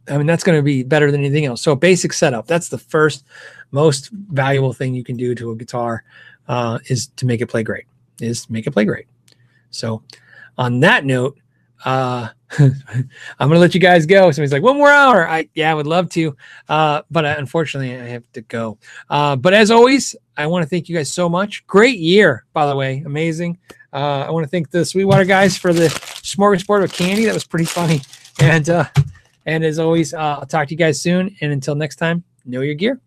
I 0.08 0.16
mean 0.18 0.26
that's 0.26 0.42
going 0.42 0.58
to 0.58 0.62
be 0.62 0.82
better 0.82 1.12
than 1.12 1.20
anything 1.20 1.44
else. 1.44 1.62
So 1.62 1.76
basic 1.76 2.12
setup. 2.12 2.46
That's 2.46 2.70
the 2.70 2.78
first 2.78 3.24
most 3.70 4.10
valuable 4.10 4.72
thing 4.72 4.94
you 4.94 5.04
can 5.04 5.16
do 5.16 5.34
to 5.36 5.52
a 5.52 5.56
guitar 5.56 6.02
uh, 6.48 6.80
is 6.86 7.08
to 7.16 7.26
make 7.26 7.40
it 7.40 7.46
play 7.46 7.62
great. 7.62 7.84
Is 8.20 8.50
make 8.50 8.66
it 8.66 8.72
play 8.72 8.84
great. 8.84 9.06
So, 9.72 10.02
on 10.56 10.80
that 10.80 11.04
note, 11.04 11.38
uh, 11.84 12.28
I'm 12.58 13.08
gonna 13.38 13.58
let 13.58 13.74
you 13.74 13.80
guys 13.80 14.06
go. 14.06 14.30
Somebody's 14.30 14.52
like, 14.52 14.62
one 14.62 14.76
more 14.76 14.90
hour. 14.90 15.28
I 15.28 15.48
yeah, 15.54 15.70
I 15.70 15.74
would 15.74 15.86
love 15.86 16.08
to, 16.10 16.36
uh, 16.68 17.02
but 17.10 17.24
uh, 17.24 17.34
unfortunately, 17.38 17.94
I 17.98 18.08
have 18.08 18.30
to 18.32 18.42
go. 18.42 18.78
Uh, 19.10 19.36
but 19.36 19.54
as 19.54 19.70
always, 19.70 20.14
I 20.36 20.46
want 20.46 20.62
to 20.62 20.68
thank 20.68 20.88
you 20.88 20.96
guys 20.96 21.12
so 21.12 21.28
much. 21.28 21.66
Great 21.66 21.98
year, 21.98 22.44
by 22.52 22.66
the 22.66 22.76
way, 22.76 23.02
amazing. 23.04 23.58
Uh, 23.92 24.24
I 24.26 24.30
want 24.30 24.44
to 24.44 24.50
thank 24.50 24.70
the 24.70 24.84
Sweetwater 24.84 25.24
guys 25.24 25.56
for 25.56 25.72
the 25.72 25.88
smorgasbord 25.88 26.84
of 26.84 26.92
candy. 26.92 27.24
That 27.26 27.34
was 27.34 27.44
pretty 27.44 27.66
funny. 27.66 28.00
And 28.40 28.68
uh, 28.70 28.84
and 29.46 29.64
as 29.64 29.78
always, 29.78 30.14
uh, 30.14 30.38
I'll 30.40 30.46
talk 30.46 30.68
to 30.68 30.74
you 30.74 30.78
guys 30.78 31.00
soon. 31.00 31.34
And 31.40 31.52
until 31.52 31.74
next 31.74 31.96
time, 31.96 32.24
know 32.44 32.60
your 32.60 32.74
gear. 32.74 33.00